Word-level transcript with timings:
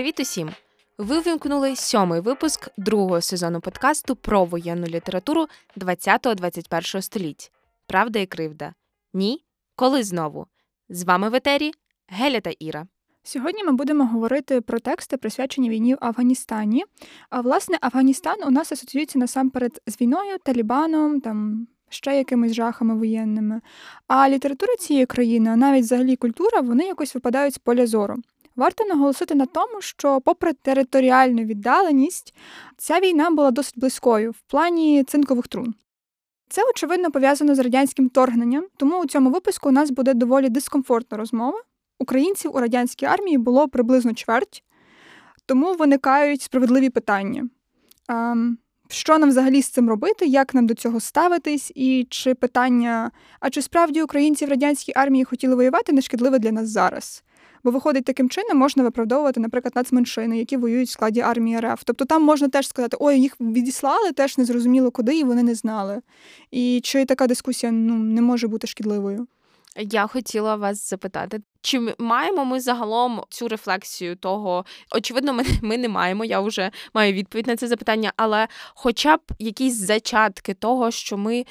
Привіт 0.00 0.20
усім! 0.20 0.50
Ви 0.98 1.20
вимкнули 1.20 1.76
сьомий 1.76 2.20
випуск 2.20 2.68
другого 2.76 3.20
сезону 3.20 3.60
подкасту 3.60 4.16
про 4.16 4.44
воєнну 4.44 4.86
літературу 4.86 5.46
20-21 5.76 7.02
століть. 7.02 7.52
Правда 7.86 8.18
і 8.18 8.26
кривда. 8.26 8.74
Ні? 9.14 9.44
Коли 9.76 10.02
знову? 10.02 10.46
З 10.88 11.04
вами 11.04 11.28
в 11.28 11.34
етері 11.34 11.72
Геля 12.08 12.40
та 12.40 12.50
Іра. 12.58 12.86
Сьогодні 13.22 13.64
ми 13.64 13.72
будемо 13.72 14.06
говорити 14.06 14.60
про 14.60 14.80
тексти, 14.80 15.16
присвячені 15.16 15.70
війні 15.70 15.94
в 15.94 15.98
Афганістані. 16.00 16.84
А 17.30 17.40
власне, 17.40 17.78
Афганістан 17.80 18.36
у 18.46 18.50
нас 18.50 18.72
асоціюється 18.72 19.18
насамперед 19.18 19.82
з 19.86 20.00
війною, 20.00 20.38
Талібаном, 20.44 21.20
там 21.20 21.68
ще 21.88 22.16
якимись 22.16 22.52
жахами 22.52 22.94
воєнними. 22.94 23.60
А 24.06 24.28
література 24.28 24.76
цієї 24.76 25.06
країни, 25.06 25.50
а 25.50 25.56
навіть 25.56 25.84
взагалі 25.84 26.16
культура, 26.16 26.60
вони 26.60 26.84
якось 26.84 27.14
випадають 27.14 27.54
з 27.54 27.58
поля 27.58 27.86
зору. 27.86 28.16
Варто 28.60 28.84
наголосити 28.84 29.34
на 29.34 29.46
тому, 29.46 29.80
що, 29.80 30.20
попри 30.20 30.52
територіальну 30.52 31.44
віддаленість, 31.44 32.34
ця 32.76 33.00
війна 33.00 33.30
була 33.30 33.50
досить 33.50 33.78
близькою 33.78 34.30
в 34.30 34.40
плані 34.40 35.04
цинкових 35.04 35.48
трун. 35.48 35.74
Це, 36.48 36.62
очевидно, 36.70 37.10
пов'язано 37.10 37.54
з 37.54 37.58
радянським 37.58 38.06
вторгненням, 38.06 38.66
тому 38.76 39.00
у 39.00 39.06
цьому 39.06 39.30
випуску 39.30 39.68
у 39.68 39.72
нас 39.72 39.90
буде 39.90 40.14
доволі 40.14 40.48
дискомфортна 40.48 41.18
розмова. 41.18 41.62
Українців 41.98 42.50
у 42.54 42.60
радянській 42.60 43.06
армії 43.06 43.38
було 43.38 43.68
приблизно 43.68 44.14
чверть, 44.14 44.64
тому 45.46 45.74
виникають 45.74 46.42
справедливі 46.42 46.90
питання. 46.90 47.48
А, 48.08 48.34
що 48.88 49.18
нам 49.18 49.28
взагалі 49.28 49.62
з 49.62 49.68
цим 49.68 49.88
робити, 49.88 50.26
як 50.26 50.54
нам 50.54 50.66
до 50.66 50.74
цього 50.74 51.00
ставитись, 51.00 51.72
і 51.74 52.06
чи 52.10 52.34
питання, 52.34 53.10
а 53.40 53.50
чи 53.50 53.62
справді 53.62 54.02
українці 54.02 54.46
в 54.46 54.48
радянській 54.48 54.92
армії 54.96 55.24
хотіли 55.24 55.54
воювати 55.54 55.92
нешкідливе 55.92 56.38
для 56.38 56.52
нас 56.52 56.68
зараз? 56.68 57.24
Бо 57.64 57.70
виходить, 57.70 58.04
таким 58.04 58.30
чином 58.30 58.58
можна 58.58 58.82
виправдовувати, 58.82 59.40
наприклад, 59.40 59.72
нацменшини, 59.76 60.38
які 60.38 60.56
воюють 60.56 60.88
в 60.88 60.92
складі 60.92 61.20
армії 61.20 61.60
РФ. 61.60 61.82
Тобто 61.84 62.04
там 62.04 62.22
можна 62.22 62.48
теж 62.48 62.68
сказати, 62.68 62.96
ой, 63.00 63.20
їх 63.20 63.40
відіслали, 63.40 64.12
теж 64.12 64.38
не 64.38 64.44
зрозуміло 64.44 64.90
куди, 64.90 65.18
і 65.18 65.24
вони 65.24 65.42
не 65.42 65.54
знали. 65.54 66.00
І 66.50 66.80
чи 66.84 67.04
така 67.04 67.26
дискусія 67.26 67.72
ну, 67.72 67.94
не 67.94 68.22
може 68.22 68.48
бути 68.48 68.66
шкідливою? 68.66 69.26
Я 69.76 70.06
хотіла 70.06 70.56
вас 70.56 70.90
запитати, 70.90 71.40
чи 71.60 71.94
маємо 71.98 72.44
ми 72.44 72.60
загалом 72.60 73.22
цю 73.28 73.48
рефлексію 73.48 74.16
того? 74.16 74.64
Очевидно, 74.96 75.32
ми, 75.32 75.44
ми 75.62 75.78
не 75.78 75.88
маємо. 75.88 76.24
Я 76.24 76.40
вже 76.40 76.70
маю 76.94 77.12
відповідь 77.12 77.46
на 77.46 77.56
це 77.56 77.68
запитання, 77.68 78.12
але 78.16 78.48
хоча 78.74 79.16
б 79.16 79.20
якісь 79.38 79.74
зачатки 79.74 80.54
того, 80.54 80.90
що 80.90 81.16
ми 81.16 81.44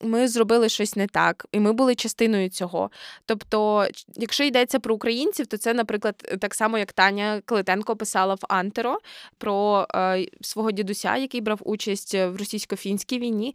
ми 0.00 0.28
зробили 0.28 0.68
щось 0.68 0.96
не 0.96 1.06
так, 1.06 1.46
і 1.52 1.60
ми 1.60 1.72
були 1.72 1.94
частиною 1.94 2.48
цього. 2.48 2.90
Тобто, 3.26 3.86
якщо 4.16 4.44
йдеться 4.44 4.80
про 4.80 4.94
українців, 4.94 5.46
то 5.46 5.56
це, 5.56 5.74
наприклад, 5.74 6.36
так 6.40 6.54
само 6.54 6.78
як 6.78 6.92
Таня 6.92 7.42
Клитенко 7.44 7.96
писала 7.96 8.34
в 8.34 8.40
Антеро 8.48 8.98
про 9.38 9.86
е, 9.94 10.26
свого 10.40 10.70
дідуся, 10.70 11.16
який 11.16 11.40
брав 11.40 11.60
участь 11.64 12.14
в 12.14 12.36
російсько-фінській 12.36 13.18
війні. 13.18 13.54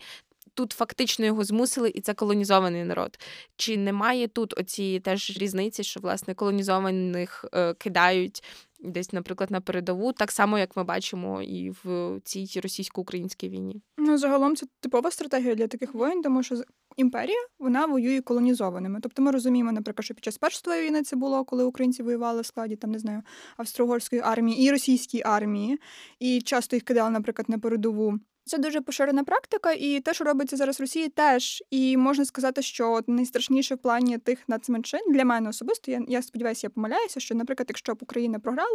Тут 0.54 0.72
фактично 0.72 1.26
його 1.26 1.44
змусили, 1.44 1.90
і 1.96 2.02
це 2.02 2.14
колонізований 2.14 2.84
народ. 2.84 3.20
Чи 3.56 3.78
немає 3.78 4.28
тут 4.28 4.60
оці 4.60 5.00
теж 5.00 5.38
різниці, 5.38 5.84
що 5.84 6.00
власне 6.00 6.34
колонізованих 6.34 7.46
е, 7.54 7.74
кидають 7.74 8.44
десь, 8.86 9.14
наприклад, 9.14 9.52
на 9.52 9.62
передову, 9.62 10.14
так 10.14 10.32
само 10.32 10.60
як 10.60 10.78
ми 10.78 10.84
бачимо 10.84 11.42
і 11.42 11.74
в 11.84 12.20
цій 12.24 12.60
російсько-українській 12.64 13.50
війні? 13.50 13.82
Ну 13.98 14.18
загалом 14.18 14.56
це 14.56 14.66
типова 14.80 15.12
стратегія 15.12 15.56
для 15.56 15.68
таких 15.68 15.94
воїн, 15.94 16.22
тому 16.22 16.44
що 16.44 16.56
імперія 16.98 17.48
вона 17.60 17.86
воює 17.86 18.22
колонізованими. 18.22 19.00
Тобто 19.04 19.22
ми 19.22 19.32
розуміємо, 19.32 19.72
наприклад, 19.72 20.06
що 20.06 20.14
під 20.14 20.24
час 20.24 20.38
першої 20.38 20.88
війни 20.88 21.04
це 21.04 21.16
було, 21.16 21.46
коли 21.46 21.64
українці 21.64 22.04
воювали 22.04 22.42
в 22.42 22.46
складі 22.46 22.76
там 22.76 22.92
не 22.92 23.00
знаю 23.00 23.22
австро-угорської 23.58 24.22
армії 24.26 24.68
і 24.68 24.72
російської 24.72 25.24
армії, 25.26 25.80
і 26.20 26.42
часто 26.42 26.76
їх 26.76 26.84
кидали, 26.84 27.10
наприклад, 27.10 27.50
на 27.50 27.60
передову. 27.60 28.20
Це 28.48 28.58
дуже 28.58 28.82
поширена 28.82 29.24
практика, 29.24 29.72
і 29.72 30.00
те, 30.00 30.14
що 30.14 30.24
робиться 30.24 30.58
зараз 30.58 30.80
в 30.80 30.82
Росії, 30.82 31.10
теж. 31.10 31.64
І 31.72 31.98
можна 31.98 32.26
сказати, 32.26 32.62
що 32.62 33.02
найстрашніше 33.08 33.76
в 33.76 33.78
плані 33.78 34.18
тих 34.18 34.40
нацменшин 34.50 35.00
для 35.10 35.26
мене 35.26 35.50
особисто. 35.50 35.92
Я 35.92 36.02
я 36.08 36.22
сподіваюся, 36.22 36.68
я 36.68 36.70
помиляюся, 36.70 37.20
що, 37.20 37.36
наприклад, 37.36 37.66
якщо 37.70 37.94
б 37.94 37.98
Україна 38.02 38.40
програла, 38.40 38.75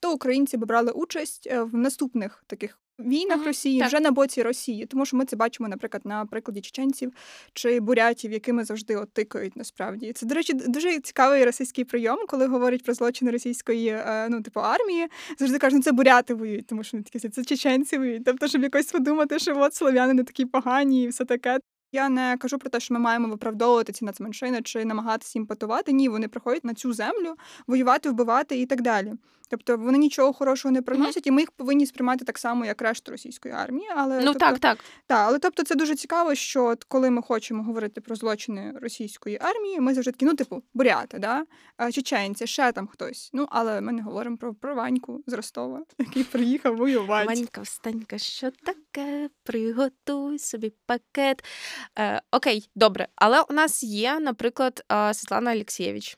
то 0.00 0.12
українці 0.12 0.56
б 0.56 0.64
брали 0.64 0.92
участь 0.92 1.48
е, 1.50 1.62
в 1.62 1.74
наступних 1.74 2.44
таких 2.46 2.78
війнах. 2.98 3.46
Росії 3.46 3.78
так. 3.78 3.88
вже 3.88 4.00
на 4.00 4.10
боці 4.10 4.42
Росії, 4.42 4.86
тому 4.86 5.06
що 5.06 5.16
ми 5.16 5.24
це 5.24 5.36
бачимо, 5.36 5.68
наприклад, 5.68 6.06
на 6.06 6.26
прикладі 6.26 6.60
чеченців 6.60 7.12
чи 7.52 7.80
бурятів, 7.80 8.32
якими 8.32 8.64
завжди 8.64 8.96
от 8.96 9.12
тикають 9.12 9.56
насправді. 9.56 10.12
Це, 10.12 10.26
до 10.26 10.34
речі, 10.34 10.52
дуже 10.52 11.00
цікавий 11.00 11.44
російський 11.44 11.84
прийом, 11.84 12.18
коли 12.28 12.46
говорять 12.46 12.84
про 12.84 12.94
злочини 12.94 13.30
російської 13.30 13.88
е, 13.88 14.28
ну, 14.30 14.42
типу 14.42 14.60
армії. 14.60 15.06
Завжди 15.38 15.58
кажуть, 15.58 15.76
ну 15.76 15.82
це 15.82 15.92
буряти 15.92 16.34
воюють, 16.34 16.66
тому 16.66 16.84
що 16.84 16.96
вони 16.96 17.04
такі 17.12 17.28
це 17.28 17.44
чеченці 17.44 17.98
воюють. 17.98 18.24
Тобто, 18.24 18.48
щоб 18.48 18.62
якось 18.62 18.92
подумати, 18.92 19.38
що 19.38 19.60
от 19.60 19.74
слов'яни 19.74 20.14
не 20.14 20.24
такі 20.24 20.46
погані 20.46 21.02
і 21.02 21.08
все 21.08 21.24
таке. 21.24 21.58
Я 21.92 22.08
не 22.08 22.36
кажу 22.36 22.58
про 22.58 22.70
те, 22.70 22.80
що 22.80 22.94
ми 22.94 23.00
маємо 23.00 23.28
виправдовувати 23.28 23.92
ці 23.92 24.04
нацменшини 24.04 24.62
чи 24.62 24.84
намагатися 24.84 25.38
їм 25.38 25.46
патувати. 25.46 25.92
Ні, 25.92 26.08
вони 26.08 26.28
приходять 26.28 26.64
на 26.64 26.74
цю 26.74 26.92
землю 26.92 27.34
воювати, 27.66 28.10
вбивати 28.10 28.60
і 28.60 28.66
так 28.66 28.82
далі. 28.82 29.12
Тобто 29.48 29.76
вони 29.76 29.98
нічого 29.98 30.32
хорошого 30.32 30.72
не 30.72 30.82
приносять, 30.82 31.24
mm-hmm. 31.24 31.28
і 31.28 31.30
ми 31.30 31.42
їх 31.42 31.50
повинні 31.50 31.86
сприймати 31.86 32.24
так 32.24 32.38
само, 32.38 32.64
як 32.64 32.82
решту 32.82 33.12
російської 33.12 33.54
армії. 33.54 33.88
Але 33.96 34.18
ну 34.18 34.24
тобто, 34.24 34.38
так, 34.38 34.58
так. 34.58 34.78
Так, 35.06 35.28
але 35.28 35.38
тобто 35.38 35.62
це 35.62 35.74
дуже 35.74 35.94
цікаво, 35.94 36.34
що 36.34 36.64
от 36.64 36.84
коли 36.84 37.10
ми 37.10 37.22
хочемо 37.22 37.62
говорити 37.62 38.00
про 38.00 38.16
злочини 38.16 38.74
російської 38.82 39.38
армії, 39.40 39.80
ми 39.80 39.94
завжди 39.94 40.12
такі, 40.12 40.24
ну, 40.24 40.34
типу, 40.34 40.62
буряти, 40.74 41.18
да? 41.18 41.44
чеченці, 41.92 42.46
ще 42.46 42.72
там 42.72 42.86
хтось. 42.86 43.30
Ну, 43.32 43.46
але 43.50 43.80
ми 43.80 43.92
не 43.92 44.02
говоримо 44.02 44.36
про 44.36 44.54
про 44.54 44.74
Ваньку 44.74 45.22
з 45.26 45.32
Ростова, 45.32 45.82
який 45.98 46.24
приїхав 46.24 46.76
воювати. 46.76 47.26
Ванька, 47.26 47.60
встанька, 47.60 48.18
що 48.18 48.50
таке? 48.50 49.30
Приготуй 49.44 50.38
собі 50.38 50.72
пакет. 50.86 51.44
Е, 51.98 52.22
Окей, 52.32 52.70
добре. 52.74 53.08
Але 53.16 53.40
у 53.40 53.52
нас 53.52 53.82
є, 53.82 54.20
наприклад, 54.20 54.84
Світлана 55.12 55.52
Олексєвич. 55.52 56.16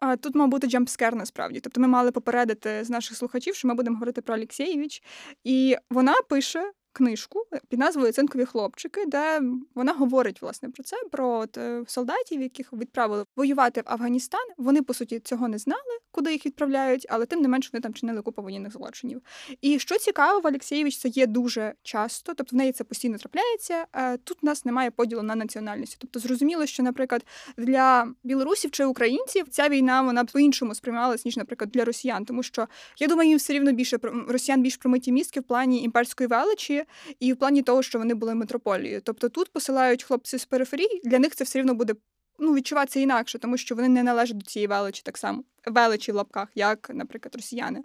А 0.00 0.16
тут 0.16 0.34
мав 0.34 0.48
бути 0.48 0.66
джампскер 0.66 1.14
насправді. 1.14 1.60
Тобто 1.60 1.80
ми 1.80 1.88
мали 1.88 2.12
попередити 2.12 2.84
з 2.84 2.90
наших 2.90 3.16
слухачів, 3.16 3.54
що 3.54 3.68
ми 3.68 3.74
будемо 3.74 3.96
говорити 3.96 4.22
про 4.22 4.34
Алексєєвіч. 4.34 5.02
І 5.44 5.76
вона 5.90 6.14
пише 6.28 6.72
книжку 6.92 7.46
під 7.68 7.78
назвою 7.78 8.12
Цинкові 8.12 8.44
хлопчики, 8.44 9.06
де 9.06 9.40
вона 9.74 9.92
говорить 9.92 10.42
власне 10.42 10.68
про 10.68 10.82
це, 10.82 10.96
про 11.10 11.30
от, 11.30 11.58
е, 11.58 11.84
солдатів, 11.86 12.42
яких 12.42 12.72
відправили 12.72 13.24
воювати 13.36 13.80
в 13.80 13.84
Афганістан. 13.86 14.46
Вони 14.58 14.82
по 14.82 14.94
суті 14.94 15.20
цього 15.20 15.48
не 15.48 15.58
знали, 15.58 15.98
куди 16.10 16.32
їх 16.32 16.46
відправляють, 16.46 17.06
але 17.10 17.26
тим 17.26 17.40
не 17.40 17.48
менш 17.48 17.72
вони 17.72 17.82
там 17.82 17.94
чинили 17.94 18.22
купу 18.22 18.42
воєнних 18.42 18.72
злочинів. 18.72 19.22
І 19.60 19.78
що 19.78 19.98
цікаво, 19.98 20.40
в 20.40 20.46
Олексєєвич 20.46 20.98
це 20.98 21.08
є 21.08 21.26
дуже 21.26 21.74
часто, 21.82 22.34
тобто 22.34 22.56
в 22.56 22.58
неї 22.58 22.72
це 22.72 22.84
постійно 22.84 23.18
трапляється. 23.18 23.86
Е, 23.92 24.16
тут 24.16 24.38
у 24.42 24.46
нас 24.46 24.64
немає 24.64 24.90
поділу 24.90 25.22
на 25.22 25.34
національності. 25.34 25.96
Тобто, 26.00 26.20
зрозуміло, 26.20 26.66
що, 26.66 26.82
наприклад, 26.82 27.26
для 27.56 28.08
білорусів 28.24 28.70
чи 28.70 28.84
українців 28.84 29.46
ця 29.50 29.68
війна 29.68 30.02
вона 30.02 30.24
по-іншому 30.24 30.74
сприймалась, 30.74 31.24
ніж, 31.24 31.36
наприклад, 31.36 31.70
для 31.70 31.84
росіян, 31.84 32.24
тому 32.24 32.42
що 32.42 32.66
я 32.98 33.06
думаю, 33.06 33.28
їм 33.28 33.38
все 33.38 33.52
рівно 33.52 33.72
більше 33.72 33.98
росіян 34.28 34.62
більш 34.62 34.76
промиті 34.76 35.12
мізки 35.12 35.40
в 35.40 35.42
плані 35.42 35.82
імперської 35.82 36.26
величі 36.28 36.79
і 37.20 37.32
в 37.32 37.36
плані 37.36 37.62
того, 37.62 37.82
що 37.82 37.98
вони 37.98 38.14
були 38.14 38.34
метрополією. 38.34 39.00
Тобто 39.04 39.28
тут 39.28 39.52
посилають 39.52 40.04
хлопці 40.04 40.38
з 40.38 40.44
периферії, 40.44 41.00
для 41.04 41.18
них 41.18 41.34
це 41.34 41.44
все 41.44 41.58
рівно 41.58 41.74
буде 41.74 41.94
ну, 42.38 42.54
відчуватися 42.54 43.00
інакше, 43.00 43.38
тому 43.38 43.56
що 43.56 43.74
вони 43.74 43.88
не 43.88 44.02
належать 44.02 44.38
до 44.38 44.44
цієї 44.44 44.66
величі 44.66 45.02
так 45.04 45.18
само 45.18 45.44
величі 45.66 46.12
в 46.12 46.14
лапках, 46.14 46.48
як, 46.54 46.90
наприклад, 46.94 47.34
росіяни. 47.34 47.84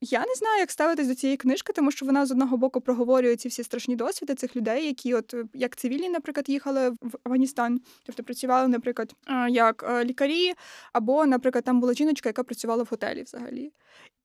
Я 0.00 0.20
не 0.20 0.34
знаю, 0.34 0.58
як 0.58 0.70
ставитись 0.70 1.08
до 1.08 1.14
цієї 1.14 1.36
книжки, 1.36 1.72
тому 1.72 1.90
що 1.90 2.06
вона 2.06 2.26
з 2.26 2.30
одного 2.30 2.56
боку 2.56 2.80
проговорює 2.80 3.36
ці 3.36 3.48
всі 3.48 3.64
страшні 3.64 3.96
досвіди 3.96 4.34
цих 4.34 4.56
людей, 4.56 4.86
які, 4.86 5.14
от 5.14 5.34
як 5.54 5.76
цивільні, 5.76 6.08
наприклад, 6.08 6.48
їхали 6.48 6.90
в 6.90 7.18
Афганістан, 7.24 7.80
тобто 8.02 8.22
працювали, 8.22 8.68
наприклад, 8.68 9.14
як 9.48 9.84
е, 9.88 10.04
лікарі, 10.04 10.52
або, 10.92 11.26
наприклад, 11.26 11.64
там 11.64 11.80
була 11.80 11.94
жіночка, 11.94 12.28
яка 12.28 12.42
працювала 12.42 12.82
в 12.82 12.88
готелі 12.90 13.22
взагалі. 13.22 13.72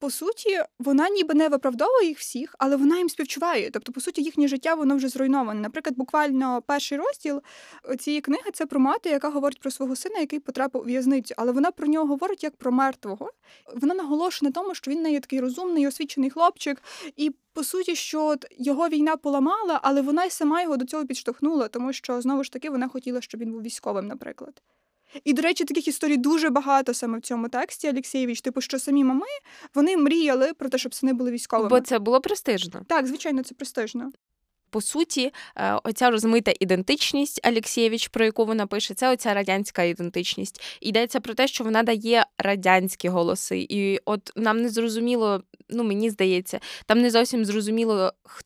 По 0.06 0.12
суті, 0.12 0.60
вона 0.80 1.10
ніби 1.10 1.34
не 1.34 1.50
виправдовує 1.50 2.08
їх 2.08 2.20
всіх, 2.20 2.56
але 2.60 2.76
вона 2.76 2.98
їм 2.98 3.10
співчуває. 3.10 3.70
Тобто, 3.72 3.92
по 3.92 4.02
суті, 4.02 4.22
їхнє 4.22 4.48
життя 4.48 4.74
воно 4.74 4.96
вже 4.96 5.08
зруйноване. 5.08 5.62
Наприклад, 5.62 5.98
буквально 5.98 6.62
перший 6.62 6.98
розділ 6.98 7.42
цієї 8.00 8.22
книги 8.22 8.52
це 8.54 8.66
про 8.66 8.80
мати, 8.80 9.10
яка 9.10 9.30
говорить 9.30 9.60
про 9.60 9.72
свого 9.72 9.96
сина, 9.96 10.20
який 10.20 10.40
потрапив 10.40 10.82
у 10.82 10.86
в'язницю, 10.86 11.34
але 11.38 11.52
вона 11.52 11.72
про 11.72 11.88
нього 11.88 12.06
говорить 12.06 12.44
як 12.44 12.56
про 12.56 12.72
мертвого. 12.72 13.32
Вона 13.76 13.94
наголошує 13.94 14.50
на 14.50 14.54
тому, 14.54 14.76
що 14.76 14.92
він 14.92 15.02
не 15.02 15.12
є 15.12 15.20
такий 15.20 15.40
розумний, 15.40 15.88
освічений 15.88 16.30
хлопчик, 16.30 16.82
і 17.16 17.36
по 17.54 17.64
суті, 17.64 17.96
що 17.96 18.36
його 18.58 18.90
війна 18.90 19.18
поламала, 19.18 19.80
але 19.84 20.02
вона 20.02 20.26
й 20.26 20.30
сама 20.30 20.62
його 20.62 20.78
до 20.78 20.86
цього 20.86 21.06
підштовхнула, 21.06 21.68
тому 21.68 21.94
що 21.94 22.22
знову 22.22 22.44
ж 22.44 22.52
таки 22.52 22.70
вона 22.70 22.88
хотіла, 22.88 23.22
щоб 23.22 23.42
він 23.42 23.52
був 23.52 23.62
військовим, 23.62 24.08
наприклад. 24.08 24.62
І, 25.24 25.34
до 25.34 25.42
речі, 25.42 25.66
таких 25.66 25.88
історій 25.88 26.18
дуже 26.18 26.50
багато 26.50 26.94
саме 26.94 27.18
в 27.18 27.22
цьому 27.22 27.50
тексті 27.50 27.90
Олексєєвич. 27.90 28.42
Типу, 28.42 28.62
що 28.62 28.80
самі 28.80 29.04
мами 29.04 29.26
вони 29.76 29.98
мріяли 29.98 30.54
про 30.54 30.70
те, 30.70 30.78
щоб 30.78 30.94
сини 30.94 31.14
були 31.14 31.32
військовими. 31.32 31.70
Бо 31.70 31.80
це 31.80 32.00
було 32.00 32.22
престижно. 32.22 32.82
Так, 32.88 33.08
звичайно, 33.08 33.44
це 33.44 33.56
престижно. 33.56 34.12
по 34.70 34.82
суті, 34.82 35.32
е, 35.58 35.80
оця 35.84 36.10
розмита 36.10 36.54
ідентичність 36.60 37.48
Алєксєвич, 37.48 38.08
про 38.08 38.26
яку 38.26 38.46
вона 38.46 38.68
пише, 38.68 38.94
це 38.94 39.12
оця 39.14 39.34
радянська 39.34 39.84
ідентичність. 39.84 40.62
Йдеться 40.82 41.20
про 41.20 41.34
те, 41.34 41.48
що 41.48 41.64
вона 41.64 41.84
дає 41.84 42.26
радянські 42.38 43.10
голоси. 43.10 43.68
І 43.70 44.00
от 44.06 44.32
нам 44.36 44.62
не 44.62 44.70
зрозуміло, 44.70 45.44
ну 45.70 45.84
мені 45.84 46.10
здається, 46.10 46.60
там 46.86 47.02
не 47.02 47.12
зовсім 47.12 47.46
зрозуміло, 47.46 48.14
хто 48.24 48.46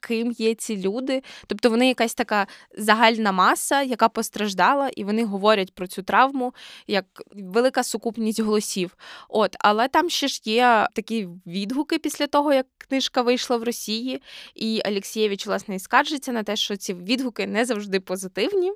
ким 0.00 0.30
є 0.30 0.54
ці 0.54 0.76
люди. 0.76 1.22
Тобто 1.46 1.70
вони 1.70 1.88
якась 1.88 2.14
така 2.14 2.46
загальна 2.78 3.32
маса, 3.32 3.82
яка 3.82 4.08
постраждала, 4.08 4.88
і 4.88 5.04
вони 5.04 5.24
говорять 5.24 5.74
про 5.74 5.86
цю 5.86 6.02
травму 6.02 6.54
як 6.86 7.04
велика 7.34 7.82
сукупність 7.82 8.40
голосів. 8.40 8.96
От, 9.28 9.56
але 9.60 9.88
там 9.88 10.10
ще 10.10 10.28
ж 10.28 10.40
є 10.44 10.86
такі 10.94 11.28
відгуки 11.46 11.98
після 11.98 12.26
того, 12.26 12.52
як 12.52 12.66
книжка 12.78 13.22
вийшла 13.22 13.56
в 13.56 13.62
Росії, 13.62 14.22
і 14.54 14.80
Алєксєєвич, 14.84 15.46
власне, 15.46 15.74
і 15.74 15.78
скаржиться 15.78 16.32
на 16.32 16.42
те, 16.42 16.56
що 16.56 16.76
ці 16.76 16.94
відгуки 16.94 17.46
не 17.46 17.64
завжди 17.64 18.00
позитивні 18.00 18.72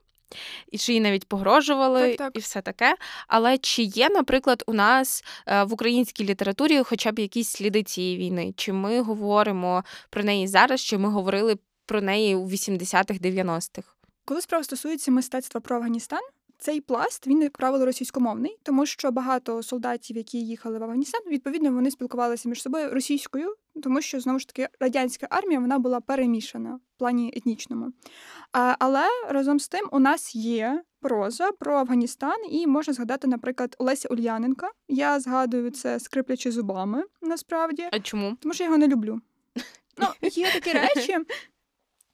і 0.71 0.79
чи 0.79 0.93
їй 0.93 1.01
навіть 1.01 1.29
погрожували, 1.29 2.09
так, 2.09 2.17
так. 2.17 2.37
і 2.37 2.39
все 2.39 2.61
таке. 2.61 2.97
Але 3.29 3.59
чи 3.59 3.83
є, 3.83 4.09
наприклад, 4.09 4.63
у 4.67 4.73
нас 4.73 5.25
е, 5.47 5.65
в 5.65 5.73
українській 5.73 6.25
літературі 6.25 6.83
хоча 6.83 7.13
б 7.13 7.19
якісь 7.19 7.49
сліди 7.49 7.83
цієї 7.83 8.17
війни? 8.17 8.55
Чи 8.57 8.73
ми 8.73 9.01
говоримо 9.01 9.85
про 10.11 10.25
неї 10.25 10.47
зараз, 10.47 10.81
чи 10.81 10.99
ми 10.99 11.09
говорили 11.09 11.57
про 11.87 12.01
неї 12.01 12.35
у 12.35 12.47
80-х, 12.47 13.21
90-х? 13.21 13.89
Коли 14.25 14.41
справа 14.41 14.65
стосується 14.65 15.11
мистецтва 15.11 15.61
про 15.61 15.77
Афганістан, 15.77 16.21
цей 16.63 16.81
пласт 16.81 17.27
він, 17.27 17.43
як 17.43 17.59
правило, 17.59 17.87
російськомовний, 17.87 18.59
тому 18.63 18.87
що 18.87 19.11
багато 19.11 19.63
солдатів, 19.63 20.17
які 20.17 20.39
їхали 20.39 20.79
в 20.79 20.83
Афганістан, 20.83 21.21
відповідно 21.27 21.73
вони 21.73 21.91
спілкувалися 21.91 22.49
між 22.49 22.63
собою 22.63 22.91
російською, 22.91 23.55
тому 23.83 24.01
що 24.01 24.21
знову 24.21 24.39
ж 24.39 24.49
таки 24.49 24.69
радянська 24.81 25.27
армія 25.31 25.61
вона 25.61 25.79
була 25.79 26.01
перемішана 26.01 26.75
в 26.75 26.99
плані 26.99 27.33
етнічному. 27.37 27.93
А, 28.53 28.77
Але 28.79 29.07
разом 29.29 29.61
з 29.61 29.69
тим 29.69 29.89
у 29.93 29.99
нас 29.99 30.35
є 30.35 30.83
проза 31.01 31.53
про 31.53 31.77
Афганістан, 31.77 32.39
і 32.51 32.67
можна 32.67 32.95
згадати, 32.95 33.27
наприклад, 33.27 33.77
Олеся 33.79 34.09
Ульяненка. 34.09 34.71
Я 34.89 35.21
згадую 35.21 35.71
це 35.71 36.01
скриплячи 36.01 36.51
зубами, 36.51 37.05
насправді. 37.23 37.89
А 37.93 38.01
чому? 38.01 38.37
Тому 38.41 38.55
що 38.55 38.65
я 38.65 38.69
його 38.69 38.79
не 38.79 38.89
люблю. 38.89 39.21
Ну, 39.99 40.07
є 40.23 40.53
такі 40.53 40.73
речі. 40.79 41.19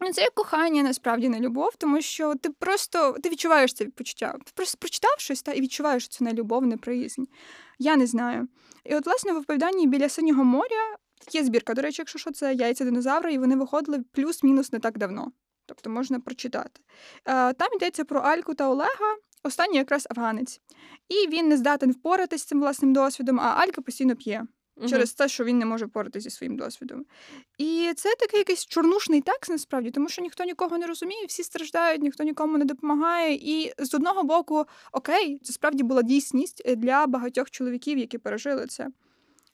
Ну, 0.00 0.12
це 0.12 0.22
як 0.22 0.34
кохання 0.34 0.82
насправді 0.82 1.28
не 1.28 1.40
любов, 1.40 1.70
тому 1.78 2.00
що 2.00 2.34
ти 2.34 2.50
просто 2.50 3.12
ти 3.22 3.28
відчуваєш 3.28 3.74
це 3.74 3.84
почуття. 3.84 4.32
Ти 4.44 4.52
просто 4.54 4.78
прочитав 4.78 5.14
щось 5.18 5.42
та 5.42 5.52
і 5.52 5.60
відчуваєш 5.60 6.08
цю 6.08 6.24
нелюбов, 6.24 6.66
неприязнь. 6.66 7.22
Я 7.78 7.96
не 7.96 8.06
знаю. 8.06 8.48
І 8.84 8.94
от, 8.94 9.06
власне, 9.06 9.32
в 9.32 9.36
оповіданні 9.36 9.86
біля 9.86 10.08
синього 10.08 10.44
моря 10.44 10.96
є 11.32 11.44
збірка. 11.44 11.74
До 11.74 11.82
речі, 11.82 12.02
якщо 12.02 12.18
що, 12.18 12.30
це 12.30 12.54
яйця 12.54 12.84
динозавра, 12.84 13.30
і 13.30 13.38
вони 13.38 13.56
виходили 13.56 14.04
плюс-мінус 14.12 14.72
не 14.72 14.78
так 14.78 14.98
давно. 14.98 15.32
Тобто 15.66 15.90
можна 15.90 16.20
прочитати. 16.20 16.80
Е, 17.24 17.52
там 17.52 17.74
йдеться 17.76 18.04
про 18.04 18.20
Альку 18.20 18.54
та 18.54 18.68
Олега, 18.68 19.16
останній 19.42 19.76
якраз 19.76 20.06
афганець. 20.10 20.60
І 21.08 21.28
він 21.28 21.48
не 21.48 21.56
здатен 21.56 21.92
впоратися 21.92 22.44
з 22.44 22.46
цим 22.46 22.60
власним 22.60 22.92
досвідом, 22.92 23.40
а 23.40 23.44
Алька 23.44 23.80
постійно 23.80 24.16
п'є 24.16 24.46
угу. 24.78 24.88
через 24.88 25.14
те, 25.14 25.28
що 25.28 25.44
він 25.44 25.58
не 25.58 25.66
може 25.66 25.86
впоратися 25.86 26.30
зі 26.30 26.36
своїм 26.36 26.56
досвідом. 26.56 27.04
І 27.58 27.92
це 27.96 28.14
такий 28.20 28.38
якийсь 28.38 28.66
чорнушний 28.66 29.20
текст, 29.20 29.50
насправді, 29.50 29.90
тому 29.90 30.08
що 30.08 30.22
ніхто 30.22 30.44
нікого 30.44 30.78
не 30.78 30.86
розуміє, 30.86 31.26
всі 31.26 31.42
страждають, 31.42 32.02
ніхто 32.02 32.24
нікому 32.24 32.58
не 32.58 32.64
допомагає. 32.64 33.34
І 33.34 33.72
з 33.78 33.94
одного 33.94 34.22
боку, 34.22 34.64
окей, 34.92 35.38
це 35.42 35.52
справді 35.52 35.82
була 35.82 36.02
дійсність 36.02 36.74
для 36.76 37.06
багатьох 37.06 37.50
чоловіків, 37.50 37.98
які 37.98 38.18
пережили 38.18 38.66
це. 38.66 38.88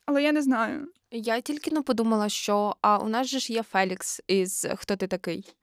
Але 0.07 0.23
я 0.23 0.33
не 0.33 0.43
знаю. 0.43 0.89
Я 1.11 1.41
тільки 1.41 1.71
не 1.71 1.83
подумала, 1.83 2.29
що 2.29 2.77
а 2.81 2.99
у 2.99 3.09
нас 3.09 3.27
же 3.27 3.39
ж 3.39 3.53
є 3.53 3.63
Фелікс 3.63 4.21
із 4.27 4.67
хто 4.77 4.97
ти 4.97 5.07
такий. 5.07 5.55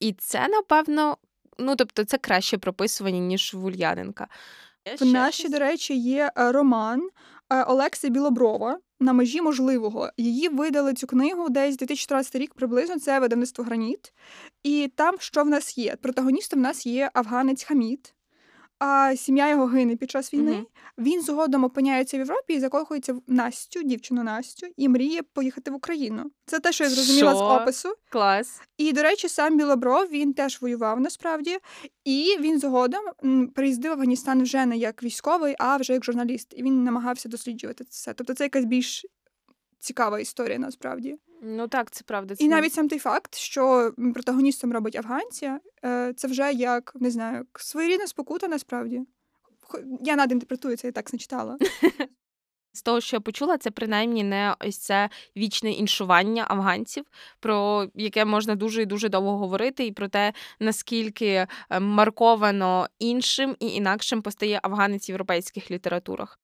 І 0.00 0.12
це, 0.12 0.48
напевно, 0.48 1.16
ну 1.58 1.76
тобто, 1.76 2.04
це 2.04 2.18
краще 2.18 2.58
прописування, 2.58 3.18
ніж 3.18 3.54
в 3.54 3.64
Ульяненка. 3.64 4.28
В 5.00 5.04
наші, 5.04 5.48
до 5.48 5.58
речі, 5.58 5.96
є 5.96 6.32
е, 6.38 6.52
роман 6.52 7.08
е, 7.50 7.62
Олекси 7.62 8.08
Білоброва 8.08 8.78
на 9.00 9.12
межі 9.12 9.42
можливого. 9.42 10.10
Її 10.16 10.48
видали 10.48 10.94
цю 10.94 11.06
книгу 11.06 11.48
десь 11.48 11.76
2014 11.76 12.34
рік 12.36 12.54
приблизно. 12.54 12.98
Це 12.98 13.20
видавництво 13.20 13.64
Граніт. 13.64 14.12
І 14.62 14.92
там 14.94 15.16
що 15.18 15.42
в 15.42 15.48
нас 15.48 15.78
є? 15.78 15.96
Протагоністом 15.96 16.58
в 16.58 16.62
нас 16.62 16.86
є 16.86 17.10
афганець 17.14 17.64
Хамід 17.64 18.14
а 18.78 19.16
сім'я 19.16 19.48
його 19.48 19.66
гине 19.66 19.96
під 19.96 20.10
час 20.10 20.34
війни. 20.34 20.52
mm 20.52 20.64
Він 20.98 21.22
згодом 21.22 21.64
опиняється 21.64 22.16
в 22.16 22.20
Європі 22.20 22.54
і 22.54 22.60
закохується 22.60 23.12
в 23.12 23.22
Настю, 23.26 23.82
дівчину 23.82 24.22
Настю, 24.22 24.66
і 24.76 24.88
мріє 24.88 25.22
поїхати 25.22 25.70
в 25.70 25.74
Україну. 25.74 26.30
Це 26.46 26.60
те, 26.60 26.72
що 26.72 26.84
я 26.84 26.90
зрозуміла 26.90 27.30
що? 27.30 27.38
з 27.38 27.42
опису. 27.42 27.88
Клас. 28.10 28.60
І, 28.78 28.92
до 28.92 29.02
речі, 29.02 29.28
сам 29.28 29.56
Білобров 29.56 30.06
він 30.10 30.32
теж 30.32 30.60
воював 30.60 31.00
насправді, 31.00 31.58
і 32.04 32.36
він 32.40 32.60
згодом 32.60 33.04
приїздив 33.54 33.90
в 33.90 33.92
Афганістан 33.92 34.42
вже 34.42 34.66
не 34.66 34.76
як 34.76 35.02
військовий, 35.02 35.54
а 35.58 35.76
вже 35.76 35.92
як 35.92 36.04
журналіст. 36.04 36.54
І 36.56 36.62
він 36.62 36.84
намагався 36.84 37.28
досліджувати 37.28 37.84
це. 37.84 38.14
Тобто 38.14 38.34
це 38.34 38.44
якась 38.44 38.64
більш 38.64 39.06
цікава 39.78 40.20
історія 40.20 40.58
насправді. 40.58 41.18
Ну 41.42 41.68
так, 41.68 41.90
це 41.90 42.04
правда. 42.04 42.36
Це 42.36 42.44
І 42.44 42.48
навіть 42.48 42.72
сам 42.72 42.88
той 42.88 42.98
факт, 42.98 43.34
що 43.34 43.92
протагоністом 44.14 44.72
робить 44.72 44.96
афганця, 44.96 45.60
е, 45.84 46.12
це 46.16 46.28
вже 46.28 46.52
як 46.52 46.92
не 47.00 47.10
знаю, 47.10 47.46
своєрідна 47.54 48.06
спокута 48.06 48.48
насправді. 48.48 49.02
Я 50.00 50.16
надінтерпретую 50.16 50.76
це, 50.76 50.88
я 50.88 50.92
так 50.92 51.12
не 51.12 51.18
читала. 51.18 51.58
З 52.72 52.82
того, 52.82 53.00
що 53.00 53.16
я 53.16 53.20
почула, 53.20 53.58
це 53.58 53.70
принаймні 53.70 54.24
не 54.24 54.54
ось 54.60 54.78
це 54.78 55.10
вічне 55.36 55.72
іншування 55.72 56.46
афганців, 56.48 57.04
про 57.40 57.86
яке 57.94 58.24
можна 58.24 58.54
дуже 58.54 58.82
і 58.82 58.86
дуже 58.86 59.08
довго 59.08 59.38
говорити, 59.38 59.86
і 59.86 59.92
про 59.92 60.08
те, 60.08 60.32
наскільки 60.60 61.46
е, 61.70 61.80
марковано 61.80 62.88
іншим 62.98 63.56
і 63.60 63.66
інакшим 63.66 64.22
постає 64.22 64.60
афганець 64.62 65.08
в 65.08 65.10
європейських 65.10 65.70
літературах. 65.70 66.38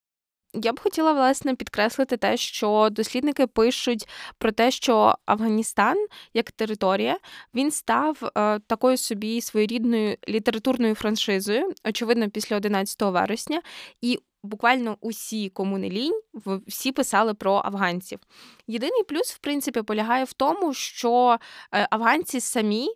Я 0.63 0.73
б 0.73 0.79
хотіла 0.79 1.13
власне 1.13 1.55
підкреслити 1.55 2.17
те, 2.17 2.37
що 2.37 2.89
дослідники 2.91 3.47
пишуть 3.47 4.07
про 4.37 4.51
те, 4.51 4.71
що 4.71 5.15
Афганістан 5.25 6.07
як 6.33 6.51
територія 6.51 7.17
він 7.53 7.71
став 7.71 8.31
е, 8.37 8.59
такою 8.59 8.97
собі 8.97 9.41
своєрідною 9.41 10.17
літературною 10.29 10.95
франшизою, 10.95 11.73
очевидно, 11.85 12.29
після 12.29 12.55
11 12.55 13.01
вересня, 13.01 13.61
і 14.01 14.19
буквально 14.43 14.97
усі 15.01 15.49
кому 15.49 15.77
не 15.77 15.89
лінь, 15.89 16.21
всі 16.67 16.91
писали 16.91 17.33
про 17.33 17.61
афганців. 17.65 18.19
Єдиний 18.67 19.03
плюс, 19.07 19.31
в 19.31 19.37
принципі, 19.37 19.81
полягає 19.81 20.23
в 20.23 20.33
тому, 20.33 20.73
що 20.73 21.37
е, 21.73 21.87
афганці 21.91 22.39
самі 22.39 22.87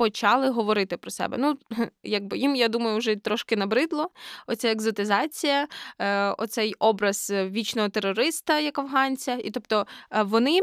почали 0.00 0.48
говорити 0.48 0.96
про 0.96 1.10
себе. 1.10 1.36
Ну, 1.38 1.58
якби 2.02 2.38
їм, 2.38 2.56
я 2.56 2.68
думаю, 2.68 2.98
вже 2.98 3.16
трошки 3.16 3.56
набридло. 3.56 4.10
Оця 4.46 4.72
екзотизація, 4.72 5.68
е, 5.98 6.30
оцей 6.30 6.74
образ 6.78 7.32
вічного 7.34 7.88
терориста, 7.88 8.58
як 8.58 8.78
афганця. 8.78 9.38
І 9.44 9.50
тобто 9.50 9.86
е, 10.10 10.22
вони 10.22 10.60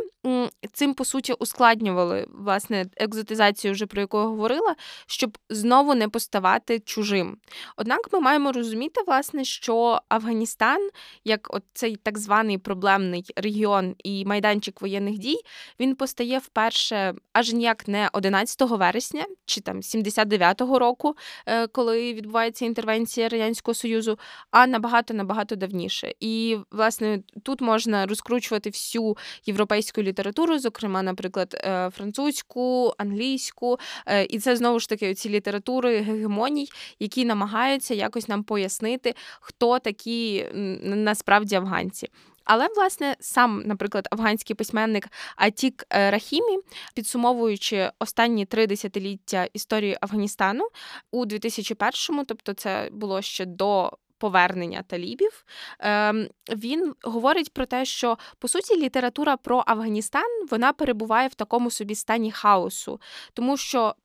цим 0.74 0.94
по 0.94 1.06
суті 1.06 1.34
ускладнювали 1.34 2.28
власне 2.30 2.86
екзотизацію, 2.96 3.74
вже 3.74 3.86
про 3.86 4.02
яку 4.02 4.18
я 4.18 4.24
говорила, 4.24 4.76
щоб 5.08 5.38
знову 5.50 5.96
не 5.96 6.10
поставати 6.10 6.80
чужим. 6.80 7.38
Однак 7.76 8.14
ми 8.14 8.20
маємо 8.20 8.52
розуміти, 8.52 9.02
власне, 9.08 9.46
що 9.46 10.02
Афганістан, 10.10 10.90
як 11.24 11.48
от 11.50 11.64
цей 11.74 11.96
так 11.96 12.18
званий 12.18 12.58
проблемний 12.58 13.26
регіон 13.36 13.96
і 14.04 14.26
майданчик 14.26 14.82
воєнних 14.82 15.18
дій, 15.18 15.38
він 15.80 15.96
постає 15.96 16.40
вперше 16.40 17.14
аж 17.34 17.54
ніяк 17.54 17.88
не 17.88 18.10
11 18.14 18.62
вересня 18.62 19.27
чи 19.46 19.62
там 19.62 19.78
79-го 19.78 20.80
року, 20.80 21.16
е, 21.46 21.68
коли 21.68 22.14
відбувається 22.14 22.66
інтервенція 22.66 23.30
радянського 23.30 23.76
союзу, 23.76 24.20
а 24.52 24.68
набагато 24.68 25.14
набагато 25.14 25.56
давніше. 25.56 26.14
І 26.20 26.58
власне 26.72 27.20
тут 27.44 27.62
можна 27.62 28.06
розкручувати 28.06 28.70
всю 28.70 29.18
європейську 29.46 30.02
літературу, 30.02 30.60
зокрема, 30.60 31.02
наприклад, 31.02 31.62
е, 31.64 31.90
французьку, 31.90 32.94
англійську, 32.98 33.78
е, 34.06 34.26
і 34.26 34.40
це 34.40 34.56
знову 34.56 34.80
ж 34.80 34.90
таки 34.90 35.14
ці 35.14 35.30
літератури 35.30 35.98
гегемоній, 35.98 36.68
які 37.00 37.26
намагаються 37.26 37.94
якось 37.94 38.28
нам 38.28 38.44
пояснити, 38.44 39.16
хто 39.42 39.80
такі 39.80 40.46
насправді 40.84 41.56
афганці. 41.56 42.10
Але, 42.48 42.68
власне, 42.76 43.16
сам, 43.20 43.64
наприклад, 43.66 44.08
афганський 44.12 44.56
письменник 44.56 45.08
Атік 45.36 45.86
е, 45.90 46.12
Рахімі, 46.12 46.60
підсумовуючи 46.96 47.92
останні 48.00 48.46
три 48.46 48.68
десятиліття 48.68 49.48
історії 49.54 49.98
Афганістану 50.02 50.68
у 51.12 51.26
2001-му, 51.26 52.26
тобто 52.26 52.54
це 52.54 52.90
було 52.92 53.22
ще 53.22 53.46
до. 53.46 53.98
Повернення 54.20 54.84
талібів 54.88 55.46
ем, 55.80 56.28
він 56.50 56.94
говорить 57.04 57.54
про 57.54 57.66
те, 57.66 57.86
що 57.86 58.18
по 58.40 58.48
суті 58.48 58.78
література 58.78 59.38
про 59.38 59.64
Афганістан 59.68 60.46
вона 60.50 60.74
перебуває 60.74 61.28
в 61.28 61.34
такому 61.34 61.72
собі 61.72 61.96
стані 61.96 62.32
хаосу, 62.32 63.02
тому 63.34 63.58
що 63.58 63.96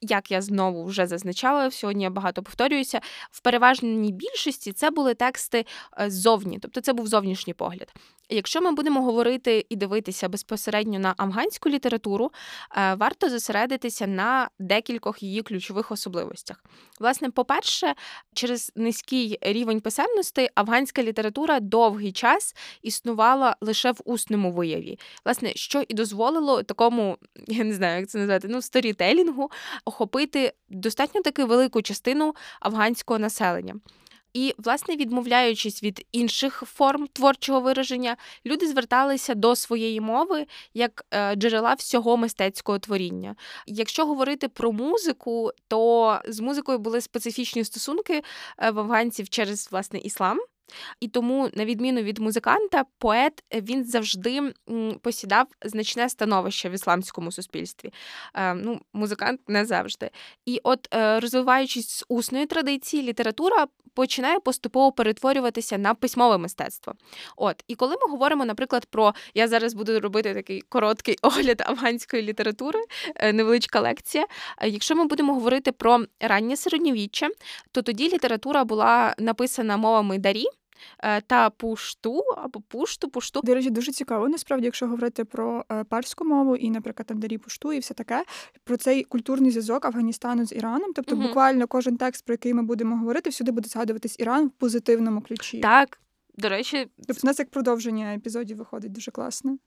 як 0.00 0.30
я 0.30 0.42
знову 0.42 0.84
вже 0.84 1.06
зазначала, 1.06 1.70
сьогодні 1.70 2.04
я 2.04 2.10
багато 2.10 2.42
повторююся, 2.42 3.00
в 3.30 3.40
переважній 3.40 4.12
більшості 4.12 4.72
це 4.72 4.90
були 4.90 5.14
тексти 5.14 5.66
е, 6.00 6.10
ззовні, 6.10 6.58
тобто 6.58 6.80
це 6.80 6.92
був 6.92 7.06
зовнішній 7.06 7.54
погляд. 7.54 7.92
Якщо 8.28 8.60
ми 8.60 8.72
будемо 8.72 9.02
говорити 9.02 9.66
і 9.68 9.76
дивитися 9.76 10.28
безпосередньо 10.28 10.98
на 10.98 11.14
афганську 11.16 11.68
літературу, 11.68 12.30
е, 12.76 12.94
варто 12.94 13.30
зосередитися 13.30 14.06
на 14.06 14.50
декількох 14.58 15.22
її 15.22 15.42
ключових 15.42 15.92
особливостях. 15.92 16.64
Власне, 17.00 17.30
по-перше, 17.30 17.94
через 18.34 18.72
низький 18.76 19.38
рівень 19.40 19.80
писемності 19.80 20.48
афганська 20.54 21.02
література 21.02 21.60
довгий 21.60 22.12
час 22.12 22.54
існувала 22.82 23.56
лише 23.60 23.92
в 23.92 24.00
усному 24.04 24.52
вияві, 24.52 24.98
власне, 25.24 25.52
що 25.54 25.82
і 25.88 25.94
дозволило 25.94 26.62
такому, 26.62 27.18
я 27.48 27.64
не 27.64 27.74
знаю, 27.74 28.00
як 28.00 28.08
це 28.08 28.18
назвати, 28.18 28.48
ну 28.48 28.62
сторітелінгу 28.62 29.50
охопити 29.84 30.52
достатньо 30.68 31.22
таки 31.22 31.44
велику 31.44 31.82
частину 31.82 32.34
афганського 32.60 33.18
населення. 33.18 33.74
І, 34.36 34.54
власне, 34.58 34.96
відмовляючись 34.96 35.82
від 35.82 36.06
інших 36.12 36.62
форм 36.66 37.06
творчого 37.12 37.60
вираження, 37.60 38.16
люди 38.46 38.68
зверталися 38.68 39.34
до 39.34 39.56
своєї 39.56 40.00
мови 40.00 40.46
як 40.74 41.06
е, 41.10 41.34
джерела 41.34 41.74
всього 41.74 42.16
мистецького 42.16 42.78
творіння. 42.78 43.36
Якщо 43.66 44.06
говорити 44.06 44.48
про 44.48 44.72
музику, 44.72 45.50
то 45.68 46.20
з 46.28 46.40
музикою 46.40 46.78
були 46.78 47.00
специфічні 47.00 47.64
стосунки 47.64 48.22
е, 48.58 48.70
в 48.70 48.78
афганців 48.78 49.28
через 49.28 49.68
власне 49.72 49.98
іслам. 49.98 50.38
І 51.00 51.08
тому, 51.08 51.50
на 51.54 51.64
відміну 51.64 52.02
від 52.02 52.18
музиканта, 52.18 52.84
поет 52.98 53.44
е, 53.54 53.60
він 53.60 53.84
завжди 53.84 54.54
посідав 55.02 55.46
значне 55.64 56.08
становище 56.08 56.68
в 56.68 56.72
ісламському 56.72 57.32
суспільстві. 57.32 57.92
Е, 58.34 58.54
ну, 58.54 58.80
Музикант 58.92 59.40
не 59.48 59.64
завжди. 59.64 60.10
І 60.46 60.60
от, 60.64 60.88
е, 60.94 61.20
розвиваючись 61.20 61.90
з 61.90 62.04
усної 62.08 62.46
традиції, 62.46 63.02
література 63.02 63.66
починає 63.94 64.40
поступово 64.40 64.92
перетворюватися 64.92 65.78
на 65.78 65.94
письмове 65.94 66.38
мистецтво. 66.38 66.94
От, 67.36 67.64
І 67.68 67.74
коли 67.74 67.92
ми 67.94 68.10
говоримо, 68.10 68.44
наприклад, 68.44 68.86
про 68.86 69.14
я 69.34 69.48
зараз 69.48 69.74
буду 69.74 70.00
робити 70.00 70.34
такий 70.34 70.60
короткий 70.60 71.16
огляд 71.22 71.62
афганської 71.66 72.22
літератури, 72.22 72.80
невеличка 73.32 73.80
лекція. 73.80 74.26
Якщо 74.62 74.96
ми 74.96 75.04
будемо 75.04 75.34
говорити 75.34 75.72
про 75.72 76.04
раннє 76.20 76.56
середньовіччя, 76.56 77.28
то 77.72 77.82
тоді 77.82 78.08
література 78.08 78.64
була 78.64 79.14
написана 79.18 79.76
мовами 79.76 80.18
дарі. 80.18 80.44
Е, 80.98 81.20
та 81.20 81.50
пушту 81.50 82.22
або 82.36 82.60
пушту, 82.60 83.08
пушту. 83.08 83.40
До 83.44 83.54
речі, 83.54 83.70
дуже 83.70 83.92
цікаво, 83.92 84.28
насправді, 84.28 84.64
якщо 84.64 84.86
говорити 84.86 85.24
про 85.24 85.64
е, 85.72 85.84
парську 85.84 86.24
мову 86.24 86.56
і, 86.56 86.70
наприклад, 86.70 87.06
там 87.06 87.20
дарі 87.20 87.38
пушту 87.38 87.72
і 87.72 87.78
все 87.78 87.94
таке, 87.94 88.24
про 88.64 88.76
цей 88.76 89.04
культурний 89.04 89.50
зв'язок 89.50 89.84
Афганістану 89.84 90.46
з 90.46 90.52
Іраном. 90.52 90.92
Тобто, 90.94 91.16
угу. 91.16 91.26
буквально 91.26 91.66
кожен 91.66 91.96
текст, 91.96 92.24
про 92.24 92.32
який 92.32 92.54
ми 92.54 92.62
будемо 92.62 92.96
говорити, 92.96 93.30
всюди 93.30 93.52
буде 93.52 93.68
згадуватись 93.68 94.16
Іран 94.18 94.46
в 94.46 94.50
позитивному 94.50 95.20
ключі. 95.20 95.60
Так, 95.60 96.00
до 96.34 96.48
речі, 96.48 96.88
тобто 97.06 97.20
у 97.24 97.26
нас 97.26 97.38
як 97.38 97.50
продовження 97.50 98.14
епізодів 98.14 98.56
виходить 98.56 98.92
дуже 98.92 99.10
класно. 99.10 99.58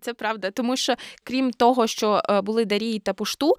Це 0.00 0.14
правда, 0.14 0.50
тому 0.50 0.76
що 0.76 0.94
крім 1.24 1.50
того, 1.50 1.86
що 1.86 2.22
е, 2.28 2.40
були 2.40 2.64
Дарії 2.64 2.98
та 2.98 3.12
Пушту, 3.14 3.54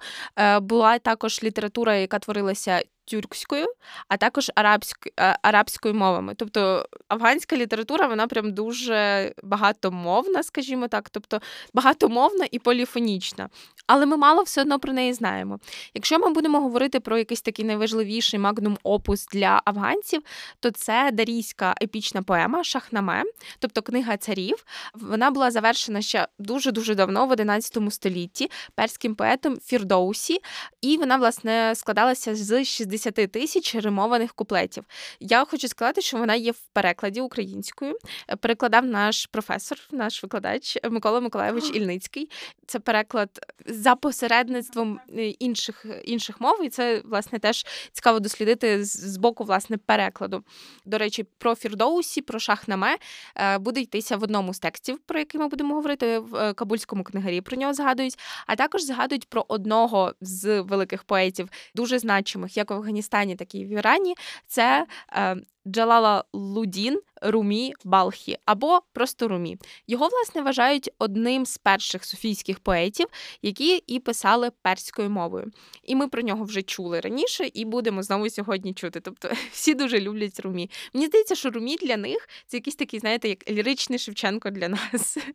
була 0.60 0.98
також 0.98 1.42
література, 1.42 1.96
яка 1.96 2.18
творилася 2.18 2.82
тюркською, 3.04 3.66
а 4.08 4.16
також 4.16 4.50
арабськ, 4.54 5.08
е, 5.20 5.38
арабською 5.42 5.94
мовами. 5.94 6.34
Тобто 6.36 6.86
афганська 7.08 7.56
література 7.56 8.06
вона 8.06 8.26
прям 8.26 8.52
дуже 8.52 9.32
багатомовна, 9.42 10.42
скажімо 10.42 10.88
так, 10.88 11.10
тобто 11.10 11.40
багатомовна 11.74 12.46
і 12.50 12.58
поліфонічна. 12.58 13.48
Але 13.86 14.06
ми 14.06 14.16
мало 14.16 14.42
все 14.42 14.60
одно 14.60 14.78
про 14.78 14.92
неї 14.92 15.12
знаємо. 15.12 15.58
Якщо 15.94 16.18
ми 16.18 16.30
будемо 16.30 16.60
говорити 16.60 17.00
про 17.00 17.18
якийсь 17.18 17.42
такий 17.42 17.64
найважливіший 17.64 18.40
магнум 18.40 18.78
опус 18.82 19.26
для 19.26 19.62
афганців, 19.64 20.22
то 20.60 20.70
це 20.70 21.10
дарійська 21.12 21.74
епічна 21.82 22.22
поема 22.22 22.64
Шахнаме, 22.64 23.22
тобто 23.58 23.82
книга 23.82 24.16
царів. 24.16 24.64
Вона 24.94 25.30
була 25.30 25.50
завершена 25.50 26.02
ще 26.02 26.28
дуже 26.38 26.72
дуже 26.72 26.94
давно, 26.94 27.26
в 27.26 27.30
11 27.30 27.92
столітті, 27.92 28.50
перським 28.74 29.14
поетом 29.14 29.58
Фірдоусі, 29.60 30.38
і 30.80 30.96
вона 30.96 31.16
власне 31.16 31.74
складалася 31.74 32.34
з 32.34 32.64
60 32.64 32.93
10 32.94 33.14
тисяч 33.32 33.74
римованих 33.74 34.34
куплетів. 34.34 34.84
Я 35.20 35.44
хочу 35.44 35.68
сказати, 35.68 36.00
що 36.00 36.18
вона 36.18 36.34
є 36.34 36.52
в 36.52 36.60
перекладі 36.72 37.20
українською. 37.20 37.98
Е, 38.28 38.36
перекладав 38.36 38.86
наш 38.86 39.26
професор, 39.26 39.78
наш 39.92 40.22
викладач 40.22 40.78
Микола 40.90 41.20
Миколаєвич 41.20 41.70
Ільницький. 41.74 42.30
Це 42.66 42.78
переклад 42.78 43.30
за 43.66 43.94
посередництвом 43.94 45.00
е, 45.18 45.28
інших 45.28 45.86
інших 46.04 46.40
мов, 46.40 46.64
і 46.64 46.68
це 46.68 47.02
власне 47.04 47.38
теж 47.38 47.66
цікаво 47.92 48.20
дослідити 48.20 48.84
з 48.84 49.16
боку 49.16 49.44
власне 49.44 49.76
перекладу. 49.76 50.44
До 50.84 50.98
речі, 50.98 51.24
про 51.38 51.54
Фірдоусі, 51.54 52.22
про 52.22 52.38
Шахнаме 52.38 52.98
е, 53.36 53.58
буде 53.58 53.80
йтися 53.80 54.16
в 54.16 54.22
одному 54.22 54.54
з 54.54 54.58
текстів, 54.58 54.98
про 54.98 55.18
який 55.18 55.40
ми 55.40 55.48
будемо 55.48 55.74
говорити 55.74 56.18
в 56.18 56.54
Кабульському 56.54 57.04
книгарі. 57.04 57.40
Про 57.40 57.56
нього 57.56 57.74
згадують, 57.74 58.18
а 58.46 58.56
також 58.56 58.82
згадують 58.82 59.28
про 59.28 59.44
одного 59.48 60.14
з 60.20 60.60
великих 60.60 61.04
поетів, 61.04 61.48
дуже 61.74 61.98
значимих, 61.98 62.56
як 62.56 62.70
Афганістані, 62.84 63.36
так 63.36 63.54
і 63.54 63.64
в 63.64 63.68
Ірані, 63.68 64.14
це 64.46 64.86
е, 65.12 65.36
Джалала 65.66 66.24
Лудін 66.32 67.00
Румі 67.22 67.74
Балхі 67.84 68.36
або 68.44 68.80
просто 68.92 69.28
Румі. 69.28 69.58
Його, 69.86 70.08
власне, 70.08 70.42
вважають 70.42 70.90
одним 70.98 71.46
з 71.46 71.58
перших 71.58 72.04
софійських 72.04 72.60
поетів, 72.60 73.06
які 73.42 73.82
і 73.86 74.00
писали 74.00 74.50
перською 74.62 75.10
мовою. 75.10 75.50
І 75.82 75.94
ми 75.94 76.08
про 76.08 76.22
нього 76.22 76.44
вже 76.44 76.62
чули 76.62 77.00
раніше 77.00 77.50
і 77.54 77.64
будемо 77.64 78.02
знову 78.02 78.30
сьогодні 78.30 78.74
чути. 78.74 79.00
Тобто 79.00 79.30
всі 79.52 79.74
дуже 79.74 80.00
люблять 80.00 80.40
Румі. 80.40 80.70
Мені 80.94 81.06
здається, 81.06 81.34
що 81.34 81.50
Румі 81.50 81.76
для 81.76 81.96
них 81.96 82.28
це 82.46 82.56
якийсь 82.56 82.76
такий, 82.76 83.00
знаєте, 83.00 83.28
як 83.28 83.50
ліричний 83.50 83.98
Шевченко 83.98 84.50
для 84.50 84.68
нас. 84.68 85.18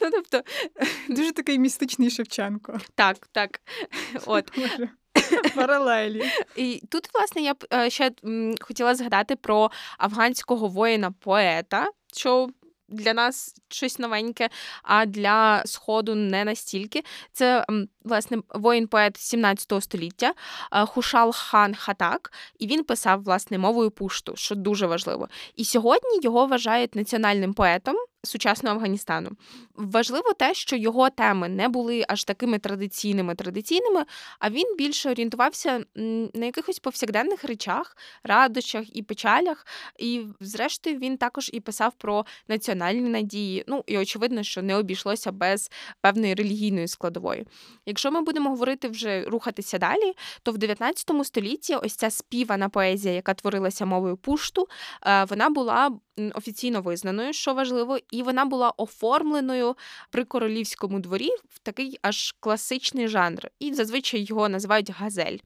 Ну, 0.00 0.10
тобто, 0.10 0.42
Дуже 1.08 1.32
такий 1.32 1.58
містичний 1.58 2.10
Шевченко. 2.10 2.80
Так, 2.94 3.28
так. 3.32 3.60
От. 4.26 4.52
Паралелі. 5.54 6.24
І 6.56 6.82
тут, 6.90 7.14
власне, 7.14 7.42
я 7.42 7.54
б 7.54 7.64
е, 7.74 7.90
ще 7.90 8.10
хотіла 8.60 8.94
згадати 8.94 9.36
про 9.36 9.70
афганського 9.98 10.68
воїна-поета, 10.68 11.88
що 12.16 12.48
для 12.88 13.14
нас 13.14 13.54
щось 13.74 13.98
новеньке, 13.98 14.48
а 14.82 15.06
для 15.06 15.62
Сходу 15.66 16.14
не 16.14 16.44
настільки. 16.44 17.02
Це 17.32 17.66
власне 18.04 18.38
воїн-поет 18.48 19.16
17 19.16 19.82
століття 19.82 20.34
е, 20.72 20.86
Хушал 20.86 21.32
Хан 21.32 21.74
Хатак, 21.74 22.32
і 22.58 22.66
він 22.66 22.84
писав 22.84 23.22
власне 23.22 23.58
мовою 23.58 23.90
пушту, 23.90 24.32
що 24.36 24.54
дуже 24.54 24.86
важливо. 24.86 25.28
І 25.56 25.64
сьогодні 25.64 26.20
його 26.22 26.46
вважають 26.46 26.94
національним 26.94 27.54
поетом 27.54 27.96
сучасного 28.24 28.76
Афганістану. 28.76 29.30
Важливо 29.74 30.32
те, 30.32 30.54
що 30.54 30.76
його 30.76 31.10
теми 31.10 31.48
не 31.48 31.68
були 31.68 32.04
аж 32.08 32.24
такими 32.24 32.58
традиційними 32.58 33.34
традиційними, 33.34 34.04
а 34.38 34.50
він 34.50 34.76
більше 34.78 35.10
орієнтувався 35.10 35.84
на 36.34 36.46
якихось 36.46 36.78
повсякденних 36.78 37.44
речах, 37.44 37.96
радощах 38.22 38.96
і 38.96 39.02
печалях. 39.02 39.66
І, 39.98 40.22
зрештою, 40.40 40.98
він 40.98 41.16
також 41.16 41.50
і 41.52 41.60
писав 41.60 41.92
про 41.98 42.26
національні 42.48 43.08
надії. 43.08 43.63
Ну 43.66 43.84
і 43.86 43.98
очевидно, 43.98 44.42
що 44.42 44.62
не 44.62 44.76
обійшлося 44.76 45.32
без 45.32 45.70
певної 46.00 46.34
релігійної 46.34 46.88
складової. 46.88 47.46
Якщо 47.86 48.10
ми 48.10 48.22
будемо 48.22 48.50
говорити 48.50 48.88
вже 48.88 49.22
рухатися 49.22 49.78
далі, 49.78 50.12
то 50.42 50.52
в 50.52 50.58
19 50.58 51.10
столітті 51.24 51.74
ось 51.74 51.94
ця 51.94 52.10
співана 52.10 52.68
поезія, 52.68 53.14
яка 53.14 53.34
творилася 53.34 53.86
мовою 53.86 54.16
пушту, 54.16 54.68
е, 55.06 55.24
вона 55.24 55.50
була 55.50 55.90
офіційно 56.34 56.80
визнаною, 56.80 57.32
що 57.32 57.54
важливо, 57.54 57.98
і 58.10 58.22
вона 58.22 58.44
була 58.44 58.70
оформленою 58.76 59.76
при 60.10 60.24
королівському 60.24 61.00
дворі 61.00 61.28
в 61.48 61.58
такий 61.58 61.98
аж 62.02 62.34
класичний 62.40 63.08
жанр. 63.08 63.48
І 63.58 63.74
зазвичай 63.74 64.20
його 64.28 64.48
називають 64.48 64.90
газель. 64.90 65.38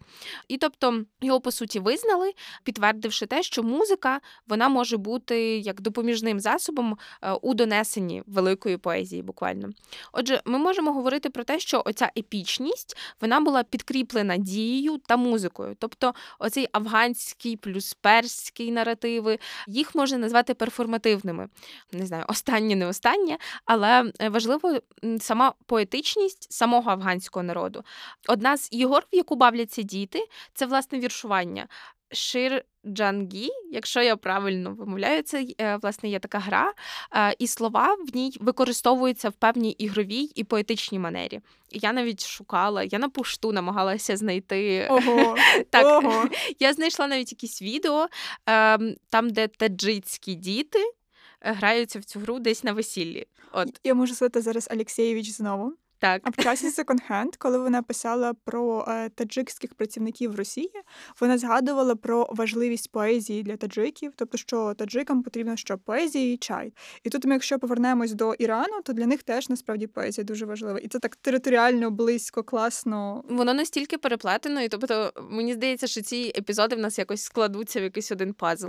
І 0.48 0.58
тобто 0.58 1.04
його 1.20 1.40
по 1.40 1.52
суті 1.52 1.80
визнали, 1.80 2.32
підтвердивши 2.64 3.26
те, 3.26 3.42
що 3.42 3.62
музика 3.62 4.20
вона 4.46 4.68
може 4.68 4.96
бути 4.96 5.58
як 5.58 5.80
допоміжним 5.80 6.40
засобом 6.40 6.98
е, 7.22 7.32
у 7.32 7.54
донесенні 7.54 8.07
великої 8.26 8.76
поезії, 8.76 9.22
буквально. 9.22 9.68
Отже, 10.12 10.42
ми 10.44 10.58
можемо 10.58 10.92
говорити 10.92 11.30
про 11.30 11.44
те, 11.44 11.58
що 11.58 11.82
оця 11.86 12.10
епічність 12.18 12.96
вона 13.20 13.40
була 13.40 13.62
підкріплена 13.62 14.36
дією 14.36 14.98
та 14.98 15.16
музикою. 15.16 15.76
Тобто, 15.78 16.14
оцей 16.38 16.68
афганський 16.72 17.56
плюс 17.56 17.94
перський 17.94 18.70
наративи, 18.70 19.38
їх 19.66 19.94
можна 19.94 20.18
назвати 20.18 20.54
перформативними. 20.54 21.48
Не 21.92 22.06
знаю, 22.06 22.24
останнє, 22.28 22.76
не 22.76 22.86
останнє, 22.86 23.38
але 23.64 24.12
е, 24.20 24.28
важливо 24.28 24.80
сама 25.20 25.54
поетичність 25.66 26.52
самого 26.52 26.90
афганського 26.90 27.42
народу. 27.42 27.84
Одна 28.28 28.56
з 28.56 28.68
ігор, 28.72 29.06
в 29.12 29.16
яку 29.16 29.36
бавляться 29.36 29.82
діти, 29.82 30.28
це 30.54 30.66
власне 30.66 30.98
віршування. 30.98 31.68
Шир 32.12 32.64
Джангі, 32.86 33.48
якщо 33.70 34.02
я 34.02 34.16
правильно 34.16 34.74
вимовляю, 34.74 35.22
це 35.22 35.46
е, 35.60 35.76
власне 35.76 36.08
є 36.08 36.18
така 36.18 36.38
гра, 36.38 36.72
е, 37.16 37.34
і 37.38 37.46
слова 37.46 37.94
в 37.94 38.16
ній 38.16 38.36
використовуються 38.40 39.28
в 39.28 39.32
певній 39.32 39.70
ігровій 39.70 40.30
і 40.34 40.44
поетичній 40.44 40.98
манері. 40.98 41.40
Я 41.72 41.92
навіть 41.92 42.26
шукала, 42.26 42.82
я 42.82 42.98
на 42.98 43.08
пошту 43.08 43.52
намагалася 43.52 44.16
знайти. 44.16 44.88
Ого, 44.90 45.36
так, 45.70 46.04
Ого. 46.04 46.28
Я 46.58 46.72
знайшла 46.72 47.06
навіть 47.06 47.32
якісь 47.32 47.62
відео 47.62 48.08
ем, 48.46 48.94
там, 49.10 49.30
де 49.30 49.48
таджицькі 49.48 50.34
діти 50.34 50.78
граються 51.40 51.98
в 51.98 52.04
цю 52.04 52.20
гру 52.20 52.38
десь 52.38 52.64
на 52.64 52.72
весіллі. 52.72 53.26
От 53.52 53.80
я 53.84 53.94
можу 53.94 54.14
сказати 54.14 54.40
зараз 54.40 54.68
Алексєєвич 54.70 55.30
знову. 55.30 55.74
Так. 56.00 56.22
А 56.24 56.30
в 56.30 56.36
часі 56.36 56.70
секонд-хенд, 56.70 57.36
коли 57.38 57.58
вона 57.58 57.82
писала 57.82 58.34
про 58.44 58.84
е, 58.88 59.08
таджикських 59.08 59.74
працівників 59.74 60.34
Росії, 60.34 60.72
вона 61.20 61.38
згадувала 61.38 61.96
про 61.96 62.28
важливість 62.30 62.92
поезії 62.92 63.42
для 63.42 63.56
таджиків, 63.56 64.12
тобто, 64.16 64.38
що 64.38 64.74
таджикам 64.74 65.22
потрібно 65.22 65.56
що 65.56 65.78
поезія 65.78 66.32
і 66.32 66.36
чай. 66.36 66.72
І 67.04 67.10
тут, 67.10 67.24
ми, 67.24 67.32
якщо 67.32 67.58
повернемось 67.58 68.12
до 68.12 68.34
Ірану, 68.34 68.82
то 68.84 68.92
для 68.92 69.06
них 69.06 69.22
теж 69.22 69.48
насправді 69.48 69.86
поезія 69.86 70.24
дуже 70.24 70.46
важлива. 70.46 70.78
І 70.78 70.88
це 70.88 70.98
так 70.98 71.16
територіально 71.16 71.90
близько, 71.90 72.42
класно. 72.42 73.24
Воно 73.28 73.54
настільки 73.54 73.98
переплетено, 73.98 74.60
і 74.60 74.68
тобто 74.68 75.12
мені 75.30 75.54
здається, 75.54 75.86
що 75.86 76.02
ці 76.02 76.32
епізоди 76.36 76.76
в 76.76 76.78
нас 76.78 76.98
якось 76.98 77.22
складуться 77.22 77.80
в 77.80 77.82
якийсь 77.82 78.12
один 78.12 78.32
пазл. 78.32 78.68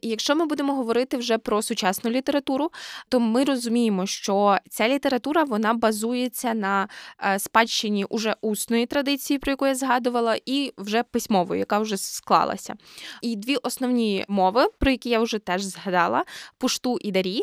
І 0.00 0.08
якщо 0.08 0.36
ми 0.36 0.46
будемо 0.46 0.74
говорити 0.74 1.16
вже 1.16 1.38
про 1.38 1.62
сучасну 1.62 2.10
літературу, 2.10 2.70
то 3.08 3.20
ми 3.20 3.44
розуміємо, 3.44 4.06
що 4.06 4.58
ця 4.70 4.88
література 4.88 5.44
вона 5.44 5.74
базується 5.74 6.54
на 6.62 6.88
е, 7.24 7.38
спадщині 7.38 8.04
уже 8.04 8.36
усної 8.40 8.86
традиції, 8.86 9.38
про 9.38 9.52
яку 9.52 9.66
я 9.66 9.74
згадувала, 9.74 10.38
і 10.46 10.72
вже 10.78 11.02
письмової, 11.02 11.58
яка 11.58 11.78
вже 11.78 11.96
склалася. 11.96 12.74
І 13.22 13.36
дві 13.36 13.56
основні 13.56 14.24
мови, 14.28 14.68
про 14.78 14.90
які 14.90 15.08
я 15.10 15.20
вже 15.20 15.38
теж 15.38 15.62
згадала: 15.62 16.24
пушту 16.58 16.98
і 17.00 17.12
дарі. 17.12 17.42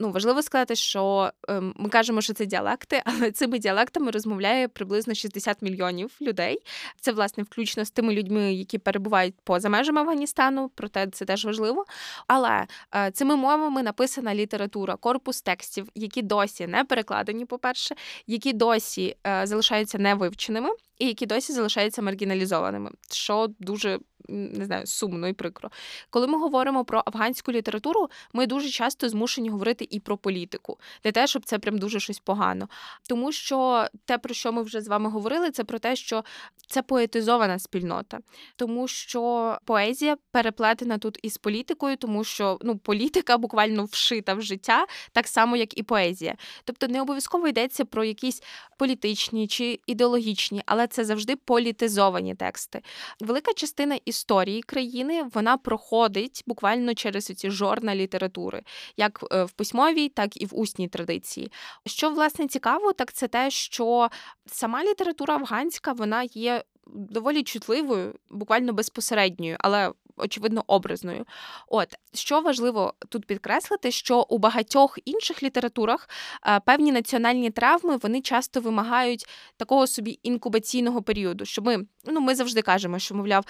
Ну 0.00 0.10
важливо 0.10 0.42
сказати, 0.42 0.76
що 0.76 1.32
ем, 1.48 1.74
ми 1.76 1.88
кажемо, 1.88 2.20
що 2.20 2.32
це 2.32 2.46
діалекти, 2.46 3.02
але 3.04 3.30
цими 3.30 3.58
діалектами 3.58 4.10
розмовляє 4.10 4.68
приблизно 4.68 5.14
60 5.14 5.62
мільйонів 5.62 6.10
людей. 6.20 6.58
Це 7.00 7.12
власне 7.12 7.42
включно 7.42 7.84
з 7.84 7.90
тими 7.90 8.14
людьми, 8.14 8.54
які 8.54 8.78
перебувають 8.78 9.34
поза 9.44 9.68
межами 9.68 10.00
Афганістану, 10.00 10.70
проте 10.74 11.06
це 11.06 11.24
теж 11.24 11.44
важливо. 11.44 11.84
Але 12.26 12.66
е, 12.94 13.10
цими 13.10 13.36
мовами 13.36 13.82
написана 13.82 14.34
література, 14.34 14.96
корпус 14.96 15.42
текстів, 15.42 15.88
які 15.94 16.22
досі 16.22 16.66
не 16.66 16.84
перекладені, 16.84 17.44
по 17.44 17.58
перше, 17.58 17.94
які 18.26 18.52
досі 18.54 19.16
е, 19.26 19.46
залишаються 19.46 19.98
невивченими 19.98 20.70
і 21.04 21.06
які 21.06 21.26
досі 21.26 21.52
залишаються 21.52 22.02
маргіналізованими, 22.02 22.90
що 23.10 23.48
дуже 23.58 23.98
не 24.28 24.64
знаю, 24.64 24.86
сумно 24.86 25.28
і 25.28 25.32
прикро. 25.32 25.70
Коли 26.10 26.26
ми 26.26 26.38
говоримо 26.38 26.84
про 26.84 27.02
афганську 27.06 27.52
літературу, 27.52 28.08
ми 28.32 28.46
дуже 28.46 28.68
часто 28.68 29.08
змушені 29.08 29.48
говорити 29.48 29.86
і 29.90 30.00
про 30.00 30.16
політику, 30.16 30.78
не 31.04 31.12
те, 31.12 31.26
щоб 31.26 31.44
це 31.44 31.58
прям 31.58 31.78
дуже 31.78 32.00
щось 32.00 32.18
погано. 32.18 32.68
Тому 33.08 33.32
що 33.32 33.86
те, 34.04 34.18
про 34.18 34.34
що 34.34 34.52
ми 34.52 34.62
вже 34.62 34.80
з 34.80 34.88
вами 34.88 35.10
говорили, 35.10 35.50
це 35.50 35.64
про 35.64 35.78
те, 35.78 35.96
що 35.96 36.24
це 36.66 36.82
поетизована 36.82 37.58
спільнота, 37.58 38.18
тому 38.56 38.88
що 38.88 39.58
поезія 39.64 40.16
переплетена 40.30 40.98
тут 40.98 41.18
із 41.22 41.38
політикою, 41.38 41.96
тому 41.96 42.24
що 42.24 42.58
ну 42.62 42.78
політика 42.78 43.38
буквально 43.38 43.84
вшита 43.84 44.34
в 44.34 44.42
життя, 44.42 44.86
так 45.12 45.28
само 45.28 45.56
як 45.56 45.78
і 45.78 45.82
поезія. 45.82 46.34
Тобто 46.64 46.88
не 46.88 47.02
обов'язково 47.02 47.48
йдеться 47.48 47.84
про 47.84 48.04
якісь 48.04 48.42
політичні 48.78 49.48
чи 49.48 49.80
ідеологічні, 49.86 50.62
але 50.66 50.86
це 50.94 51.04
завжди 51.04 51.36
політизовані 51.36 52.34
тексти. 52.34 52.82
Велика 53.20 53.52
частина 53.52 53.98
історії 54.04 54.62
країни 54.62 55.24
вона 55.34 55.56
проходить 55.56 56.42
буквально 56.46 56.94
через 56.94 57.24
ці 57.24 57.50
жорна 57.50 57.94
літератури, 57.94 58.62
як 58.96 59.24
е, 59.32 59.44
в 59.44 59.52
письмовій, 59.52 60.08
так 60.08 60.42
і 60.42 60.46
в 60.46 60.50
усній 60.52 60.88
традиції. 60.88 61.52
Що 61.86 62.10
власне 62.10 62.46
цікаво, 62.46 62.92
так 62.92 63.12
це 63.12 63.28
те, 63.28 63.50
що 63.50 64.08
сама 64.46 64.84
література 64.84 65.34
афганська 65.34 65.92
вона 65.92 66.22
є 66.22 66.64
доволі 66.86 67.42
чутливою, 67.42 68.14
буквально 68.30 68.72
безпосередньою, 68.72 69.56
але 69.60 69.92
очевидно 70.16 70.64
образною. 70.66 71.24
От 71.68 71.94
що 72.14 72.40
важливо 72.40 72.94
тут 73.08 73.26
підкреслити, 73.26 73.90
що 73.90 74.26
у 74.28 74.38
багатьох 74.38 74.98
інших 75.04 75.42
літературах 75.42 76.08
е, 76.46 76.60
певні 76.60 76.92
національні 76.92 77.50
травми 77.50 77.96
вони 77.96 78.20
часто 78.20 78.60
вимагають 78.60 79.26
такого 79.56 79.86
собі 79.86 80.18
інкубаційного 80.22 81.02
періоду. 81.02 81.44
Що 81.44 81.62
ми 81.62 81.86
ну 82.04 82.20
ми 82.20 82.34
завжди 82.34 82.62
кажемо, 82.62 82.98
що 82.98 83.14
мовляв, 83.14 83.44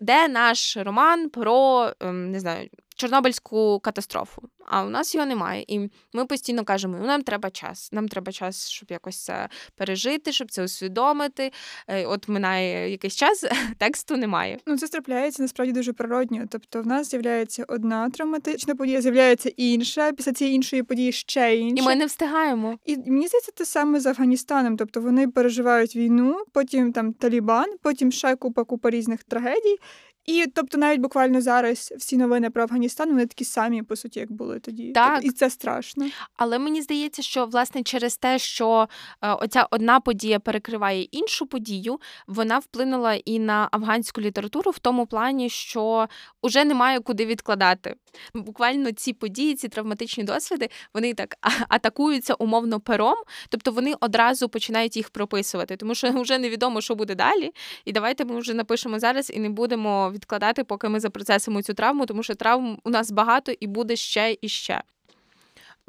де 0.00 0.28
наш 0.28 0.76
роман 0.76 1.28
про 1.28 1.90
ем, 2.00 2.30
не 2.30 2.40
знаю. 2.40 2.68
Чорнобильську 2.98 3.80
катастрофу, 3.80 4.42
а 4.66 4.84
у 4.84 4.90
нас 4.90 5.14
його 5.14 5.26
немає. 5.26 5.64
І 5.68 5.90
ми 6.12 6.26
постійно 6.26 6.64
кажемо: 6.64 6.96
ну 7.00 7.06
нам 7.06 7.22
треба 7.22 7.50
час. 7.50 7.92
Нам 7.92 8.08
треба 8.08 8.32
час, 8.32 8.68
щоб 8.68 8.90
якось 8.90 9.24
це 9.24 9.48
пережити, 9.76 10.32
щоб 10.32 10.50
це 10.50 10.64
усвідомити. 10.64 11.52
Е, 11.88 12.06
от 12.06 12.28
минає 12.28 12.90
якийсь 12.90 13.16
час, 13.16 13.44
тексту 13.78 14.16
немає. 14.16 14.58
Ну 14.66 14.78
це 14.78 14.88
трапляється 14.88 15.42
насправді 15.42 15.72
дуже 15.72 15.92
природньо. 15.92 16.44
Тобто, 16.48 16.82
в 16.82 16.86
нас 16.86 17.10
з'являється 17.10 17.64
одна 17.68 18.10
травматична 18.10 18.74
подія, 18.74 19.02
з'являється 19.02 19.52
інша. 19.56 20.12
Після 20.12 20.32
цієї 20.32 20.56
іншої 20.56 20.82
події 20.82 21.12
ще 21.12 21.56
інша. 21.56 21.82
І 21.82 21.86
ми 21.86 21.94
не 21.94 22.06
встигаємо. 22.06 22.78
І 22.84 22.96
мені 22.96 23.26
здається, 23.26 23.52
те 23.52 23.64
саме 23.64 24.00
з 24.00 24.06
Афганістаном. 24.06 24.76
Тобто 24.76 25.00
вони 25.00 25.28
переживають 25.28 25.96
війну, 25.96 26.44
потім 26.52 26.92
там 26.92 27.12
Талібан, 27.12 27.74
потім 27.82 28.12
ще 28.12 28.36
купа 28.36 28.64
купа 28.64 28.90
різних 28.90 29.24
трагедій. 29.24 29.78
І 30.28 30.46
тобто, 30.54 30.78
навіть 30.78 31.00
буквально 31.00 31.40
зараз 31.40 31.94
всі 31.98 32.16
новини 32.16 32.50
про 32.50 32.62
Афганістан 32.62 33.08
вони 33.08 33.26
такі 33.26 33.44
самі, 33.44 33.82
по 33.82 33.96
суті, 33.96 34.20
як 34.20 34.32
були 34.32 34.60
тоді. 34.60 34.92
Так. 34.92 35.14
Тобто, 35.14 35.28
і 35.28 35.30
це 35.30 35.50
страшно. 35.50 36.06
Але 36.36 36.58
мені 36.58 36.82
здається, 36.82 37.22
що 37.22 37.46
власне 37.46 37.82
через 37.82 38.16
те, 38.16 38.38
що 38.38 38.88
е, 39.22 39.32
оця 39.32 39.66
одна 39.70 40.00
подія 40.00 40.38
перекриває 40.38 41.02
іншу 41.02 41.46
подію, 41.46 42.00
вона 42.26 42.58
вплинула 42.58 43.14
і 43.14 43.38
на 43.38 43.68
афганську 43.72 44.20
літературу 44.20 44.70
в 44.70 44.78
тому 44.78 45.06
плані, 45.06 45.50
що 45.50 46.08
вже 46.42 46.64
немає 46.64 47.00
куди 47.00 47.26
відкладати. 47.26 47.94
Буквально 48.34 48.92
ці 48.92 49.12
події, 49.12 49.54
ці 49.54 49.68
травматичні 49.68 50.24
досвіди, 50.24 50.68
вони 50.94 51.14
так 51.14 51.34
атакуються 51.68 52.34
умовно 52.34 52.80
пером, 52.80 53.16
тобто 53.48 53.72
вони 53.72 53.94
одразу 54.00 54.48
починають 54.48 54.96
їх 54.96 55.10
прописувати, 55.10 55.76
тому 55.76 55.94
що 55.94 56.10
вже 56.20 56.38
невідомо, 56.38 56.80
що 56.80 56.94
буде 56.94 57.14
далі. 57.14 57.50
І 57.84 57.92
давайте 57.92 58.24
ми 58.24 58.38
вже 58.38 58.54
напишемо 58.54 58.98
зараз 58.98 59.30
і 59.30 59.38
не 59.38 59.48
будемо 59.48 60.12
відкладати, 60.18 60.64
поки 60.64 60.88
ми 60.88 61.00
запроцесимо 61.00 61.62
цю 61.62 61.74
травму, 61.74 62.06
тому 62.06 62.22
що 62.22 62.34
травм 62.34 62.78
у 62.84 62.90
нас 62.90 63.10
багато 63.10 63.52
і 63.60 63.66
буде 63.66 63.96
ще 63.96 64.36
і 64.42 64.48
ще. 64.48 64.82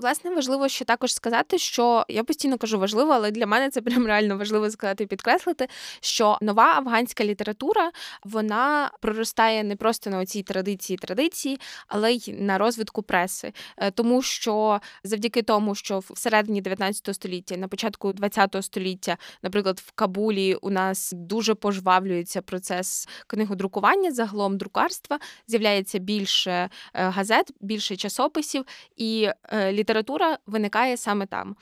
Власне, 0.01 0.31
важливо 0.31 0.67
ще 0.67 0.85
також 0.85 1.13
сказати, 1.13 1.57
що 1.57 2.05
я 2.09 2.23
постійно 2.23 2.57
кажу 2.57 2.79
важливо, 2.79 3.11
але 3.11 3.31
для 3.31 3.47
мене 3.47 3.69
це 3.69 3.81
прям 3.81 4.07
реально 4.07 4.37
важливо 4.37 4.69
сказати 4.69 5.03
і 5.03 5.07
підкреслити, 5.07 5.67
що 6.01 6.37
нова 6.41 6.73
афганська 6.77 7.23
література 7.23 7.91
вона 8.23 8.91
проростає 9.01 9.63
не 9.63 9.75
просто 9.75 10.09
на 10.09 10.19
оцій 10.19 10.43
традиції 10.43 10.97
традиції, 10.97 11.59
але 11.87 12.13
й 12.13 12.33
на 12.33 12.57
розвитку 12.57 13.03
преси, 13.03 13.53
е, 13.77 13.91
тому 13.91 14.21
що 14.21 14.81
завдяки 15.03 15.41
тому, 15.41 15.75
що 15.75 15.99
всередині 15.99 16.61
19 16.61 17.15
століття, 17.15 17.57
на 17.57 17.67
початку 17.67 18.13
20 18.13 18.55
століття, 18.61 19.17
наприклад, 19.43 19.79
в 19.85 19.91
Кабулі 19.91 20.55
у 20.55 20.69
нас 20.69 21.13
дуже 21.15 21.55
пожвавлюється 21.55 22.41
процес 22.41 23.07
книгодрукування, 23.27 24.11
загалом 24.11 24.57
друкарства, 24.57 25.19
з'являється 25.47 25.99
більше 25.99 26.51
е, 26.51 26.69
газет, 26.93 27.51
більше 27.61 27.95
часописів 27.95 28.65
і 28.95 29.29
література 29.53 29.88
література 29.89 30.37
виникає 30.47 30.97
саме 30.97 31.25
там. 31.25 31.55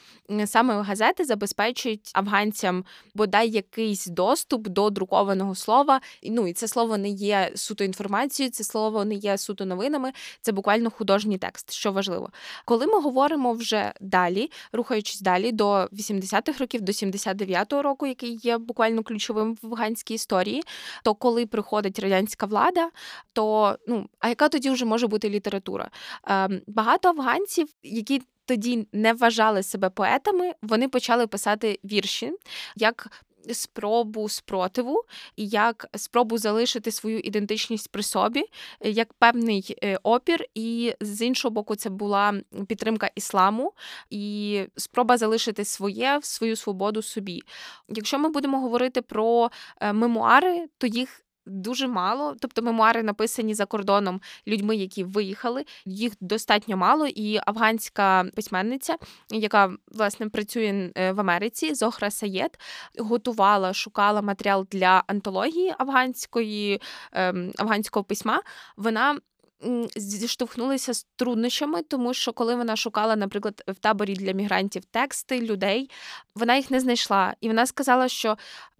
Саме 0.46 0.82
газети 0.82 1.24
забезпечують 1.24 2.12
афганцям 2.14 2.86
бодай 3.16 3.50
якийсь 3.50 4.06
доступ 4.06 4.68
до 4.68 4.90
друкованого 4.90 5.56
слова. 5.56 6.02
Ну 6.24 6.48
і 6.48 6.54
це 6.54 6.68
слово 6.68 6.98
не 6.98 7.10
є 7.10 7.52
суто 7.56 7.84
інформацією, 7.84 8.52
це 8.52 8.64
слово 8.64 9.06
не 9.06 9.16
є 9.16 9.38
суто 9.38 9.66
новинами, 9.66 10.12
це 10.42 10.52
буквально 10.52 10.90
художній 10.90 11.38
текст, 11.38 11.72
що 11.72 11.92
важливо. 11.92 12.30
Коли 12.66 12.88
ми 12.88 13.02
говоримо 13.02 13.54
вже 13.54 13.94
далі, 14.02 14.52
рухаючись 14.72 15.22
далі 15.22 15.52
до 15.52 15.74
80-х 15.74 16.60
років, 16.60 16.82
до 16.82 16.92
79-го 16.92 17.82
року, 17.82 18.08
який 18.08 18.40
є 18.44 18.58
буквально 18.58 19.04
ключовим 19.04 19.58
в 19.62 19.66
афганській 19.66 20.14
історії, 20.14 20.64
то 21.04 21.14
коли 21.14 21.46
приходить 21.46 22.00
радянська 22.00 22.46
влада, 22.46 22.90
то 23.34 23.76
ну 23.88 24.10
а 24.20 24.30
яка 24.30 24.50
тоді 24.50 24.70
вже 24.70 24.86
може 24.86 25.08
бути 25.08 25.30
література? 25.30 25.90
Ем, 26.24 26.62
багато 26.68 27.10
афганців, 27.10 27.68
які 27.84 28.17
тоді 28.46 28.88
не 28.94 29.14
вважали 29.14 29.64
себе 29.64 29.90
поетами, 29.90 30.54
вони 30.62 30.88
почали 30.88 31.28
писати 31.28 31.80
вірші 31.84 32.32
як. 32.76 33.24
Спробу 33.52 34.30
спротиву 34.30 35.04
як 35.38 35.88
спробу 35.96 36.38
залишити 36.38 36.92
свою 36.92 37.20
ідентичність 37.20 37.92
при 37.92 38.04
собі, 38.04 38.44
як 38.82 39.14
певний 39.14 39.78
е, 39.84 40.00
опір, 40.04 40.46
і 40.56 40.94
з 41.02 41.22
іншого 41.22 41.52
боку, 41.52 41.76
це 41.76 41.90
була 41.90 42.34
підтримка 42.68 43.10
ісламу 43.16 43.74
і 44.10 44.64
спроба 44.76 45.18
залишити 45.18 45.66
своє 45.66 46.20
свою 46.24 46.56
свободу 46.56 47.02
собі. 47.02 47.42
Якщо 47.90 48.20
ми 48.20 48.30
будемо 48.30 48.60
говорити 48.60 49.02
про 49.02 49.52
е, 49.82 49.94
мемуари, 49.94 50.68
то 50.78 50.88
їх 50.88 51.27
дуже 51.48 51.88
мало. 51.88 52.36
Тобто 52.40 52.62
мемуари 52.62 53.04
написані 53.04 53.54
за 53.54 53.66
кордоном 53.66 54.22
людьми, 54.48 54.76
які 54.76 55.04
виїхали. 55.04 55.66
Їх 55.86 56.14
достатньо 56.22 56.78
мало. 56.78 57.08
І 57.08 57.40
афганська 57.46 58.26
письменниця, 58.36 58.96
яка 59.30 59.72
власне 59.88 60.30
працює 60.30 60.92
е, 60.96 61.12
в 61.12 61.20
Америці, 61.20 61.74
Зохра 61.74 62.12
Саєд, 62.12 62.60
готувала, 63.00 63.74
шукала 63.74 64.22
матеріал 64.22 64.68
для 64.72 65.04
антології 65.08 65.76
афганської 65.78 66.82
ем, 67.12 67.52
афганського 67.58 68.04
письма. 68.04 68.42
Вона 68.78 69.18
зіштовхнулися 69.96 70.94
з 70.94 71.08
труднощами, 71.16 71.84
тому 71.84 72.14
що 72.14 72.34
коли 72.34 72.56
вона 72.56 72.76
шукала, 72.76 73.16
наприклад, 73.16 73.64
в 73.68 73.76
таборі 73.76 74.14
для 74.14 74.32
мігрантів 74.32 74.86
тексти 74.86 75.42
людей, 75.42 75.90
вона 76.36 76.56
їх 76.56 76.72
не 76.72 76.80
знайшла, 76.80 77.36
і 77.42 77.48
вона 77.48 77.66
сказала, 77.66 78.08
що 78.08 78.38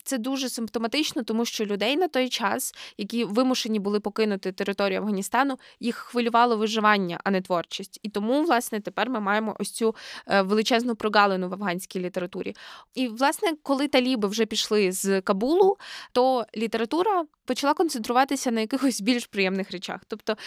це 0.08 0.18
дуже 0.18 0.50
симптоматично, 0.50 1.24
тому 1.24 1.46
що 1.46 1.66
людей 1.66 1.98
на 1.98 2.08
той 2.08 2.30
час, 2.30 2.74
які 2.98 3.24
вимушені 3.24 3.80
були 3.80 4.00
покинути 4.00 4.52
територію 4.52 5.00
Афганістану, 5.00 5.60
їх 5.80 5.96
хвилювало 5.96 6.58
виживання, 6.58 7.20
а 7.24 7.32
не 7.32 7.42
творчість. 7.42 8.00
І 8.04 8.10
тому, 8.10 8.44
власне, 8.44 8.80
тепер 8.80 9.10
ми 9.10 9.20
маємо 9.20 9.56
ось 9.60 9.72
цю 9.72 9.96
е, 10.28 10.42
величезну 10.42 10.96
прогалину 10.96 11.50
в 11.50 11.54
афганській 11.54 12.00
літературі. 12.00 12.56
І, 12.96 13.08
власне, 13.08 13.54
коли 13.64 13.88
таліби 13.88 14.28
вже 14.28 14.46
пішли 14.46 14.92
з 14.92 15.22
Кабулу, 15.22 15.78
то 16.12 16.46
література 16.58 17.26
почала 17.46 17.74
концентруватися 17.74 18.52
на 18.52 18.62
якихось 18.62 19.02
більш 19.02 19.26
приємних 19.26 19.72
речах. 19.72 20.02
Тобто 20.08 20.38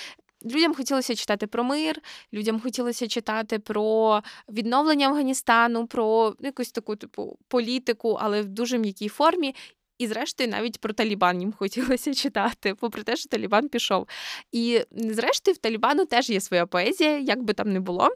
Людям 0.44 0.74
хотілося 0.74 1.14
читати 1.14 1.46
про 1.46 1.64
мир, 1.64 2.02
людям 2.32 2.60
хотілося 2.60 3.08
читати 3.08 3.58
про 3.58 4.22
відновлення 4.48 5.06
Афганістану, 5.06 5.86
про 5.86 6.34
якусь 6.40 6.72
таку 6.72 6.96
типу 6.96 7.38
політику, 7.48 8.18
але 8.20 8.42
в 8.42 8.48
дуже 8.48 8.78
м'якій 8.78 9.08
формі. 9.08 9.54
І, 10.00 10.06
зрештою, 10.06 10.50
навіть 10.50 10.78
про 10.78 10.92
Талібан 10.92 11.40
їм 11.40 11.52
хотілося 11.52 12.14
читати, 12.22 12.74
попри 12.74 13.02
те, 13.02 13.16
що 13.16 13.28
Талібан 13.28 13.68
пішов. 13.68 14.08
І 14.52 14.80
зрештою, 14.90 15.54
в 15.54 15.58
Талібану 15.58 16.06
теж 16.06 16.30
є 16.30 16.40
своя 16.40 16.66
поезія, 16.66 17.18
як 17.18 17.42
би 17.42 17.54
там 17.54 17.72
не 17.72 17.80
було. 17.80 18.08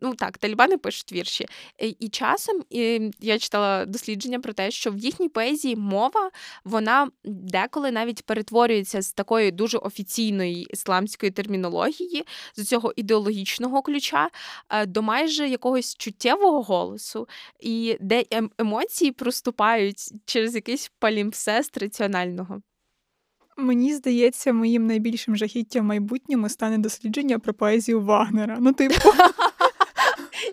Ну 0.00 0.14
так, 0.14 0.38
Талібани 0.38 0.78
пишуть 0.78 1.12
вірші. 1.12 1.46
І 1.78 2.08
часом 2.08 2.62
і 2.70 3.10
я 3.20 3.38
читала 3.38 3.84
дослідження 3.84 4.40
про 4.40 4.52
те, 4.52 4.70
що 4.70 4.90
в 4.90 4.98
їхній 4.98 5.28
поезії 5.28 5.76
мова 5.76 6.30
вона 6.64 7.10
деколи 7.24 7.90
навіть 7.90 8.22
перетворюється 8.22 9.02
з 9.02 9.12
такої 9.12 9.50
дуже 9.50 9.78
офіційної 9.78 10.66
ісламської 10.70 11.32
термінології, 11.32 12.24
з 12.56 12.64
цього 12.64 12.92
ідеологічного 12.96 13.82
ключа 13.82 14.30
е, 14.70 14.86
до 14.86 15.02
майже 15.02 15.48
якогось 15.48 15.96
чуттєвого 15.96 16.62
голосу, 16.62 17.28
і 17.60 17.96
де 18.00 18.24
ем, 18.30 18.50
емоції 18.58 19.12
проступають 19.12 19.98
через 20.26 20.54
якийсь 20.54 20.92
палім 20.98 21.31
все 21.32 21.62
з 21.62 21.70
раціонального. 21.76 22.62
Мені 23.56 23.94
здається, 23.94 24.52
моїм 24.52 24.86
найбільшим 24.86 25.36
жахіттям 25.36 25.84
в 25.84 25.88
майбутньому 25.88 26.48
стане 26.48 26.78
дослідження 26.78 27.38
про 27.38 27.54
поезію 27.54 28.00
Вагнера. 28.00 28.56
Ну, 28.60 28.72
типу. 28.72 28.94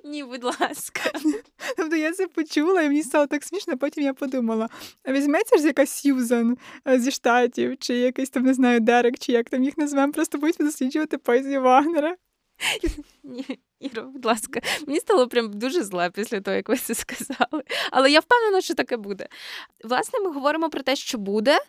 Ні, 0.03 0.23
будь 0.23 0.43
ласка. 0.43 1.01
Тобто 1.77 1.95
я 1.95 2.11
це 2.11 2.27
почула, 2.27 2.81
і 2.81 2.87
мені 2.87 3.03
стало 3.03 3.27
так 3.27 3.43
смішно, 3.43 3.77
потім 3.77 4.03
я 4.03 4.13
подумала: 4.13 4.69
візьметься 5.09 5.57
ж 5.57 5.65
якась 5.65 5.89
Сьюзан 5.89 6.57
е, 6.87 6.99
зі 6.99 7.11
штатів, 7.11 7.77
чи 7.79 7.93
якийсь 7.93 8.29
там, 8.29 8.43
не 8.43 8.53
знаю, 8.53 8.79
Дерек, 8.79 9.19
чи 9.19 9.31
як 9.31 9.49
там 9.49 9.63
їх 9.63 9.77
назвемо, 9.77 10.13
просто 10.13 10.37
будуть 10.37 10.55
досліджувати 10.59 11.17
поезію 11.17 11.61
Вагнера. 11.61 12.15
Ні, 13.23 13.59
Іро, 13.79 14.03
будь 14.03 14.25
ласка, 14.25 14.61
мені 14.87 14.99
стало 14.99 15.27
прям 15.27 15.53
дуже 15.53 15.83
зле 15.83 16.09
після 16.09 16.41
того, 16.41 16.57
як 16.57 16.69
ви 16.69 16.77
це 16.77 16.95
сказали. 16.95 17.63
Але 17.91 18.11
я 18.11 18.19
впевнена, 18.19 18.61
що 18.61 18.73
таке 18.73 18.97
буде. 18.97 19.27
Власне, 19.83 20.19
ми 20.19 20.31
говоримо 20.31 20.69
про 20.69 20.81
те, 20.81 20.95
що 20.95 21.17
буде, 21.17 21.59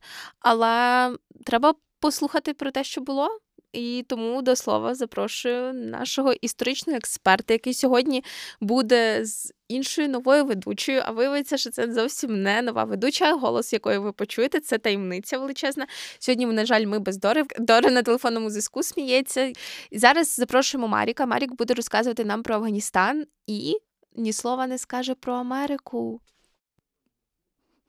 але 0.40 1.14
треба 1.44 1.75
послухати 2.01 2.55
про 2.55 2.70
те, 2.70 2.85
що 2.85 3.01
було. 3.01 3.38
І 3.72 4.04
тому 4.09 4.42
до 4.42 4.56
слова 4.56 4.94
запрошую 4.94 5.72
нашого 5.72 6.33
історичного 6.33 6.96
експерта, 6.96 7.54
який 7.54 7.74
сьогодні 7.74 8.24
буде 8.61 9.24
з 9.24 9.52
іншою 9.68 10.09
новою 10.09 10.44
ведучою. 10.44 11.02
А 11.04 11.11
виявиться, 11.11 11.56
що 11.56 11.70
це 11.70 11.92
зовсім 11.92 12.42
не 12.42 12.62
нова 12.62 12.85
ведуча, 12.85 13.35
голос 13.35 13.72
якої 13.72 13.98
ви 13.98 14.12
почуєте, 14.12 14.61
це 14.61 14.78
таємниця 14.78 15.38
величезна. 15.38 15.87
Сьогодні, 16.18 16.46
на 16.46 16.66
жаль, 16.66 16.87
ми 16.87 16.98
без 16.98 17.16
Дори. 17.16 17.44
Дори 17.59 17.90
на 17.90 18.02
телефонному 18.02 18.50
зв'язку 18.50 18.83
сміється. 18.83 19.52
І 19.90 19.98
зараз 19.98 20.35
запрошуємо 20.35 20.88
Маріка. 20.88 21.26
Марік 21.26 21.54
буде 21.54 21.74
розказувати 21.74 22.24
нам 22.24 22.42
про 22.42 22.54
Афганістан 22.54 23.24
і 23.46 23.76
ні 24.16 24.33
слова 24.33 24.66
не 24.66 24.78
скаже 24.78 25.14
про 25.14 25.35
Америку. 25.35 26.20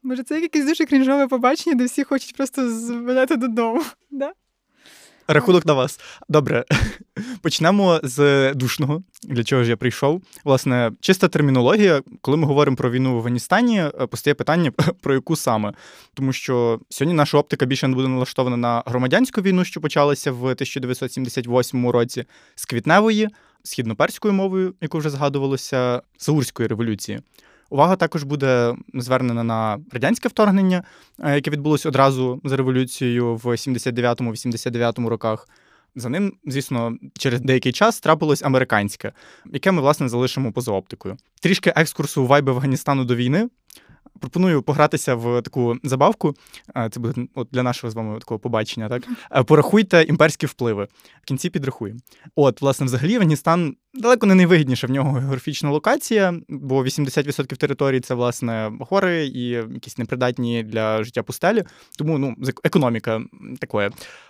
Може, 0.03 0.23
це 0.23 0.41
якесь 0.41 0.65
дуже 0.65 0.85
крінжове 0.85 1.27
побачення, 1.27 1.75
де 1.75 1.85
всі 1.85 2.03
хочуть 2.03 2.35
просто 2.35 2.69
звеляти 2.69 3.35
додому. 3.35 3.83
Да? 4.11 4.33
Рахунок 5.33 5.65
на 5.65 5.73
вас. 5.73 5.99
Добре, 6.29 6.65
почнемо 7.41 7.99
з 8.03 8.53
душного, 8.53 9.03
для 9.23 9.43
чого 9.43 9.63
ж 9.63 9.69
я 9.69 9.77
прийшов. 9.77 10.21
Власне, 10.43 10.91
чиста 10.99 11.27
термінологія, 11.27 12.01
коли 12.21 12.37
ми 12.37 12.47
говоримо 12.47 12.77
про 12.77 12.91
війну 12.91 13.13
в 13.13 13.17
Афганістані, 13.17 13.79
е, 13.79 13.89
постає 13.89 14.33
питання 14.33 14.71
про 15.01 15.13
яку 15.13 15.35
саме. 15.35 15.73
Тому 16.13 16.33
що 16.33 16.79
сьогодні 16.89 17.13
наша 17.13 17.37
оптика 17.37 17.65
більше 17.65 17.87
не 17.87 17.95
буде 17.95 18.07
налаштована 18.07 18.57
на 18.57 18.83
громадянську 18.85 19.41
війну, 19.41 19.65
що 19.65 19.81
почалася 19.81 20.31
в 20.31 20.43
1978 20.43 21.89
році, 21.89 22.25
з 22.55 22.65
квітневої, 22.65 23.29
східноперською 23.63 24.33
мовою, 24.33 24.73
яку 24.81 24.97
вже 24.97 25.09
згадувалося, 25.09 26.01
Саурської 26.17 26.67
революції. 26.67 27.21
Увага 27.71 27.95
також 27.95 28.23
буде 28.23 28.75
звернена 28.93 29.43
на 29.43 29.79
радянське 29.91 30.29
вторгнення, 30.29 30.83
е, 31.19 31.35
яке 31.35 31.51
відбулося 31.51 31.89
одразу 31.89 32.41
з 32.43 32.51
революцією 32.51 33.35
в 33.35 33.45
79-89 33.45 35.07
роках. 35.07 35.47
За 35.95 36.09
ним, 36.09 36.33
звісно, 36.45 36.97
через 37.17 37.41
деякий 37.41 37.71
час 37.71 37.99
трапилось 37.99 38.43
американське, 38.43 39.11
яке 39.45 39.71
ми 39.71 39.81
власне 39.81 40.09
залишимо 40.09 40.51
поза 40.51 40.71
оптикою. 40.71 41.17
Трішки 41.41 41.73
екскурсу 41.75 42.27
вайби 42.27 42.51
Афганістану 42.51 43.05
до 43.05 43.15
війни. 43.15 43.49
Пропоную 44.21 44.61
погратися 44.61 45.15
в 45.15 45.41
таку 45.41 45.77
забавку. 45.83 46.35
Це 46.91 46.99
буде 46.99 47.27
от 47.35 47.47
для 47.51 47.63
нашого 47.63 47.91
з 47.91 47.95
вами 47.95 48.19
такого 48.19 48.39
побачення. 48.39 48.89
Так 48.89 49.03
порахуйте 49.45 50.03
імперські 50.03 50.45
впливи. 50.45 50.87
В 51.21 51.25
кінці 51.25 51.49
підрахуємо. 51.49 51.99
От, 52.35 52.61
власне, 52.61 52.85
взагалі, 52.85 53.13
Афганістан 53.15 53.75
далеко 53.93 54.25
не 54.25 54.35
найвигідніша 54.35 54.87
в 54.87 54.91
нього 54.91 55.11
географічна 55.11 55.71
локація, 55.71 56.33
бо 56.49 56.83
80% 56.83 57.55
території 57.55 58.01
це 58.01 58.13
власне 58.13 58.71
гори 58.79 59.25
і 59.25 59.49
якісь 59.49 59.97
непридатні 59.97 60.63
для 60.63 61.03
життя 61.03 61.23
пустелі. 61.23 61.63
Тому 61.97 62.17
ну, 62.17 62.35
економіка 62.63 63.21
такої. 63.59 63.89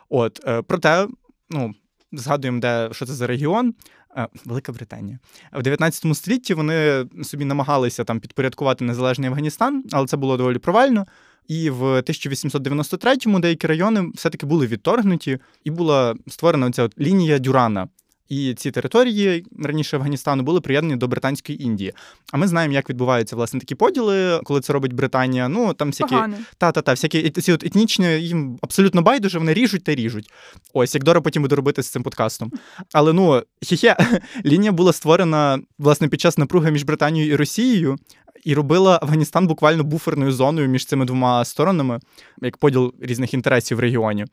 От 0.09 0.39
е, 0.47 0.61
проте, 0.61 1.07
ну 1.49 1.73
згадуємо, 2.11 2.59
де 2.59 2.89
що 2.91 3.05
це 3.05 3.13
за 3.13 3.27
регіон. 3.27 3.73
Е, 4.17 4.27
Велика 4.45 4.71
Британія 4.71 5.19
в 5.53 5.63
19 5.63 6.17
столітті 6.17 6.53
вони 6.53 7.05
собі 7.23 7.45
намагалися 7.45 8.03
там 8.03 8.19
підпорядкувати 8.19 8.85
незалежний 8.85 9.29
Афганістан, 9.29 9.83
але 9.91 10.07
це 10.07 10.17
було 10.17 10.37
доволі 10.37 10.57
провально. 10.57 11.05
І 11.47 11.69
в 11.69 11.83
1893-му 11.83 13.39
деякі 13.39 13.67
райони 13.67 14.11
все-таки 14.15 14.45
були 14.45 14.67
відторгнуті, 14.67 15.39
і 15.63 15.71
була 15.71 16.15
створена 16.27 16.71
ця 16.71 16.89
лінія 16.99 17.39
Дюрана, 17.39 17.87
і 18.31 18.53
ці 18.53 18.71
території 18.71 19.45
раніше 19.63 19.97
Афганістану 19.97 20.43
були 20.43 20.61
приєднані 20.61 20.95
до 20.95 21.07
Британської 21.07 21.63
Індії. 21.63 21.93
А 22.31 22.37
ми 22.37 22.47
знаємо, 22.47 22.73
як 22.73 22.89
відбуваються 22.89 23.35
власне 23.35 23.59
такі 23.59 23.75
поділи, 23.75 24.39
коли 24.43 24.61
це 24.61 24.73
робить 24.73 24.93
Британія. 24.93 25.47
Ну 25.47 25.73
там 25.73 25.87
всякі 25.87 26.15
та-та-та, 26.57 26.91
всякі 26.91 27.29
ці 27.29 27.51
от 27.51 27.63
етнічні 27.63 28.07
їм 28.07 28.59
абсолютно 28.61 29.01
байдуже, 29.01 29.37
вони 29.37 29.53
ріжуть 29.53 29.83
та 29.83 29.95
ріжуть. 29.95 30.31
Ось 30.73 30.95
як 30.95 31.03
Дора 31.03 31.21
потім 31.21 31.41
буде 31.41 31.55
робити 31.55 31.83
з 31.83 31.89
цим 31.89 32.03
подкастом. 32.03 32.51
Але 32.93 33.13
ну 33.13 33.43
хіхе, 33.61 33.95
лінія 34.45 34.71
була 34.71 34.93
створена 34.93 35.59
власне 35.79 36.07
під 36.07 36.21
час 36.21 36.37
напруги 36.37 36.71
між 36.71 36.83
Британією 36.83 37.33
і 37.33 37.35
Росією. 37.35 37.97
І 38.43 38.53
робила 38.53 38.99
Афганістан 39.01 39.47
буквально 39.47 39.83
буферною 39.83 40.31
зоною 40.31 40.67
між 40.67 40.85
цими 40.85 41.05
двома 41.05 41.45
сторонами, 41.45 41.99
як 42.41 42.57
поділ 42.57 42.93
різних 43.01 43.33
інтересів 43.33 43.77
в 43.77 43.79
регіоні. 43.79 44.25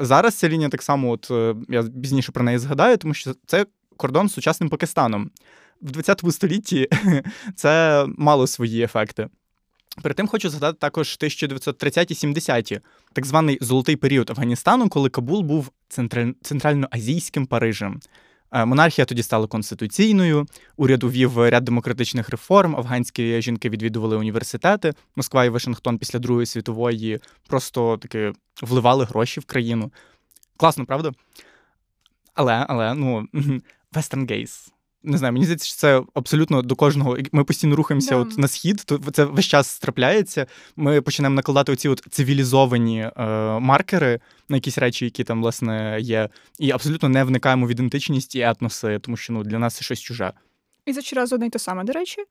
Зараз 0.00 0.34
ця 0.34 0.48
лінія 0.48 0.68
так 0.68 0.82
само, 0.82 1.10
от 1.10 1.30
е, 1.30 1.54
я 1.68 1.82
пізніше 1.82 2.32
про 2.32 2.44
неї 2.44 2.58
згадаю, 2.58 2.96
тому 2.96 3.14
що 3.14 3.34
це 3.46 3.66
кордон 3.96 4.28
з 4.28 4.32
сучасним 4.32 4.70
Пакистаном. 4.70 5.30
В 5.82 5.90
20 5.90 6.22
столітті 6.30 6.88
це 7.54 8.04
мало 8.18 8.46
свої 8.46 8.82
ефекти. 8.82 9.28
Перед 10.02 10.16
тим 10.16 10.26
хочу 10.26 10.50
згадати 10.50 10.78
також 10.80 11.18
1930-70-ті, 11.20 12.80
так 13.12 13.26
званий 13.26 13.58
золотий 13.60 13.96
період 13.96 14.30
Афганістану, 14.30 14.88
коли 14.88 15.08
Кабул 15.08 15.42
був 15.42 15.70
центральноазійським 16.42 17.46
Парижем. 17.46 18.00
Е, 18.52 18.64
монархія 18.64 19.04
тоді 19.04 19.22
стала 19.22 19.46
конституційною, 19.46 20.46
уряд 20.76 21.04
увів 21.04 21.38
ряд 21.38 21.64
демократичних 21.64 22.28
реформ. 22.28 22.76
Афганські 22.76 23.42
жінки 23.42 23.70
відвідували 23.70 24.16
університети. 24.16 24.94
Москва 25.16 25.44
і 25.44 25.48
Вашингтон 25.48 25.98
після 25.98 26.18
Другої 26.18 26.46
світової 26.46 27.20
просто 27.48 27.96
таки 27.96 28.32
вливали 28.62 29.04
гроші 29.04 29.40
в 29.40 29.44
країну. 29.44 29.92
Класно, 30.56 30.86
правда? 30.86 31.12
Але, 32.34 32.66
але, 32.68 32.94
ну, 32.94 33.28
Gaze 33.94 34.77
не 35.02 35.18
знаю, 35.18 35.32
мені 35.32 35.44
здається, 35.44 35.66
що 35.66 35.76
це 35.76 36.02
абсолютно 36.14 36.62
до 36.62 36.76
кожного. 36.76 37.16
Ми 37.32 37.44
постійно 37.44 37.76
рухаємося 37.76 38.16
yeah. 38.16 38.20
от 38.20 38.38
на 38.38 38.48
схід, 38.48 38.82
то 38.86 38.98
це 38.98 39.24
весь 39.24 39.46
час 39.46 39.78
трапляється. 39.78 40.46
Ми 40.76 41.00
починаємо 41.00 41.34
накладати 41.34 41.72
оці 41.72 41.88
от 41.88 42.02
цивілізовані 42.10 43.00
е, 43.00 43.26
маркери 43.58 44.20
на 44.48 44.56
якісь 44.56 44.78
речі, 44.78 45.04
які 45.04 45.24
там 45.24 45.42
власне 45.42 45.98
є, 46.00 46.28
і 46.58 46.70
абсолютно 46.70 47.08
не 47.08 47.24
вникаємо 47.24 47.66
в 47.66 47.70
ідентичність 47.70 48.36
і 48.36 48.40
етноси, 48.40 48.98
тому 48.98 49.16
що 49.16 49.32
ну 49.32 49.44
для 49.44 49.58
нас 49.58 49.74
це 49.74 49.84
щось 49.84 50.00
чуже. 50.00 50.32
І 50.86 50.92
це 50.92 51.02
щоразу 51.02 51.34
одне 51.34 51.46
й 51.46 51.50
те 51.50 51.58
саме, 51.58 51.84
до 51.84 51.92
речі. 51.92 52.24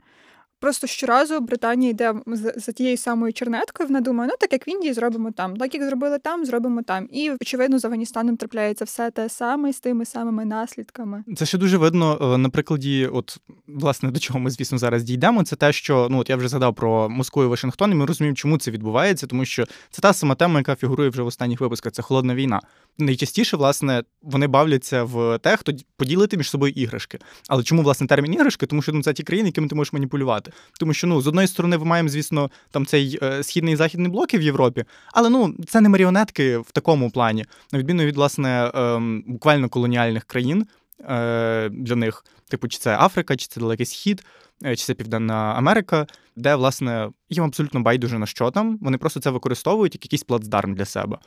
Просто 0.60 0.88
щоразу 0.88 1.40
Британія 1.40 1.92
йде 1.92 2.14
за, 2.56 2.72
тією 2.72 2.98
самою 2.98 3.34
чернеткою. 3.34 3.88
Вона 3.88 4.02
думає, 4.02 4.30
ну 4.32 4.38
так 4.40 4.54
як 4.54 4.68
в 4.68 4.70
Індії 4.70 4.94
зробимо 4.94 5.32
там, 5.32 5.58
так 5.58 5.76
як 5.76 5.84
зробили 5.84 6.20
там, 6.20 6.46
зробимо 6.46 6.82
там. 6.82 7.08
І 7.12 7.32
очевидно, 7.32 7.80
з 7.80 7.86
Афганістаном 7.86 8.38
трапляється 8.38 8.86
все 8.86 9.12
те 9.12 9.30
саме 9.30 9.74
з 9.74 9.80
тими 9.80 10.06
самими 10.06 10.46
наслідками. 10.46 11.24
Це 11.36 11.46
ще 11.46 11.58
дуже 11.58 11.78
видно 11.78 12.34
е, 12.34 12.38
на 12.38 12.50
прикладі, 12.50 13.10
от 13.14 13.38
власне 13.68 14.12
до 14.12 14.20
чого 14.20 14.40
ми, 14.40 14.50
звісно, 14.50 14.78
зараз 14.78 15.04
дійдемо. 15.04 15.44
Це 15.44 15.56
те, 15.56 15.74
що 15.74 16.08
ну 16.12 16.20
от 16.20 16.30
я 16.30 16.36
вже 16.36 16.48
згадав 16.48 16.76
про 16.76 17.10
Москву 17.10 17.44
і 17.44 17.48
Вашингтон, 17.48 17.92
і 17.92 17.96
ми 17.96 18.06
розуміємо, 18.06 18.36
чому 18.36 18.58
це 18.58 18.72
відбувається, 18.72 19.28
тому 19.28 19.46
що 19.46 19.66
це 19.92 20.02
та 20.02 20.14
сама 20.14 20.36
тема, 20.36 20.60
яка 20.60 20.76
фігурує 20.76 21.10
вже 21.10 21.22
в 21.22 21.28
останніх 21.28 21.62
випусках. 21.62 21.94
Це 21.94 22.02
холодна 22.02 22.36
війна. 22.36 22.62
Найчастіше, 22.98 23.58
власне, 23.58 24.04
вони 24.22 24.48
бавляться 24.48 25.04
в 25.04 25.38
те, 25.38 25.58
хто 25.58 25.74
поділити 25.98 26.38
між 26.38 26.50
собою 26.50 26.74
іграшки. 26.76 27.20
Але 27.50 27.64
чому 27.64 27.82
власне 27.82 28.08
термін 28.08 28.34
іграшки? 28.34 28.66
Тому 28.66 28.82
що 28.82 28.94
ну, 28.94 29.04
це 29.04 29.14
ті 29.14 29.24
країни, 29.24 29.50
якими 29.50 29.68
ти 29.68 29.76
можеш 29.76 29.94
маніпулювати. 29.94 30.47
Тому 30.80 30.94
що 30.94 31.08
ну 31.08 31.22
з 31.22 31.28
одної 31.28 31.48
сторони, 31.48 31.78
ми 31.78 31.86
маємо, 31.86 32.10
звісно, 32.10 32.52
там 32.72 32.86
цей 32.86 33.20
е, 33.24 33.44
східний 33.44 33.74
і 33.74 33.78
західний 33.78 34.12
блоки 34.12 34.38
в 34.38 34.42
Європі, 34.42 34.86
але 35.14 35.30
ну 35.30 35.56
це 35.68 35.82
не 35.82 35.90
маріонетки 35.90 36.58
в 36.58 36.72
такому 36.72 37.12
плані, 37.12 37.46
на 37.72 37.80
відміну 37.80 38.04
від 38.04 38.16
власне 38.16 38.72
е, 38.76 39.00
буквально 39.28 39.70
колоніальних 39.70 40.24
країн 40.24 40.66
е, 41.10 41.70
для 41.70 41.96
них, 41.96 42.26
типу, 42.50 42.68
чи 42.68 42.78
це 42.78 42.98
Африка, 43.00 43.36
чи 43.36 43.48
це 43.48 43.60
Далекий 43.60 43.86
Схід. 43.86 44.24
Е, 44.66 44.76
чи 44.76 44.86
це 44.86 44.94
Південна 44.94 45.34
Америка, 45.34 46.08
де, 46.36 46.56
власне, 46.56 47.10
їм 47.30 47.44
абсолютно 47.44 47.80
байдуже 47.80 48.20
на 48.20 48.26
що 48.26 48.52
там. 48.52 48.78
Вони 48.82 48.98
просто 48.98 49.20
це 49.20 49.30
використовують 49.30 49.96
як 49.96 50.06
якийсь 50.06 50.24
плацдарм 50.24 50.76
для 50.76 50.86
себе. 50.86 51.18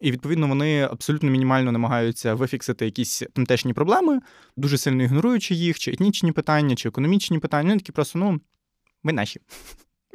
І 0.00 0.10
відповідно 0.10 0.48
вони 0.48 0.82
абсолютно 0.82 1.30
мінімально 1.30 1.72
намагаються 1.72 2.34
вифіксити 2.34 2.84
якісь 2.84 3.22
тамтешні 3.32 3.72
проблеми, 3.72 4.20
дуже 4.56 4.78
сильно 4.78 5.02
ігноруючи 5.02 5.54
їх, 5.54 5.78
чи 5.78 5.90
етнічні 5.90 6.32
питання, 6.32 6.76
чи 6.76 6.88
економічні 6.88 7.38
питання. 7.38 7.68
Вони 7.68 7.78
такі 7.78 7.92
просто 7.92 8.18
ну 8.18 8.40
ми 9.06 9.12
наші. 9.12 9.40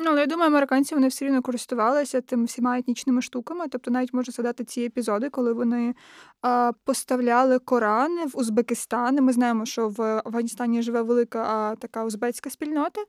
Ну, 0.04 0.12
але 0.12 0.20
я 0.20 0.26
думаю, 0.26 0.48
американці 0.48 0.96
вони 0.96 1.08
все 1.08 1.26
рівно 1.26 1.42
користувалися 1.42 2.22
тим 2.22 2.46
всіма 2.46 2.80
етнічними 2.80 3.22
штуками. 3.22 3.66
Тобто, 3.72 3.92
навіть 3.92 4.14
можу 4.14 4.32
згадати 4.32 4.64
ці 4.64 4.82
епізоди, 4.82 5.30
коли 5.30 5.54
вони 5.54 5.96
а, 6.42 6.72
поставляли 6.84 7.60
Корани 7.60 8.26
в 8.26 8.38
Узбекистан. 8.38 9.16
Ми 9.16 9.34
знаємо, 9.34 9.66
що 9.66 9.90
в 9.90 10.22
Афганістані 10.26 10.82
живе 10.82 11.02
велика 11.02 11.44
а, 11.44 11.76
така 11.76 12.06
узбецька 12.06 12.50
спільнота. 12.50 13.02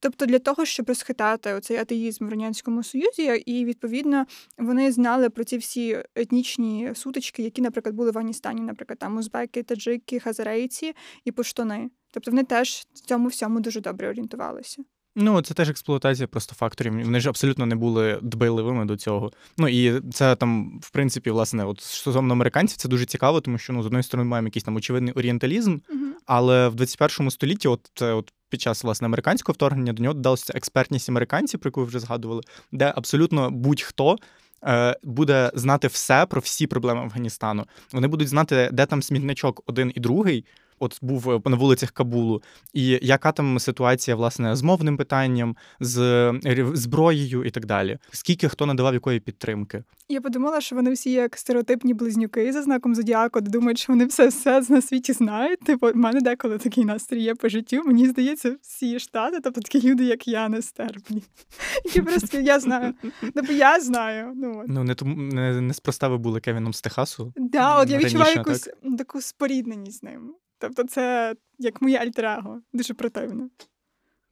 Тобто 0.00 0.26
для 0.26 0.38
того, 0.38 0.64
щоб 0.64 0.88
розхитати 0.88 1.52
оцей 1.52 1.76
атеїзм 1.76 2.26
в 2.26 2.30
радянському 2.30 2.82
союзі, 2.82 3.42
і 3.46 3.64
відповідно 3.64 4.26
вони 4.58 4.92
знали 4.92 5.30
про 5.30 5.44
ці 5.44 5.56
всі 5.56 6.02
етнічні 6.14 6.92
сутички, 6.94 7.42
які, 7.42 7.62
наприклад, 7.62 7.94
були 7.94 8.10
в 8.10 8.18
Афганістані, 8.18 8.60
наприклад, 8.60 8.98
там 8.98 9.16
узбеки, 9.16 9.62
таджики, 9.62 10.20
хазарейці 10.20 10.94
і 11.24 11.32
пуштуни. 11.32 11.90
Тобто 12.12 12.30
вони 12.30 12.44
теж 12.44 12.86
в 12.94 13.00
цьому 13.00 13.28
всьому 13.28 13.60
дуже 13.60 13.80
добре 13.80 14.08
орієнтувалися. 14.08 14.82
Ну, 15.16 15.42
це 15.42 15.54
теж 15.54 15.70
експлуатація 15.70 16.26
просто 16.26 16.54
факторів. 16.54 17.04
Вони 17.04 17.20
ж 17.20 17.28
абсолютно 17.28 17.66
не 17.66 17.74
були 17.74 18.18
дбайливими 18.22 18.84
до 18.84 18.96
цього. 18.96 19.32
Ну 19.58 19.68
і 19.68 20.00
це 20.10 20.36
там, 20.36 20.80
в 20.82 20.90
принципі, 20.90 21.30
власне, 21.30 21.64
от 21.64 21.80
стосовно 21.80 22.34
американців, 22.34 22.76
це 22.76 22.88
дуже 22.88 23.04
цікаво, 23.04 23.40
тому 23.40 23.58
що 23.58 23.72
ну, 23.72 23.82
з 23.82 23.86
одної 23.86 24.02
сторони 24.02 24.30
маємо 24.30 24.48
якийсь 24.48 24.64
там 24.64 24.76
очевидний 24.76 25.14
орієнталізм, 25.14 25.74
uh-huh. 25.74 26.12
але 26.26 26.68
в 26.68 26.74
21 26.74 27.30
столітті, 27.30 27.68
от 27.68 27.90
це 27.94 28.12
от 28.12 28.32
під 28.48 28.60
час 28.60 28.84
власне 28.84 29.06
американського 29.06 29.54
вторгнення, 29.54 29.92
до 29.92 30.02
нього 30.02 30.14
додалася 30.14 30.52
експертність 30.56 31.08
американців, 31.08 31.60
про 31.60 31.68
яку 31.68 31.80
ви 31.80 31.86
вже 31.86 32.00
згадували, 32.00 32.42
де 32.72 32.92
абсолютно 32.96 33.50
будь-хто. 33.50 34.16
Е, 34.64 34.96
буде 35.02 35.50
знати 35.54 35.88
все 35.88 36.26
про 36.26 36.40
всі 36.40 36.66
проблеми 36.66 37.00
Афганістану. 37.00 37.64
Вони 37.92 38.08
будуть 38.08 38.28
знати, 38.28 38.70
де 38.72 38.86
там 38.86 39.02
смітничок 39.02 39.62
один 39.66 39.92
і 39.94 40.00
другий, 40.00 40.44
от 40.82 40.98
був 41.02 41.30
е, 41.30 41.40
на 41.44 41.56
вулицях 41.56 41.90
Кабулу, 41.90 42.42
і 42.72 42.98
яка 43.02 43.32
там 43.32 43.58
ситуація 43.58 44.16
власне 44.16 44.56
з 44.56 44.62
мовним 44.62 44.96
питанням, 44.96 45.56
з 45.80 45.98
е, 46.44 46.70
зброєю 46.74 47.44
і 47.44 47.50
так 47.50 47.66
далі. 47.66 47.98
Скільки 48.10 48.48
хто 48.48 48.66
надавав 48.66 48.94
якої 48.94 49.20
підтримки? 49.20 49.84
Я 50.08 50.20
подумала, 50.20 50.60
що 50.60 50.76
вони 50.76 50.92
всі 50.92 51.10
як 51.10 51.36
стереотипні 51.36 51.94
близнюки 51.94 52.52
за 52.52 52.62
знаком 52.62 52.94
зодіаку, 52.94 53.40
думають, 53.40 53.78
що 53.78 53.92
вони 53.92 54.06
все 54.06 54.28
все 54.28 54.62
на 54.68 54.82
світі 54.82 55.12
знають. 55.12 55.60
Типу, 55.60 55.86
в 55.86 55.96
мене 55.96 56.20
деколи 56.20 56.58
такий 56.58 56.84
настрій 56.84 57.22
є 57.22 57.34
по 57.34 57.48
життю. 57.48 57.82
Мені 57.86 58.08
здається, 58.08 58.56
всі 58.62 58.98
штати, 58.98 59.40
тобто 59.44 59.60
такі 59.60 59.88
люди, 59.88 60.04
як 60.04 60.28
я, 60.28 60.48
нестерпні. 60.48 61.22
Які 61.84 62.02
просто 62.02 62.40
я 62.40 62.60
знаю. 62.60 62.94
Тобто 63.34 63.52
я 63.52 63.80
знаю. 63.80 64.32
Ну 64.36 64.64
ну 64.66 64.84
не 64.84 64.94
тому 64.94 65.16
не, 65.16 65.60
не 65.60 65.74
спроста 65.74 66.08
ви 66.08 66.18
були 66.18 66.40
Кевіном 66.40 66.72
з 66.72 66.80
Техасу. 66.80 67.32
Да, 67.36 67.80
от 67.80 67.90
я 67.90 67.98
відчуваю 67.98 68.34
якусь 68.36 68.60
так? 68.60 68.96
таку 68.98 69.20
спорідненість 69.20 69.98
з 69.98 70.02
ним. 70.02 70.34
Тобто, 70.62 70.84
це 70.84 71.34
як 71.58 71.82
моє 71.82 71.98
альтраго, 71.98 72.60
дуже 72.72 72.94
противно. 72.94 73.48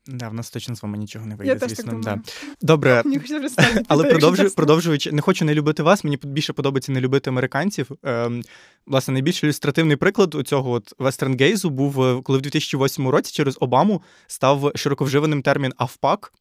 Да, 0.07 0.29
в 0.29 0.35
нас 0.35 0.51
точно 0.51 0.77
з 0.77 0.83
вами 0.83 0.99
нічого 0.99 1.27
не 1.27 1.35
вийде, 1.35 1.53
Я 1.53 1.69
звісно. 1.69 1.93
Теж 1.93 2.05
так 2.05 2.21
да. 2.21 2.23
Добре, 2.61 3.03
але 3.89 4.11
продовжую, 4.11 4.51
продовжуючи, 4.51 5.13
не 5.13 5.23
хочу 5.23 5.45
не 5.45 5.55
любити 5.55 5.83
вас. 5.83 6.05
Мені 6.05 6.19
більше 6.23 6.53
подобається 6.53 6.93
не 6.93 7.01
любити 7.01 7.31
американців. 7.31 7.91
Ем, 8.03 8.43
Власне, 8.87 9.13
найбільш 9.13 9.45
ілюстративний 9.45 9.97
приклад 9.97 10.35
у 10.35 10.43
цього 10.43 10.71
от 10.71 10.95
вестернгейзу 10.99 11.71
був 11.71 12.03
е, 12.03 12.23
коли 12.23 12.39
в 12.39 12.43
2008 12.43 13.09
році 13.09 13.33
через 13.33 13.57
Обаму 13.61 14.03
став 14.27 14.73
широковживаним 14.75 15.43
термін 15.43 15.73
«авпак», 15.77 16.33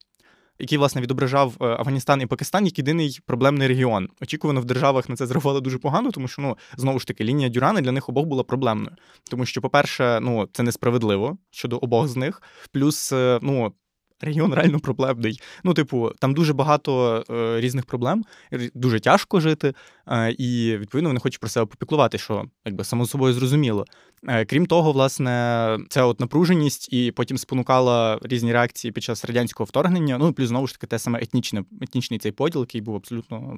який 0.60 0.78
власне 0.78 1.02
відображав 1.02 1.54
е, 1.62 1.66
Афганістан 1.66 2.22
і 2.22 2.26
Пакистан 2.26 2.66
як 2.66 2.78
єдиний 2.78 3.20
проблемний 3.26 3.68
регіон. 3.68 4.10
Очікувано 4.22 4.62
в 4.62 4.66
державах 4.66 5.10
на 5.10 5.16
це 5.16 5.28
зреагували 5.28 5.62
дуже 5.62 5.78
погано, 5.78 6.12
тому 6.12 6.28
що 6.28 6.42
ну 6.42 6.58
знову 6.78 7.00
ж 7.00 7.08
таки 7.08 7.24
лінія 7.24 7.50
Дюрана 7.50 7.82
для 7.82 7.92
них 7.92 8.10
обох 8.10 8.26
була 8.26 8.44
проблемною. 8.44 8.96
Тому 9.30 9.46
що, 9.46 9.62
по-перше, 9.62 10.20
ну 10.22 10.50
це 10.54 10.64
несправедливо 10.64 11.38
щодо 11.52 11.78
обох 11.78 12.08
з 12.08 12.16
них. 12.16 12.42
Плюс, 12.72 13.12
е, 13.12 13.40
ну 13.42 13.74
регіон 14.22 14.54
реально 14.54 14.80
проблемний. 14.80 15.42
Ну, 15.64 15.74
типу, 15.74 16.12
там 16.20 16.34
дуже 16.34 16.54
багато 16.54 17.24
е, 17.30 17.62
різних 17.62 17.86
проблем, 17.86 18.26
дуже 18.74 19.00
тяжко 19.00 19.40
жити, 19.40 19.74
е, 20.08 20.32
і 20.32 20.78
відповідно 20.78 21.10
вони 21.10 21.20
хочуть 21.20 21.40
про 21.40 21.50
себе 21.50 21.66
попіклувати, 21.66 22.18
що 22.18 22.46
якби 22.66 22.84
само 22.84 23.06
собою 23.06 23.34
зрозуміло. 23.34 23.86
Е, 24.28 24.46
крім 24.46 24.66
того, 24.66 24.92
власне, 24.92 25.78
ця 25.90 26.06
от 26.06 26.20
напруженість 26.20 26.94
і 26.94 27.12
потім 27.12 27.38
спонукала 27.38 28.20
різні 28.22 28.54
реакції 28.54 28.92
під 28.92 29.04
час 29.04 29.26
радянського 29.26 29.66
вторгнення. 29.66 30.18
Ну, 30.18 30.34
плюс 30.34 30.48
знову 30.48 30.68
ж 30.68 30.74
таки, 30.74 30.88
те 30.88 31.00
саме 31.00 31.20
етнічне, 31.22 31.64
етнічний 31.82 32.20
цей 32.20 32.32
поділ, 32.32 32.62
який 32.62 32.82
був 32.82 32.96
абсолютно 32.96 33.56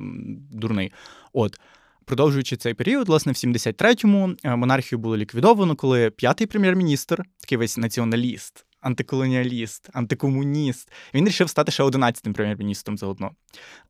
дурний. 0.52 0.92
От. 1.34 1.60
Продовжуючи 2.06 2.58
цей 2.58 2.74
період, 2.74 3.08
власне, 3.08 3.32
в 3.32 3.36
73-му 3.36 4.36
е, 4.44 4.56
монархію 4.56 5.00
було 5.00 5.18
ліквідовано, 5.18 5.76
коли 5.76 6.10
п'ятий 6.10 6.48
прем'єр-міністр, 6.48 7.24
такий 7.40 7.58
весь 7.58 7.78
націоналіст, 7.78 8.66
антиколоніаліст, 8.82 9.90
антикомуніст. 9.94 10.92
Він 11.14 11.28
рішив 11.28 11.50
стати 11.50 11.72
ще 11.72 11.84
11-тим 11.84 12.34
прем'єр-міністром 12.34 12.98
заодно. 12.98 13.32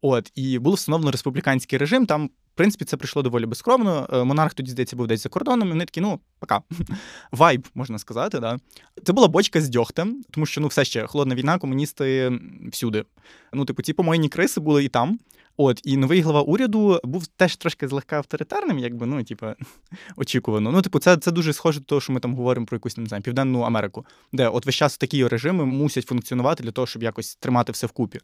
От, 0.02 0.32
і 0.36 0.60
було 0.60 0.76
встановлено 0.76 1.12
республіканський 1.12 1.80
режим. 1.80 2.06
Там, 2.06 2.30
в 2.54 2.58
принципі, 2.58 2.86
це 2.86 2.98
прийшло 2.98 3.22
доволі 3.22 3.46
безкровно. 3.46 4.08
Е, 4.14 4.24
монарх 4.24 4.54
тоді, 4.54 4.72
здається, 4.72 4.96
був 4.96 5.08
десь 5.08 5.24
за 5.24 5.30
кордоном, 5.30 5.68
і 5.68 5.72
вони 5.72 5.86
такі, 5.86 6.02
ну, 6.02 6.20
пока. 6.40 6.62
Вайб, 7.32 7.68
можна 7.76 8.00
сказати. 8.00 8.40
да. 8.40 8.58
Це 9.04 9.14
була 9.14 9.28
бочка 9.28 9.62
з 9.62 9.70
дьогтем, 9.70 10.24
тому 10.32 10.46
що 10.46 10.62
ну, 10.62 10.68
все 10.68 10.86
ще 10.86 11.08
холодна 11.08 11.36
війна, 11.36 11.58
комуністи 11.58 12.40
всюди. 12.72 13.06
Ну, 13.54 13.66
типу, 13.66 13.82
ці 13.82 13.94
помойні 13.94 14.30
криси 14.30 14.60
були 14.60 14.84
і 14.84 14.90
там. 14.90 15.20
От 15.58 15.82
і 15.84 15.98
новий 15.98 16.22
глава 16.22 16.42
уряду 16.42 17.00
був 17.04 17.28
теж 17.28 17.56
трошки 17.56 17.88
злегка 17.88 18.18
авторитарним, 18.18 18.80
якби 18.80 19.06
ну, 19.06 19.24
типу, 19.24 19.46
очікувано. 20.16 20.72
Ну, 20.72 20.82
типу, 20.82 21.00
це 21.00 21.18
це 21.18 21.32
дуже 21.32 21.54
схоже 21.54 21.80
до 21.80 21.86
того, 21.86 22.02
що 22.02 22.14
ми 22.14 22.20
там 22.20 22.36
говоримо 22.36 22.66
про 22.66 22.76
якусь 22.76 22.98
не 22.98 23.06
знаю, 23.06 23.24
південну 23.24 23.62
Америку, 23.62 24.06
де 24.34 24.48
от 24.48 24.66
весь 24.66 24.76
час 24.76 24.98
такі 24.98 25.28
режими 25.28 25.66
мусять 25.66 26.06
функціонувати 26.06 26.64
для 26.64 26.72
того, 26.72 26.88
щоб 26.88 27.04
якось 27.04 27.36
тримати 27.36 27.72
все 27.72 27.88
вкупі. 27.88 28.20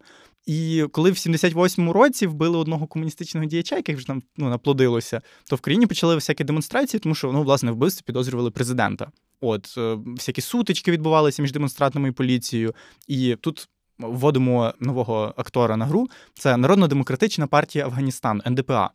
І 0.46 0.86
коли 0.92 1.12
в 1.12 1.13
78-му 1.13 1.94
році 1.94 2.28
вбили 2.28 2.58
одного 2.58 2.88
комуністичного 2.88 3.46
діяча, 3.46 3.76
яких 3.76 3.98
вже 3.98 4.08
там 4.08 4.17
ну, 4.38 4.50
наплодилося, 4.50 5.22
то 5.50 5.56
в 5.56 5.62
країні 5.62 5.88
почали 5.88 6.16
всякі 6.16 6.44
демонстрації, 6.44 7.00
тому 7.00 7.16
що 7.16 7.32
ну, 7.32 7.44
власне 7.44 7.72
вбивство 7.72 8.04
підозрювали 8.06 8.52
президента. 8.52 9.12
От 9.42 9.76
е, 9.78 9.98
всякі 10.06 10.42
сутички 10.42 10.92
відбувалися 10.92 11.42
між 11.42 11.52
демонстратами 11.52 12.10
і 12.10 12.12
поліцією, 12.12 12.76
і 13.08 13.36
тут 13.42 13.70
вводимо 14.00 14.74
нового 14.80 15.34
актора 15.38 15.78
на 15.78 15.86
гру. 15.86 16.08
Це 16.34 16.58
Народно-демократична 16.58 17.48
партія 17.48 17.86
Афганістану, 17.86 18.42
НДПА. 18.46 18.90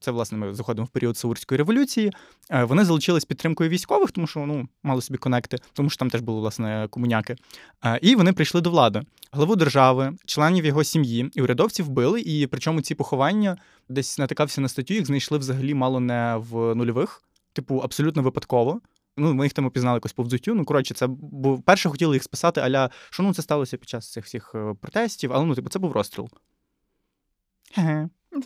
Це, 0.00 0.10
власне, 0.10 0.38
ми 0.38 0.54
заходимо 0.54 0.84
в 0.84 0.88
період 0.88 1.16
Саурської 1.16 1.58
революції. 1.58 2.12
Е, 2.50 2.64
вони 2.64 2.84
залучились 2.84 3.24
підтримкою 3.24 3.70
військових, 3.70 4.10
тому 4.10 4.26
що 4.26 4.40
ну, 4.40 4.68
мали 4.82 5.02
собі 5.02 5.18
конекти, 5.18 5.58
тому 5.72 5.90
що 5.90 5.98
там 5.98 6.10
теж 6.10 6.20
були 6.20 6.40
власне 6.40 6.88
комуняки. 6.90 7.36
Е, 7.84 7.98
і 8.02 8.16
вони 8.16 8.32
прийшли 8.32 8.60
до 8.60 8.70
влади. 8.70 9.02
Главу 9.32 9.56
держави, 9.56 10.16
членів 10.26 10.64
його 10.64 10.84
сім'ї 10.84 11.30
і 11.34 11.42
урядовців 11.42 11.86
вбили. 11.86 12.20
І 12.20 12.46
причому 12.46 12.80
ці 12.80 12.94
поховання 12.94 13.56
десь 13.88 14.18
натикався 14.18 14.60
на 14.60 14.68
статтю, 14.68 14.94
їх 14.94 15.06
знайшли 15.06 15.38
взагалі 15.38 15.74
мало 15.74 16.00
не 16.00 16.36
в 16.36 16.74
нульових, 16.74 17.22
типу, 17.52 17.78
абсолютно 17.78 18.22
випадково. 18.22 18.80
Ну, 19.16 19.34
ми 19.34 19.44
їх 19.44 19.52
там 19.52 19.66
опізнали 19.66 19.96
якось 19.96 20.12
по 20.12 20.22
взуттю. 20.22 20.54
Ну, 20.54 20.64
коротше, 20.64 20.94
це 20.94 21.06
бо 21.06 21.58
перше 21.58 21.88
хотіли 21.88 22.16
їх 22.16 22.22
списати, 22.22 22.60
аля, 22.60 22.90
що 23.10 23.22
ну 23.22 23.34
це 23.34 23.42
сталося 23.42 23.76
під 23.76 23.88
час 23.88 24.12
цих 24.12 24.24
всіх 24.24 24.52
е, 24.54 24.74
протестів, 24.80 25.32
але 25.32 25.44
ну, 25.44 25.54
типу, 25.54 25.68
це 25.68 25.78
був 25.78 25.92
розстріл. 25.92 26.28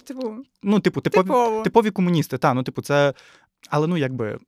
Типу, 0.05 0.37
ну, 0.62 0.81
типу, 0.81 1.00
типові, 1.00 1.64
типові 1.64 1.90
комуністи, 1.90 2.38
та, 2.38 2.55
ну, 2.55 2.62
типу, 2.62 2.83
це. 2.83 3.14
Але 3.68 3.87
ну, 3.87 3.96
якби. 3.96 4.38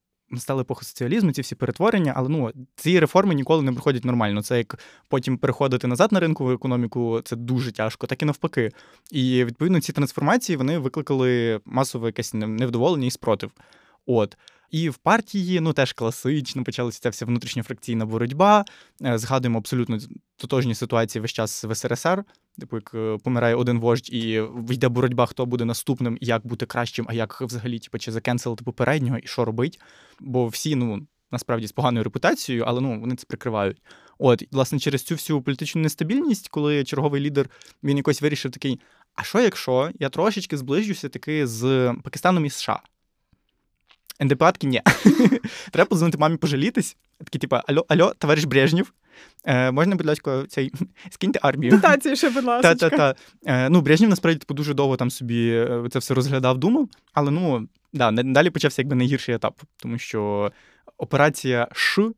Стали 0.41 0.63
епоха 0.63 0.85
соціалізму, 0.85 1.33
ці 1.33 1.43
всі 1.43 1.55
перетворення, 1.55 2.13
але 2.17 2.29
ну 2.29 2.53
ці 2.77 3.01
реформи 3.01 3.35
ніколи 3.35 3.63
не 3.63 3.73
проходять 3.73 4.05
нормально. 4.05 4.43
Це 4.43 4.59
як 4.59 4.79
потім 5.09 5.39
переходити 5.39 5.87
назад 5.87 6.13
на 6.13 6.21
ринкову 6.21 6.53
економіку, 6.53 7.21
це 7.25 7.37
дуже 7.37 7.73
тяжко, 7.73 8.07
так 8.07 8.23
і 8.23 8.25
навпаки. 8.25 8.71
І 9.11 9.45
відповідно 9.45 9.81
ці 9.81 9.93
трансформації 9.93 10.57
вони 10.57 10.79
викликали 10.79 11.61
масове 11.65 12.09
якесь 12.09 12.35
невдоволення 12.35 13.07
і 13.07 13.11
спротив. 13.11 13.51
От. 14.07 14.37
І 14.73 14.89
в 14.89 14.97
партії 14.97 15.61
ну 15.61 15.73
теж 15.73 15.93
класично 15.93 16.65
почалася 16.65 17.01
ця 17.01 17.11
вся 17.11 17.27
внутрішньофракційна 17.27 18.07
боротьба. 18.07 18.65
Е, 19.05 19.19
згадуємо 19.19 19.59
абсолютно 19.59 19.99
тотожні 20.37 20.75
ситуації 20.75 21.23
весь 21.23 21.33
час 21.33 21.65
в 21.65 21.75
СРСР, 21.75 22.25
типу 22.59 22.77
як 22.77 22.91
е, 22.95 23.19
помирає 23.25 23.55
один 23.55 23.81
вождь, 23.81 24.11
і 24.13 24.43
йде 24.71 24.89
боротьба, 24.89 25.27
хто 25.27 25.47
буде 25.47 25.65
наступним, 25.65 26.19
як 26.21 26.47
бути 26.47 26.67
кращим, 26.67 27.07
а 27.09 27.15
як 27.15 27.41
взагалі 27.41 27.79
типу, 27.79 27.99
чи 27.99 28.13
закенселити 28.13 28.65
попереднього, 28.65 29.19
і 29.19 29.27
що 29.27 29.45
робить. 29.45 29.81
Бо 30.21 30.47
всі, 30.47 30.75
ну 30.75 31.07
насправді 31.31 31.67
з 31.67 31.73
поганою 31.73 32.05
репутацією, 32.05 32.65
але 32.67 32.81
ну 32.81 33.01
вони 33.01 33.17
це 33.17 33.25
прикривають. 33.29 33.83
От, 34.19 34.43
власне, 34.53 34.79
через 34.79 35.03
цю 35.03 35.15
всю 35.15 35.43
політичну 35.43 35.83
нестабільність, 35.83 36.49
коли 36.49 36.85
черговий 36.85 37.21
лідер 37.21 37.51
він 37.83 37.97
якось 37.97 38.23
вирішив 38.23 38.51
такий: 38.51 38.81
а 39.15 39.23
що 39.23 39.41
якщо 39.41 39.91
я 39.99 40.09
трошечки 40.09 40.57
зближуся 40.57 41.09
таки 41.09 41.47
з 41.47 41.95
Пакистаном 42.05 42.47
і 42.47 42.51
США? 42.51 42.81
НДП 44.21 44.45
ні. 44.63 44.83
Треба 45.71 45.89
позвонити 45.89 46.19
мамі 46.19 46.37
пожалітись. 46.37 46.97
Такі, 47.25 47.39
типа, 47.39 47.63
алло, 47.67 47.85
алло, 47.89 48.15
товариш 48.19 48.45
Брежнєв, 48.45 48.93
е, 49.45 49.71
можна, 49.71 49.97
будь 49.97 50.07
ласка, 50.07 50.45
цей 50.49 50.73
скиньте 51.11 51.39
армію. 51.43 51.73
Дотацію 51.73 52.17
ще, 52.17 52.31
будь 52.31 52.45
ласка. 52.45 52.75
Та-та-та. 52.75 53.15
Е, 53.47 53.69
ну, 53.69 53.81
Брежнєв, 53.81 54.11
насправді, 54.11 54.39
типу, 54.39 54.55
дуже 54.55 54.75
довго 54.75 54.97
там 54.97 55.11
собі 55.11 55.49
е, 55.51 55.85
це 55.91 55.99
все 55.99 56.15
розглядав, 56.15 56.59
думав, 56.59 56.89
але 57.13 57.31
ну, 57.31 57.69
да, 57.93 58.11
далі 58.13 58.51
почався 58.51 58.83
якби 58.83 58.97
найгірший 58.97 59.35
етап, 59.35 59.61
тому 59.77 59.99
що 59.99 60.53
операція 60.99 61.69
Ш. 61.73 62.11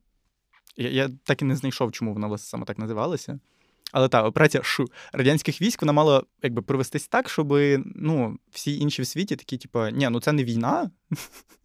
Я, 0.77 0.89
я 0.89 1.09
так 1.23 1.41
і 1.41 1.45
не 1.45 1.55
знайшов, 1.55 1.91
чому 1.91 2.13
вона 2.13 2.37
саме 2.37 2.65
так 2.65 2.79
називалася. 2.79 3.39
Але 3.91 4.07
так, 4.07 4.25
операція 4.25 4.63
Ш 4.63 4.85
радянських 5.13 5.61
військ 5.61 5.81
вона 5.81 5.93
мала 5.93 6.23
якби 6.43 6.61
провестись 6.61 7.07
так, 7.07 7.29
щоб 7.29 7.53
ну, 7.95 8.37
всі 8.51 8.77
інші 8.77 9.01
в 9.01 9.07
світі 9.07 9.35
такі, 9.35 9.57
типу, 9.57 9.89
ні, 9.89 10.09
ну 10.09 10.19
це 10.19 10.31
не 10.31 10.43
війна. 10.43 10.91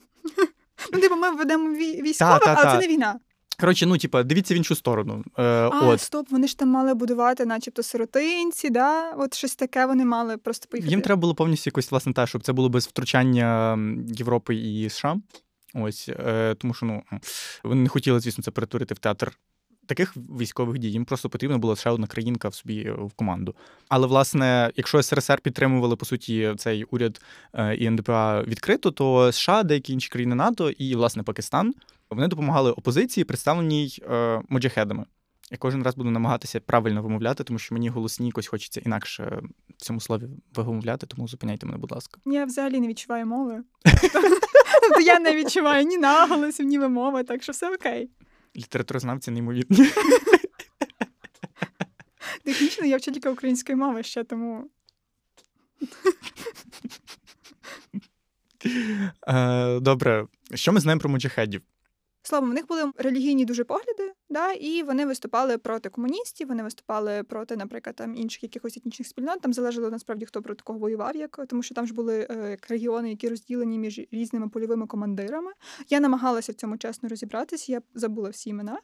Ну, 0.93 1.01
типу, 1.01 1.17
ми 1.17 1.31
ведемо 1.31 1.71
військове, 1.79 2.41
але 2.45 2.73
це 2.73 2.79
не 2.79 2.89
війна. 2.89 3.21
Коротше, 3.61 3.87
ну, 3.87 3.99
типа, 3.99 4.23
дивіться 4.23 4.55
в 4.55 4.57
іншу 4.57 4.75
сторону. 4.75 5.25
Е, 5.39 5.43
а, 5.43 5.69
от. 5.69 6.01
стоп, 6.01 6.31
вони 6.31 6.47
ж 6.47 6.59
там 6.59 6.69
мали 6.69 6.95
будувати, 6.95 7.47
начебто, 7.47 7.83
сиротинці, 7.83 8.71
да? 8.71 9.11
От 9.11 9.35
щось 9.35 9.55
таке 9.55 9.87
вони 9.87 10.05
мали 10.05 10.37
просто 10.37 10.67
поїхати. 10.71 10.91
Їм 10.91 11.01
треба 11.01 11.21
було 11.21 11.35
повністю 11.35 11.69
якось, 11.69 11.91
власне, 11.91 12.13
те, 12.13 12.27
щоб 12.27 12.43
це 12.43 12.53
було 12.53 12.69
без 12.69 12.87
втручання 12.87 13.79
Європи 14.07 14.55
і 14.55 14.91
США. 14.91 15.17
Ось, 15.75 16.09
е, 16.09 16.55
тому 16.59 16.75
що 16.75 16.87
ну, 16.87 17.03
вони 17.65 17.83
не 17.83 17.89
хотіли, 17.89 18.21
звісно, 18.21 18.45
це 18.45 18.51
перетворити 18.51 18.95
в 18.95 18.99
театр 18.99 19.33
таких 19.87 20.17
військових 20.17 20.79
дій 20.79 20.91
їм 20.91 21.05
просто 21.05 21.29
потрібна 21.29 21.59
була 21.59 21.77
ще 21.77 21.91
одна 21.91 22.07
країнка 22.07 22.49
в 22.49 22.55
собі 22.55 22.83
е, 22.83 22.93
в 22.93 23.13
команду. 23.13 23.55
Але 23.89 24.07
власне, 24.07 24.73
якщо 24.77 25.03
СРСР 25.03 25.41
підтримували 25.41 25.97
по 25.97 26.05
суті 26.05 26.55
цей 26.59 26.85
уряд 26.85 27.21
е, 27.55 27.75
і 27.75 27.91
НДПА 27.91 28.43
відкрито, 28.43 28.91
то 28.91 29.33
США, 29.33 29.63
деякі 29.63 29.93
інші 29.93 30.09
країни 30.09 30.35
НАТО 30.35 30.71
і 30.71 30.97
власне 30.97 31.23
Пакистан 31.23 31.75
вони 32.11 32.29
допомагали 32.29 32.71
опозиції, 32.71 33.25
представленій 33.25 33.99
е, 34.11 34.43
моджахедами. 34.49 35.05
Я 35.51 35.59
кожен 35.59 35.83
раз 35.83 35.95
буду 35.97 36.11
намагатися 36.11 36.61
правильно 36.61 37.03
вимовляти, 37.03 37.45
тому 37.45 37.59
що 37.59 37.75
мені 37.75 37.89
голосні 37.89 38.27
якось 38.27 38.47
хочеться 38.47 38.81
інакше 38.85 39.43
в 39.79 39.83
цьому 39.83 40.01
слові 40.01 40.25
вимовляти, 40.55 41.07
тому 41.07 41.29
зупиняйте 41.29 41.67
мене, 41.67 41.79
будь 41.79 41.93
ласка. 41.93 42.21
Я 42.27 42.45
взагалі 42.45 42.81
не 42.81 42.89
відчуваю 42.89 43.27
мови. 43.27 43.63
Тобто 44.83 45.01
я 45.01 45.21
не 45.21 45.37
відчуваю 45.37 45.85
ні 45.85 45.99
наголосів, 45.99 46.67
ні 46.67 46.79
вимови, 46.79 47.25
так 47.25 47.43
що 47.43 47.53
все 47.53 47.75
окей. 47.75 48.11
Літературознавці 48.57 49.31
неймовірні. 49.31 49.79
Технічно 52.45 52.87
я 52.87 52.97
вчителька 52.97 53.31
української 53.31 53.77
мови 53.77 54.03
ще 54.03 54.25
тому. 54.25 54.71
Е, 59.29 59.81
добре, 59.81 60.27
що 60.55 60.73
ми 60.73 60.81
знаємо 60.81 61.01
про 61.01 61.11
муджахедів? 61.11 61.63
Словом, 62.23 62.51
у 62.51 62.53
них 62.53 62.67
були 62.67 62.93
релігійні 62.97 63.45
дуже 63.45 63.65
погляди, 63.65 64.13
да, 64.29 64.53
і 64.53 64.83
вони 64.83 65.07
виступали 65.07 65.59
проти 65.59 65.89
комуністів, 65.89 66.49
вони 66.49 66.63
виступали 66.63 67.23
проти, 67.23 67.57
наприклад, 67.57 67.97
там 67.97 68.15
інших 68.15 68.43
якихось 68.43 68.77
етнічних 68.77 69.09
спільнот. 69.09 69.41
Там 69.41 69.53
залежало 69.53 69.91
насправді 69.91 70.27
хто 70.27 70.43
проти 70.43 70.63
кого 70.65 70.79
воював, 70.79 71.17
як 71.17 71.41
тому 71.49 71.63
що 71.63 71.75
там 71.75 71.87
ж 71.87 71.95
були 71.95 72.27
е, 72.31 72.59
регіони, 72.69 73.11
які 73.11 73.29
розділені 73.29 73.79
між 73.79 74.01
різними 74.13 74.49
польовими 74.49 74.87
командирами. 74.87 75.53
Я 75.89 76.01
намагалася 76.01 76.53
в 76.53 76.55
цьому 76.55 76.77
чесно 76.77 77.09
розібратися. 77.09 77.73
Я 77.73 77.83
забула 77.95 78.31
всі 78.31 78.51
імена. 78.51 78.79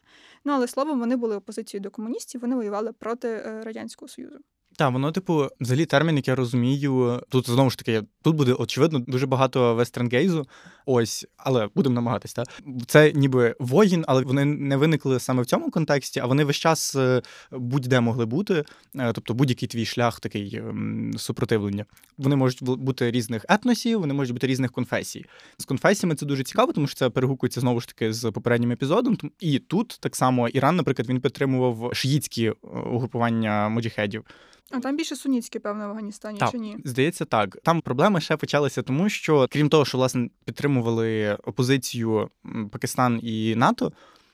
Ну 0.45 0.53
але 0.53 0.67
словом, 0.67 0.99
вони 0.99 1.15
були 1.15 1.35
опозицією 1.35 1.83
до 1.83 1.91
комуністів. 1.91 2.41
Вони 2.41 2.55
воювали 2.55 2.93
проти 2.93 3.27
е, 3.27 3.61
радянського 3.63 4.09
союзу. 4.09 4.39
Так, 4.77 4.93
воно, 4.93 5.11
типу, 5.11 5.47
взагалі 5.61 5.85
термін, 5.85 6.15
який 6.15 6.31
я 6.31 6.35
розумію, 6.35 7.21
тут 7.29 7.49
знову 7.49 7.69
ж 7.69 7.77
таки, 7.77 8.03
тут 8.21 8.35
буде 8.35 8.53
очевидно 8.53 8.99
дуже 8.99 9.25
багато 9.25 9.75
вестернгейзу. 9.75 10.47
Ось, 10.85 11.25
але 11.37 11.69
будемо 11.75 11.95
намагатись, 11.95 12.33
так? 12.33 12.47
Це 12.87 13.11
ніби 13.11 13.55
воїн, 13.59 14.05
але 14.07 14.21
вони 14.23 14.45
не 14.45 14.77
виникли 14.77 15.19
саме 15.19 15.41
в 15.41 15.45
цьому 15.45 15.71
контексті, 15.71 16.19
а 16.19 16.25
вони 16.25 16.43
весь 16.43 16.55
час 16.55 16.95
е, 16.95 17.21
будь-де 17.51 17.99
могли 17.99 18.25
бути. 18.25 18.63
Е, 18.95 19.13
тобто 19.13 19.33
будь-який 19.33 19.67
твій 19.67 19.85
шлях 19.85 20.19
такий 20.19 20.55
ем, 20.55 21.13
супротивлення. 21.17 21.85
Вони 22.17 22.35
можуть 22.35 22.63
бути 22.63 23.11
різних 23.11 23.45
етносів, 23.49 23.99
вони 23.99 24.13
можуть 24.13 24.33
бути 24.33 24.47
різних 24.47 24.71
конфесій. 24.71 25.25
З 25.57 25.65
конфесіями 25.65 26.15
це 26.15 26.25
дуже 26.25 26.43
цікаво, 26.43 26.73
тому 26.73 26.87
що 26.87 26.95
це 26.95 27.09
перегукується 27.09 27.61
знову 27.61 27.81
ж 27.81 27.87
таки 27.87 28.13
з 28.13 28.31
попереднім 28.31 28.71
епізодом. 28.71 29.17
І 29.39 29.59
тут 29.59 29.97
так 29.99 30.15
само 30.15 30.47
Іран, 30.47 30.75
наприклад, 30.75 31.09
він 31.09 31.21
підтримував 31.21 31.89
шиїцькі 31.93 32.45
е, 32.45 32.53
угрупування 32.91 33.69
моджіхедів. 33.69 34.25
А 34.71 34.79
там 34.79 34.97
більше 34.97 35.15
сунітське, 35.15 35.59
певно, 35.59 35.87
в 35.87 35.89
Афганістані 35.89 36.39
так, 36.39 36.51
чи 36.51 36.57
ні? 36.57 36.77
Здається, 36.85 37.25
так. 37.25 37.57
Там 37.63 37.81
проблеми 37.81 38.21
ще 38.21 38.37
почалися, 38.37 38.81
тому 38.81 39.09
що, 39.09 39.47
крім 39.51 39.69
того, 39.69 39.85
що 39.85 39.97
власне 39.97 40.29
підтримували 40.45 41.37
опозицію 41.43 42.29
Пакистан 42.71 43.19
і 43.23 43.55
НАТО, 43.55 43.91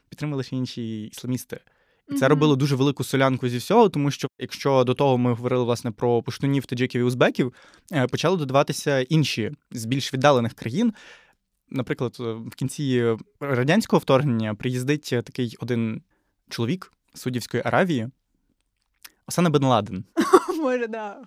підтримували 0.10 0.44
ще 0.44 0.56
інші 0.56 1.04
ісламісти. 1.06 1.60
І 2.10 2.14
це 2.14 2.26
mm-hmm. 2.26 2.30
робило 2.30 2.56
дуже 2.56 2.76
велику 2.76 3.04
солянку 3.04 3.50
зі 3.50 3.58
всього, 3.58 3.90
тому 3.90 4.12
що 4.12 4.28
якщо 4.40 4.84
до 4.84 4.94
того 4.94 5.18
ми 5.18 5.34
говорили 5.34 5.64
власне 5.64 5.92
про 5.92 6.24
пуштунів, 6.24 6.66
таджиків 6.66 7.02
і 7.02 7.04
узбеків, 7.04 7.54
е, 7.92 8.08
почали 8.08 8.38
додаватися 8.38 9.00
інші 9.00 9.52
з 9.72 9.86
більш 9.86 10.14
віддалених 10.14 10.54
країн. 10.54 10.94
Наприклад, 11.70 12.18
е, 12.20 12.34
в 12.34 12.56
кінці 12.56 13.16
радянського 13.40 14.00
вторгнення 14.00 14.56
приїздить 14.56 15.10
такий 15.10 15.58
один 15.60 16.02
чоловік 16.50 16.92
з 17.14 17.22
Судівської 17.22 17.64
Аравії, 17.66 18.10
Осана 19.28 19.50
Бен 19.50 19.64
Ладен. 19.64 20.04
Може, 20.62 20.88
да. 20.88 21.18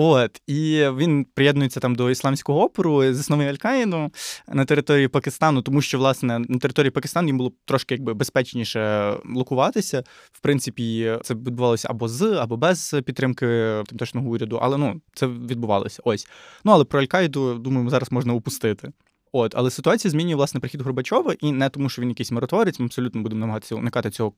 От, 0.00 0.42
і 0.46 0.88
він 0.96 1.26
приєднується 1.34 1.80
там 1.80 1.94
до 1.94 2.10
ісламського 2.10 2.64
опору, 2.64 3.14
засновує 3.14 3.52
Аль-Каїду 3.52 4.10
на 4.48 4.64
території 4.64 5.08
Пакистану, 5.08 5.62
тому 5.62 5.82
що, 5.82 5.98
власне, 5.98 6.38
на 6.38 6.58
території 6.58 6.90
Пакистану 6.90 7.28
їм 7.28 7.38
було 7.38 7.52
трошки 7.64 7.94
якби 7.94 8.14
безпечніше 8.14 9.12
локуватися. 9.34 10.04
В 10.32 10.40
принципі, 10.40 11.16
це 11.22 11.34
відбувалося 11.34 11.88
або 11.90 12.08
з, 12.08 12.22
або 12.22 12.56
без 12.56 12.96
підтримки 13.04 13.46
тамтешнього 13.86 14.28
уряду, 14.28 14.58
але 14.62 14.76
ну, 14.76 15.00
це 15.14 15.26
відбувалося. 15.26 16.02
Ось. 16.04 16.28
Ну, 16.64 16.72
але 16.72 16.84
про 16.84 17.00
Аль-Каїду, 17.00 17.58
думаю, 17.58 17.90
зараз 17.90 18.12
можна 18.12 18.32
упустити. 18.32 18.92
От, 19.32 19.54
але 19.56 19.70
ситуація 19.70 20.10
змінює 20.10 20.34
власне 20.34 20.60
прихід 20.60 20.80
Горбачова, 20.80 21.34
і 21.40 21.52
не 21.52 21.68
тому, 21.68 21.88
що 21.88 22.02
він 22.02 22.08
якийсь 22.08 22.32
миротворець, 22.32 22.80
ми 22.80 22.86
абсолютно 22.86 23.22
будемо 23.22 23.40
намагатися 23.40 23.74
уникати 23.74 24.10
цього 24.10 24.32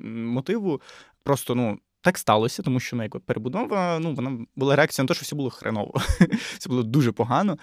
мотиву. 0.00 0.80
Просто 1.22 1.54
ну 1.54 1.78
так 2.00 2.18
сталося, 2.18 2.62
тому 2.62 2.80
що 2.80 2.96
ну, 2.96 3.02
як 3.02 3.20
перебудова 3.20 3.98
ну, 3.98 4.14
вона 4.14 4.38
була 4.56 4.76
реакція 4.76 5.04
на 5.04 5.08
те, 5.08 5.14
що 5.14 5.22
все 5.22 5.36
було 5.36 5.50
хреново. 5.50 5.94
Все 6.58 6.68
було 6.68 6.82
дуже 6.82 7.12
погано. 7.12 7.58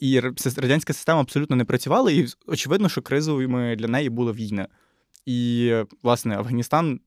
І 0.00 0.20
радянська 0.56 0.92
система 0.92 1.20
абсолютно 1.20 1.56
не 1.56 1.64
працювала, 1.64 2.10
і 2.10 2.26
очевидно, 2.46 2.88
що 2.88 3.02
кризовими 3.02 3.76
для 3.76 3.88
неї 3.88 4.10
була 4.10 4.32
війна. 4.32 4.68
І, 5.26 5.72
власне, 6.02 6.36
Афганістан 6.36 7.00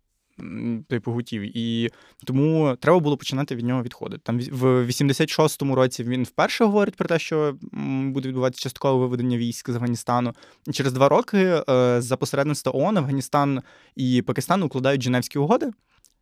той 0.88 1.00
погутів. 1.00 1.58
І 1.58 1.90
тому 2.26 2.76
треба 2.80 3.00
було 3.00 3.18
починати 3.18 3.56
від 3.56 3.66
нього 3.66 3.84
відходити. 3.84 4.22
Там 4.26 4.40
в 4.40 4.86
86-му 4.86 5.76
році 5.76 6.04
він 6.04 6.24
вперше 6.24 6.66
говорить 6.66 6.96
про 6.96 7.08
те, 7.08 7.20
що 7.20 7.58
буде 8.06 8.30
відбуватися 8.30 8.64
часткове 8.64 9.00
виведення 9.00 9.38
військ 9.38 9.70
з 9.70 9.76
Афганістану. 9.76 10.34
Через 10.74 10.94
два 10.94 11.10
роки 11.10 11.62
е, 11.70 12.02
за 12.02 12.18
посередництва 12.18 12.72
ООН 12.76 12.98
Афганістан 12.98 13.62
і 13.96 14.22
Пакистан 14.22 14.64
укладають 14.64 15.04
Женевські 15.04 15.40
угоди 15.40 15.72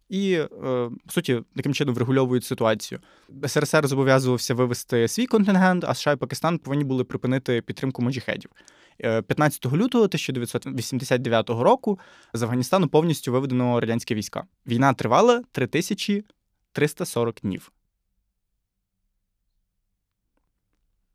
і, 0.10 0.34
е, 0.34 0.48
по 1.06 1.12
суті, 1.12 1.42
таким 1.56 1.74
чином 1.74 1.96
врегульовують 1.96 2.44
ситуацію. 2.44 3.00
СРСР 3.48 3.88
зобов'язувався 3.88 4.54
вивести 4.54 5.08
свій 5.08 5.26
контингент, 5.26 5.84
а 5.84 5.94
США 5.94 6.12
і 6.12 6.16
Пакистан 6.16 6.58
повинні 6.58 6.84
були 6.84 7.04
припинити 7.04 7.62
підтримку 7.62 8.02
моджіхедів. 8.02 8.52
15 8.98 9.66
е, 9.66 9.70
лютого 9.70 10.04
1989 10.04 11.50
року 11.50 12.00
з 12.34 12.44
Афганістану 12.44 12.88
повністю 12.88 13.32
виведено 13.32 13.80
радянські 13.80 14.16
війська. 14.16 14.44
Війна 14.68 14.94
тривала 14.94 15.44
3340 15.52 17.36
днів. 17.42 17.72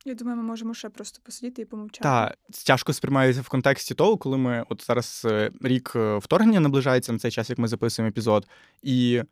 Я 0.05 0.15
думаю, 0.15 0.37
ми 0.37 0.43
можемо 0.43 0.75
ще 0.75 0.89
просто 0.89 1.21
посидіти 1.23 1.63
і 1.63 1.65
помовчати. 1.65 2.03
Так, 2.03 2.39
тяжко 2.67 2.93
сприймається 2.93 3.43
в 3.43 3.49
контексті 3.49 3.95
того, 3.95 4.17
коли 4.17 4.39
ми 4.39 4.65
от 4.69 4.87
зараз 4.87 5.27
е, 5.31 5.51
рік 5.61 5.93
е, 5.97 6.17
вторгнення 6.17 6.61
наближається 6.61 7.13
на 7.13 7.19
цей 7.19 7.31
час, 7.31 7.51
як 7.51 7.59
ми 7.59 7.69
записуємо 7.69 8.09
епізод, 8.09 8.49
і 8.83 9.23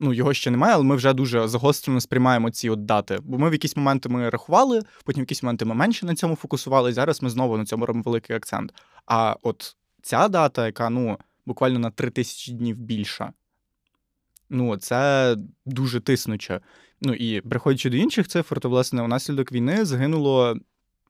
ну 0.00 0.12
його 0.12 0.34
ще 0.34 0.50
немає, 0.50 0.74
але 0.74 0.84
ми 0.84 0.96
вже 0.96 1.12
дуже 1.12 1.48
загострено 1.48 2.00
сприймаємо 2.00 2.50
ці 2.50 2.70
от 2.70 2.84
дати. 2.84 3.18
Бо 3.22 3.38
ми 3.38 3.50
в 3.50 3.52
якісь 3.52 3.76
моменти 3.76 4.08
ми 4.08 4.30
рахували, 4.30 4.82
потім 5.04 5.20
в 5.20 5.22
якісь 5.22 5.42
моменти 5.42 5.64
ми 5.64 5.74
менше 5.74 6.06
на 6.06 6.14
цьому 6.14 6.36
фокусували. 6.36 6.90
і 6.90 6.92
Зараз 6.92 7.22
ми 7.22 7.30
знову 7.30 7.58
на 7.58 7.64
цьому 7.64 7.86
робимо 7.86 8.02
великий 8.06 8.36
акцент. 8.36 8.74
А 9.06 9.36
от 9.42 9.76
ця 10.02 10.28
дата, 10.28 10.66
яка 10.66 10.90
ну 10.90 11.18
буквально 11.46 11.78
на 11.78 11.90
три 11.90 12.10
тисячі 12.10 12.52
днів 12.52 12.76
більша, 12.76 13.32
ну 14.50 14.76
це 14.76 15.36
дуже 15.66 16.00
тиснуче. 16.00 16.60
Ну 17.00 17.14
і 17.14 17.40
приходячи 17.40 17.90
до 17.90 17.96
інших 17.96 18.28
цифр, 18.28 18.60
то 18.60 18.68
власне 18.68 19.02
унаслідок 19.02 19.52
війни 19.52 19.84
загинуло 19.84 20.56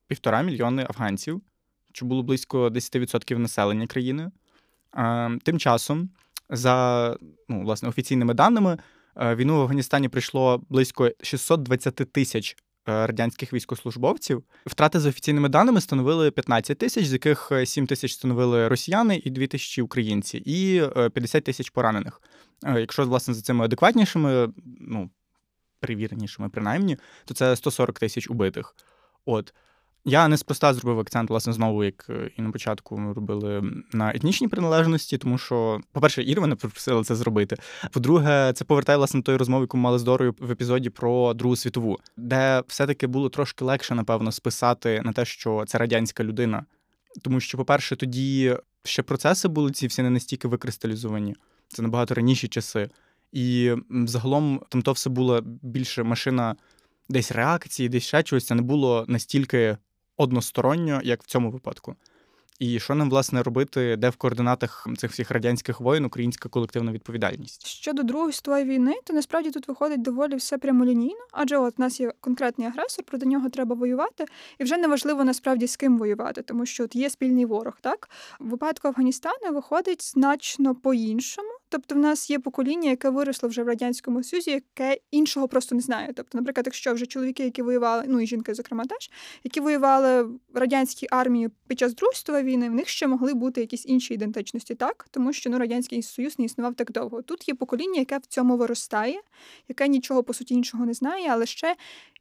півтора 0.07 0.43
мільйони 0.43 0.87
афганців, 0.91 1.43
що 1.93 2.07
було 2.07 2.23
близько 2.23 2.69
10% 2.69 3.39
населення 3.39 3.87
країни. 3.87 4.31
Тим 5.43 5.59
часом, 5.59 6.11
за 6.51 7.17
ну, 7.49 7.63
власне, 7.63 7.89
офіційними 7.89 8.35
даними, 8.35 8.79
е, 9.17 9.35
війну 9.35 9.57
в 9.57 9.61
Афганістані 9.61 10.09
прийшло 10.09 10.63
близько 10.69 11.11
620 11.23 11.95
тисяч 11.95 12.57
е, 12.89 13.07
радянських 13.07 13.53
військовослужбовців. 13.53 14.45
Втрати 14.67 15.01
за 15.01 15.09
офіційними 15.09 15.49
даними 15.49 15.81
становили 15.81 16.31
15 16.31 16.79
тисяч, 16.79 17.07
з 17.07 17.13
яких 17.13 17.53
7 17.65 17.85
е, 17.85 17.87
тисяч 17.87 18.13
становили 18.13 18.69
росіяни 18.69 19.23
і 19.25 19.31
2 19.31 19.47
тисячі 19.47 19.83
українці, 19.83 20.43
і 20.47 20.83
50 21.15 21.45
тисяч 21.45 21.71
поранених. 21.71 22.23
Якщо 22.63 23.05
власне 23.05 23.35
за 23.35 23.43
цими 23.43 23.65
адекватнішими, 23.65 24.49
ну 24.81 25.11
перевіренішими, 25.81 26.49
принаймні, 26.49 26.97
то 27.25 27.35
це 27.35 27.57
140 27.57 27.99
тисяч 27.99 28.31
убитих. 28.31 28.75
От. 29.25 29.55
Я 30.09 30.29
неспроста 30.29 30.75
зробив 30.75 30.99
акцент, 30.99 31.31
власне, 31.31 31.53
знову, 31.53 31.85
як 31.85 32.07
е, 32.11 32.31
і 32.37 32.43
на 32.43 32.51
початку 32.51 32.99
ми 32.99 33.13
робили 33.13 33.63
на 33.93 34.11
етнічній 34.15 34.49
приналежності, 34.49 35.19
тому 35.19 35.39
що, 35.39 35.81
по-перше, 35.93 36.23
Іра 36.23 36.41
мене 36.41 36.55
попросила 36.55 37.05
це 37.05 37.15
зробити. 37.15 37.57
По-друге, 37.91 38.53
це 38.53 38.65
повертає 38.65 38.99
власне 38.99 39.23
тої 39.23 39.39
розмови, 39.39 39.63
яку 39.63 39.77
ми 39.77 39.83
мали 39.83 39.99
з 39.99 40.03
Дорою 40.03 40.35
в 40.39 40.51
епізоді 40.51 40.91
про 40.91 41.35
Другу 41.35 41.57
світову, 41.57 41.99
де 42.17 42.63
все-таки 42.67 43.07
було 43.07 43.29
трошки 43.29 43.65
легше, 43.65 43.95
напевно, 43.95 44.33
списати 44.33 45.03
на 45.05 45.13
те, 45.13 45.25
що 45.25 45.65
це 45.67 45.79
радянська 45.79 46.25
людина. 46.25 46.65
Тому 47.23 47.41
що, 47.41 47.59
по-перше, 47.59 47.97
тоді 47.97 48.57
ще 48.85 49.03
процеси 49.03 49.49
були 49.49 49.71
ці 49.71 49.87
всі 49.87 50.03
не 50.03 50.11
настільки 50.11 50.49
викристалізовані. 50.49 51.37
Це 51.69 51.83
набагато 51.83 52.15
раніші 52.15 52.49
часи. 52.49 52.91
І 53.37 53.75
загалом 53.91 54.61
там 54.69 54.83
то 54.83 54.93
все 54.93 55.11
було 55.11 55.41
більше 55.63 56.03
машина 56.03 56.57
десь 57.09 57.33
реакції, 57.33 57.89
десь 57.89 58.05
ще 58.05 58.23
чогось. 58.23 58.47
Це 58.47 58.55
не 58.55 58.63
було 58.63 59.05
настільки 59.09 59.77
односторонньо, 60.17 61.01
як 61.05 61.23
в 61.23 61.27
цьому 61.27 61.51
випадку. 61.51 61.95
І 62.59 62.81
що 62.81 62.95
нам 62.95 63.11
власне 63.11 63.43
робити, 63.43 63.97
де 63.97 64.09
в 64.09 64.17
координатах 64.17 64.89
цих 64.97 65.11
всіх 65.11 65.31
радянських 65.31 65.81
воїн 65.81 66.05
українська 66.05 66.49
колективна 66.49 66.93
відповідальність? 66.93 67.67
Щодо 67.67 68.03
другої 68.03 68.33
світової 68.33 68.65
війни, 68.65 68.95
то 69.05 69.13
насправді 69.13 69.51
тут 69.51 69.69
виходить 69.69 70.03
доволі 70.03 70.37
все 70.37 70.59
прямолінійно, 70.59 71.27
адже 71.33 71.59
от 71.59 71.75
у 71.79 71.83
нас 71.83 72.01
є 72.01 72.13
конкретний 72.21 72.69
агресор, 72.69 73.05
проти 73.05 73.27
нього 73.27 73.51
треба 73.51 73.77
воювати, 73.77 74.25
і 74.59 74.65
вже 74.65 74.77
не 74.77 74.89
важливо 74.89 75.25
насправді 75.25 75.67
з 75.67 75.77
ким 75.77 75.99
воювати, 75.99 76.43
тому 76.43 76.67
що 76.67 76.85
от 76.85 76.97
є 76.97 77.11
спільний 77.11 77.45
ворог. 77.45 77.79
Так 77.81 78.09
в 78.41 78.49
випадку 78.49 78.89
Афганістану 78.89 79.53
виходить 79.53 80.05
значно 80.05 80.75
по-іншому. 80.75 81.56
Тобто, 81.69 81.95
в 81.95 81.99
нас 81.99 82.31
є 82.31 82.39
покоління, 82.39 82.91
яке 82.91 83.11
виросло 83.11 83.49
вже 83.49 83.63
в 83.63 83.69
радянському 83.69 84.23
Союзі, 84.23 84.51
яке 84.51 84.99
іншого 85.11 85.49
просто 85.49 85.75
не 85.75 85.81
знає. 85.81 86.13
Тобто, 86.15 86.39
наприклад, 86.39 86.67
якщо 86.67 86.95
вже 86.95 87.07
чоловіки, 87.07 87.45
які 87.45 87.63
воювали, 87.63 88.05
ну 88.07 88.21
і 88.21 88.27
жінки, 88.27 88.55
зокрема, 88.55 88.85
теж 88.85 89.11
які 89.45 89.61
воювали 89.61 90.23
в 90.23 90.39
радянській 90.55 91.07
армії 91.11 91.51
під 91.67 91.79
час 91.79 91.95
Другої 91.95 92.17
світової 92.17 92.45
війни, 92.45 92.71
в 92.71 92.75
них 92.75 92.89
ще 92.89 93.07
могли 93.07 93.35
бути 93.35 93.61
якісь 93.61 93.87
інші 93.87 94.15
ідентичності, 94.15 94.75
так 94.75 95.07
тому 95.11 95.33
що 95.33 95.51
ну 95.51 95.59
радянський 95.59 96.03
союз 96.03 96.39
не 96.39 96.45
існував 96.45 96.75
так 96.75 96.93
довго. 96.93 97.23
Тут 97.23 97.49
є 97.49 97.55
покоління, 97.55 97.99
яке 97.99 98.19
в 98.19 98.27
цьому 98.27 98.57
виростає, 98.57 99.21
яке 99.69 99.89
нічого 99.89 100.23
по 100.23 100.35
суті 100.35 100.55
іншого 100.55 100.87
не 100.87 100.95
знає, 100.95 101.29
але 101.31 101.47
ще 101.47 101.77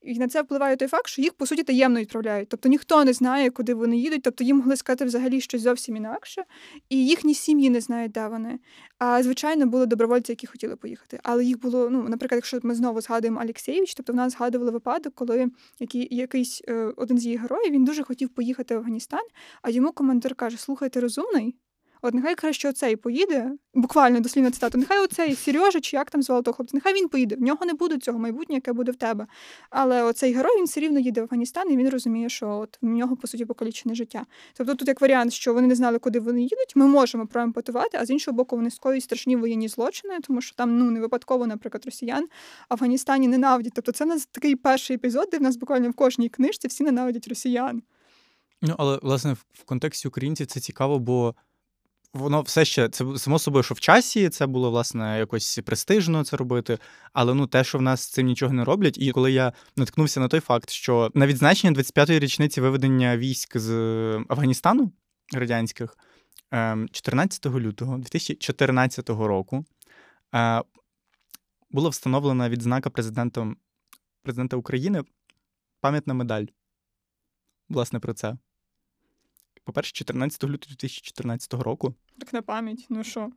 і 0.06 0.20
на 0.20 0.28
це 0.28 0.42
впливає 0.42 0.76
той 0.76 0.88
факт, 0.88 1.08
що 1.08 1.22
їх 1.22 1.34
по 1.34 1.46
суті 1.46 1.64
таємно 1.64 2.00
відправляють. 2.00 2.50
Тобто 2.50 2.70
ніхто 2.70 3.06
не 3.06 3.14
знає, 3.14 3.50
куди 3.50 3.74
вони 3.74 3.98
їдуть, 3.98 4.24
тобто 4.24 4.44
їм 4.44 4.58
могли 4.58 4.76
сказати 4.76 5.06
взагалі 5.06 5.42
щось 5.42 5.62
зовсім 5.62 5.96
інакше, 5.96 6.44
і 6.90 7.06
їхні 7.06 7.34
сім'ї 7.34 7.70
не 7.70 7.82
знають, 7.82 8.12
де 8.12 8.28
вони. 8.28 8.60
А 9.08 9.24
звичайно, 9.24 9.66
були 9.66 9.86
добровольці, 9.86 10.32
які 10.32 10.48
хотіли 10.48 10.76
поїхати. 10.76 11.20
Але 11.24 11.46
їх 11.46 11.60
було, 11.60 11.90
ну, 11.90 12.10
наприклад, 12.10 12.38
якщо 12.38 12.60
ми 12.64 12.76
знову 12.76 13.02
згадуємо 13.02 13.40
Алексєєвич, 13.40 13.96
тобто 13.96 14.14
в 14.14 14.16
нас 14.16 14.34
згадували 14.34 14.72
випадок, 14.72 15.16
коли 15.16 15.50
який, 15.80 16.16
якийсь 16.16 16.62
е, 16.68 16.94
один 16.98 17.18
з 17.18 17.26
її 17.26 17.38
героїв 17.38 17.74
він 17.74 17.86
дуже 17.86 18.04
хотів 18.04 18.30
поїхати 18.30 18.76
в 18.76 18.78
Афганістан, 18.78 19.24
а 19.62 19.70
йому 19.70 19.92
командир 19.92 20.36
каже: 20.36 20.58
Слухайте, 20.58 21.00
розумний. 21.00 21.56
От 22.08 22.14
нехай 22.14 22.36
краще 22.36 22.70
оцей 22.70 22.96
поїде, 22.96 23.52
буквально 23.74 24.20
дослівно 24.20 24.52
цитату, 24.52 24.78
нехай 24.78 25.00
оцей 25.00 25.36
Сережа, 25.36 25.80
чи 25.80 25.98
як 25.98 26.12
там 26.12 26.22
звали 26.24 26.42
того 26.42 26.56
хлопця, 26.56 26.78
нехай 26.78 26.94
він 26.94 27.08
поїде. 27.08 27.36
В 27.36 27.42
нього 27.42 27.66
не 27.66 27.74
буде 27.74 27.98
цього 27.98 28.20
майбутнього, 28.20 28.58
яке 28.58 28.74
буде 28.74 28.92
в 28.92 28.96
тебе. 28.96 29.28
Але 29.70 30.04
оцей 30.04 30.34
герой 30.34 30.58
він 30.58 30.66
все 30.66 30.80
рівно 30.80 31.00
їде 31.00 31.22
в 31.22 31.24
Афганістан, 31.24 31.72
і 31.72 31.78
він 31.78 31.90
розуміє, 31.90 32.30
що 32.30 32.50
от 32.50 32.78
в 32.82 32.86
нього, 32.86 33.16
по 33.16 33.28
суті, 33.28 33.46
покалічене 33.46 33.96
життя. 33.96 34.26
Тобто 34.54 34.76
тут 34.76 34.88
як 34.88 35.02
варіант, 35.02 35.34
що 35.34 35.54
вони 35.54 35.68
не 35.68 35.76
знали, 35.76 36.00
куди 36.00 36.20
вони 36.20 36.42
їдуть, 36.42 36.76
ми 36.76 36.88
можемо 36.88 37.28
проемпатувати, 37.28 37.98
а 38.02 38.06
з 38.06 38.10
іншого 38.10 38.38
боку, 38.38 38.56
вони 38.56 38.72
скоюють 38.72 39.04
страшні 39.04 39.36
воєнні 39.36 39.68
злочини, 39.68 40.20
тому 40.24 40.42
що 40.42 40.56
там 40.56 40.78
ну 40.78 40.92
не 40.92 41.00
випадково, 41.00 41.48
наприклад, 41.48 41.86
росіян 41.86 42.28
Афганістані 42.70 43.28
ненавидять. 43.28 43.74
Тобто 43.76 43.92
це 43.92 44.06
в 44.06 44.08
нас 44.08 44.26
такий 44.26 44.56
перший 44.56 44.96
епізод, 44.96 45.28
де 45.32 45.38
в 45.38 45.42
нас 45.42 45.56
буквально 45.56 45.90
в 45.90 45.94
кожній 45.94 46.30
книжці 46.30 46.68
всі 46.68 46.84
ненавидять 46.84 47.28
росіян. 47.28 47.82
Ну, 48.62 48.76
але 48.78 49.00
власне 49.02 49.34
в 49.54 49.64
контексті 49.66 50.08
українців 50.08 50.48
це 50.48 50.60
цікаво, 50.60 51.00
бо 51.00 51.36
воно 52.16 52.42
все 52.42 52.66
ще 52.66 52.90
це 52.90 53.18
само 53.18 53.40
собою, 53.40 53.64
що 53.64 53.74
в 53.74 53.80
часі 53.80 54.30
це 54.30 54.48
було 54.48 54.72
власне 54.72 55.20
якось 55.20 55.60
престижно 55.66 56.24
це 56.24 56.38
робити. 56.38 56.78
Але 57.14 57.34
ну 57.34 57.48
те, 57.48 57.64
що 57.64 57.78
в 57.78 57.82
нас 57.82 58.02
з 58.02 58.10
цим 58.10 58.28
нічого 58.28 58.54
не 58.54 58.64
роблять, 58.64 58.98
і 58.98 59.12
коли 59.12 59.32
я 59.32 59.54
наткнувся 59.76 60.20
на 60.20 60.28
той 60.28 60.40
факт, 60.40 60.70
що 60.70 61.12
на 61.14 61.28
відзначення 61.28 61.74
25-ї 61.74 62.20
річниці 62.20 62.62
виведення 62.62 63.18
військ 63.18 63.58
з 63.58 63.72
Афганістану 64.30 64.92
радянських 65.34 65.98
14 66.92 67.46
ем, 67.46 67.60
лютого 67.60 67.98
2014 67.98 69.10
року 69.10 69.66
е, 70.36 70.62
була 71.72 71.90
встановлена 71.90 72.50
відзнака 72.50 72.90
президентом 72.90 73.58
президента 74.24 74.58
України 74.58 75.04
пам'ятна 75.82 76.14
медаль. 76.14 76.46
Власне, 77.70 78.00
про 78.00 78.14
це. 78.14 78.38
По-перше, 79.66 79.94
14 79.94 80.44
лютого 80.44 80.70
2014 80.70 81.54
року. 81.54 81.94
Так 82.20 82.34
на 82.34 82.42
пам'ять, 82.42 82.86
ну 82.90 83.04
що? 83.04 83.30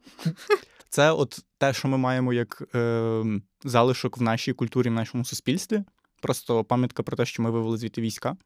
Це 0.89 1.13
от 1.13 1.39
те, 1.59 1.73
що 1.73 1.89
ми 1.89 1.99
маємо 1.99 2.33
як 2.33 2.63
е, 2.75 3.25
залишок 3.65 4.19
в 4.19 4.23
нашій 4.23 4.53
культурі, 4.53 4.89
в 4.89 4.93
нашому 4.93 5.25
суспільстві. 5.25 5.85
Просто 6.23 6.65
пам'ятка 6.65 7.03
про 7.03 7.17
те, 7.17 7.27
що 7.27 7.43
ми 7.43 7.51
вивели 7.51 7.79
звідти 7.79 8.01
війська. 8.01 8.37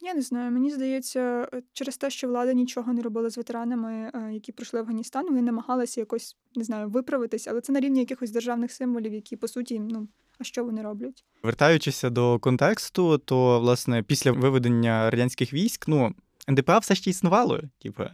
Я 0.00 0.14
не 0.14 0.22
знаю. 0.22 0.50
Мені 0.50 0.70
здається, 0.70 1.48
через 1.72 1.96
те, 1.96 2.10
що 2.10 2.28
влада 2.28 2.52
нічого 2.52 2.92
не 2.92 3.02
робила 3.02 3.30
з 3.30 3.36
ветеранами, 3.36 4.10
е, 4.14 4.30
які 4.32 4.52
пройшли 4.52 4.80
Афганістан, 4.80 5.26
вони 5.26 5.42
намагалися 5.42 6.00
якось 6.00 6.36
не 6.54 6.64
знаю, 6.64 6.88
виправитись, 6.88 7.46
але 7.46 7.60
це 7.60 7.72
на 7.72 7.80
рівні 7.80 8.00
якихось 8.00 8.30
державних 8.30 8.72
символів, 8.72 9.14
які 9.14 9.36
по 9.36 9.48
суті, 9.48 9.78
ну. 9.80 10.08
А 10.40 10.44
що 10.44 10.64
вони 10.64 10.82
роблять? 10.82 11.24
Вертаючися 11.42 12.10
до 12.10 12.38
контексту, 12.38 13.18
то 13.18 13.60
власне 13.60 14.02
після 14.02 14.32
виведення 14.32 15.10
радянських 15.10 15.52
військ, 15.52 15.88
ну 15.88 16.14
НДПА 16.48 16.78
все 16.78 16.94
ще 16.94 17.10
існувало. 17.10 17.60
Типу. 17.82 18.04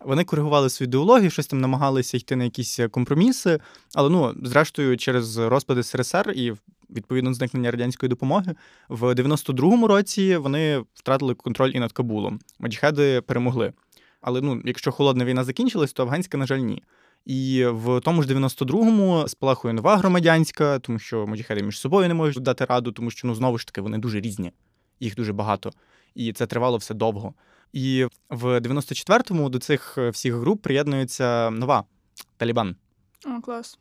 Вони 0.00 0.24
коригували 0.24 0.70
свою 0.70 0.88
ідеологію, 0.88 1.30
щось 1.30 1.46
там 1.46 1.60
намагалися 1.60 2.16
йти 2.16 2.36
на 2.36 2.44
якісь 2.44 2.80
компроміси. 2.90 3.60
Але 3.94 4.10
ну, 4.10 4.34
зрештою, 4.42 4.96
через 4.96 5.36
розпад 5.36 5.86
СРСР 5.86 6.32
і 6.36 6.52
відповідно 6.90 7.34
зникнення 7.34 7.70
радянської 7.70 8.10
допомоги, 8.10 8.54
в 8.88 9.02
92-му 9.02 9.86
році 9.86 10.36
вони 10.36 10.84
втратили 10.94 11.34
контроль 11.34 11.70
і 11.74 11.78
над 11.78 11.92
Кабулом. 11.92 12.40
Маджхеди 12.58 13.20
перемогли. 13.20 13.72
Але 14.20 14.40
ну, 14.40 14.62
якщо 14.64 14.92
холодна 14.92 15.24
війна 15.24 15.44
закінчилась, 15.44 15.92
то 15.92 16.02
афганська, 16.02 16.38
на 16.38 16.46
жаль, 16.46 16.58
ні. 16.58 16.82
І 17.24 17.66
в 17.66 18.00
тому 18.00 18.22
ж 18.22 18.28
92-му 18.28 19.28
спалахує 19.28 19.74
нова 19.74 19.96
громадянська, 19.96 20.78
тому 20.78 20.98
що 20.98 21.26
маджахеди 21.26 21.62
між 21.62 21.78
собою 21.78 22.08
не 22.08 22.14
можуть 22.14 22.42
дати 22.42 22.64
раду, 22.64 22.92
тому 22.92 23.10
що 23.10 23.28
ну 23.28 23.34
знову 23.34 23.58
ж 23.58 23.66
таки 23.66 23.80
вони 23.80 23.98
дуже 23.98 24.20
різні, 24.20 24.52
їх 25.00 25.14
дуже 25.14 25.32
багато, 25.32 25.72
і 26.14 26.32
це 26.32 26.46
тривало 26.46 26.76
все 26.76 26.94
довго. 26.94 27.34
І 27.74 28.06
в 28.30 28.60
94-му 28.60 29.48
до 29.48 29.58
цих 29.58 29.98
е, 29.98 30.10
всіх 30.10 30.34
груп 30.34 30.62
приєднується 30.62 31.50
нова 31.50 31.84
Талібан. 32.36 32.76
О, 33.26 33.40
клас. 33.40 33.78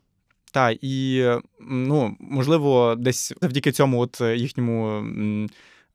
Так, 0.51 0.77
і 0.81 1.25
ну, 1.59 2.17
можливо, 2.19 2.95
десь 2.95 3.33
завдяки 3.41 3.71
цьому 3.71 3.99
от 3.99 4.21
е, 4.21 4.37
їхньому 4.37 5.03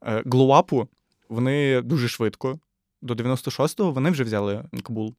е, 0.02 0.22
глоуапу 0.26 0.88
вони 1.28 1.80
дуже 1.80 2.08
швидко. 2.08 2.58
До 3.02 3.14
96-го 3.14 3.90
вони 3.90 4.10
вже 4.10 4.24
взяли 4.24 4.64
Кабул. 4.82 5.14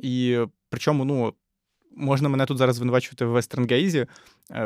І 0.00 0.38
причому, 0.68 1.04
ну, 1.04 1.34
можна 1.96 2.28
мене 2.28 2.46
тут 2.46 2.58
зараз 2.58 2.76
звинувачувати 2.76 3.24
в 3.24 3.30
вестернгейзі, 3.30 4.06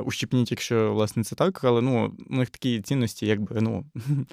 ущипніть, 0.05 0.51
якщо 0.51 0.93
власне 0.93 1.25
це 1.25 1.37
так, 1.37 1.65
але 1.65 1.83
ну, 1.83 2.17
у 2.31 2.37
них 2.37 2.51
такі 2.51 2.81
цінності, 2.81 3.27
якби 3.27 3.61
ну, 3.61 3.85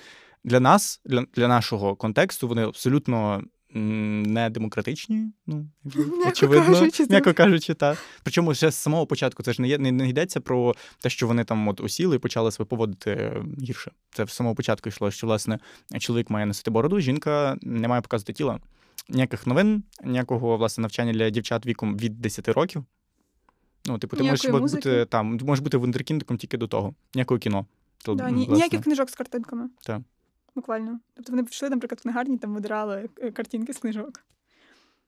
для 0.43 0.59
нас, 0.59 1.01
для, 1.05 1.25
для 1.35 1.47
нашого 1.47 1.95
контексту, 1.95 2.47
вони 2.47 2.63
абсолютно 2.63 3.43
не 3.75 4.49
демократичні, 4.49 5.31
ну 5.47 5.67
м'яко 5.83 6.29
очевидно, 6.29 6.65
кажучи, 6.73 7.05
м'яко 7.09 7.33
кажучи, 7.33 7.73
так. 7.73 7.97
Причому 8.23 8.53
ще 8.55 8.71
з 8.71 8.75
самого 8.75 9.07
початку 9.07 9.43
це 9.43 9.53
ж 9.53 9.61
не 9.61 9.67
є 9.67 9.77
не, 9.77 9.91
не 9.91 10.09
йдеться 10.09 10.39
про 10.41 10.75
те, 10.99 11.09
що 11.09 11.27
вони 11.27 11.43
там 11.43 11.67
от 11.67 11.81
усіли 11.81 12.15
і 12.15 12.19
почали 12.19 12.51
себе 12.51 12.67
поводити 12.67 13.43
гірше. 13.61 13.91
Це 14.11 14.27
з 14.27 14.31
самого 14.31 14.55
початку 14.55 14.89
йшло, 14.89 15.11
що 15.11 15.27
власне 15.27 15.59
чоловік 15.99 16.29
має 16.29 16.45
носити 16.45 16.71
бороду, 16.71 16.99
жінка 16.99 17.57
не 17.61 17.87
має 17.87 18.01
показувати 18.01 18.33
тіла. 18.33 18.59
Ніяких 19.09 19.47
новин, 19.47 19.83
ніякого 20.03 20.57
власне 20.57 20.81
навчання 20.81 21.13
для 21.13 21.29
дівчат 21.29 21.65
віком 21.65 21.97
від 21.97 22.21
10 22.21 22.47
років. 22.47 22.85
Ну, 23.85 23.97
типу, 23.97 24.17
ти 24.17 24.23
Ніякої 24.23 24.51
можеш 24.51 24.61
музики. 24.61 24.89
бути 24.89 25.05
там, 25.05 25.37
ти 25.37 25.45
можеш 25.45 25.63
бути 25.63 25.77
вундеркіндиком 25.77 26.37
тільки 26.37 26.57
до 26.57 26.67
того. 26.67 26.93
Ніякого 27.15 27.39
кіно. 27.39 27.65
То, 28.05 28.15
Да, 28.15 28.27
власне, 28.27 28.53
ніяких 28.53 28.81
книжок 28.83 29.09
з 29.09 29.15
картинками. 29.15 29.69
Так. 29.83 30.01
Буквально. 30.55 30.99
Тобто 31.13 31.31
вони 31.31 31.43
пішли, 31.43 31.69
наприклад, 31.69 31.99
в 31.99 32.03
книгарні, 32.03 32.37
там 32.37 32.53
видирали 32.53 33.09
е, 33.17 33.31
картинки 33.31 33.73
з 33.73 33.77
книжок. 33.77 34.25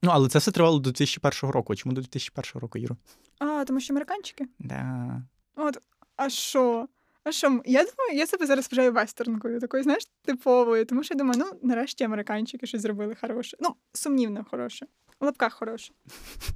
Ну, 0.01 0.11
але 0.13 0.29
це 0.29 0.39
все 0.39 0.51
тривало 0.51 0.79
до 0.79 0.89
2001 0.89 1.49
року. 1.49 1.75
Чому 1.75 1.95
до 1.95 2.01
2001 2.01 2.61
року, 2.61 2.77
Іро? 2.77 2.97
А, 3.39 3.65
тому 3.65 3.79
що 3.79 3.93
американчики? 3.93 4.47
Да. 4.59 5.21
От, 5.55 5.77
а 6.15 6.29
що? 6.29 6.87
А 7.23 7.31
що? 7.31 7.47
Я 7.65 7.79
думаю, 7.79 8.13
я 8.13 8.27
себе 8.27 8.45
зараз 8.45 8.71
вважаю 8.71 8.91
вестернкою, 8.91 9.59
такою, 9.59 9.83
знаєш, 9.83 10.03
типовою. 10.23 10.85
Тому 10.85 11.03
що 11.03 11.13
я 11.13 11.17
думаю, 11.17 11.39
ну, 11.39 11.59
нарешті 11.63 12.03
американчики 12.03 12.67
щось 12.67 12.81
зробили 12.81 13.15
хороше. 13.21 13.57
Ну, 13.59 13.75
сумнівно 13.93 14.45
хороше. 14.51 14.85
В 15.19 15.25
лапках 15.25 15.53
хороше. 15.53 15.93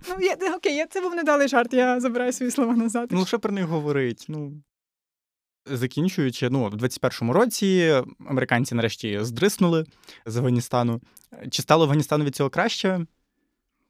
Ну, 0.10 0.16
я, 0.22 0.56
окей, 0.56 0.76
я, 0.76 0.88
це 0.88 1.02
був 1.02 1.16
недалий 1.16 1.48
жарт, 1.48 1.74
я 1.74 2.00
забираю 2.00 2.34
свої 2.34 2.52
слова 2.52 2.74
назад. 2.74 3.10
Ну, 3.12 3.20
лише 3.20 3.38
про 3.38 3.52
них 3.52 3.66
говорить. 3.66 4.26
Ну. 4.28 4.64
Закінчуючи, 5.72 6.50
ну, 6.50 6.66
в 6.66 6.74
21-му 6.74 7.34
році 7.34 8.02
американці 8.28 8.76
нарешті 8.76 9.20
здриснули 9.22 9.86
з 10.26 10.38
Афганістану. 10.38 11.02
Чи 11.50 11.62
стало 11.62 11.84
Афганістану 11.84 12.26
від 12.26 12.36
цього 12.36 12.50
краще? 12.50 13.06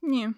Ні. 0.02 0.30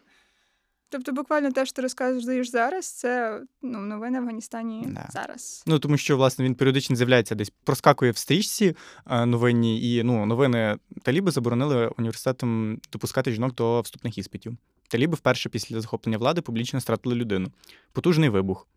Тобто, 0.92 1.12
буквально 1.12 1.52
те, 1.52 1.66
що 1.66 1.74
ти 1.74 1.82
розказуєш 1.82 2.50
зараз, 2.52 2.92
це 2.92 3.42
ну, 3.62 3.80
новини 3.80 4.20
в 4.20 4.22
Афганістані 4.22 4.84
Да. 4.88 5.10
зараз. 5.10 5.64
Ну, 5.66 5.80
тому 5.80 5.98
що, 5.98 6.18
власне, 6.18 6.46
він 6.46 6.56
періодично 6.56 6.96
з'являється 6.96 7.36
десь, 7.36 7.50
проскакує 7.50 8.12
в 8.12 8.18
стрічці 8.18 8.76
е, 9.12 9.26
новинні, 9.26 9.94
і 9.94 10.04
ну, 10.04 10.26
новини 10.26 10.78
Таліби 11.04 11.32
заборонили 11.32 11.88
університетам 11.98 12.80
допускати 12.92 13.32
жінок 13.32 13.56
до 13.56 13.82
вступних 13.82 14.18
іспитів. 14.18 14.58
Таліби 14.88 15.16
вперше 15.16 15.50
після 15.50 15.82
захоплення 15.82 16.18
влади 16.18 16.42
публічно 16.42 16.82
стратили 16.82 17.16
людину. 17.16 17.52
Потужний 17.92 18.30
вибух. 18.30 18.68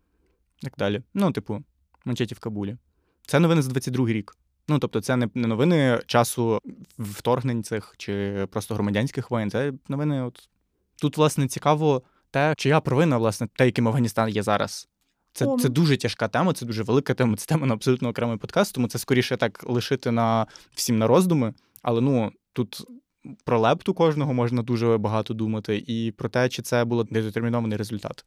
Так 0.61 0.73
далі. 0.77 1.01
Ну, 1.13 1.31
типу, 1.31 1.63
мечеті 2.05 2.35
в 2.35 2.39
Кабулі. 2.39 2.77
Це 3.27 3.39
новини 3.39 3.61
за 3.61 3.69
22 3.69 4.07
рік. 4.07 4.37
Ну, 4.67 4.79
тобто, 4.79 5.01
це 5.01 5.15
не 5.15 5.29
не 5.33 5.47
новини 5.47 6.01
часу 6.05 6.59
вторгнень 6.99 7.63
цих 7.63 7.95
чи 7.97 8.45
просто 8.51 8.73
громадянських 8.75 9.31
воєн. 9.31 9.51
Це 9.51 9.73
новини. 9.87 10.21
От 10.21 10.49
тут, 11.01 11.17
власне, 11.17 11.47
цікаво 11.47 12.01
те, 12.31 12.53
чия 12.57 12.79
провина, 12.79 13.17
власне, 13.17 13.47
те, 13.55 13.65
яким 13.65 13.87
Афганістан 13.87 14.29
є 14.29 14.43
зараз. 14.43 14.87
Це, 15.33 15.57
це 15.59 15.69
дуже 15.69 15.97
тяжка 15.97 16.27
тема, 16.27 16.53
це 16.53 16.65
дуже 16.65 16.83
велика 16.83 17.13
тема. 17.13 17.35
Це 17.35 17.45
тема 17.45 17.67
на 17.67 17.73
абсолютно 17.73 18.09
окремий 18.09 18.37
подкаст, 18.37 18.75
тому 18.75 18.87
це 18.87 18.99
скоріше 18.99 19.37
так 19.37 19.63
лишити 19.69 20.11
на 20.11 20.47
всім 20.73 20.97
на 20.97 21.07
роздуми. 21.07 21.53
Але 21.81 22.01
ну 22.01 22.31
тут 22.53 22.87
про 23.43 23.59
лепту 23.59 23.93
кожного 23.93 24.33
можна 24.33 24.63
дуже 24.63 24.97
багато 24.97 25.33
думати, 25.33 25.83
і 25.87 26.11
про 26.11 26.29
те, 26.29 26.49
чи 26.49 26.61
це 26.61 26.85
було 26.85 27.07
недетермінований 27.09 27.77
результат. 27.77 28.25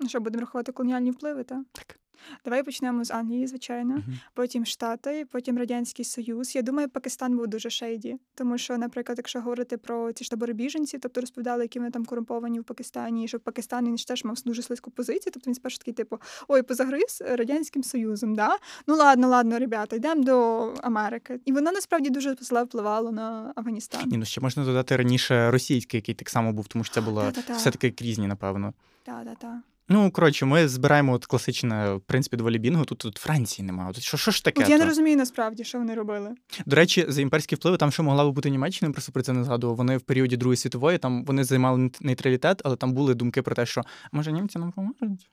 Ну 0.00 0.08
що, 0.08 0.20
будемо 0.20 0.40
рахувати 0.40 0.72
колоніальні 0.72 1.10
впливи, 1.10 1.44
так? 1.44 1.64
Так. 1.72 2.00
Давай 2.44 2.62
почнемо 2.62 3.04
з 3.04 3.10
Англії, 3.10 3.46
звичайно. 3.46 3.94
Мгм. 3.94 4.18
Потім 4.34 4.66
Штати, 4.66 5.26
потім 5.32 5.58
Радянський 5.58 6.04
Союз. 6.04 6.54
Я 6.54 6.62
думаю, 6.62 6.88
Пакистан 6.88 7.36
був 7.36 7.46
дуже 7.46 7.70
шейді. 7.70 8.16
Тому 8.34 8.58
що, 8.58 8.78
наприклад, 8.78 9.18
якщо 9.18 9.40
говорити 9.40 9.76
про 9.76 10.12
ці 10.12 10.24
ж 10.24 10.30
табори 10.30 10.52
біженців, 10.52 11.00
тобто 11.02 11.20
розповідали, 11.20 11.62
які 11.64 11.78
вони 11.78 11.90
там 11.90 12.04
корумповані 12.04 12.60
в 12.60 12.64
Пакистані, 12.64 13.24
і 13.24 13.28
що 13.28 13.40
Пакистан 13.40 13.86
він 13.86 13.96
теж 13.96 14.24
мав 14.24 14.36
дуже 14.44 14.62
слизьку 14.62 14.90
позицію. 14.90 15.32
Тобто 15.34 15.50
він 15.50 15.54
спершу 15.54 15.78
такий, 15.78 15.94
типу, 15.94 16.18
ой, 16.48 16.62
позагриз 16.62 17.22
Радянським 17.26 17.82
Союзом, 17.82 18.34
да? 18.34 18.56
Ну 18.86 18.96
ладно, 18.96 19.28
ладно, 19.28 19.58
ребята, 19.58 19.96
йдемо 19.96 20.24
до 20.24 20.60
Америки. 20.82 21.40
І 21.44 21.52
воно 21.52 21.72
насправді 21.72 22.10
дуже 22.10 22.36
зле 22.40 22.62
впливало 22.62 23.12
на 23.12 23.52
Афганістан. 23.56 24.02
Ні, 24.06 24.16
ну 24.16 24.24
ще 24.24 24.40
можна 24.40 24.64
додати 24.64 24.96
раніше 24.96 25.50
російський, 25.50 25.98
який 25.98 26.14
так 26.14 26.30
само 26.30 26.52
був, 26.52 26.68
тому 26.68 26.84
що 26.84 26.94
це 26.94 27.00
було 27.00 27.32
все-таки 27.56 27.94
різні, 27.98 28.26
напевно. 28.26 28.72
Так, 29.04 29.24
так, 29.24 29.38
так. 29.38 29.69
Ну, 29.92 30.10
коротше, 30.10 30.46
ми 30.46 30.68
збираємо 30.68 31.12
от 31.12 31.26
класичне, 31.26 31.94
в 31.94 32.00
принципі, 32.00 32.36
доволі 32.36 32.58
бінго. 32.58 32.84
Тут, 32.84 32.98
тут 32.98 33.18
Франції 33.18 33.66
немає. 33.66 33.90
От 33.90 34.00
що, 34.00 34.16
що 34.16 34.30
ж 34.30 34.44
таке? 34.44 34.62
От 34.62 34.68
я 34.68 34.78
не 34.78 34.84
розумію 34.84 35.16
насправді, 35.16 35.64
що 35.64 35.78
вони 35.78 35.94
робили. 35.94 36.34
До 36.66 36.76
речі, 36.76 37.04
за 37.08 37.22
імперські 37.22 37.54
впливи 37.54 37.76
там 37.76 37.92
що 37.92 38.02
могла 38.02 38.24
би 38.24 38.30
бути 38.30 38.50
Німеччина, 38.50 38.92
просто 38.92 39.12
про 39.12 39.22
це 39.22 39.32
не 39.32 39.44
згадував. 39.44 39.76
Вони 39.76 39.96
в 39.96 40.00
періоді 40.00 40.36
Другої 40.36 40.56
світової 40.56 40.98
там 40.98 41.24
вони 41.24 41.44
займали 41.44 41.90
нейтралітет, 42.00 42.62
але 42.64 42.76
там 42.76 42.92
були 42.92 43.14
думки 43.14 43.42
про 43.42 43.54
те, 43.54 43.66
що 43.66 43.82
може 44.12 44.32
німці 44.32 44.58
нам 44.58 44.72
поможуть? 44.72 45.30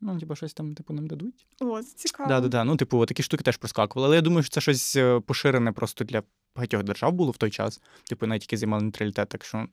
Ну, 0.00 0.18
типу, 0.18 0.34
щось 0.36 0.54
там 0.54 0.74
типу 0.74 0.94
нам 0.94 1.06
дадуть. 1.06 1.46
О, 1.60 1.82
це 1.82 1.94
цікаво. 1.96 2.28
Да, 2.28 2.40
да, 2.40 2.48
да. 2.48 2.64
Ну, 2.64 2.76
типу, 2.76 3.06
такі 3.06 3.22
штуки 3.22 3.44
теж 3.44 3.56
проскакували. 3.56 4.06
Але 4.08 4.16
я 4.16 4.22
думаю, 4.22 4.42
що 4.42 4.50
це 4.50 4.60
щось 4.60 4.96
е, 4.96 5.20
поширене 5.20 5.72
просто 5.72 6.04
для 6.04 6.22
багатьох 6.56 6.82
держав 6.82 7.12
було 7.12 7.30
в 7.30 7.36
той 7.36 7.50
час. 7.50 7.80
Типу, 8.08 8.26
навіть 8.26 8.42
які 8.42 8.56
займали 8.56 8.82
нейтралітет. 8.82 9.28
Так 9.28 9.44
що 9.44 9.66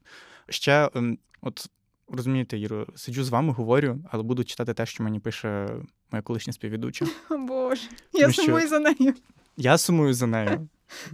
ще, 0.50 0.90
ем, 0.96 1.18
от 1.42 1.70
розумієте, 2.12 2.60
Іро, 2.60 2.88
сиджу 2.96 3.24
з 3.24 3.30
вами, 3.30 3.54
говорю, 3.54 4.00
але 4.12 4.24
буду 4.24 4.44
читати 4.44 4.74
те, 4.74 4.86
що 4.86 5.04
мені 5.04 5.20
пише 5.20 5.70
моя 6.12 6.22
колишня 6.22 6.54
співведуча. 6.54 7.06
О, 7.30 7.38
Боже, 7.38 7.82
я 8.14 8.22
Тому 8.22 8.34
що- 8.34 8.42
сумую 8.42 8.68
за 8.68 8.80
нею. 8.80 9.14
Я 9.58 9.78
сумую 9.78 10.14
за 10.14 10.28
нею. 10.28 10.70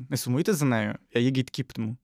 Не 0.10 0.18
сумуйте 0.18 0.54
за 0.54 0.66
нею, 0.66 0.96
я 1.14 1.22
її 1.22 1.34
гейткіпну. 1.34 1.98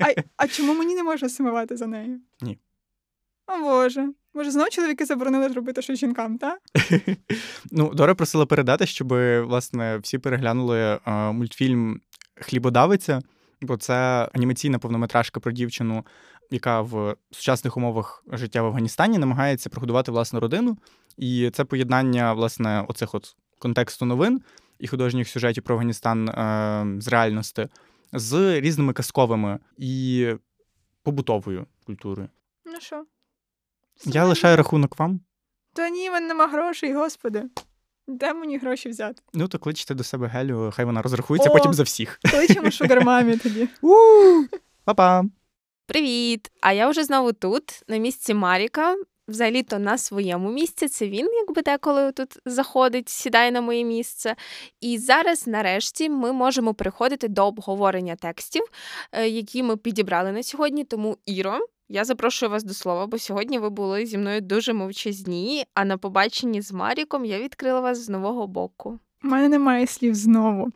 А, 0.00 0.12
а 0.36 0.48
чому 0.48 0.74
мені 0.74 0.94
не 0.94 1.02
можна 1.02 1.28
сумувати 1.28 1.76
за 1.76 1.86
нею? 1.86 2.20
Ні. 2.40 2.58
О 3.46 3.60
Боже. 3.60 4.12
Може, 4.34 4.50
знову 4.50 4.70
чоловіки 4.70 5.04
заборонили 5.04 5.48
робити 5.48 5.82
щось 5.82 5.98
жінкам, 5.98 6.38
так? 6.38 6.58
Ну, 7.70 7.94
Дора 7.94 8.14
просила 8.14 8.46
передати, 8.46 8.86
щоб 8.86 9.08
власне 9.46 9.98
всі 9.98 10.18
переглянули 10.18 10.78
е, 11.06 11.32
мультфільм 11.32 12.00
Хлібодавиця, 12.34 13.20
бо 13.60 13.76
це 13.76 14.28
анімаційна 14.34 14.78
повнометражка 14.78 15.40
про 15.40 15.52
дівчину, 15.52 16.06
яка 16.50 16.80
в 16.80 17.16
сучасних 17.30 17.76
умовах 17.76 18.24
життя 18.32 18.62
в 18.62 18.66
Афганістані 18.66 19.18
намагається 19.18 19.70
прогодувати 19.70 20.12
власну 20.12 20.40
родину. 20.40 20.78
І 21.16 21.50
це 21.50 21.64
поєднання 21.64 22.32
власне 22.32 22.84
оцих 22.88 23.14
от 23.14 23.36
контексту 23.58 24.04
новин 24.04 24.40
і 24.78 24.86
художніх 24.88 25.28
сюжетів 25.28 25.62
про 25.62 25.74
Афганістан 25.74 26.28
е, 26.28 27.00
з 27.00 27.08
реальності 27.08 27.68
з 28.12 28.60
різними 28.60 28.92
казковими 28.92 29.58
і 29.78 30.28
побутовою 31.02 31.66
культурою. 31.86 32.28
Ну 32.64 32.80
що? 32.80 33.04
Я 34.04 34.24
лишаю 34.24 34.56
рахунок 34.56 34.98
вам. 34.98 35.20
Та 35.72 35.88
ні, 35.88 36.10
мене 36.10 36.26
нема 36.26 36.46
грошей, 36.46 36.94
господи. 36.94 37.44
Де 38.08 38.34
мені 38.34 38.58
гроші 38.58 38.88
взяти? 38.88 39.22
Ну, 39.34 39.48
то 39.48 39.58
кличте 39.58 39.94
до 39.94 40.04
себе 40.04 40.26
Гелю, 40.26 40.72
хай 40.74 40.84
вона 40.84 41.02
розрахується 41.02 41.50
О! 41.50 41.52
потім 41.52 41.74
за 41.74 41.82
всіх. 41.82 42.20
Кличемо 42.30 42.70
шугармамі 42.70 43.36
тоді. 43.36 43.68
Па-па! 44.84 45.24
Привіт! 45.86 46.50
А 46.60 46.72
я 46.72 46.88
вже 46.88 47.04
знову 47.04 47.32
тут, 47.32 47.82
на 47.88 47.96
місці 47.96 48.34
Маріка. 48.34 48.96
Взагалі-то 49.28 49.78
на 49.78 49.98
своєму 49.98 50.50
місці. 50.50 50.88
Це 50.88 51.08
він, 51.08 51.30
якби 51.46 51.62
деколи 51.62 52.12
тут 52.12 52.38
заходить, 52.44 53.08
сідає 53.08 53.50
на 53.50 53.60
моє 53.60 53.84
місце. 53.84 54.36
І 54.80 54.98
зараз, 54.98 55.46
нарешті, 55.46 56.08
ми 56.08 56.32
можемо 56.32 56.74
переходити 56.74 57.28
до 57.28 57.46
обговорення 57.46 58.16
текстів, 58.16 58.62
е, 59.12 59.28
які 59.28 59.62
ми 59.62 59.76
підібрали 59.76 60.32
на 60.32 60.42
сьогодні. 60.42 60.84
Тому, 60.84 61.16
Іро, 61.26 61.58
я 61.88 62.04
запрошую 62.04 62.50
вас 62.50 62.64
до 62.64 62.74
слова, 62.74 63.06
бо 63.06 63.18
сьогодні 63.18 63.58
ви 63.58 63.70
були 63.70 64.06
зі 64.06 64.18
мною 64.18 64.40
дуже 64.40 64.72
мовчазні, 64.72 65.64
а 65.74 65.84
на 65.84 65.98
побаченні 65.98 66.62
з 66.62 66.72
Маріком 66.72 67.24
я 67.24 67.38
відкрила 67.38 67.80
вас 67.80 67.98
з 67.98 68.08
нового 68.08 68.46
боку. 68.46 68.98
У 69.24 69.28
мене 69.28 69.48
немає 69.48 69.86
слів 69.86 70.14
знову. 70.14 70.72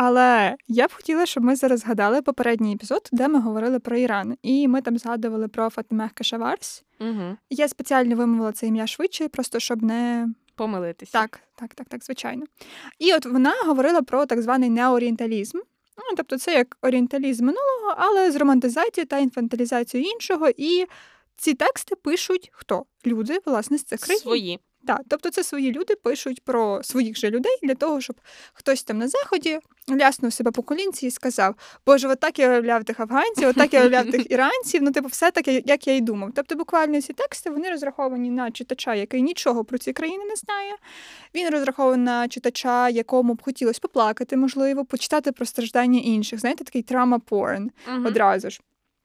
Але 0.00 0.56
я 0.68 0.86
б 0.86 0.92
хотіла, 0.92 1.26
щоб 1.26 1.44
ми 1.44 1.56
зараз 1.56 1.80
згадали 1.80 2.22
попередній 2.22 2.74
епізод, 2.74 3.08
де 3.12 3.28
ми 3.28 3.40
говорили 3.40 3.78
про 3.78 3.96
Іран. 3.96 4.36
І 4.42 4.68
ми 4.68 4.82
там 4.82 4.98
згадували 4.98 5.48
про 5.48 5.70
Фатимех 5.70 6.12
Кашаварс. 6.12 6.84
Угу. 7.00 7.36
Я 7.50 7.68
спеціально 7.68 8.16
вимовила 8.16 8.52
це 8.52 8.66
ім'я 8.66 8.86
швидше, 8.86 9.28
просто 9.28 9.60
щоб 9.60 9.82
не 9.82 10.28
Помилитися. 10.54 11.12
Так, 11.12 11.40
так, 11.54 11.74
так, 11.74 11.88
так, 11.88 12.04
звичайно. 12.04 12.46
І 12.98 13.14
от 13.14 13.26
вона 13.26 13.54
говорила 13.66 14.02
про 14.02 14.26
так 14.26 14.42
званий 14.42 14.70
неорієнталізм. 14.70 15.58
Ну, 15.96 16.16
тобто, 16.16 16.38
це 16.38 16.54
як 16.54 16.76
орієнталізм 16.82 17.44
минулого, 17.44 17.94
але 17.96 18.30
з 18.30 18.36
романтизацією 18.36 19.06
та 19.06 19.18
інфантилізацією 19.18 20.10
іншого. 20.10 20.48
І 20.56 20.86
ці 21.36 21.54
тексти 21.54 21.94
пишуть 21.94 22.50
хто? 22.52 22.84
Люди, 23.06 23.38
власне, 23.46 23.78
з 23.78 23.84
цих 23.84 24.00
країн. 24.00 24.20
Свої. 24.20 24.58
Так, 24.86 25.00
тобто 25.08 25.30
це 25.30 25.44
свої 25.44 25.72
люди 25.72 25.94
пишуть 25.94 26.44
про 26.44 26.82
своїх 26.82 27.18
же 27.18 27.30
людей 27.30 27.58
для 27.62 27.74
того, 27.74 28.00
щоб 28.00 28.16
хтось 28.52 28.82
там 28.82 28.98
на 28.98 29.08
заході 29.08 29.58
ляснув 29.90 30.32
себе 30.32 30.50
по 30.50 30.62
колінці 30.62 31.06
і 31.06 31.10
сказав: 31.10 31.54
Боже, 31.86 32.08
отак 32.08 32.38
я 32.38 32.48
уявляв 32.48 32.84
тих 32.84 33.00
афганців, 33.00 33.48
отак 33.48 33.74
я 33.74 33.80
уявляв 33.80 34.10
тих 34.10 34.30
іранців. 34.30 34.82
Ну, 34.82 34.92
типу, 34.92 35.08
все 35.08 35.30
таке, 35.30 35.62
як 35.66 35.86
я 35.86 35.94
й 35.94 36.00
думав. 36.00 36.30
Тобто, 36.34 36.54
буквально 36.54 37.00
ці 37.00 37.12
тексти 37.12 37.50
вони 37.50 37.70
розраховані 37.70 38.30
на 38.30 38.50
читача, 38.50 38.94
який 38.94 39.22
нічого 39.22 39.64
про 39.64 39.78
ці 39.78 39.92
країни 39.92 40.24
не 40.24 40.36
знає. 40.36 40.72
Він 41.34 41.48
розрахований 41.48 42.04
на 42.04 42.28
читача, 42.28 42.88
якому 42.88 43.34
б 43.34 43.42
хотілося 43.42 43.80
поплакати, 43.82 44.36
можливо, 44.36 44.84
почитати 44.84 45.32
про 45.32 45.46
страждання 45.46 46.00
інших. 46.00 46.40
Знаєте, 46.40 46.64
такий 46.64 46.82
трама 46.82 47.18
порн 47.18 47.70
одразу 48.06 48.50
ж. 48.50 48.60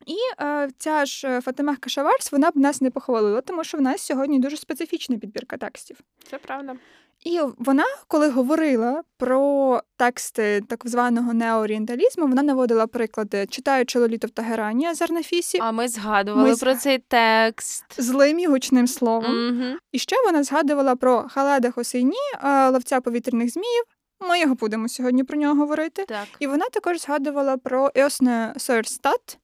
І 0.05 0.43
е, 0.43 0.69
ця 0.77 1.05
ж 1.05 1.27
е, 1.27 1.41
Фатима 1.41 1.75
Кашаварс, 1.75 2.31
вона 2.31 2.51
б 2.51 2.57
нас 2.57 2.81
не 2.81 2.89
похвалила, 2.89 3.41
тому 3.41 3.63
що 3.63 3.77
в 3.77 3.81
нас 3.81 4.01
сьогодні 4.01 4.39
дуже 4.39 4.57
специфічна 4.57 5.17
підбірка 5.17 5.57
текстів. 5.57 5.97
Це 6.29 6.37
правда. 6.37 6.75
І 7.23 7.39
вона, 7.57 7.83
коли 8.07 8.29
говорила 8.29 9.03
про 9.17 9.81
тексти 9.97 10.61
так 10.69 10.81
званого 10.85 11.33
неорієнталізму, 11.33 12.27
вона 12.27 12.43
наводила 12.43 12.87
приклади, 12.87 13.45
читаючи 13.49 13.99
Лоліту 13.99 14.27
в 14.27 14.29
Тагерані 14.29 14.85
Азарнафісі. 14.85 15.57
А 15.61 15.71
ми 15.71 15.87
згадували 15.87 16.49
ми 16.49 16.55
про 16.55 16.75
цей 16.75 16.97
текст 16.97 17.85
злим 17.97 18.39
і 18.39 18.47
гучним 18.47 18.87
словом. 18.87 19.47
Угу. 19.47 19.77
І 19.91 19.99
ще 19.99 20.15
вона 20.25 20.43
згадувала 20.43 20.95
про 20.95 21.25
Халеда 21.29 21.71
Хосейні, 21.71 22.17
ловця 22.43 23.01
повітряних 23.01 23.51
зміїв. 23.51 23.83
Ми 24.29 24.39
його 24.39 24.55
будемо 24.55 24.89
сьогодні 24.89 25.23
про 25.23 25.37
нього 25.37 25.55
говорити. 25.55 26.05
Так. 26.07 26.27
І 26.39 26.47
вона 26.47 26.65
також 26.71 27.01
згадувала 27.01 27.57
про 27.57 27.91
Еосне 27.95 28.53
Сойерстат, 28.57 29.37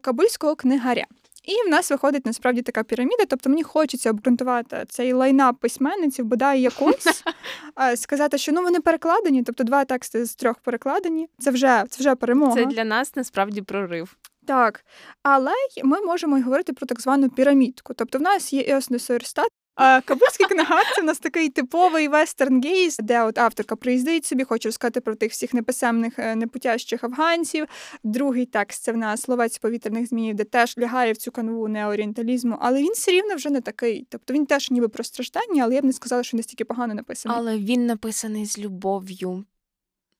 кабульського 0.00 0.56
книгаря. 0.56 1.04
І 1.44 1.68
в 1.68 1.70
нас 1.70 1.90
виходить 1.90 2.26
насправді 2.26 2.62
така 2.62 2.82
піраміда. 2.82 3.24
Тобто 3.28 3.50
мені 3.50 3.62
хочеться 3.62 4.10
обґрунтувати 4.10 4.84
цей 4.88 5.12
лайнап 5.12 5.60
письменниців, 5.60 6.24
бодай 6.24 6.60
якось 6.60 7.22
сказати, 7.96 8.38
що 8.38 8.52
ну 8.52 8.62
вони 8.62 8.80
перекладені, 8.80 9.42
тобто 9.42 9.64
два 9.64 9.84
тексти 9.84 10.24
з 10.24 10.34
трьох 10.34 10.58
перекладені. 10.58 11.28
Це 11.38 11.50
вже 11.50 11.84
це 11.88 12.00
вже 12.00 12.14
перемога. 12.14 12.54
Це 12.54 12.64
для 12.64 12.84
нас 12.84 13.16
насправді 13.16 13.62
прорив. 13.62 14.16
Так, 14.46 14.84
але 15.22 15.52
ми 15.84 16.00
можемо 16.00 16.38
й 16.38 16.42
говорити 16.42 16.72
про 16.72 16.86
так 16.86 17.00
звану 17.00 17.30
пірамідку. 17.30 17.94
Тобто, 17.94 18.18
в 18.18 18.22
нас 18.22 18.52
є 18.52 18.64
Еоснесуерстат, 18.68 19.48
а 19.74 20.00
Кабульський 20.00 20.46
книгар 20.46 20.84
це 20.94 21.02
в 21.02 21.04
нас 21.04 21.18
такий 21.18 21.48
типовий 21.48 22.08
вестерн 22.08 22.62
гейс, 22.62 22.96
де 22.98 23.22
от 23.22 23.38
авторка 23.38 23.76
приїздить 23.76 24.26
собі, 24.26 24.44
хоче 24.44 24.68
розказати 24.68 25.00
про 25.00 25.14
тих 25.14 25.32
всіх 25.32 25.54
неписемних, 25.54 26.18
е, 26.18 26.36
непутящих 26.36 27.04
афганців. 27.04 27.66
Другий 28.04 28.46
текст 28.46 28.82
це 28.82 28.92
в 28.92 28.96
нас 28.96 29.22
словець 29.22 29.58
повітряних 29.58 30.08
зміїв, 30.08 30.34
де 30.34 30.44
теж 30.44 30.78
лягає 30.78 31.12
в 31.12 31.16
цю 31.16 31.32
канву 31.32 31.68
неорієнталізму, 31.68 32.58
але 32.60 32.82
він 32.82 32.92
все 32.92 33.10
рівно 33.10 33.34
вже 33.34 33.50
не 33.50 33.60
такий. 33.60 34.06
Тобто 34.10 34.34
він 34.34 34.46
теж 34.46 34.70
ніби 34.70 34.88
про 34.88 35.04
страждання, 35.04 35.64
але 35.64 35.74
я 35.74 35.80
б 35.80 35.84
не 35.84 35.92
сказала, 35.92 36.22
що 36.22 36.36
настільки 36.36 36.64
погано 36.64 36.94
написаний. 36.94 37.38
Але 37.38 37.58
він 37.58 37.86
написаний 37.86 38.46
з 38.46 38.58
любов'ю. 38.58 39.44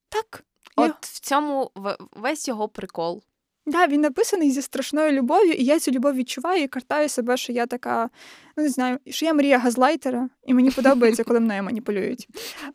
Так. 0.09 0.43
От 0.75 0.87
я... 0.87 0.95
в 1.01 1.19
цьому 1.19 1.71
весь 2.11 2.47
його 2.47 2.69
прикол. 2.69 3.23
Да, 3.67 3.87
він 3.87 4.01
написаний 4.01 4.51
зі 4.51 4.61
страшною 4.61 5.11
любов'ю, 5.11 5.51
і 5.51 5.63
я 5.63 5.79
цю 5.79 5.91
любов 5.91 6.13
відчуваю 6.13 6.63
і 6.63 6.67
картаю 6.67 7.09
себе, 7.09 7.37
що 7.37 7.53
я 7.53 7.65
така, 7.65 8.09
ну 8.57 8.63
не 8.63 8.69
знаю, 8.69 8.99
що 9.07 9.25
я 9.25 9.33
мрія 9.33 9.59
газлайтера, 9.59 10.29
і 10.45 10.53
мені 10.53 10.71
подобається, 10.71 11.23
коли 11.23 11.39
мною 11.39 11.63
маніпулюють. 11.63 12.27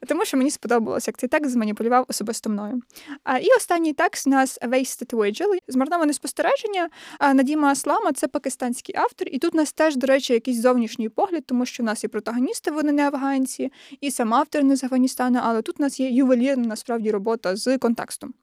Тому 0.09 0.25
що 0.25 0.37
мені 0.37 0.51
сподобалось, 0.51 1.07
як 1.07 1.17
цей 1.17 1.29
текст 1.29 1.51
зманіпулював 1.51 2.05
особисто 2.09 2.51
мною. 2.51 2.83
А, 3.25 3.39
І 3.39 3.47
останній 3.57 3.93
текст 3.93 4.27
у 4.27 4.31
нас 4.31 4.59
Wasted 4.63 5.15
Vigil, 5.15 5.59
змарноване 5.69 6.13
спостереження. 6.13 6.89
Надіма 7.35 7.69
Аслама 7.69 8.13
це 8.13 8.29
пакистанський 8.29 8.95
автор, 8.97 9.29
і 9.31 9.39
тут 9.39 9.55
у 9.55 9.57
нас 9.57 9.73
теж, 9.73 9.97
до 9.97 10.07
речі, 10.07 10.33
якийсь 10.33 10.61
зовнішній 10.61 11.09
погляд, 11.09 11.47
тому 11.47 11.67
що 11.67 11.83
у 11.83 11.87
нас 11.87 12.05
і 12.05 12.09
протагоністи, 12.09 12.71
вони 12.71 12.93
не 12.93 13.07
афганці, 13.07 13.73
і 14.01 14.11
сам 14.11 14.35
автор 14.35 14.65
не 14.65 14.77
з 14.77 14.85
Афганістану, 14.85 15.41
але 15.43 15.63
тут 15.63 15.81
у 15.81 15.83
нас 15.83 16.01
є 16.01 16.11
ювелірна 16.11 16.67
насправді 16.67 17.11
робота 17.11 17.57
з 17.57 17.79
контекстом. 17.79 18.35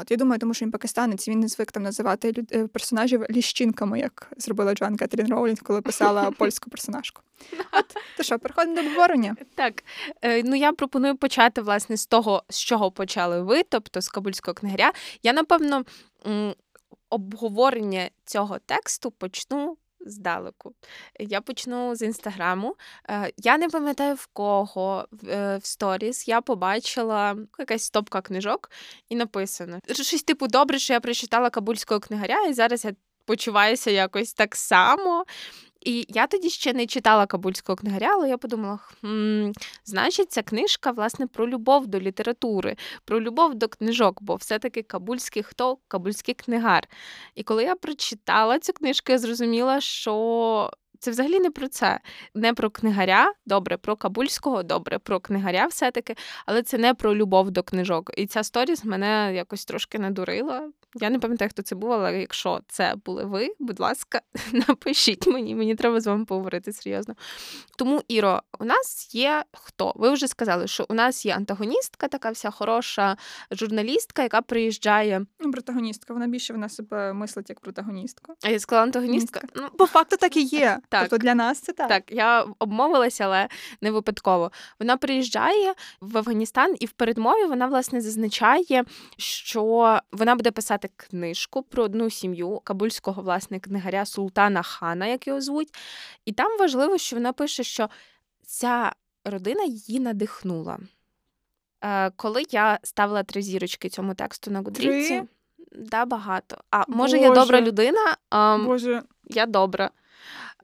От 0.00 0.10
я 0.10 0.16
думаю, 0.16 0.38
тому 0.38 0.54
що 0.54 0.64
він 0.64 0.72
пакистанець, 0.72 1.28
він 1.28 1.40
не 1.40 1.48
звик 1.48 1.72
там 1.72 1.82
називати 1.82 2.32
люд... 2.38 2.52
Е, 2.52 2.66
персонажів 2.66 3.24
ліщинками, 3.30 3.98
як 3.98 4.32
зробила 4.36 4.74
Джоан 4.74 4.96
Кетрін 4.96 5.28
Роулінг, 5.28 5.58
коли 5.62 5.82
писала 5.82 6.30
польську 6.38 6.70
персонажку. 6.70 7.22
От 7.72 7.84
то 8.16 8.22
що, 8.22 8.38
переходимо 8.38 8.82
до 8.82 8.88
обговорення? 8.88 9.36
Так 9.54 9.84
е, 10.22 10.42
ну 10.42 10.56
я 10.56 10.72
пропоную 10.72 11.16
почати 11.16 11.62
власне 11.62 11.96
з 11.96 12.06
того, 12.06 12.42
з 12.48 12.58
чого 12.58 12.90
почали 12.90 13.42
ви, 13.42 13.62
тобто 13.62 14.00
з 14.00 14.08
Кабульського 14.08 14.54
книгаря. 14.54 14.92
Я 15.22 15.32
напевно 15.32 15.84
обговорення 17.10 18.10
цього 18.24 18.58
тексту 18.58 19.10
почну 19.10 19.76
здалеку. 20.00 20.74
Я 21.20 21.40
почну 21.40 21.94
з 21.94 22.02
інстаграму. 22.02 22.76
Е, 23.10 23.32
я 23.36 23.58
не 23.58 23.68
пам'ятаю 23.68 24.14
в 24.14 24.26
кого 24.26 25.08
е, 25.28 25.56
в 25.56 25.66
сторіс 25.66 26.28
я 26.28 26.40
побачила 26.40 27.36
якась 27.58 27.82
стопка 27.82 28.20
книжок 28.20 28.70
і 29.08 29.16
написано 29.16 29.80
щось 29.92 30.22
типу 30.22 30.46
добре, 30.46 30.78
що 30.78 30.92
я 30.92 31.00
прочитала 31.00 31.50
кабульського 31.50 32.00
книгаря, 32.00 32.46
і 32.46 32.52
зараз 32.52 32.84
я 32.84 32.92
почуваюся 33.24 33.90
якось 33.90 34.32
так 34.32 34.56
само. 34.56 35.24
І 35.86 36.06
я 36.08 36.26
тоді 36.26 36.50
ще 36.50 36.72
не 36.72 36.86
читала 36.86 37.26
Кабульського 37.26 37.76
книгаря, 37.76 38.10
але 38.12 38.28
я 38.28 38.38
подумала: 38.38 38.78
хм, 39.00 39.50
значить, 39.84 40.32
ця 40.32 40.42
книжка 40.42 40.90
власне 40.90 41.26
про 41.26 41.48
любов 41.48 41.86
до 41.86 42.00
літератури, 42.00 42.76
про 43.04 43.20
любов 43.20 43.54
до 43.54 43.68
книжок, 43.68 44.22
бо 44.22 44.34
все-таки 44.34 44.82
Кабульський 44.82 45.42
хто 45.42 45.78
Кабульський 45.88 46.34
книгар. 46.34 46.88
І 47.34 47.42
коли 47.42 47.64
я 47.64 47.74
прочитала 47.74 48.58
цю 48.58 48.72
книжку, 48.72 49.12
я 49.12 49.18
зрозуміла, 49.18 49.80
що 49.80 50.70
це 51.00 51.10
взагалі 51.10 51.40
не 51.40 51.50
про 51.50 51.68
це, 51.68 52.00
не 52.34 52.54
про 52.54 52.70
книгаря, 52.70 53.32
добре, 53.46 53.76
про 53.76 53.96
Кабульського, 53.96 54.62
добре, 54.62 54.98
про 54.98 55.20
книгаря 55.20 55.66
все-таки, 55.66 56.14
але 56.46 56.62
це 56.62 56.78
не 56.78 56.94
про 56.94 57.14
любов 57.14 57.50
до 57.50 57.62
книжок. 57.62 58.10
І 58.16 58.26
ця 58.26 58.42
сторіс 58.42 58.84
мене 58.84 59.34
якось 59.34 59.64
трошки 59.64 59.98
надурила. 59.98 60.70
Я 60.94 61.10
не 61.10 61.18
пам'ятаю, 61.18 61.50
хто 61.50 61.62
це 61.62 61.74
був, 61.74 61.92
але 61.92 62.20
якщо 62.20 62.60
це 62.68 62.94
були 63.04 63.24
ви, 63.24 63.48
будь 63.58 63.80
ласка, 63.80 64.20
напишіть 64.52 65.26
мені, 65.26 65.54
мені 65.54 65.74
треба 65.74 66.00
з 66.00 66.06
вами 66.06 66.24
поговорити 66.24 66.72
серйозно. 66.72 67.14
Тому, 67.76 68.02
Іро, 68.08 68.42
у 68.58 68.64
нас 68.64 69.14
є 69.14 69.44
хто? 69.52 69.92
Ви 69.96 70.10
вже 70.10 70.28
сказали, 70.28 70.66
що 70.66 70.86
у 70.88 70.94
нас 70.94 71.26
є 71.26 71.34
антагоністка, 71.34 72.08
така 72.08 72.30
вся 72.30 72.50
хороша 72.50 73.16
журналістка, 73.50 74.22
яка 74.22 74.42
приїжджає. 74.42 75.26
Ну, 75.40 75.50
протагоністка, 75.50 76.14
вона 76.14 76.26
більше 76.26 76.52
вона 76.52 76.68
себе 76.68 77.12
мислить 77.12 77.50
як 77.50 77.60
протагоністка. 77.60 78.34
А 78.44 78.48
я 78.48 78.58
сказала 78.58 78.82
антагоністка? 78.82 79.40
Ну, 79.54 79.68
По 79.78 79.86
факту 79.86 80.16
так 80.16 80.36
і 80.36 80.42
є. 80.42 80.78
Так. 80.88 81.00
Тобто 81.00 81.18
для 81.18 81.34
нас 81.34 81.60
це 81.60 81.72
так. 81.72 81.88
Так, 81.88 82.12
я 82.12 82.46
обмовилася, 82.58 83.24
але 83.24 83.48
не 83.80 83.90
випадково. 83.90 84.52
Вона 84.80 84.96
приїжджає 84.96 85.74
в 86.00 86.18
Афганістан, 86.18 86.76
і 86.80 86.86
в 86.86 86.92
передмові 86.92 87.44
вона 87.44 87.66
власне 87.66 88.00
зазначає, 88.00 88.84
що 89.16 90.00
вона 90.12 90.34
буде 90.34 90.50
писати 90.50 90.90
книжку 90.96 91.62
про 91.62 91.82
одну 91.82 92.10
сім'ю 92.10 92.60
кабульського 92.64 93.22
власне 93.22 93.60
книгаря 93.60 94.04
Султана 94.04 94.62
Хана, 94.62 95.06
як 95.06 95.26
його 95.26 95.40
звуть. 95.40 95.68
І 96.24 96.32
там 96.32 96.58
важливо, 96.58 96.98
що 96.98 97.16
вона 97.16 97.32
пише, 97.32 97.62
що 97.62 97.88
ця 98.46 98.92
родина 99.24 99.64
її 99.64 100.00
надихнула. 100.00 100.78
Е, 101.84 102.10
Коли 102.10 102.42
я 102.50 102.78
ставила 102.82 103.22
три 103.22 103.42
зірочки 103.42 103.88
цьому 103.88 104.14
тексту 104.14 104.50
на 104.50 104.60
Гудріці, 104.60 105.22
да, 105.72 106.04
багато. 106.04 106.56
А 106.70 106.84
може, 106.88 107.16
Боже. 107.16 107.28
я 107.28 107.34
добра 107.34 107.60
людина? 107.60 108.16
А, 108.30 108.58
Боже. 108.58 109.02
Я 109.24 109.46
добра. 109.46 109.90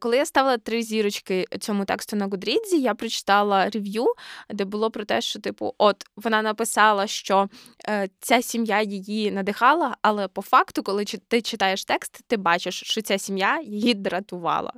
Коли 0.03 0.17
я 0.17 0.27
ставила 0.27 0.59
три 0.59 0.83
зірочки 0.83 1.47
цьому 1.61 1.85
тексту 1.85 2.17
на 2.17 2.27
Гудрідзі, 2.27 2.81
я 2.81 2.95
прочитала 2.95 3.71
рев'ю, 3.71 4.07
де 4.51 4.65
було 4.65 4.91
про 4.91 5.05
те, 5.05 5.21
що 5.21 5.41
типу, 5.41 5.75
от 5.79 6.05
вона 6.17 6.43
написала, 6.43 7.07
що 7.07 7.49
е, 7.89 8.09
ця 8.21 8.43
сім'я 8.43 8.83
її 8.83 9.31
надихала, 9.31 9.97
але 10.03 10.29
по 10.29 10.43
факту, 10.43 10.83
коли 10.83 11.05
ти 11.05 11.43
читаєш 11.43 11.85
текст, 11.85 12.21
ти 12.27 12.37
бачиш, 12.37 12.83
що 12.87 13.03
ця 13.03 13.19
сім'я 13.19 13.61
її 13.61 13.95
дратувала. 13.95 14.73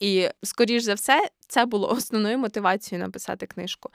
І, 0.00 0.28
скоріш 0.42 0.82
за 0.82 0.94
все, 0.94 1.28
це 1.54 1.66
було 1.66 1.88
основною 1.92 2.38
мотивацією 2.38 3.04
написати 3.04 3.46
книжку. 3.46 3.90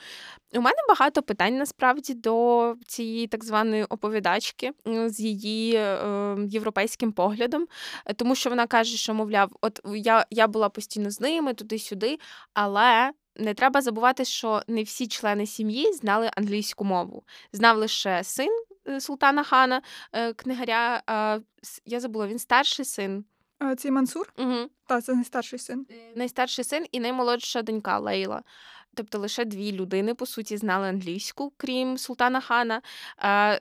У 0.54 0.62
мене 0.62 0.78
багато 0.88 1.22
питань 1.22 1.58
насправді 1.58 2.14
до 2.14 2.76
цієї 2.88 3.28
так 3.28 3.44
званої 3.44 3.84
оповідачки 3.84 4.72
з 4.86 5.20
її 5.20 5.76
е, 5.76 6.38
європейським 6.48 7.12
поглядом, 7.12 7.68
тому 8.16 8.36
що 8.36 8.50
вона 8.50 8.68
каже, 8.68 8.98
що, 8.98 9.14
мовляв, 9.14 9.52
от 9.62 9.80
я, 9.96 10.26
я 10.30 10.48
була 10.48 10.70
постійно 10.70 11.10
з 11.10 11.22
ними 11.22 11.54
туди-сюди, 11.54 12.20
але. 12.54 13.12
Не 13.36 13.54
треба 13.54 13.82
забувати, 13.82 14.26
що 14.26 14.62
не 14.68 14.84
всі 14.84 15.08
члени 15.08 15.46
сім'ї 15.46 15.94
знали 15.94 16.32
англійську 16.36 16.86
мову. 16.86 17.24
Знав 17.54 17.78
лише 17.78 18.24
син 18.24 18.50
е, 18.88 19.02
Султана 19.02 19.44
Хана, 19.44 19.82
е, 20.14 20.34
книгаря. 20.34 21.02
Я 21.86 22.00
забула, 22.00 22.28
він 22.28 22.40
старший 22.40 22.86
син. 22.86 23.26
А, 23.60 23.76
Цей 23.76 23.92
Мансур? 23.92 24.34
Угу. 24.38 24.56
Так, 24.88 25.04
це 25.04 25.14
найстарший 25.14 25.60
син. 25.60 25.86
Е, 25.92 25.94
найстарший 26.16 26.66
син 26.66 26.86
і 26.92 27.00
наймолодша 27.00 27.62
донька 27.62 28.00
Лейла. 28.00 28.44
Тобто 28.96 29.18
лише 29.20 29.46
дві 29.46 29.72
людини, 29.72 30.14
по 30.14 30.26
суті, 30.26 30.58
знали 30.58 30.88
англійську, 30.88 31.54
крім 31.58 31.98
Султана 31.98 32.42
Хана. 32.42 32.82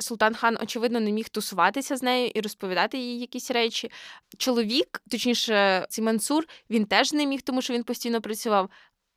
Султан 0.01 0.35
хан, 0.35 0.59
очевидно, 0.63 1.01
не 1.01 1.13
міг 1.13 1.29
тусуватися 1.29 1.97
з 1.97 2.03
нею 2.03 2.31
і 2.35 2.41
розповідати 2.41 2.99
їй 2.99 3.19
якісь 3.19 3.51
речі. 3.51 3.91
Чоловік, 4.39 5.03
точніше, 5.11 5.87
цей 5.89 6.05
Мансур, 6.05 6.45
він 6.71 6.85
теж 6.85 7.13
не 7.13 7.27
міг, 7.27 7.43
тому 7.43 7.63
що 7.63 7.75
він 7.75 7.83
постійно 7.85 8.21
працював. 8.21 8.71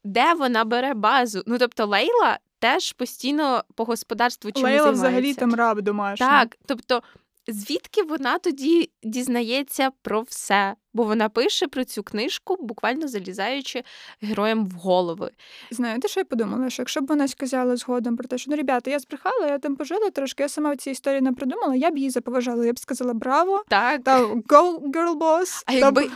де 0.03 0.33
вона 0.33 0.63
бере 0.65 0.93
базу? 0.93 1.43
Ну 1.45 1.57
тобто 1.57 1.85
Лейла 1.85 2.39
теж 2.59 2.91
постійно 2.93 3.63
по 3.75 3.83
господарству 3.83 4.51
чимось 4.51 4.63
Лейла 4.71 4.77
займається. 4.83 5.07
взагалі 5.07 5.33
там 5.33 5.55
раб 5.55 5.81
домашній. 5.81 6.25
Так, 6.25 6.55
тобто, 6.65 7.03
звідки 7.47 8.03
вона 8.03 8.39
тоді 8.39 8.89
дізнається 9.03 9.91
про 10.01 10.21
все? 10.21 10.75
Бо 10.93 11.03
вона 11.03 11.29
пише 11.29 11.67
про 11.67 11.83
цю 11.83 12.03
книжку, 12.03 12.57
буквально 12.59 13.07
залізаючи 13.07 13.83
героям 14.21 14.65
в 14.65 14.71
голови. 14.71 15.31
Знаєте, 15.71 16.07
що 16.07 16.19
я 16.19 16.25
подумала? 16.25 16.69
Що 16.69 16.81
якщо 16.81 17.01
б 17.01 17.07
вона 17.07 17.27
сказала 17.27 17.75
згодом 17.75 18.17
про 18.17 18.27
те, 18.27 18.37
що 18.37 18.51
ну, 18.51 18.57
ребята, 18.57 18.91
я 18.91 18.99
збрехала, 18.99 19.47
я 19.47 19.59
там 19.59 19.75
пожила 19.75 20.09
трошки, 20.09 20.43
я 20.43 20.49
сама 20.49 20.73
в 20.73 20.77
цій 20.77 20.91
історії 20.91 21.21
не 21.21 21.33
придумала, 21.33 21.75
я 21.75 21.91
б 21.91 21.97
її 21.97 22.09
заповажала. 22.09 22.65
Я 22.65 22.73
б 22.73 22.79
сказала 22.79 23.13
браво, 23.13 23.63
Так. 23.67 24.03
та 24.03 24.25
go, 24.25 24.79
girl 24.79 25.17
boss. 25.17 25.63
А 25.65 25.71
та 25.71 25.77
якби 25.77 26.11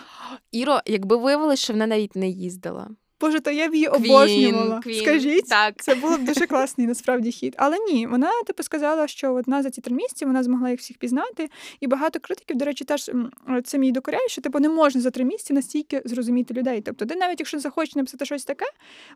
Іро, 0.52 0.80
якби 0.86 1.18
виявилося, 1.18 1.64
що 1.64 1.74
вона 1.74 1.88
навіть 1.88 2.16
не 2.16 2.30
їздила. 2.30 2.88
Боже, 3.26 3.40
то 3.40 3.52
я 3.52 3.70
б 3.70 3.74
її 3.76 3.88
обожнювала. 3.88 4.80
Квін, 4.80 5.02
Скажіть, 5.02 5.48
так. 5.50 5.74
це 5.84 5.96
було 5.96 6.18
б 6.18 6.24
дуже 6.24 6.48
класний 6.48 6.88
насправді 6.88 7.32
хід. 7.32 7.56
Але 7.58 7.78
ні, 7.80 8.08
вона 8.08 8.32
типу 8.48 8.64
сказала, 8.64 9.08
що 9.08 9.34
одна 9.34 9.64
за 9.64 9.70
ці 9.70 9.82
три 9.82 9.96
місяці 9.96 10.26
вона 10.26 10.44
змогла 10.44 10.70
їх 10.70 10.80
всіх 10.80 10.98
пізнати. 10.98 11.50
І 11.80 11.88
багато 11.88 12.20
критиків, 12.20 12.58
до 12.58 12.66
речі, 12.66 12.84
теж 12.86 13.10
м, 13.10 13.32
цим 13.64 13.84
їй 13.84 13.92
докоряють, 13.92 14.32
що 14.32 14.42
типу 14.42 14.60
не 14.60 14.70
можна 14.70 15.02
за 15.02 15.12
три 15.12 15.24
місяці 15.26 15.54
настільки 15.54 16.02
зрозуміти 16.06 16.54
людей. 16.54 16.82
Тобто, 16.82 17.06
де 17.06 17.16
навіть 17.16 17.40
якщо 17.40 17.60
захоче 17.60 17.92
написати 17.96 18.26
щось 18.26 18.46
таке, 18.46 18.66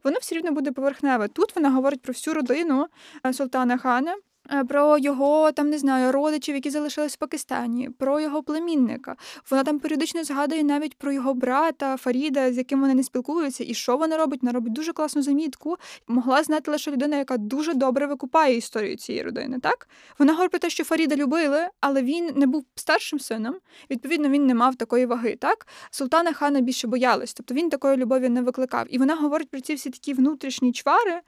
воно 0.03 0.17
все 0.21 0.35
рівно 0.35 0.51
буде 0.51 0.71
поверхневе. 0.71 1.27
Тут 1.27 1.55
вона 1.55 1.69
говорить 1.69 2.01
про 2.01 2.11
всю 2.13 2.33
родину 2.33 2.87
е, 3.25 3.33
Султана 3.33 3.77
Хана. 3.77 4.15
Е, 4.53 4.63
Про 4.63 4.97
його 4.97 5.51
там 5.51 5.69
не 5.69 5.77
знаю 5.77 6.11
родичів, 6.11 6.55
які 6.55 6.69
залишились 6.69 7.13
в 7.13 7.17
Пакистані, 7.17 7.89
про 7.89 8.19
його 8.19 8.43
племінника. 8.43 9.15
Вона 9.49 9.63
там 9.63 9.79
періодично 9.79 10.23
згадує 10.23 10.63
навіть 10.63 10.97
про 10.97 11.11
його 11.11 11.33
брата 11.33 11.97
Фаріда, 11.97 12.53
з 12.53 12.57
яким 12.57 12.81
вони 12.81 12.93
не 12.93 13.03
спілкуються, 13.03 13.63
і 13.67 13.73
що 13.73 13.97
вона 13.97 14.17
робить? 14.17 14.39
Вона 14.41 14.51
робить 14.51 14.73
дуже 14.73 14.93
класну 14.93 15.21
замітку. 15.21 15.77
Могла 16.07 16.43
знати 16.43 16.71
лише 16.71 16.91
людина, 16.91 17.17
яка 17.17 17.37
дуже 17.37 17.73
добре 17.73 18.07
викупає 18.07 18.57
історію 18.57 18.97
цієї 18.97 19.23
родини. 19.23 19.59
Так 19.59 19.87
вона 20.19 20.31
говорить 20.31 20.51
про 20.51 20.59
те, 20.59 20.69
що 20.69 20.83
Фаріда 20.83 21.15
любили, 21.15 21.67
але 21.81 22.01
він 22.01 22.31
не 22.35 22.47
був 22.47 22.65
старшим 22.75 23.19
сином. 23.19 23.55
Відповідно, 23.89 24.29
він 24.29 24.45
не 24.45 24.53
мав 24.53 24.75
такої 24.75 25.05
ваги. 25.05 25.35
Так 25.35 25.67
султана 25.91 26.33
хана 26.33 26.61
більше 26.61 26.87
боялась, 26.87 27.33
тобто 27.33 27.53
він 27.53 27.69
такої 27.69 27.97
любові 27.97 28.29
не 28.29 28.41
викликав. 28.41 28.85
І 28.89 28.97
вона 28.97 29.15
говорить 29.15 29.49
про 29.49 29.61
ці 29.61 29.73
всі 29.75 29.89
такі 29.89 30.13
внутрішні 30.13 30.71
чвари. 30.73 31.21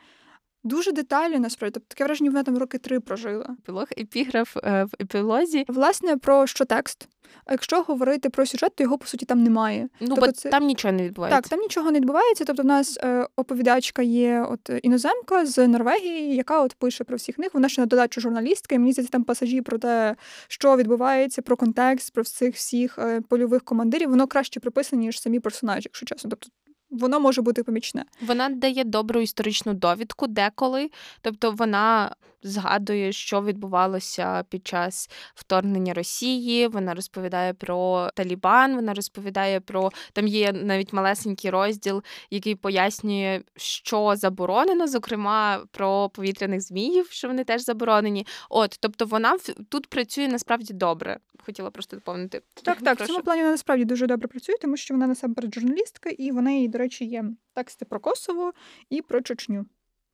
Дуже 0.64 0.92
детально 0.92 1.40
насправді. 1.40 1.74
Тобто 1.74 1.88
таке 1.88 2.04
враження, 2.04 2.30
вона 2.30 2.44
там 2.44 2.58
роки 2.58 2.78
три 2.78 3.00
прожила. 3.00 3.56
Епілог, 3.60 3.88
епіграф 3.98 4.58
е, 4.58 4.84
в 4.84 4.90
епілозі. 5.02 5.66
Власне, 5.68 6.18
про 6.18 6.48
що 6.48 6.66
текст? 6.66 7.08
А 7.46 7.52
якщо 7.52 7.82
говорити 7.82 8.30
про 8.30 8.46
сюжет, 8.46 8.76
то 8.76 8.84
його 8.84 8.98
по 8.98 9.06
суті 9.06 9.26
там 9.26 9.44
немає. 9.44 9.90
Ну, 10.00 10.08
Тобто 10.08 10.26
бо 10.26 10.32
це- 10.32 10.50
там 10.50 10.66
нічого 10.66 10.92
не 10.92 11.04
відбувається. 11.04 11.42
Так, 11.42 11.50
там 11.50 11.60
нічого 11.60 11.92
не 11.92 12.00
відбувається. 12.00 12.46
Тобто, 12.46 12.64
в 12.64 12.66
нас 12.66 12.98
е, 13.02 13.28
оповідачка 13.36 14.02
є 14.02 14.46
от 14.50 14.72
іноземка 14.84 15.46
з 15.46 15.68
Норвегії, 15.68 16.36
яка 16.36 16.62
от 16.62 16.74
пише 16.74 17.04
про 17.04 17.18
всіх 17.18 17.38
них. 17.38 17.54
Вона 17.54 17.70
ще 17.70 17.82
на 17.82 17.86
додачу 17.86 18.22
журналістка, 18.22 18.76
і 18.76 18.80
мені 18.80 18.94
здається, 18.94 19.12
там 19.12 19.24
пасажі 19.24 19.62
про 19.62 19.78
те, 19.78 20.16
що 20.48 20.78
відбувається, 20.78 21.42
про 21.42 21.58
контекст, 21.58 22.14
про 22.14 22.24
всіх 22.24 22.56
всіх 22.56 23.00
е, 23.00 23.22
польових 23.22 23.64
командирів. 23.64 24.10
Воно 24.10 24.28
краще 24.28 24.60
прописане, 24.60 25.02
ніж 25.02 25.22
самі 25.22 25.40
персонажі, 25.40 25.86
якщо 25.86 26.06
чесно. 26.06 26.30
Тобто 26.30 26.48
воно 26.92 27.20
може 27.20 27.42
бути 27.42 27.64
помічне. 27.64 28.06
Вона 28.22 28.50
дає 28.50 28.84
добру 28.84 29.22
історичну 29.22 29.74
довідку 29.74 30.28
деколи, 30.28 30.90
тобто 31.22 31.52
вона 31.52 32.16
згадує, 32.44 33.12
що 33.12 33.42
відбувалося 33.42 34.44
під 34.50 34.68
час 34.68 35.10
вторгнення 35.36 35.94
Росії. 35.94 36.68
Вона 36.68 36.94
розповідає 36.94 37.54
про 37.54 38.10
Талібан. 38.16 38.76
Вона 38.76 38.94
розповідає 38.94 39.60
про 39.60 39.92
там 40.14 40.28
є 40.28 40.52
навіть 40.52 40.94
малесенький 40.94 41.52
розділ, 41.52 42.04
який 42.30 42.56
пояснює, 42.56 43.42
що 43.56 44.14
заборонено, 44.16 44.88
зокрема 44.88 45.64
про 45.72 46.10
повітряних 46.10 46.62
зміїв, 46.62 47.08
що 47.12 47.28
вони 47.28 47.44
теж 47.44 47.62
заборонені. 47.62 48.28
От, 48.50 48.78
тобто, 48.80 49.06
вона 49.06 49.38
тут 49.70 49.88
працює 49.88 50.28
насправді 50.28 50.74
добре. 50.74 51.20
Хотіла 51.46 51.70
просто 51.70 51.96
доповнити. 51.96 52.42
Так, 52.64 52.82
так, 52.82 53.00
в 53.02 53.08
цьому 53.08 53.20
плані 53.20 53.42
вона 53.42 53.52
насправді 53.52 53.86
дуже 53.86 54.08
добре 54.08 54.28
працює, 54.28 54.56
тому 54.62 54.78
що 54.78 54.94
вона 54.94 55.08
насамперед 55.08 55.54
журналістка, 55.54 56.10
і 56.10 56.32
в 56.32 56.42
неї, 56.42 56.68
до 56.68 56.78
речі, 56.78 57.06
є 57.06 57.26
тексти 57.54 57.86
про 57.86 58.00
Косово 58.00 58.54
і 58.90 59.02
про 59.02 59.22
Чечню. 59.22 59.66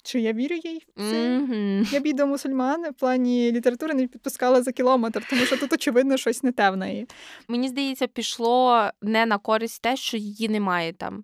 Чи 0.04 0.20
я 0.22 0.34
вірю 0.34 0.56
їй? 0.56 0.84
Мгм. 0.96 1.88
Я 1.92 2.00
б 2.00 2.14
до 2.14 2.28
мусульман 2.28 2.92
в 2.92 2.94
плані 2.94 3.52
літератури 3.52 3.94
не 3.94 4.08
підпускала 4.08 4.64
за 4.64 4.72
кілометр, 4.72 5.28
тому 5.30 5.42
що 5.42 5.58
тут 5.58 5.74
очевидно 5.74 6.18
щось 6.18 6.44
не 6.44 6.52
те 6.52 6.70
в 6.70 6.78
неї. 6.78 7.08
Мені 7.48 7.68
здається, 7.68 8.08
пішло 8.08 8.90
не 9.02 9.26
на 9.26 9.38
користь 9.38 9.82
те, 9.82 9.96
що 9.96 10.18
її 10.18 10.50
немає 10.50 10.94
там. 10.94 11.24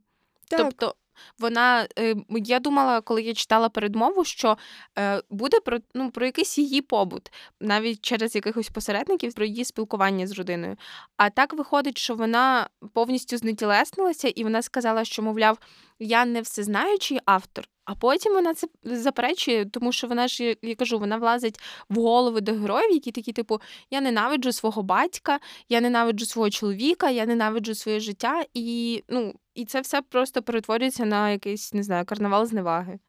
Так, 0.50 0.60
Тобто 0.60 0.96
вона, 1.40 1.88
е, 2.00 2.16
я 2.30 2.60
думала, 2.60 3.02
коли 3.02 3.22
я 3.22 3.34
читала 3.34 3.70
передмову, 3.70 4.26
що 4.26 4.58
е, 5.00 5.22
буде 5.30 5.60
про, 5.60 5.78
ну, 5.94 6.12
про 6.12 6.26
якийсь 6.26 6.58
її 6.58 6.82
побут, 6.82 7.32
навіть 7.60 8.02
через 8.02 8.36
якихось 8.36 8.70
посередників, 8.70 9.34
про 9.34 9.46
її 9.46 9.66
спілкування 9.66 10.28
з 10.28 10.32
родиною. 10.32 10.78
А 11.18 11.30
так 11.30 11.54
виходить, 11.54 11.98
що 11.98 12.16
вона 12.16 12.70
повністю 12.94 13.38
знетілеснилася, 13.38 14.28
і 14.28 14.44
вона 14.44 14.62
сказала, 14.62 15.06
що, 15.06 15.22
мовляв, 15.22 15.58
я 16.00 16.26
не 16.26 16.42
всезнаючий 16.42 17.20
автор. 17.26 17.66
А 17.86 17.96
потім 17.96 18.34
вона 18.34 18.54
це 18.54 18.68
заперечує, 18.84 19.66
тому 19.66 19.92
що 19.92 20.08
вона 20.08 20.28
ж, 20.28 20.56
я- 20.62 20.76
кажу, 20.76 21.00
вона 21.00 21.18
влазить 21.18 21.60
в 21.90 21.96
голови 21.96 22.42
до 22.42 22.54
героїв, 22.54 22.92
які 22.92 23.12
такі, 23.12 23.34
типу, 23.34 23.62
я 23.92 24.02
ненавиджу 24.02 24.52
свого 24.52 24.84
батька, 24.84 25.40
я 25.70 25.82
ненавиджу 25.82 26.26
свого 26.26 26.50
чоловіка, 26.50 27.10
я 27.10 27.26
ненавиджу 27.26 27.76
своє 27.76 28.00
життя, 28.00 28.46
і 28.54 29.04
ну 29.10 29.34
і 29.56 29.66
це 29.66 29.82
все 29.82 30.02
просто 30.02 30.42
перетворюється 30.42 31.06
на 31.06 31.30
якийсь 31.30 31.74
не 31.74 31.84
знаю 31.84 32.06
карнавал 32.06 32.46
зневаги. 32.46 33.00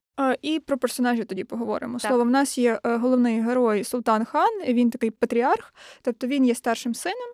І 0.42 0.60
про 0.60 0.78
персонажів 0.78 1.26
тоді 1.26 1.44
поговоримо. 1.44 1.98
Так. 1.98 2.08
Словом, 2.08 2.28
в 2.28 2.30
нас 2.30 2.58
є 2.58 2.80
е, 2.84 2.96
головний 2.96 3.40
герой 3.40 3.84
Султан 3.84 4.24
Хан. 4.24 4.62
Він 4.68 4.90
такий 4.90 5.10
патріарх, 5.10 5.74
тобто 6.02 6.26
він 6.26 6.44
є 6.44 6.54
старшим 6.54 6.94
сином. 6.94 7.28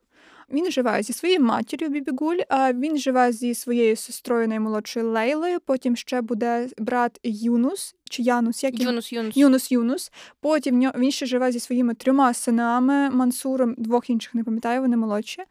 Він 0.52 0.70
живе 0.70 1.02
зі 1.02 1.12
своєю 1.12 1.40
матір'ю 1.40 1.88
Бібігуль, 1.88 2.38
а 2.48 2.72
він 2.72 2.96
живе 2.96 3.32
зі 3.32 3.54
своєю 3.54 3.96
сестрою 3.96 4.48
наймолодшою 4.48 5.10
Лейлою. 5.10 5.60
Потім 5.60 5.96
ще 5.96 6.20
буде 6.20 6.68
брат 6.78 7.20
Юнус 7.22 7.94
чи 8.10 8.22
Янус, 8.22 8.64
як? 8.64 8.80
Юнус, 8.80 9.12
Юнус. 9.12 9.36
Юнус 9.36 9.72
Юнус. 9.72 10.12
Потім 10.40 10.80
він 10.80 11.10
ще 11.10 11.26
живе 11.26 11.52
зі 11.52 11.60
своїми 11.60 11.94
трьома 11.94 12.34
синами 12.34 13.10
Мансуром, 13.10 13.74
двох 13.78 14.10
інших 14.10 14.34
не 14.34 14.44
пам'ятаю, 14.44 14.80
вони 14.80 14.96
молодші. 14.96 15.42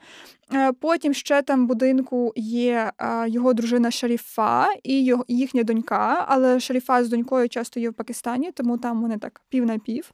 Е, 0.54 0.72
Потім 0.74 1.14
ще 1.14 1.42
там 1.42 1.64
в 1.64 1.68
будинку 1.68 2.34
є 2.36 2.92
е, 3.00 3.30
його 3.30 3.54
дружина 3.54 3.92
Шаріфа 3.92 4.68
і 4.84 5.16
їхня 5.28 5.64
донька, 5.64 6.26
але 6.28 6.60
Шаріфа 6.60 7.04
з 7.04 7.10
донькою 7.10 7.50
часто 7.50 7.80
є 7.80 7.90
в 7.90 7.94
Пакистані, 7.94 8.52
тому 8.52 8.78
там 8.78 9.02
вони 9.02 9.18
так 9.18 9.42
пів 9.50 9.66
на 9.66 9.80
пів. 9.80 10.12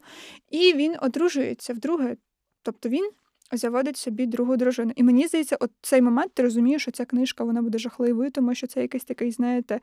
І 0.51 0.73
він 0.73 0.95
одружується 1.01 1.73
вдруге. 1.73 2.15
Тобто 2.63 2.89
він 2.89 3.09
заводить 3.52 3.98
собі 3.98 4.26
другу 4.26 4.58
дружину. 4.58 4.91
І 4.96 5.04
мені 5.04 5.28
здається, 5.28 5.58
от 5.60 5.72
цей 5.82 6.02
момент 6.02 6.34
ти 6.34 6.43
розумієш, 6.43 6.82
що 6.82 6.91
ця 6.91 7.06
книжка 7.06 7.43
вона 7.43 7.62
буде 7.62 7.78
жахливою, 7.78 8.32
тому 8.32 8.56
що 8.56 8.68
це 8.68 8.82
якийсь 8.82 9.04
такий, 9.04 9.32
знаєте, 9.32 9.80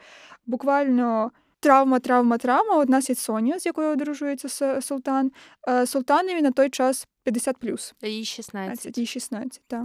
буквально. 0.46 1.30
Травма, 1.60 2.00
травма, 2.00 2.38
травма. 2.38 2.76
От 2.76 2.88
нас 2.88 3.08
є 3.08 3.14
Соня, 3.14 3.58
з 3.58 3.66
якою 3.66 3.92
одружується 3.92 4.80
Султан. 4.80 5.32
Е, 5.68 5.86
Султанові 5.86 6.42
на 6.42 6.50
той 6.50 6.70
час 6.70 7.06
50 7.24 7.56
плюс. 7.56 7.94
Їй 8.02 8.24
16. 8.24 8.98
і 8.98 9.06
16, 9.06 9.62
так. 9.66 9.84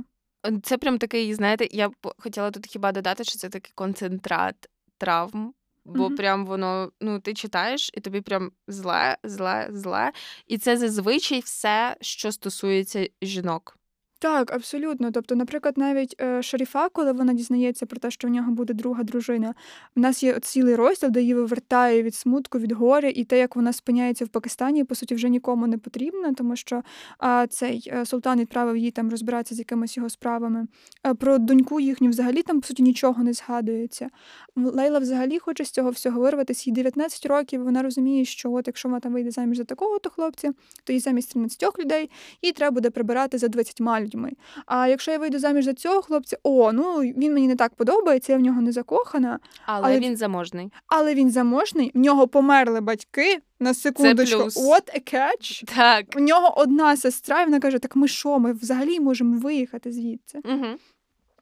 Це 0.63 0.77
прям 0.77 0.97
такий, 0.97 1.33
знаєте, 1.33 1.67
я 1.71 1.89
б 1.89 1.93
хотіла 2.17 2.51
тут 2.51 2.67
хіба 2.67 2.91
додати, 2.91 3.23
що 3.23 3.37
це 3.39 3.49
такий 3.49 3.71
концентрат 3.75 4.55
травм. 4.97 5.53
Бо 5.87 6.03
Мгм. 6.03 6.15
прям 6.15 6.45
воно, 6.45 6.91
ну 7.01 7.19
ти 7.19 7.33
читаєш, 7.33 7.91
і 7.93 8.01
тобі 8.01 8.21
прям 8.21 8.51
зле, 8.67 9.17
зле, 9.23 9.67
зле. 9.71 10.11
І 10.47 10.57
це 10.57 10.77
зазвичай 10.77 11.39
все, 11.39 11.97
що 12.01 12.31
стосується 12.31 13.07
жінок. 13.21 13.77
Так, 14.19 14.51
абсолютно. 14.51 15.11
Тобто, 15.11 15.35
наприклад, 15.35 15.77
навіть 15.77 16.15
е, 16.21 16.43
Шаріфа, 16.43 16.89
коли 16.89 17.11
вона 17.11 17.33
дізнається 17.33 17.85
про 17.85 17.99
те, 17.99 18.11
що 18.11 18.27
в 18.27 18.31
нього 18.31 18.51
буде 18.51 18.73
друга 18.73 19.03
дружина, 19.03 19.53
в 19.95 19.99
нас 19.99 20.23
є 20.23 20.39
цілий 20.39 20.75
розділ, 20.75 21.09
де 21.09 21.21
її 21.21 21.33
вивертає 21.33 22.03
від 22.03 22.15
смутку, 22.15 22.59
від 22.59 22.71
горя, 22.71 23.09
і 23.15 23.23
те, 23.23 23.39
як 23.39 23.55
вона 23.55 23.73
спиняється 23.73 24.25
в 24.25 24.27
Пакистані, 24.27 24.83
по 24.83 24.95
суті, 24.95 25.15
вже 25.15 25.29
нікому 25.29 25.67
не 25.67 25.77
потрібно, 25.77 26.33
тому 26.33 26.55
що 26.55 26.83
а, 27.19 27.47
цей 27.47 27.89
е, 27.93 28.05
султан 28.05 28.39
відправив 28.39 28.77
її 28.77 28.91
там 28.91 29.09
розбиратися 29.09 29.55
з 29.55 29.59
якимись 29.59 29.97
його 29.97 30.09
справами. 30.09 30.67
А, 31.01 31.13
про 31.13 31.37
доньку 31.37 31.79
їхню 31.79 32.09
взагалі 32.09 32.41
там, 32.41 32.61
по 32.61 32.67
суті, 32.67 32.83
нічого 32.83 33.23
не 33.23 33.33
згадується. 33.33 34.09
Лейла 34.55 34.99
взагалі 34.99 35.39
хоче 35.39 35.65
з 35.65 35.71
цього 35.71 35.89
всього 35.89 36.21
вирватися. 36.21 36.63
Їй 36.69 36.73
19 36.73 37.25
років. 37.25 37.63
Вона 37.63 37.81
розуміє, 37.81 38.25
що 38.25 38.53
от 38.53 38.67
якщо 38.67 38.89
вона 38.89 38.99
там 38.99 39.13
вийде 39.13 39.31
заміж 39.31 39.57
за 39.57 39.63
такого-то 39.63 40.09
хлопця, 40.09 40.53
то 40.83 40.93
їй 40.93 40.99
замість 40.99 41.29
13 41.29 41.79
людей 41.79 42.09
їй 42.41 42.51
треба 42.51 42.71
буде 42.71 42.89
прибирати 42.89 43.37
за 43.37 43.47
20 43.47 43.81
людьми. 44.07 44.31
А 44.65 44.87
якщо 44.87 45.11
я 45.11 45.17
вийду 45.17 45.39
заміж 45.39 45.65
за 45.65 45.73
цього 45.73 46.01
хлопця, 46.01 46.37
о, 46.43 46.71
ну 46.71 46.99
він 46.99 47.33
мені 47.33 47.47
не 47.47 47.55
так 47.55 47.75
подобається, 47.75 48.31
я 48.31 48.37
в 48.37 48.41
нього 48.41 48.61
не 48.61 48.71
закохана, 48.71 49.39
Але, 49.65 49.87
Але- 49.87 49.99
він 49.99 50.17
заможний. 50.17 50.71
але 50.87 51.15
він 51.15 51.31
заможний, 51.31 51.91
в 51.93 51.97
нього 51.97 52.27
померли 52.27 52.81
батьки 52.81 53.41
на 53.59 53.73
секундочку. 53.73 54.41
плюс. 54.41 54.57
What 54.57 54.99
a 54.99 55.13
catch! 55.13 55.75
Так. 55.75 56.15
В 56.15 56.19
нього 56.19 56.53
одна 56.57 56.97
сестра, 56.97 57.41
і 57.41 57.45
вона 57.45 57.59
каже: 57.59 57.79
Так 57.79 57.95
ми 57.95 58.07
що, 58.07 58.39
ми 58.39 58.53
взагалі 58.53 58.99
можемо 58.99 59.37
виїхати 59.37 59.91
звідси. 59.91 60.39
Угу. 60.45 60.65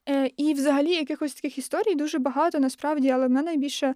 Е, 0.09 0.32
і 0.38 0.53
взагалі 0.53 0.91
якихось 0.91 1.34
таких 1.34 1.57
історій 1.57 1.95
дуже 1.95 2.20
багато 2.20 2.59
насправді, 2.59 3.09
але 3.09 3.28
мене 3.28 3.41
найбільше 3.41 3.95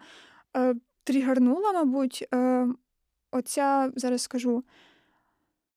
е, 0.58 0.76
тригернула, 1.04 1.72
мабуть, 1.74 2.28
е, 2.34 2.68
оця 3.32 3.92
зараз 3.96 4.22
скажу. 4.22 4.64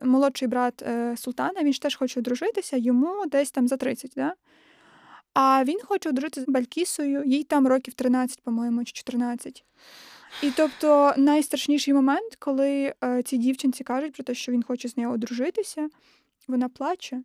Молодший 0.05 0.49
брат 0.49 0.83
е, 0.83 1.17
Султана, 1.17 1.63
він 1.63 1.73
ж 1.73 1.83
теж 1.83 1.97
хоче 1.97 2.21
одружитися, 2.21 2.77
йому 2.77 3.27
десь 3.27 3.51
там 3.51 3.69
за 3.69 3.77
30, 3.77 4.13
да? 4.17 4.35
А 5.35 5.65
він 5.65 5.79
хоче 5.85 6.09
одружитися 6.09 6.47
з 6.47 6.49
Балькісою, 6.49 7.25
їй 7.25 7.45
там 7.45 7.67
років 7.67 7.95
13, 7.95 8.43
по-моєму, 8.43 8.85
чи 8.85 8.93
14. 8.93 9.65
І 10.43 10.51
тобто 10.57 11.15
найстрашніший 11.17 11.95
момент, 11.95 12.37
коли 12.39 12.95
е, 13.05 13.23
ці 13.23 13.39
дівчинці 13.39 13.85
кажуть 13.85 14.13
про 14.13 14.25
те, 14.25 14.35
що 14.35 14.53
він 14.53 14.63
хоче 14.63 14.89
з 14.89 14.97
нею 14.97 15.11
одружитися, 15.11 15.89
вона 16.49 16.69
плаче. 16.69 17.23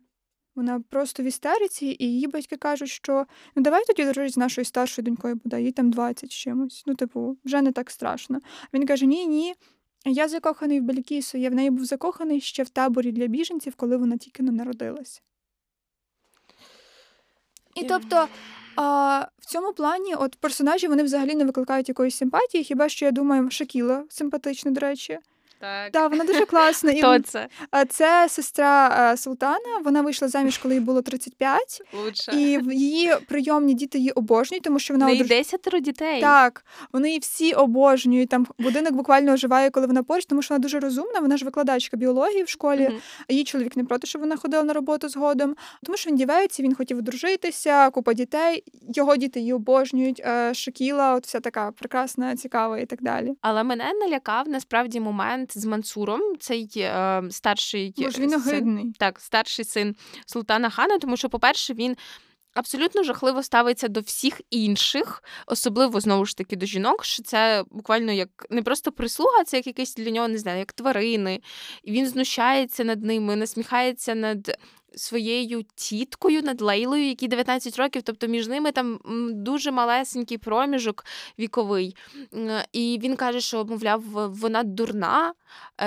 Вона 0.54 0.80
просто 0.90 1.22
в 1.22 1.26
істериці, 1.26 1.96
і 1.98 2.04
її 2.04 2.26
батьки 2.26 2.56
кажуть, 2.56 2.88
що 2.88 3.26
ну 3.56 3.62
давай 3.62 3.84
тоді 3.86 4.04
дружить 4.04 4.32
з 4.32 4.36
нашою 4.36 4.64
старшою 4.64 5.04
донькою 5.04 5.34
буде, 5.34 5.62
їй 5.62 5.72
там 5.72 5.90
20 5.90 6.30
чимось. 6.30 6.82
Ну, 6.86 6.94
типу, 6.94 7.36
вже 7.44 7.62
не 7.62 7.72
так 7.72 7.90
страшно. 7.90 8.40
Він 8.74 8.86
каже: 8.86 9.06
Ні, 9.06 9.26
ні. 9.26 9.54
Я 10.04 10.28
закоханий 10.28 10.80
в 10.80 10.82
Белькісу, 10.82 11.38
я 11.38 11.50
в 11.50 11.54
неї 11.54 11.70
був 11.70 11.84
закоханий 11.84 12.40
ще 12.40 12.62
в 12.62 12.68
таборі 12.68 13.12
для 13.12 13.26
біженців, 13.26 13.74
коли 13.74 13.96
вона 13.96 14.16
тільки 14.16 14.42
не 14.42 14.52
народилася. 14.52 15.20
І 17.74 17.84
тобто 17.84 18.28
а, 18.76 19.26
в 19.38 19.46
цьому 19.46 19.72
плані 19.72 20.14
от 20.14 20.36
персонажі 20.36 20.88
вони 20.88 21.02
взагалі 21.02 21.34
не 21.34 21.44
викликають 21.44 21.88
якоїсь 21.88 22.16
симпатії, 22.16 22.64
хіба 22.64 22.88
що 22.88 23.04
я 23.04 23.10
думаю, 23.10 23.50
Шакіла 23.50 24.04
симпатична, 24.08 24.70
до 24.70 24.80
речі. 24.80 25.18
Так. 25.60 25.92
Так, 25.92 26.10
вона 26.10 26.24
дуже 26.24 26.46
класна. 26.46 26.92
Хто 26.98 27.14
І 27.16 27.20
це? 27.20 27.48
це 27.88 28.26
сестра 28.28 29.14
Султана. 29.16 29.78
Вона 29.84 30.02
вийшла 30.02 30.28
заміж, 30.28 30.58
коли 30.58 30.74
їй 30.74 30.80
було 30.80 31.02
35, 31.02 31.82
Лучше. 32.04 32.32
і 32.34 32.58
її 32.76 33.12
прийомні 33.28 33.74
діти 33.74 33.98
її 33.98 34.10
обожнюють, 34.10 34.64
тому 34.64 34.78
що 34.78 34.94
вона 34.94 35.06
неї 35.06 35.22
одруж- 35.22 35.28
десятеро 35.28 35.78
дітей. 35.78 36.20
Так, 36.20 36.64
вони 36.92 37.08
її 37.08 37.18
всі 37.20 37.52
обожнюють. 37.52 38.28
Там 38.28 38.46
будинок 38.58 38.92
буквально 38.92 39.32
оживає, 39.32 39.70
коли 39.70 39.86
вона 39.86 40.02
поруч, 40.02 40.26
тому 40.26 40.42
що 40.42 40.54
вона 40.54 40.62
дуже 40.62 40.80
розумна. 40.80 41.20
Вона 41.20 41.36
ж 41.36 41.44
викладачка 41.44 41.96
біології 41.96 42.42
в 42.42 42.48
школі. 42.48 42.90
А 43.28 43.32
її 43.32 43.44
чоловік 43.44 43.76
не 43.76 43.84
проти, 43.84 44.06
щоб 44.06 44.20
вона 44.20 44.36
ходила 44.36 44.62
на 44.62 44.72
роботу 44.72 45.08
згодом, 45.08 45.54
тому 45.84 45.96
що 45.96 46.10
він 46.10 46.16
дівець, 46.16 46.60
він 46.60 46.74
хотів 46.74 46.98
одружитися, 46.98 47.90
купа 47.90 48.14
дітей. 48.14 48.62
Його 48.94 49.16
діти 49.16 49.40
її 49.40 49.52
обожнюють. 49.52 50.22
е, 50.26 50.54
Шакіла, 50.54 51.14
от 51.14 51.26
вся 51.26 51.40
така 51.40 51.70
прекрасна, 51.72 52.36
цікава 52.36 52.78
і 52.78 52.86
так 52.86 53.02
далі. 53.02 53.32
Але 53.40 53.62
мене 53.64 53.92
налякав 54.00 54.48
насправді 54.48 55.00
момент 55.00 55.47
з 55.54 55.64
Мансуром, 55.64 56.20
цей 56.40 56.70
е, 56.76 57.22
старший 57.30 57.94
Бо 57.96 58.10
ж 58.10 58.20
він 58.20 58.40
син. 58.40 58.94
Так, 58.98 59.20
старший 59.20 59.64
син 59.64 59.96
Султана 60.26 60.70
Хана, 60.70 60.98
тому 60.98 61.16
що, 61.16 61.28
по-перше, 61.28 61.74
він. 61.74 61.96
Абсолютно 62.54 63.02
жахливо 63.02 63.42
ставиться 63.42 63.88
до 63.88 64.00
всіх 64.00 64.40
інших, 64.50 65.22
особливо 65.46 66.00
знову 66.00 66.26
ж 66.26 66.36
таки 66.36 66.56
до 66.56 66.66
жінок, 66.66 67.04
що 67.04 67.22
це 67.22 67.64
буквально 67.70 68.12
як 68.12 68.46
не 68.50 68.62
просто 68.62 68.92
прислуга, 68.92 69.44
це 69.44 69.56
як 69.56 69.66
якийсь 69.66 69.94
для 69.94 70.10
нього 70.10 70.28
не 70.28 70.38
знаю, 70.38 70.58
як 70.58 70.72
тварини. 70.72 71.40
І 71.82 71.92
він 71.92 72.06
знущається 72.06 72.84
над 72.84 73.04
ними, 73.04 73.36
насміхається 73.36 74.14
над 74.14 74.58
своєю 74.96 75.64
тіткою, 75.74 76.42
над 76.42 76.60
Лейлою, 76.60 77.08
якій 77.08 77.28
19 77.28 77.76
років. 77.76 78.02
Тобто 78.02 78.26
між 78.26 78.48
ними 78.48 78.72
там 78.72 79.00
дуже 79.32 79.70
малесенький 79.70 80.38
проміжок 80.38 81.04
віковий. 81.38 81.96
І 82.72 82.98
він 83.02 83.16
каже, 83.16 83.40
що, 83.40 83.64
мовляв, 83.64 84.02
вона 84.34 84.62
дурна, 84.62 85.32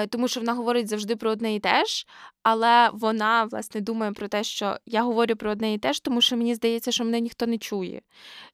тому 0.10 0.28
що 0.28 0.40
вона 0.40 0.54
говорить 0.54 0.88
завжди 0.88 1.16
про 1.16 1.32
одне 1.32 1.56
і 1.56 1.60
те 1.60 1.86
ж. 1.86 2.06
Але 2.44 2.90
вона 2.94 3.44
власне 3.44 3.82
думає 3.82 4.12
про 4.12 4.28
те, 4.28 4.44
що 4.44 4.78
я 4.86 5.04
говорю 5.04 5.36
про 5.36 5.52
одне 5.52 5.74
і 5.74 5.78
те 5.78 5.94
ж, 5.94 6.04
тому 6.04 6.22
що 6.22 6.38
мені 6.38 6.56
здається, 6.56 6.92
що 6.92 7.04
мене 7.04 7.20
ніхто 7.20 7.48
не 7.48 7.58
чує. 7.58 8.02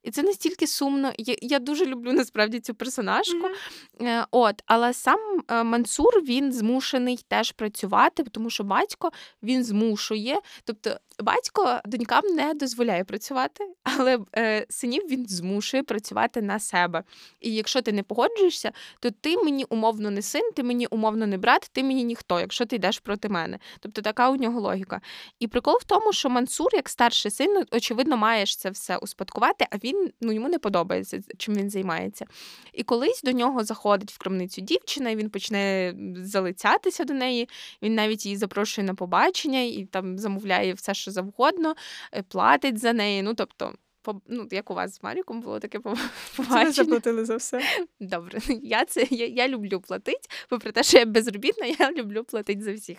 І 0.03 0.11
це 0.11 0.23
настільки 0.23 0.67
сумно. 0.67 1.11
Я, 1.17 1.35
я 1.41 1.59
дуже 1.59 1.85
люблю 1.85 2.13
насправді 2.13 2.59
цю 2.59 2.75
персонажку. 2.75 3.47
Е, 4.01 4.25
От, 4.31 4.55
але 4.65 4.93
сам 4.93 5.19
е, 5.47 5.63
Мансур 5.63 6.21
він 6.23 6.53
змушений 6.53 7.19
теж 7.27 7.51
працювати, 7.51 8.23
тому 8.23 8.49
що 8.49 8.63
батько 8.63 9.11
він 9.43 9.63
змушує. 9.63 10.39
Тобто, 10.63 10.97
батько 11.19 11.81
донькам 11.85 12.25
не 12.35 12.53
дозволяє 12.53 13.03
працювати, 13.03 13.63
але 13.83 14.19
е, 14.37 14.65
синів 14.69 15.03
він 15.09 15.27
змушує 15.27 15.83
працювати 15.83 16.41
на 16.41 16.59
себе. 16.59 17.03
І 17.39 17.53
якщо 17.53 17.81
ти 17.81 17.91
не 17.91 18.03
погоджуєшся, 18.03 18.71
то 18.99 19.11
ти 19.11 19.37
мені 19.37 19.65
умовно 19.69 20.11
не 20.11 20.21
син, 20.21 20.51
ти 20.55 20.63
мені 20.63 20.87
умовно 20.87 21.27
не 21.27 21.37
брат, 21.37 21.69
ти 21.71 21.83
мені 21.83 22.03
ніхто, 22.03 22.39
якщо 22.39 22.65
ти 22.65 22.75
йдеш 22.75 22.99
проти 22.99 23.29
мене. 23.29 23.59
Тобто 23.79 24.01
така 24.01 24.29
у 24.29 24.35
нього 24.35 24.61
логіка. 24.61 25.01
І 25.39 25.47
прикол 25.47 25.77
в 25.81 25.83
тому, 25.83 26.13
що 26.13 26.29
Мансур, 26.29 26.69
як 26.73 26.89
старший 26.89 27.31
син, 27.31 27.63
очевидно, 27.71 28.17
маєш 28.17 28.57
це 28.57 28.69
все 28.69 28.97
успадкувати, 28.97 29.65
а 29.71 29.77
він 29.77 30.11
ну 30.21 30.31
йому 30.31 30.49
не 30.49 30.59
подобається, 30.59 31.19
чим 31.37 31.55
він 31.55 31.69
займається. 31.69 32.25
І 32.73 32.83
колись 32.83 33.21
до 33.23 33.31
нього 33.31 33.63
заходить 33.63 34.11
в 34.11 34.17
крамницю 34.17 34.61
дівчина, 34.61 35.09
і 35.09 35.15
він 35.15 35.29
почне 35.29 35.93
залицятися 36.15 37.03
до 37.03 37.13
неї. 37.13 37.49
Він 37.81 37.95
навіть 37.95 38.25
її 38.25 38.37
запрошує 38.37 38.87
на 38.87 38.93
побачення 38.93 39.61
і 39.61 39.87
там 39.91 40.19
замовляє 40.19 40.73
все, 40.73 40.93
що 40.93 41.06
завгодно, 41.11 41.75
е, 42.13 42.23
платить 42.23 42.77
за 42.79 42.93
неї. 42.93 43.21
Ну 43.21 43.33
тобто. 43.33 43.73
по- 44.01 44.21
Ну, 44.27 44.47
як 44.51 44.71
у 44.71 44.73
вас 44.73 44.95
з 44.95 45.03
Маріком 45.03 45.41
було 45.41 45.59
таке 45.59 45.79
побачення. 46.35 46.65
Це 46.65 46.71
заплатили 46.71 47.25
за 47.25 47.35
все. 47.35 47.61
Добре, 47.99 48.39
я 48.63 48.85
це 48.85 49.07
я, 49.09 49.27
я 49.27 49.47
люблю 49.47 49.79
платити, 49.81 50.29
попри 50.49 50.71
те, 50.71 50.83
що 50.83 50.97
я 50.97 51.05
безробітна, 51.05 51.65
я 51.79 51.91
люблю 51.91 52.23
платити 52.23 52.61
за 52.61 52.73
всіх. 52.73 52.97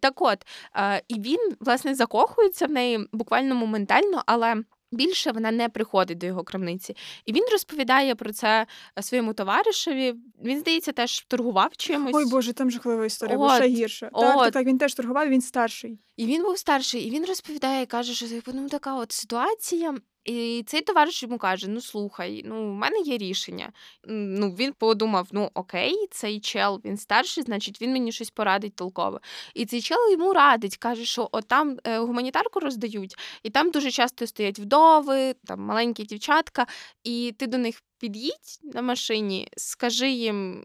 Так 0.00 0.20
от, 0.22 0.46
е, 0.76 1.02
і 1.08 1.14
він, 1.20 1.38
власне, 1.60 1.94
закохується 1.94 2.66
в 2.66 2.70
неї 2.70 3.08
буквально 3.12 3.54
моментально, 3.54 4.22
але. 4.26 4.56
Більше 4.92 5.32
вона 5.32 5.50
не 5.50 5.68
приходить 5.68 6.18
до 6.18 6.26
його 6.26 6.44
крамниці, 6.44 6.96
і 7.24 7.32
він 7.32 7.44
розповідає 7.52 8.14
про 8.14 8.32
це 8.32 8.66
е, 8.98 9.02
своєму 9.02 9.34
товаришеві. 9.34 10.14
Він 10.44 10.60
здається, 10.60 10.92
теж 10.92 11.20
торгував 11.20 11.76
чимось. 11.76 12.14
Ой 12.14 12.24
Боже, 12.30 12.52
там 12.52 12.70
жахлива 12.70 13.06
історія, 13.06 13.38
бо 13.38 13.54
ще 13.54 13.68
гірше. 13.68 14.10
Так, 14.12 14.36
от. 14.36 14.44
так, 14.44 14.52
так, 14.52 14.66
він 14.66 14.78
теж 14.78 14.94
торгував, 14.94 15.28
він 15.28 15.40
старший. 15.40 15.98
І 16.16 16.26
він 16.26 16.42
був 16.42 16.58
старший, 16.58 17.02
і 17.02 17.10
він 17.10 17.24
розповідає, 17.24 17.86
каже, 17.86 18.14
що 18.14 18.28
типу, 18.28 18.50
ну 18.54 18.68
така 18.68 18.94
от 18.94 19.12
ситуація. 19.12 19.94
І 20.24 20.64
цей 20.66 20.80
товариш 20.80 21.22
йому 21.22 21.38
каже: 21.38 21.68
Ну 21.68 21.80
слухай, 21.80 22.42
ну 22.44 22.70
в 22.70 22.74
мене 22.74 23.00
є 23.00 23.18
рішення. 23.18 23.72
Ну 24.06 24.50
він 24.50 24.72
подумав: 24.72 25.28
ну 25.32 25.50
окей, 25.54 26.08
цей 26.10 26.40
чел 26.40 26.80
він 26.84 26.96
старший, 26.96 27.44
значить 27.44 27.82
він 27.82 27.92
мені 27.92 28.12
щось 28.12 28.30
порадить 28.30 28.74
толково. 28.74 29.20
І 29.54 29.66
цей 29.66 29.80
чел 29.80 29.98
йому 30.12 30.32
радить, 30.32 30.76
каже, 30.76 31.04
що 31.04 31.28
от 31.32 31.48
там 31.48 31.78
е, 31.84 31.98
гуманітарку 31.98 32.60
роздають, 32.60 33.14
і 33.42 33.50
там 33.50 33.70
дуже 33.70 33.90
часто 33.90 34.26
стоять 34.26 34.58
вдови, 34.58 35.34
там 35.46 35.60
маленькі 35.60 36.04
дівчатка, 36.04 36.66
і 37.04 37.34
ти 37.38 37.46
до 37.46 37.58
них. 37.58 37.82
Під'їдь 38.00 38.60
на 38.62 38.82
машині, 38.82 39.48
скажи 39.56 40.10
їм, 40.10 40.64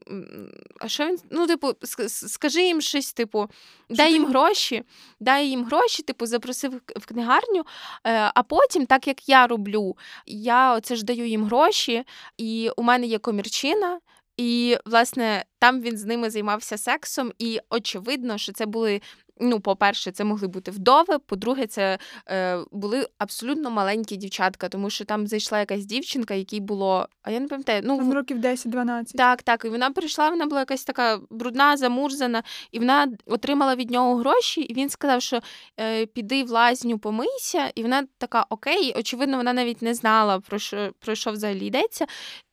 а 0.79 0.87
що 0.87 1.05
він? 1.07 1.17
Ну, 1.31 1.47
типу, 1.47 1.73
скажи 2.07 2.63
їм 2.63 2.81
щось, 2.81 3.13
типу, 3.13 3.47
дай 3.89 4.13
їм 4.13 4.25
гроші, 4.25 4.83
дай 5.19 5.47
їм 5.49 5.65
гроші, 5.65 6.03
типу, 6.03 6.25
запросив 6.25 6.71
в 6.71 6.99
в 6.99 7.05
книгарню. 7.05 7.65
Е, 8.03 8.31
А 8.35 8.43
потім, 8.43 8.85
так 8.85 9.07
як 9.07 9.29
я 9.29 9.47
роблю, 9.47 9.97
я 10.25 10.73
оце 10.73 10.95
ж 10.95 11.05
даю 11.05 11.27
їм 11.27 11.43
гроші, 11.45 12.03
і 12.37 12.69
у 12.77 12.83
мене 12.83 13.05
є 13.05 13.17
комірчина. 13.19 13.99
І, 14.37 14.77
власне, 14.85 15.45
там 15.59 15.81
він 15.81 15.97
з 15.97 16.05
ними 16.05 16.29
займався 16.29 16.77
сексом, 16.77 17.31
і 17.39 17.59
очевидно, 17.69 18.37
що 18.37 18.53
це 18.53 18.65
були. 18.65 19.01
Ну, 19.39 19.59
по-перше, 19.59 20.11
це 20.11 20.23
могли 20.23 20.47
бути 20.47 20.71
вдови. 20.71 21.19
По-друге, 21.19 21.67
це 21.67 21.97
е, 22.29 22.59
були 22.71 23.07
абсолютно 23.17 23.71
маленькі 23.71 24.15
дівчатка, 24.15 24.69
тому 24.69 24.89
що 24.89 25.05
там 25.05 25.27
зайшла 25.27 25.59
якась 25.59 25.85
дівчинка, 25.85 26.33
якій 26.33 26.59
було. 26.59 27.07
А 27.23 27.31
я 27.31 27.39
не 27.39 27.47
пам'ятаю, 27.47 27.81
ну 27.85 27.97
Там 27.97 28.13
років 28.13 28.37
10-12. 28.37 29.17
так, 29.17 29.43
так. 29.43 29.65
І 29.65 29.69
вона 29.69 29.91
прийшла, 29.91 30.29
вона 30.29 30.45
була 30.45 30.59
якась 30.59 30.83
така 30.83 31.19
брудна, 31.29 31.77
замурзана, 31.77 32.43
і 32.71 32.79
вона 32.79 33.07
отримала 33.25 33.75
від 33.75 33.91
нього 33.91 34.15
гроші, 34.15 34.61
і 34.61 34.73
він 34.73 34.89
сказав, 34.89 35.21
що 35.21 35.39
е, 35.79 36.05
піди 36.05 36.43
в 36.43 36.49
лазню, 36.49 36.99
помийся. 36.99 37.71
І 37.75 37.81
вона 37.81 38.03
така, 38.17 38.45
окей, 38.49 38.93
очевидно, 38.97 39.37
вона 39.37 39.53
навіть 39.53 39.81
не 39.81 39.93
знала, 39.93 40.39
про 40.39 40.59
що, 40.59 40.93
про 40.99 41.15
що 41.15 41.31
взагалі 41.31 41.65
йдеться. 41.65 42.05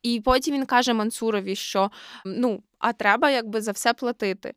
І 0.03 0.21
потім 0.25 0.55
він 0.55 0.65
каже 0.65 0.93
Мансурові, 0.93 1.55
що 1.55 1.91
ну, 2.25 2.63
а 2.79 2.93
треба 2.93 3.29
якби 3.29 3.61
за 3.61 3.71
все 3.71 3.93
платити. 3.93 4.53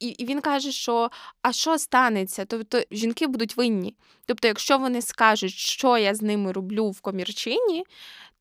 І, 0.00 0.08
і 0.08 0.24
він 0.24 0.40
каже, 0.40 0.72
що 0.72 1.10
а 1.42 1.52
що 1.52 1.78
станеться? 1.78 2.44
Тобто 2.44 2.82
жінки 2.90 3.26
будуть 3.26 3.56
винні. 3.56 3.96
Тобто, 4.26 4.48
якщо 4.48 4.78
вони 4.78 5.02
скажуть, 5.02 5.52
що 5.52 5.98
я 5.98 6.14
з 6.14 6.22
ними 6.22 6.52
роблю 6.52 6.90
в 6.90 7.00
комірчині, 7.00 7.84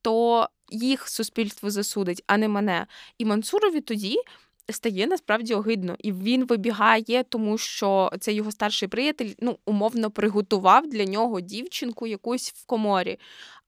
то 0.01 0.47
їх 0.69 1.09
суспільство 1.09 1.69
засудить, 1.69 2.23
а 2.27 2.37
не 2.37 2.47
мене. 2.47 2.87
І 3.17 3.25
Мансурові 3.25 3.81
тоді 3.81 4.17
стає 4.73 5.07
насправді 5.07 5.53
огидно. 5.53 5.95
І 5.99 6.11
він 6.11 6.45
вибігає, 6.45 7.23
тому 7.23 7.57
що 7.57 8.11
цей 8.19 8.35
його 8.35 8.51
старший 8.51 8.87
приятель 8.87 9.29
ну, 9.39 9.57
умовно 9.65 10.11
приготував 10.11 10.87
для 10.87 11.05
нього 11.05 11.41
дівчинку 11.41 12.07
якусь 12.07 12.51
в 12.51 12.65
коморі. 12.65 13.19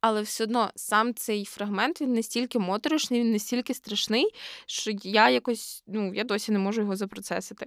Але 0.02 0.22
все 0.22 0.44
одно 0.44 0.72
сам 0.76 1.14
цей 1.14 1.46
фрагмент 1.46 2.02
він 2.02 2.14
настільки 2.14 2.60
моторошний, 2.60 3.22
він 3.22 3.32
настільки 3.32 3.74
страшний, 3.74 4.26
що 4.66 4.92
я 5.04 5.30
якось 5.30 5.84
ну 5.88 6.14
я 6.14 6.24
досі 6.24 6.52
не 6.52 6.60
можу 6.60 6.82
його 6.82 6.96
запроцесити. 6.96 7.66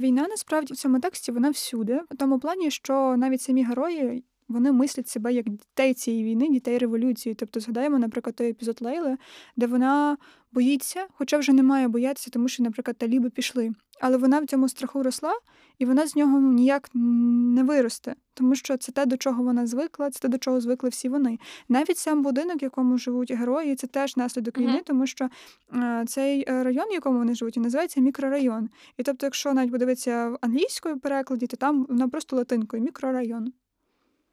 Війна 0.00 0.26
насправді 0.28 0.74
в 0.74 0.76
цьому 0.76 1.00
тексті 1.00 1.32
вона 1.32 1.50
всюди, 1.50 2.00
в 2.10 2.16
тому 2.16 2.38
плані, 2.38 2.70
що 2.70 3.14
навіть 3.16 3.42
самі 3.42 3.64
герої 3.64 4.24
вони 4.52 4.72
мислять 4.72 5.08
себе 5.08 5.32
як 5.32 5.48
дітей 5.48 5.94
цієї 5.94 6.24
війни, 6.24 6.48
дітей 6.48 6.78
революції. 6.78 7.34
Тобто, 7.34 7.60
згадаємо, 7.60 7.98
наприклад, 7.98 8.36
той 8.36 8.50
епізод 8.50 8.78
Лейли, 8.80 9.16
де 9.56 9.66
вона 9.66 10.16
боїться, 10.52 11.06
хоча 11.12 11.38
вже 11.38 11.52
не 11.52 11.62
має 11.62 11.88
боятися, 11.88 12.30
тому 12.30 12.48
що, 12.48 12.62
наприклад, 12.62 12.96
таліби 12.96 13.30
пішли. 13.30 13.72
Але 14.00 14.16
вона 14.16 14.40
в 14.40 14.46
цьому 14.46 14.68
страху 14.68 15.02
росла, 15.02 15.32
і 15.78 15.84
вона 15.84 16.06
з 16.06 16.16
нього 16.16 16.40
ну, 16.40 16.52
ніяк 16.52 16.90
не 16.94 17.62
виросте, 17.62 18.14
тому 18.34 18.54
що 18.54 18.76
це 18.76 18.92
те, 18.92 19.06
до 19.06 19.16
чого 19.16 19.42
вона 19.42 19.66
звикла, 19.66 20.10
це 20.10 20.20
те, 20.20 20.28
до 20.28 20.38
чого 20.38 20.60
звикли 20.60 20.88
всі 20.90 21.08
вони. 21.08 21.38
Навіть 21.68 21.98
сам 21.98 22.22
будинок, 22.22 22.62
в 22.62 22.64
якому 22.64 22.98
живуть 22.98 23.32
герої, 23.32 23.76
це 23.76 23.86
теж 23.86 24.16
наслідок 24.16 24.58
війни, 24.58 24.78
mm-hmm. 24.78 24.86
тому 24.86 25.06
що 25.06 25.28
е, 25.74 26.04
цей 26.06 26.44
е, 26.48 26.64
район, 26.64 26.88
в 26.90 26.92
якому 26.92 27.18
вони 27.18 27.34
живуть, 27.34 27.56
називається 27.56 28.00
мікрорайон. 28.00 28.68
І 28.96 29.02
тобто, 29.02 29.26
якщо 29.26 29.54
навіть 29.54 29.72
подивитися 29.72 30.28
в 30.28 30.38
англійською 30.40 31.00
перекладі, 31.00 31.46
то 31.46 31.56
там 31.56 31.86
вона 31.88 32.08
просто 32.08 32.36
латинкою 32.36 32.82
мікрорайон. 32.82 33.52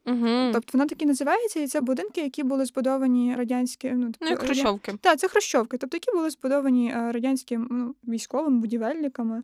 Угу. 0.06 0.52
Тобто 0.54 0.70
вона 0.74 0.86
так 0.86 1.02
і 1.02 1.06
називається, 1.06 1.60
і 1.60 1.68
це 1.68 1.82
будинки, 1.82 2.22
які 2.22 2.44
були 2.44 2.66
збудовані 2.66 3.36
радянські 3.36 3.92
ну, 3.92 4.12
ну 4.22 4.36
хрущовки. 4.36 4.94
Так, 5.02 5.20
це 5.20 5.28
хрущовки, 5.28 5.78
тобто 5.78 5.98
які 5.98 6.12
були 6.12 6.30
збудовані 6.30 6.94
радянським 6.94 7.20
радянськими 7.30 7.68
ну, 7.70 7.96
військовим 8.14 8.62
будівельниками, 8.62 9.44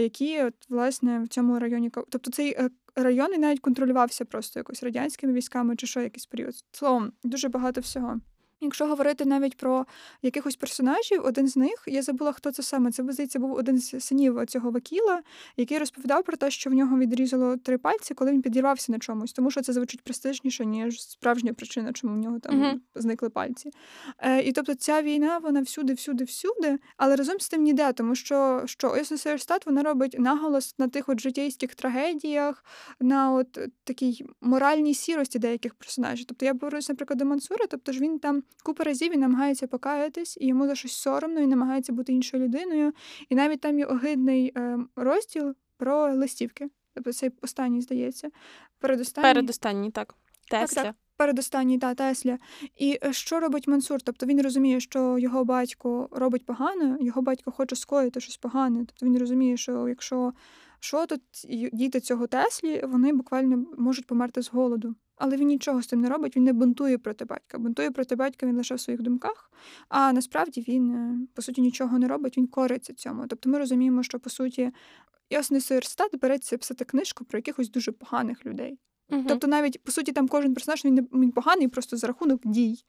які 0.00 0.42
от, 0.42 0.54
власне 0.68 1.20
в 1.20 1.28
цьому 1.28 1.58
районі 1.58 1.90
Тобто 2.08 2.30
цей 2.30 2.50
е, 2.50 2.70
район 2.96 3.34
і 3.34 3.38
навіть 3.38 3.60
контролювався 3.60 4.24
просто 4.24 4.60
якось 4.60 4.82
радянськими 4.82 5.32
військами 5.32 5.76
чи 5.76 5.86
що 5.86 6.00
якийсь 6.00 6.26
період. 6.26 6.54
Словом, 6.72 7.12
дуже 7.24 7.48
багато 7.48 7.80
всього. 7.80 8.20
Якщо 8.62 8.86
говорити 8.86 9.24
навіть 9.24 9.56
про 9.56 9.86
якихось 10.22 10.56
персонажів, 10.56 11.24
один 11.24 11.48
з 11.48 11.56
них 11.56 11.84
я 11.86 12.02
забула, 12.02 12.32
хто 12.32 12.52
це 12.52 12.62
саме. 12.62 12.92
Це 12.92 13.02
здається, 13.02 13.38
був 13.38 13.52
один 13.52 13.78
з 13.78 14.00
синів 14.00 14.46
цього 14.46 14.70
Вакіла, 14.70 15.22
який 15.56 15.78
розповідав 15.78 16.24
про 16.24 16.36
те, 16.36 16.50
що 16.50 16.70
в 16.70 16.72
нього 16.72 16.98
відрізало 16.98 17.56
три 17.56 17.78
пальці, 17.78 18.14
коли 18.14 18.32
він 18.32 18.42
підірвався 18.42 18.92
на 18.92 18.98
чомусь, 18.98 19.32
тому 19.32 19.50
що 19.50 19.62
це 19.62 19.72
звучить 19.72 20.00
престижніше, 20.00 20.66
ніж 20.66 21.02
справжня 21.02 21.52
причина, 21.52 21.92
чому 21.92 22.14
в 22.14 22.18
нього 22.18 22.38
там 22.38 22.62
uh-huh. 22.62 22.80
зникли 22.94 23.28
пальці. 23.28 23.70
Е, 24.18 24.42
І 24.42 24.52
тобто 24.52 24.74
ця 24.74 25.02
війна, 25.02 25.38
вона 25.38 25.60
всюди, 25.60 25.92
всюди, 25.94 26.24
всюди, 26.24 26.78
але 26.96 27.16
разом 27.16 27.40
з 27.40 27.48
тим 27.48 27.62
ніде, 27.62 27.92
тому 27.92 28.14
що 28.14 28.62
що 28.66 28.96
стат 29.38 29.66
вона 29.66 29.82
робить 29.82 30.16
наголос 30.18 30.74
на 30.78 30.88
тих 30.88 31.08
от 31.08 31.20
життєйських 31.20 31.74
трагедіях, 31.74 32.64
на 33.00 33.32
от 33.32 33.58
такій 33.84 34.26
моральній 34.40 34.94
сірості 34.94 35.38
деяких 35.38 35.74
персонажів. 35.74 36.26
Тобто 36.26 36.46
я 36.46 36.54
повернуся, 36.54 36.92
наприклад, 36.92 37.18
до 37.18 37.24
Мансура, 37.24 37.66
тобто 37.70 37.92
ж 37.92 38.00
він 38.00 38.18
там. 38.18 38.42
Купа 38.64 38.84
разів 38.84 39.12
він 39.12 39.20
намагається 39.20 39.66
покаятись, 39.66 40.38
і 40.40 40.46
йому 40.46 40.66
за 40.66 40.74
щось 40.74 40.92
соромно, 40.92 41.40
і 41.40 41.46
намагається 41.46 41.92
бути 41.92 42.12
іншою 42.12 42.44
людиною. 42.44 42.92
І 43.28 43.34
навіть 43.34 43.60
там 43.60 43.78
є 43.78 43.84
огидний 43.84 44.52
е, 44.56 44.78
розділ 44.96 45.54
про 45.76 46.14
листівки. 46.14 46.70
Тобто 46.94 47.12
цей 47.12 47.30
останній, 47.42 47.80
здається. 47.80 48.30
Передостанній, 48.78 49.28
Передостанній, 49.34 49.90
так. 49.90 50.14
Тесля. 50.50 50.74
Так, 50.74 50.84
так. 50.84 50.96
Передостанній, 51.16 51.78
та 51.78 51.94
Тесля. 51.94 52.38
І 52.76 52.98
е, 53.04 53.12
що 53.12 53.40
робить 53.40 53.68
Мансур? 53.68 54.02
Тобто 54.02 54.26
він 54.26 54.42
розуміє, 54.42 54.80
що 54.80 55.18
його 55.18 55.44
батько 55.44 56.08
робить 56.12 56.46
погано, 56.46 56.96
його 57.00 57.22
батько 57.22 57.50
хоче 57.50 57.76
скоїти 57.76 58.20
щось 58.20 58.36
погане. 58.36 58.78
Тобто 58.78 59.06
він 59.06 59.18
розуміє, 59.18 59.56
що 59.56 59.88
якщо 59.88 60.32
що 60.84 61.06
тут 61.06 61.22
діти 61.72 62.00
цього 62.00 62.26
Теслі, 62.26 62.84
вони 62.84 63.12
буквально 63.12 63.66
можуть 63.78 64.06
померти 64.06 64.42
з 64.42 64.50
голоду. 64.50 64.94
Але 65.16 65.36
він 65.36 65.48
нічого 65.48 65.82
з 65.82 65.86
цим 65.86 66.00
не 66.00 66.08
робить, 66.08 66.36
він 66.36 66.44
не 66.44 66.52
бунтує 66.52 66.98
проти 66.98 67.24
батька. 67.24 67.58
Бунтує 67.58 67.90
проти 67.90 68.16
батька 68.16 68.46
він 68.46 68.56
лише 68.56 68.74
в 68.74 68.80
своїх 68.80 69.02
думках, 69.02 69.52
а 69.88 70.12
насправді 70.12 70.64
він, 70.68 70.90
е, 70.90 71.26
по 71.34 71.42
суті, 71.42 71.60
нічого 71.60 71.98
не 71.98 72.08
робить, 72.08 72.38
він 72.38 72.46
кориться 72.46 72.94
цьому. 72.94 73.26
Тобто 73.26 73.50
ми 73.50 73.58
розуміємо, 73.58 74.02
що 74.02 74.18
по 74.18 74.30
суті 74.30 74.72
ясний 75.30 75.60
суверстат 75.60 76.20
береться 76.20 76.58
писати 76.58 76.84
книжку 76.84 77.24
про 77.24 77.38
якихось 77.38 77.70
дуже 77.70 77.92
поганих 77.92 78.46
людей. 78.46 78.78
Угу. 79.10 79.24
Тобто, 79.28 79.46
навіть 79.46 79.82
по 79.82 79.92
суті, 79.92 80.12
там 80.12 80.28
кожен 80.28 80.54
персонаж 80.54 80.84
він, 80.84 81.08
він 81.12 81.32
поганий 81.32 81.68
просто 81.68 81.96
за 81.96 82.06
рахунок 82.06 82.40
дій 82.44 82.84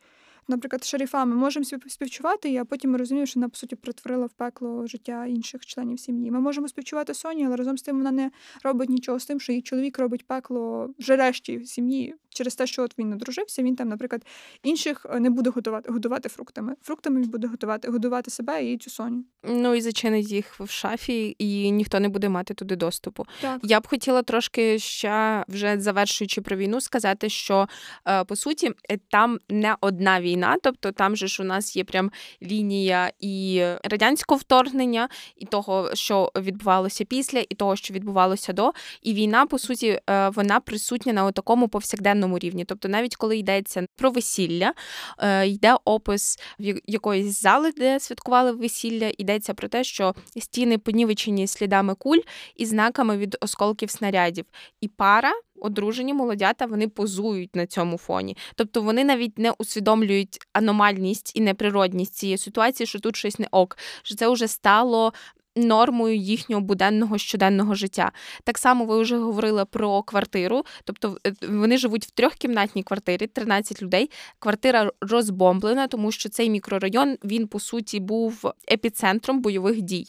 наприклад, 0.48 0.84
шерифа, 0.84 1.26
ми 1.26 1.36
можемо 1.36 1.66
співчувати, 1.88 2.58
а 2.58 2.66
потім 2.66 2.92
ми 2.92 2.98
розуміємо, 2.98 3.26
що 3.26 3.40
вона 3.40 3.50
по 3.50 3.56
суті 3.56 3.76
притворила 3.76 4.26
в 4.26 4.34
пекло 4.34 4.88
життя 4.88 5.26
інших 5.26 5.66
членів 5.66 6.00
сім'ї. 6.00 6.32
Ми 6.32 6.40
можемо 6.40 6.68
співчувати 6.68 7.14
Соні, 7.14 7.46
але 7.46 7.56
разом 7.56 7.78
з 7.78 7.82
тим 7.82 7.98
вона 7.98 8.12
не 8.12 8.32
робить 8.64 8.90
нічого 8.90 9.20
з 9.20 9.26
тим, 9.26 9.40
що 9.40 9.52
її 9.52 9.62
чоловік 9.62 10.00
робить 10.00 10.28
пекло 10.28 10.90
вже 11.00 11.16
решті 11.16 11.66
сім'ї 11.66 12.16
через 12.34 12.56
те, 12.56 12.68
що 12.68 12.84
от 12.84 13.00
він 13.00 13.14
одружився. 13.14 13.64
Він 13.64 13.76
там, 13.76 13.90
наприклад, 13.90 14.26
інших 14.64 15.06
е, 15.10 15.20
не 15.20 15.30
буде 15.30 15.50
готувати 15.50 15.92
годувати 15.92 16.30
фруктами. 16.30 16.76
Фруктами 16.82 17.22
він 17.22 17.30
буде 17.30 17.48
готувати, 17.48 17.92
годувати 17.92 18.32
себе 18.32 18.66
і 18.66 18.78
цю 18.78 18.90
Соню. 18.90 19.24
Ну 19.44 19.76
і 19.76 19.82
зачинить 19.82 20.32
їх 20.32 20.60
в 20.60 20.70
шафі, 20.70 21.36
і 21.40 21.72
ніхто 21.72 22.00
не 22.00 22.10
буде 22.10 22.30
мати 22.30 22.54
туди 22.54 22.76
доступу. 22.76 23.26
Так. 23.42 23.60
Я 23.64 23.80
б 23.80 23.88
хотіла 23.88 24.22
трошки 24.22 24.80
ще 24.80 25.44
вже 25.48 25.80
завершуючи 25.80 26.42
про 26.42 26.56
війну, 26.56 26.82
сказати, 26.82 27.30
що 27.30 27.68
е, 28.08 28.24
по 28.24 28.36
суті 28.36 28.72
там 29.12 29.40
не 29.50 29.76
одна 29.82 30.22
війна 30.22 30.58
тобто 30.64 30.92
там 30.92 31.16
же 31.16 31.28
ж 31.28 31.44
у 31.44 31.46
нас 31.46 31.76
є 31.76 31.84
прям 31.84 32.12
лінія 32.42 33.12
і 33.20 33.64
радянського 33.84 34.38
вторгнення, 34.40 35.10
і 35.36 35.46
того, 35.46 35.90
що 35.94 36.32
відбувалося 36.36 37.06
після, 37.06 37.40
і 37.40 37.56
того, 37.56 37.76
що 37.76 37.94
відбувалося 37.94 38.54
до. 38.54 38.72
І 39.02 39.14
війна, 39.14 39.46
по 39.46 39.60
суті, 39.60 40.00
е, 40.10 40.30
вона 40.30 40.60
присутня 40.60 41.14
на 41.14 41.32
такому 41.32 41.68
повсякденному 41.68 42.23
рівні. 42.40 42.66
Тобто, 42.66 42.90
навіть 42.90 43.16
коли 43.16 43.38
йдеться 43.38 43.86
про 43.96 44.12
весілля, 44.12 44.74
е, 45.20 45.48
йде 45.48 45.76
опис 45.86 46.40
якоїсь 46.88 47.42
зали, 47.42 47.72
де 47.72 48.00
святкували 48.00 48.52
весілля, 48.52 49.12
йдеться 49.18 49.54
про 49.54 49.68
те, 49.68 49.84
що 49.84 50.16
стіни 50.38 50.78
понівечені 50.78 51.48
слідами 51.48 51.96
куль 51.96 52.20
і 52.56 52.66
знаками 52.66 53.18
від 53.18 53.38
осколків 53.42 53.90
снарядів. 53.90 54.46
І 54.82 54.88
пара 54.88 55.34
одружені 55.64 56.14
молодята 56.14 56.66
вони 56.66 56.88
позують 56.88 57.56
на 57.56 57.68
цьому 57.68 57.98
фоні. 57.98 58.38
Тобто 58.56 58.82
вони 58.82 59.04
навіть 59.04 59.40
не 59.40 59.52
усвідомлюють 59.52 60.40
аномальність 60.54 61.32
і 61.36 61.42
неприродність 61.42 62.16
цієї 62.16 62.38
ситуації, 62.38 62.88
що 62.88 63.00
тут 63.00 63.16
щось 63.16 63.40
не 63.40 63.48
ок, 63.52 63.78
що 64.04 64.16
це 64.16 64.30
вже 64.30 64.48
стало 64.48 65.14
нормою 65.56 66.16
їхнього 66.16 66.62
буденного 66.62 67.18
щоденного 67.18 67.76
життя. 67.76 68.12
Так 68.44 68.58
само 68.58 68.86
ви 68.86 69.02
вже 69.02 69.18
говорили 69.18 69.66
про 69.66 70.04
квартиру, 70.04 70.66
тобто 70.84 71.18
е, 71.28 71.34
вони 71.50 71.78
живуть 71.78 72.06
в 72.06 72.12
трьохкімнатній 72.12 72.84
квартирі, 72.84 73.28
13 73.28 73.82
людей. 73.82 74.10
Квартира 74.40 74.92
розбомблена, 75.02 75.88
тому 75.88 76.12
що 76.12 76.30
цей 76.30 76.50
мікрорайон 76.50 77.18
він 77.24 77.48
по 77.48 77.60
суті 77.60 78.00
був 78.00 78.52
епіцентром 78.72 79.42
бойових 79.42 79.82
дій. 79.82 80.08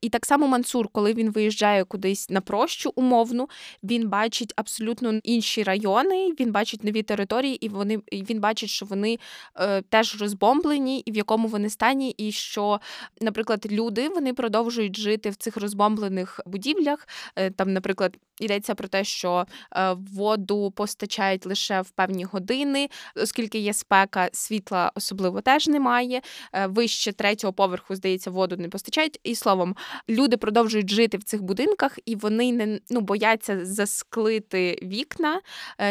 І 0.00 0.08
так 0.08 0.26
само 0.26 0.48
Мансур, 0.48 0.88
коли 0.88 1.12
він 1.12 1.30
виїжджає 1.30 1.84
кудись 1.84 2.30
на 2.30 2.40
прощу 2.40 2.92
умовну, 2.94 3.48
він 3.82 4.08
бачить 4.08 4.52
абсолютно 4.56 5.20
інші 5.22 5.62
райони, 5.62 6.32
він 6.40 6.52
бачить 6.52 6.84
нові 6.84 7.02
території, 7.02 7.64
і 7.66 7.68
вони 7.68 8.00
він 8.12 8.40
бачить, 8.40 8.70
що 8.70 8.86
вони 8.86 9.18
е, 9.56 9.82
теж 9.82 10.20
розбомблені, 10.20 10.98
і 10.98 11.12
в 11.12 11.16
якому 11.16 11.48
вони 11.48 11.70
стані, 11.70 12.10
і 12.10 12.32
що, 12.32 12.80
наприклад, 13.20 13.66
люди 13.70 14.08
вони 14.08 14.34
продовжують 14.34 14.71
продовжують 14.72 14.96
жити 14.96 15.30
в 15.30 15.36
цих 15.36 15.56
розбомблених 15.56 16.40
будівлях. 16.46 17.08
Е, 17.36 17.50
там, 17.50 17.72
наприклад, 17.72 18.16
йдеться 18.40 18.74
про 18.74 18.88
те, 18.88 19.04
що 19.04 19.46
е, 19.76 19.92
воду 19.92 20.70
постачають 20.70 21.46
лише 21.46 21.80
в 21.80 21.90
певні 21.90 22.24
години, 22.24 22.88
оскільки 23.16 23.58
є 23.58 23.72
спека, 23.72 24.28
світла 24.32 24.92
особливо 24.94 25.40
теж 25.40 25.68
немає. 25.68 26.22
Е, 26.52 26.66
вище 26.66 27.12
третього 27.12 27.52
поверху, 27.52 27.94
здається, 27.94 28.30
воду 28.30 28.56
не 28.56 28.68
постачають. 28.68 29.20
І 29.24 29.34
словом, 29.34 29.76
люди 30.08 30.36
продовжують 30.36 30.90
жити 30.90 31.16
в 31.16 31.22
цих 31.22 31.42
будинках, 31.42 31.98
і 32.06 32.16
вони 32.16 32.52
не 32.52 32.80
ну 32.90 33.00
бояться 33.00 33.64
засклити 33.64 34.78
вікна, 34.82 35.40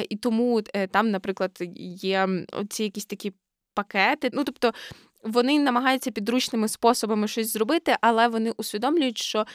і 0.09 0.15
тому 0.15 0.61
там, 0.91 1.11
наприклад, 1.11 1.57
є 2.01 2.29
ці 2.69 2.84
якісь 2.84 3.05
такі 3.05 3.34
пакети. 3.73 4.29
Ну 4.34 4.43
тобто 4.43 4.73
вони 5.24 5.59
намагаються 5.59 6.11
підручними 6.11 6.67
способами 6.67 7.28
щось 7.28 7.53
зробити, 7.53 7.95
але 8.01 8.28
вони 8.28 8.51
усвідомлюють, 8.57 9.17
що 9.17 9.45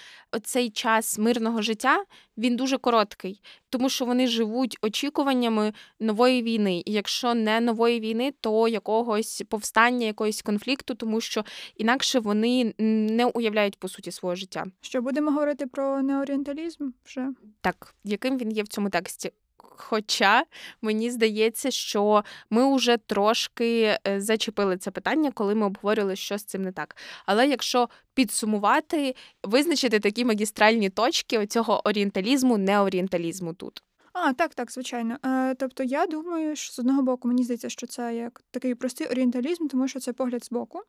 цей 0.43 0.71
час 0.71 1.19
мирного 1.19 1.63
життя 1.63 2.05
він 2.39 2.57
дуже 2.57 2.79
короткий, 2.79 3.43
тому 3.71 3.89
що 3.89 4.05
вони 4.05 4.27
живуть 4.27 4.79
очікуваннями 4.83 5.73
нової 6.01 6.43
війни. 6.43 6.83
І 6.87 6.93
якщо 6.93 7.35
не 7.35 7.61
нової 7.61 8.01
війни, 8.01 8.33
то 8.41 8.69
якогось 8.69 9.43
повстання, 9.49 10.07
якогось 10.07 10.43
конфлікту, 10.43 10.95
тому 10.95 11.21
що 11.21 11.45
інакше 11.77 12.19
вони 12.19 12.75
не 12.79 13.25
уявляють 13.25 13.79
по 13.79 13.89
суті 13.89 14.11
свого 14.11 14.35
життя. 14.35 14.65
Що 14.81 15.03
будемо 15.03 15.31
говорити 15.31 15.67
про 15.67 16.03
неорієнталізм 16.03 16.91
вже 17.05 17.29
так, 17.61 17.95
яким 18.05 18.39
він 18.39 18.53
є 18.53 18.63
в 18.63 18.69
цьому 18.69 18.91
тексті? 18.91 19.33
Хоча 19.77 20.45
мені 20.83 21.11
здається, 21.11 21.71
що 21.71 22.25
ми 22.51 22.77
вже 22.77 22.97
трошки 22.97 23.99
е, 24.07 24.21
зачепили 24.21 24.77
це 24.79 24.91
питання, 24.91 25.31
коли 25.31 25.55
ми 25.55 25.67
обговорювали, 25.67 26.17
що 26.17 26.39
з 26.39 26.45
цим 26.45 26.63
не 26.63 26.73
так. 26.73 26.97
Але 27.27 27.49
якщо 27.49 27.89
підсумувати, 28.15 29.15
визначити 29.43 30.01
такі 30.01 30.25
магістральні 30.25 30.91
точки 30.91 31.39
оцього 31.39 31.89
орієнталізму, 31.89 32.59
неорієнталізму 32.59 33.55
тут. 33.55 33.83
А, 34.13 34.33
так, 34.33 34.55
так, 34.55 34.73
звичайно. 34.73 35.17
Е, 35.25 35.55
Тобто, 35.55 35.83
я 35.83 36.07
думаю, 36.07 36.57
що 36.57 36.73
з 36.73 36.79
одного 36.79 37.03
боку 37.03 37.29
мені 37.29 37.45
здається, 37.45 37.69
що 37.69 37.87
це 37.87 38.15
як 38.15 38.43
такий 38.51 38.75
простий 38.75 39.07
орієнталізм, 39.07 39.67
тому 39.67 39.89
що 39.89 40.01
це 40.01 40.13
погляд 40.13 40.45
з 40.45 40.51
боку. 40.51 40.83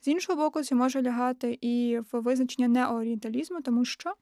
З 0.00 0.08
іншого 0.08 0.42
боку, 0.42 0.62
це 0.62 0.74
може 0.74 1.02
лягати 1.02 1.58
і 1.60 1.98
в 2.12 2.20
визначення 2.20 2.68
неорієнталізму, 2.68 3.60
тому 3.60 3.84
що 3.84 4.14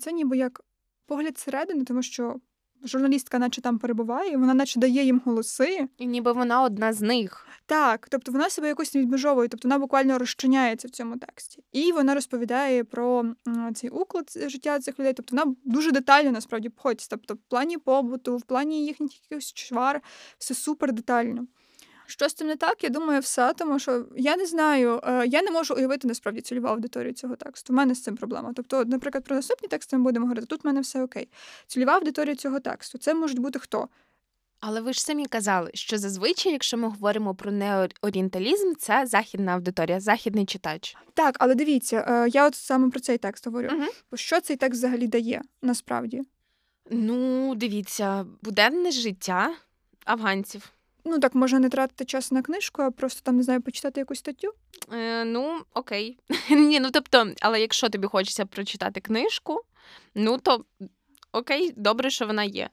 це 0.00 0.12
ніби 0.12 0.36
як 0.36 0.60
погляд 1.06 1.38
зсередини, 1.38 1.84
тому 1.84 2.02
що 2.02 2.36
журналістка, 2.84 3.38
наче 3.38 3.60
там 3.60 3.78
перебуває, 3.78 4.36
вона 4.36 4.54
наче 4.54 4.80
дає 4.80 5.04
їм 5.04 5.22
голоси. 5.24 5.88
І 5.98 6.06
ніби 6.06 6.32
вона 6.32 6.62
одна 6.62 6.92
з 6.92 7.00
них. 7.00 7.46
Так, 7.66 8.08
тобто 8.10 8.32
вона 8.32 8.50
себе 8.50 8.68
якось 8.68 8.96
відмежовує, 8.96 9.48
тобто 9.48 9.68
вона 9.68 9.78
буквально 9.78 10.18
розчиняється 10.18 10.88
в 10.88 10.90
цьому 10.90 11.16
тексті. 11.16 11.64
І 11.72 11.92
вона 11.92 12.14
розповідає 12.14 12.84
про 12.84 13.24
цей 13.74 13.90
уклад 13.90 14.32
життя 14.46 14.78
цих 14.78 14.98
людей. 14.98 15.12
Тобто 15.12 15.36
вона 15.36 15.54
дуже 15.64 15.92
детально 15.92 16.30
насправді 16.30 16.68
походить. 16.68 17.06
Тобто, 17.10 17.34
в 17.34 17.38
плані 17.48 17.78
побуту, 17.78 18.36
в 18.36 18.42
плані 18.42 18.86
їхніх 18.86 19.10
якихось 19.22 19.52
чвар, 19.52 20.00
все 20.38 20.54
супер 20.54 20.92
детально. 20.92 21.46
Що 22.10 22.28
з 22.28 22.34
цим 22.34 22.46
не 22.46 22.56
так, 22.56 22.84
я 22.84 22.90
думаю, 22.90 23.20
все, 23.20 23.52
тому 23.52 23.78
що 23.78 24.06
я 24.16 24.36
не 24.36 24.46
знаю, 24.46 25.00
е, 25.04 25.26
я 25.26 25.42
не 25.42 25.50
можу 25.50 25.74
уявити 25.74 26.08
насправді 26.08 26.40
цільову 26.40 26.66
аудиторію 26.68 27.12
цього 27.12 27.36
тексту. 27.36 27.72
У 27.72 27.76
мене 27.76 27.94
з 27.94 28.02
цим 28.02 28.16
проблема. 28.16 28.52
Тобто, 28.56 28.84
наприклад, 28.84 29.24
про 29.24 29.36
наступні 29.36 29.68
тексти 29.68 29.96
ми 29.96 30.02
будемо 30.02 30.24
говорити, 30.24 30.46
тут 30.46 30.64
в 30.64 30.66
мене 30.66 30.80
все 30.80 31.02
окей. 31.02 31.28
Цільова 31.66 31.94
аудиторія 31.94 32.34
цього 32.34 32.60
тексту 32.60 32.98
це 32.98 33.14
можуть 33.14 33.38
бути 33.38 33.58
хто? 33.58 33.88
Але 34.60 34.80
ви 34.80 34.92
ж 34.92 35.02
самі 35.02 35.26
казали, 35.26 35.70
що 35.74 35.98
зазвичай, 35.98 36.52
якщо 36.52 36.76
ми 36.76 36.88
говоримо 36.88 37.34
про 37.34 37.52
неорієнталізм, 37.52 38.72
це 38.78 39.06
західна 39.06 39.52
аудиторія, 39.52 40.00
західний 40.00 40.46
читач. 40.46 40.96
Так, 41.14 41.36
але 41.38 41.54
дивіться, 41.54 42.04
е, 42.08 42.28
я 42.28 42.46
от 42.46 42.54
саме 42.54 42.90
про 42.90 43.00
цей 43.00 43.18
текст 43.18 43.46
говорю. 43.46 43.68
Угу. 43.72 43.86
Що 44.14 44.40
цей 44.40 44.56
текст 44.56 44.78
взагалі 44.78 45.06
дає 45.06 45.42
насправді? 45.62 46.22
Ну, 46.90 47.54
дивіться, 47.54 48.26
буденне 48.42 48.90
життя 48.90 49.54
афганців. 50.04 50.72
Ну 51.04 51.18
так, 51.18 51.34
може 51.34 51.58
не 51.58 51.68
тратити 51.68 52.04
час 52.04 52.32
на 52.32 52.42
книжку, 52.42 52.82
а 52.82 52.90
просто 52.90 53.20
там 53.24 53.36
не 53.36 53.42
знаю, 53.42 53.62
почитати 53.62 54.00
якусь 54.00 54.18
статтю. 54.18 54.52
Е, 54.92 55.24
Ну, 55.24 55.60
окей. 55.74 56.18
Ні, 56.50 56.80
ну 56.80 56.90
тобто, 56.92 57.32
але 57.40 57.60
якщо 57.60 57.88
тобі 57.88 58.06
хочеться 58.06 58.46
прочитати 58.46 59.00
книжку, 59.00 59.60
ну 60.14 60.38
то 60.38 60.64
окей, 61.32 61.72
добре, 61.76 62.10
що 62.10 62.26
вона 62.26 62.44
є. 62.44 62.68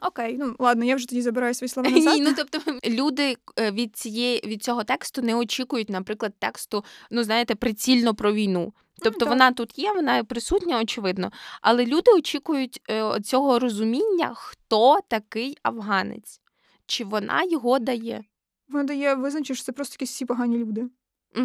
Окей, 0.00 0.36
ну 0.38 0.56
ладно, 0.58 0.84
я 0.84 0.96
вже 0.96 1.08
тоді 1.08 1.22
забираю 1.22 1.54
свої 1.54 1.68
слова 1.68 1.90
назад. 1.90 2.14
Ні, 2.14 2.20
ну 2.20 2.34
тобто 2.36 2.60
люди 2.84 3.36
е, 3.58 3.70
від 3.70 3.96
цієї 3.96 4.40
від 4.46 4.62
цього 4.62 4.84
тексту 4.84 5.22
не 5.22 5.34
очікують, 5.34 5.90
наприклад, 5.90 6.32
тексту, 6.38 6.84
ну 7.10 7.24
знаєте, 7.24 7.54
прицільно 7.54 8.14
про 8.14 8.32
війну. 8.32 8.72
Тобто 9.02 9.24
ну, 9.24 9.30
вона 9.30 9.52
тут 9.52 9.78
є, 9.78 9.92
вона 9.92 10.24
присутня, 10.24 10.80
очевидно. 10.80 11.32
Але 11.60 11.86
люди 11.86 12.10
очікують 12.10 12.80
е, 12.90 13.20
цього 13.20 13.58
розуміння, 13.58 14.32
хто 14.34 14.98
такий 15.08 15.58
афганець, 15.62 16.40
чи 16.86 17.04
вона 17.04 17.42
його 17.42 17.78
дає. 17.78 18.24
Вона 18.68 18.84
дає 18.84 19.14
визначити, 19.14 19.54
що 19.54 19.64
це 19.64 19.72
просто 19.72 19.94
якісь 19.94 20.10
всі 20.10 20.24
погані 20.24 20.58
люди, 20.58 20.88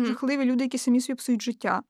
жахливі 0.06 0.46
люди, 0.46 0.64
які 0.64 0.78
самі 0.78 1.02
собі 1.02 1.18
псують 1.18 1.42
життя 1.42 1.84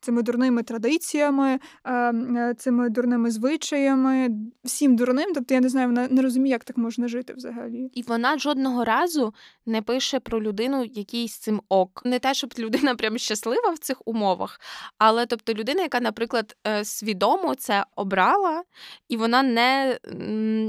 цими 0.00 0.22
дурними 0.22 0.62
традиціями, 0.62 1.60
ем, 1.84 2.36
е, 2.36 2.54
цими 2.54 2.90
дурними 2.90 3.30
звичаями, 3.30 4.28
всім 4.64 4.96
дурним. 4.96 5.32
Тобто 5.34 5.54
я 5.54 5.60
не 5.60 5.68
знаю, 5.68 5.88
вона 5.88 6.08
не 6.08 6.22
розуміє, 6.22 6.52
як 6.52 6.64
так 6.64 6.76
можна 6.76 7.08
жити 7.08 7.32
взагалі. 7.32 7.90
І 7.94 8.02
вона 8.02 8.38
жодного 8.38 8.84
разу 8.84 9.34
не 9.66 9.82
пише 9.82 10.20
про 10.20 10.42
людину, 10.42 10.84
який 10.84 11.28
з 11.28 11.38
цим 11.38 11.60
ок. 11.68 12.02
Не 12.04 12.18
те, 12.18 12.34
щоб 12.34 12.54
людина 12.58 12.94
прям 12.94 13.18
щаслива 13.18 13.70
в 13.70 13.78
цих 13.78 14.02
умовах, 14.04 14.60
але 14.98 15.26
тобто 15.26 15.54
людина, 15.54 15.82
яка, 15.82 16.00
наприклад, 16.00 16.56
е, 16.66 16.84
свідомо 16.84 17.54
це 17.54 17.84
обрала, 17.96 18.62
і 19.08 19.16
вона 19.16 19.42
не 19.42 19.98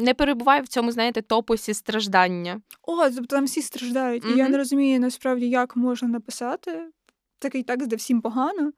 не 0.03 0.13
перебуває 0.13 0.61
в 0.61 0.67
цьому, 0.67 0.91
знаєте, 0.91 1.21
топосі 1.21 1.73
страждання. 1.73 2.61
О, 2.83 3.09
тобто 3.09 3.35
там 3.35 3.45
всі 3.45 3.61
страждають. 3.61 4.25
Mm-hmm. 4.25 4.35
І 4.35 4.37
я 4.37 4.49
не 4.49 4.57
розумію 4.57 4.99
насправді, 4.99 5.49
як 5.49 5.75
можна 5.75 6.07
написати 6.07 6.91
такий 7.39 7.63
текст, 7.63 7.87
де 7.87 7.95
всім 7.95 8.21
погано. 8.21 8.71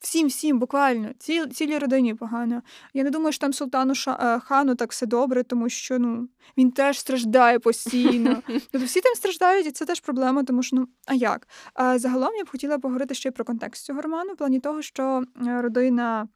Всім, 0.00 0.28
всім, 0.28 0.58
буквально, 0.58 1.10
ці, 1.18 1.46
цілій 1.46 1.78
родині 1.78 2.14
погано. 2.14 2.62
Я 2.94 3.04
не 3.04 3.10
думаю, 3.10 3.32
що 3.32 3.40
там 3.40 3.52
султану 3.52 3.94
е, 4.08 4.40
хану 4.40 4.74
так 4.74 4.92
все 4.92 5.06
добре, 5.06 5.42
тому 5.42 5.68
що 5.68 5.98
ну 5.98 6.28
він 6.56 6.70
теж 6.70 6.98
страждає 6.98 7.58
постійно. 7.58 8.42
Тобто 8.46 8.86
всі 8.86 9.00
там 9.00 9.14
страждають, 9.14 9.66
і 9.66 9.70
це 9.70 9.84
теж 9.84 10.00
проблема, 10.00 10.44
тому 10.44 10.62
що 10.62 10.76
ну 10.76 10.88
а 11.06 11.14
як? 11.14 11.48
А 11.74 11.98
загалом 11.98 12.34
я 12.34 12.44
б 12.44 12.50
хотіла 12.50 12.78
поговорити 12.78 13.14
ще 13.14 13.28
й 13.28 13.32
про 13.32 13.44
контекст 13.44 13.84
цього 13.84 14.00
роману, 14.00 14.32
в 14.32 14.36
плані 14.36 14.60
того, 14.60 14.82
що 14.82 15.24
е, 15.46 15.62
родина, 15.62 16.28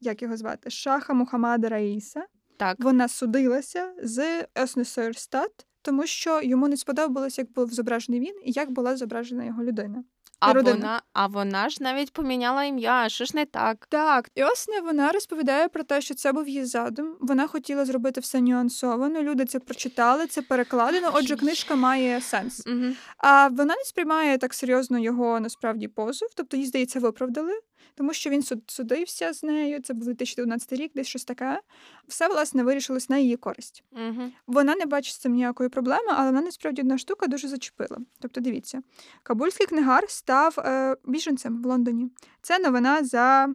як 0.00 0.22
його 0.22 0.36
звати, 0.36 0.70
Шаха 0.70 1.14
Мухаммада 1.14 1.68
Раїса, 1.68 2.24
так 2.56 2.76
вона 2.78 3.08
судилася 3.08 3.92
з 4.02 4.46
Еснесерстат, 4.58 5.66
тому 5.82 6.06
що 6.06 6.42
йому 6.42 6.68
не 6.68 6.76
сподобалось, 6.76 7.38
як 7.38 7.52
був 7.52 7.72
зображений 7.72 8.20
він 8.20 8.34
і 8.44 8.52
як 8.52 8.70
була 8.70 8.96
зображена 8.96 9.44
його 9.44 9.64
людина. 9.64 10.04
А 10.40 10.52
вона, 10.52 11.02
а 11.12 11.26
вона 11.26 11.68
ж 11.68 11.76
навіть 11.80 12.12
поміняла 12.12 12.64
ім'я, 12.64 13.08
що 13.08 13.24
ж 13.24 13.32
не 13.34 13.46
так? 13.46 13.86
Так, 13.88 14.30
і 14.34 14.44
ось 14.44 14.68
не 14.68 14.80
вона 14.80 15.12
розповідає 15.12 15.68
про 15.68 15.84
те, 15.84 16.00
що 16.00 16.14
це 16.14 16.32
був 16.32 16.48
її 16.48 16.64
задум. 16.64 17.16
Вона 17.20 17.46
хотіла 17.46 17.84
зробити 17.84 18.20
все 18.20 18.40
нюансовано. 18.40 19.22
Люди 19.22 19.44
це 19.44 19.58
прочитали, 19.58 20.26
це 20.26 20.42
перекладено. 20.42 21.10
Отже, 21.14 21.36
книжка 21.36 21.74
має 21.74 22.20
сенс. 22.20 22.62
Угу. 22.66 22.94
А 23.18 23.48
вона 23.48 23.74
не 23.76 23.84
сприймає 23.84 24.38
так 24.38 24.54
серйозно 24.54 24.98
його 24.98 25.40
насправді 25.40 25.88
позов, 25.88 26.28
тобто 26.36 26.56
їй 26.56 26.66
здається, 26.66 27.00
виправдали 27.00 27.52
тому 27.94 28.12
що 28.12 28.30
він 28.30 28.42
судився 28.66 29.32
з 29.32 29.42
нею. 29.42 29.82
Це 29.82 29.94
був 29.94 30.04
2011 30.04 30.72
рік, 30.72 30.92
десь 30.94 31.06
щось 31.06 31.24
таке. 31.24 31.60
Все 32.08 32.28
власне 32.28 32.62
вирішилось 32.62 33.08
на 33.08 33.18
її 33.18 33.36
користь. 33.36 33.84
Угу. 33.92 34.32
Вона 34.46 34.74
не 34.76 34.86
бачить 34.86 35.14
з 35.14 35.18
цим 35.18 35.32
ніякої 35.32 35.68
проблеми, 35.68 36.08
але 36.08 36.26
вона 36.26 36.40
насправді 36.40 36.82
одна 36.82 36.98
штука 36.98 37.26
дуже 37.26 37.48
зачепила. 37.48 37.98
Тобто, 38.20 38.40
дивіться, 38.40 38.82
Кабульський 39.22 39.66
книгар 39.66 40.04
став 40.10 40.54
е, 40.58 40.96
біженцем 41.04 41.62
в 41.62 41.66
Лондоні. 41.66 42.10
Це 42.42 42.58
новина 42.58 43.04
за 43.04 43.48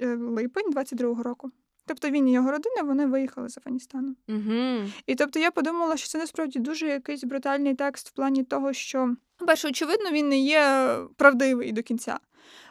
е, 0.00 0.16
липень 0.16 0.72
22-го 0.72 1.22
року. 1.22 1.50
Тобто 1.86 2.10
він 2.10 2.28
і 2.28 2.32
його 2.32 2.50
родина 2.50 2.82
вони 2.82 3.06
виїхали 3.06 3.48
з 3.48 3.58
Афганістану. 3.58 4.16
Угу. 4.28 4.88
І 5.06 5.14
тобто 5.14 5.38
я 5.38 5.50
подумала, 5.50 5.96
що 5.96 6.08
це 6.08 6.18
насправді 6.18 6.58
дуже 6.58 6.86
якийсь 6.86 7.24
брутальний 7.24 7.74
текст 7.74 8.08
в 8.08 8.12
плані 8.12 8.44
того, 8.44 8.72
що, 8.72 9.16
перше, 9.46 9.68
очевидно, 9.68 10.10
він 10.10 10.28
не 10.28 10.38
є 10.38 10.96
правдивий 11.16 11.72
до 11.72 11.82
кінця. 11.82 12.18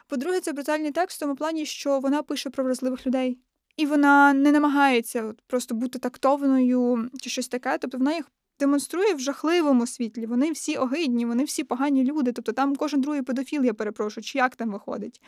По-друге, 0.07 0.39
це 0.39 0.53
брутальний 0.53 0.91
текст 0.91 1.17
в 1.17 1.19
тому 1.19 1.35
плані, 1.35 1.65
що 1.65 1.99
вона 1.99 2.23
пише 2.23 2.49
про 2.49 2.63
вразливих 2.63 3.07
людей. 3.07 3.39
І 3.77 3.85
вона 3.85 4.33
не 4.33 4.51
намагається 4.51 5.33
просто 5.47 5.75
бути 5.75 5.99
тактовною 5.99 7.09
чи 7.21 7.29
щось 7.29 7.47
таке. 7.47 7.77
Тобто 7.77 7.97
вона 7.97 8.15
їх 8.15 8.25
демонструє 8.59 9.13
в 9.13 9.19
жахливому 9.19 9.87
світлі. 9.87 10.25
Вони 10.25 10.51
всі 10.51 10.77
огидні, 10.77 11.25
вони 11.25 11.43
всі 11.43 11.63
погані 11.63 12.03
люди. 12.03 12.31
Тобто 12.31 12.51
там 12.51 12.75
кожен 12.75 13.01
другий 13.01 13.21
педофіл, 13.21 13.63
я 13.63 13.73
перепрошую, 13.73 14.23
чи 14.23 14.37
як 14.37 14.55
там 14.55 14.71
виходить. 14.71 15.21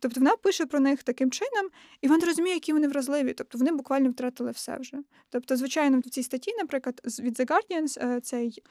Тобто 0.00 0.20
вона 0.20 0.36
пише 0.36 0.66
про 0.66 0.80
них 0.80 1.02
таким 1.02 1.30
чином, 1.30 1.70
і 2.00 2.08
вона 2.08 2.26
розуміє, 2.26 2.54
які 2.54 2.72
вони 2.72 2.88
вразливі. 2.88 3.32
Тобто 3.32 3.58
вони 3.58 3.72
буквально 3.72 4.10
втратили 4.10 4.50
все 4.50 4.76
вже. 4.76 4.98
Тобто, 5.30 5.56
звичайно, 5.56 5.98
в 5.98 6.02
цій 6.02 6.22
статті, 6.22 6.52
наприклад, 6.58 7.00
від 7.20 7.40
The 7.40 7.46
Guardian, 7.46 8.08
е, 8.08 8.20
цей 8.20 8.62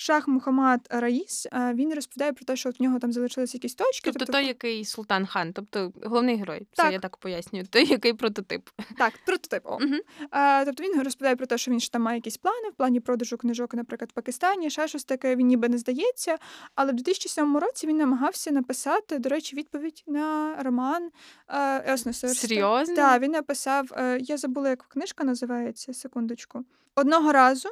Шах 0.00 0.28
Мухаммад 0.28 0.86
Раїс 0.90 1.46
він 1.74 1.94
розповідає 1.94 2.32
про 2.32 2.44
те, 2.44 2.56
що 2.56 2.70
в 2.70 2.82
нього 2.82 2.98
там 2.98 3.12
залишилися 3.12 3.56
якісь 3.56 3.74
точки. 3.74 4.00
Тобто, 4.04 4.18
тобто 4.18 4.32
той, 4.32 4.46
який 4.46 4.84
Султан 4.84 5.26
хан, 5.26 5.52
тобто 5.52 5.92
головний 6.02 6.36
герой. 6.36 6.58
Це 6.72 6.82
так. 6.82 6.92
я 6.92 6.98
так 6.98 7.16
пояснюю. 7.16 7.66
Той, 7.66 7.86
який 7.86 8.12
прототип. 8.12 8.68
Так, 8.98 9.12
прототип. 9.26 9.66
О. 9.66 9.74
Угу. 9.74 9.94
А, 10.30 10.62
Тобто 10.64 10.82
він 10.82 11.02
розповідає 11.02 11.36
про 11.36 11.46
те, 11.46 11.58
що 11.58 11.70
він 11.70 11.80
ж 11.80 11.92
там 11.92 12.02
має 12.02 12.16
якісь 12.16 12.36
плани 12.36 12.68
в 12.72 12.74
плані 12.74 13.00
продажу 13.00 13.36
книжок, 13.36 13.74
наприклад, 13.74 14.10
в 14.10 14.14
Пакистані, 14.14 14.70
ще 14.70 14.88
щось 14.88 15.04
таке, 15.04 15.36
він 15.36 15.46
ніби 15.46 15.68
не 15.68 15.78
здається. 15.78 16.36
Але 16.74 16.92
в 16.92 16.94
2007 16.94 17.56
році 17.56 17.86
він 17.86 17.96
намагався 17.96 18.50
написати, 18.50 19.18
до 19.18 19.28
речі, 19.28 19.56
відповідь 19.56 20.04
на 20.06 20.56
роман 20.62 21.10
Еснесер. 21.86 22.30
Серйозно? 22.30 22.96
Так, 22.96 23.22
він 23.22 23.30
написав, 23.30 23.92
е, 23.92 24.18
я 24.20 24.36
забула, 24.36 24.68
як 24.68 24.82
книжка 24.82 25.24
називається, 25.24 25.94
секундочку. 25.94 26.64
Одного 26.94 27.32
разу 27.32 27.68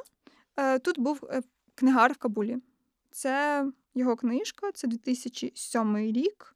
е, 0.57 0.79
тут 0.79 0.99
був 0.99 1.19
е, 1.31 1.41
Книгар 1.77 2.13
в 2.13 2.17
Кабулі. 2.17 2.57
Це 3.11 3.65
його 3.95 4.15
книжка, 4.15 4.71
це 4.71 4.87
2007 4.87 5.97
рік. 5.97 6.53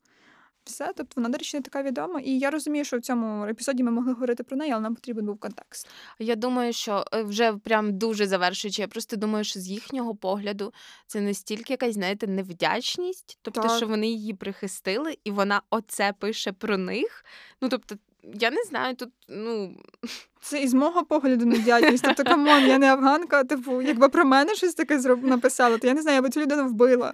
Все, 0.63 0.93
тобто 0.95 1.13
вона, 1.15 1.29
до 1.29 1.37
речі, 1.37 1.57
не 1.57 1.63
така 1.63 1.83
відома. 1.83 2.19
І 2.19 2.39
я 2.39 2.49
розумію, 2.49 2.85
що 2.85 2.97
в 2.97 3.01
цьому 3.01 3.45
епізоді 3.45 3.83
ми 3.83 3.91
могли 3.91 4.13
говорити 4.13 4.43
про 4.43 4.57
неї, 4.57 4.71
але 4.71 4.81
нам 4.81 4.95
потрібен 4.95 5.25
був 5.25 5.39
контекст. 5.39 5.89
Я 6.19 6.35
думаю, 6.35 6.73
що 6.73 7.05
е, 7.13 7.23
вже 7.23 7.53
прям 7.53 7.97
дуже 7.97 8.27
завершуючи. 8.27 8.81
Я 8.81 8.87
просто 8.87 9.15
думаю, 9.15 9.43
що 9.43 9.59
з 9.59 9.67
їхнього 9.67 10.15
погляду 10.15 10.73
це 11.07 11.21
настільки 11.21 11.73
якась, 11.73 11.93
знаєте, 11.93 12.27
невдячність, 12.27 13.39
тобто, 13.41 13.61
так. 13.61 13.77
що 13.77 13.87
вони 13.87 14.07
її 14.07 14.33
прихистили, 14.33 15.17
і 15.23 15.31
вона 15.31 15.61
оце 15.69 16.13
пише 16.19 16.51
про 16.51 16.77
них. 16.77 17.25
Ну 17.61 17.69
тобто, 17.69 17.95
я 18.23 18.51
не 18.51 18.63
знаю, 18.63 18.95
тут, 18.95 19.09
ну. 19.29 19.75
Це 20.41 20.61
із 20.61 20.73
мого 20.73 21.05
погляду 21.05 21.45
невдячність. 21.45 22.03
Тобто, 22.03 22.23
come 22.23 22.48
on, 22.48 22.67
я 22.67 22.77
не 22.77 22.91
афганка, 22.91 23.43
типу, 23.43 23.81
якби 23.81 24.09
про 24.09 24.25
мене 24.25 24.55
щось 24.55 24.73
таке 24.73 24.99
зроб... 24.99 25.23
написала, 25.23 25.77
то 25.77 25.87
я 25.87 25.93
не 25.93 26.01
знаю, 26.01 26.15
я 26.15 26.21
би 26.21 26.29
цю 26.29 26.41
людину 26.41 26.67
вбила. 26.67 27.13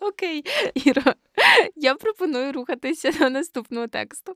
Окей, 0.00 0.44
Іро, 0.74 1.02
я 1.76 1.94
пропоную 1.94 2.52
рухатися 2.52 3.12
до 3.12 3.30
наступного 3.30 3.86
тексту. 3.86 4.34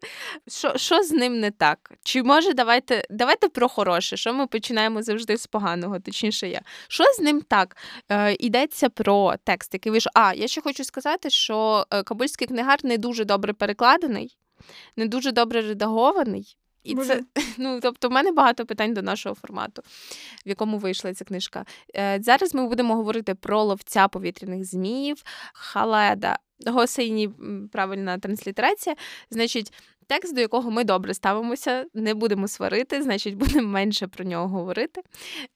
Що 0.49 0.77
що 0.77 1.03
з 1.03 1.11
ним 1.11 1.40
не 1.40 1.51
так? 1.51 1.93
Чи 2.03 2.23
може 2.23 2.53
давайте 2.53 3.05
давайте 3.11 3.49
про 3.49 3.69
хороше? 3.69 4.16
Що 4.16 4.35
ми 4.35 4.47
починаємо 4.47 5.03
завжди 5.03 5.36
з 5.36 5.47
поганого, 5.47 6.01
точніше 6.01 6.49
я. 6.49 6.62
Що 6.89 7.05
з 7.05 7.19
ним 7.19 7.40
так? 7.40 7.77
Е, 8.09 8.36
Йдеться 8.40 8.89
про 8.89 9.35
текст, 9.44 9.74
який 9.74 9.93
вийшов. 9.93 10.12
А, 10.15 10.35
я 10.35 10.49
ще 10.49 10.61
хочу 10.61 10.85
сказати, 10.85 11.31
що 11.31 11.86
е, 11.90 12.03
Кабульський 12.03 12.47
книгар 12.47 12.78
не 12.85 12.99
дуже 12.99 13.24
добре 13.24 13.53
перекладений 13.53 14.36
не 14.97 15.06
дуже 15.06 15.32
добре 15.32 15.60
редагований. 15.62 16.56
І 16.84 16.94
Боже. 16.94 17.09
це 17.09 17.43
ну 17.59 17.80
тобто, 17.82 18.09
в 18.09 18.12
мене 18.12 18.32
багато 18.32 18.66
питань 18.66 18.94
до 18.94 19.02
нашого 19.02 19.34
формату, 19.34 19.82
в 20.47 20.48
якому 20.48 20.78
вийшла 20.78 21.14
ця 21.14 21.24
книжка. 21.24 21.64
Е, 21.97 22.18
Зараз 22.22 22.55
ми 22.55 22.68
будемо 22.68 22.94
говорити 22.94 23.34
про 23.34 23.62
ловця 23.62 24.09
повітряних 24.09 24.64
зміїв, 24.64 25.22
халеда. 25.52 26.39
Госейні 26.66 27.30
правильна 27.72 28.18
транслітерація. 28.18 28.97
Значить, 29.30 29.72
текст, 30.06 30.34
до 30.34 30.40
якого 30.40 30.70
ми 30.70 30.84
добре 30.84 31.14
ставимося, 31.14 31.86
не 31.94 32.14
будемо 32.14 32.48
сварити, 32.48 33.02
значить, 33.02 33.34
будемо 33.36 33.68
менше 33.68 34.06
про 34.06 34.24
нього 34.24 34.48
говорити. 34.48 35.02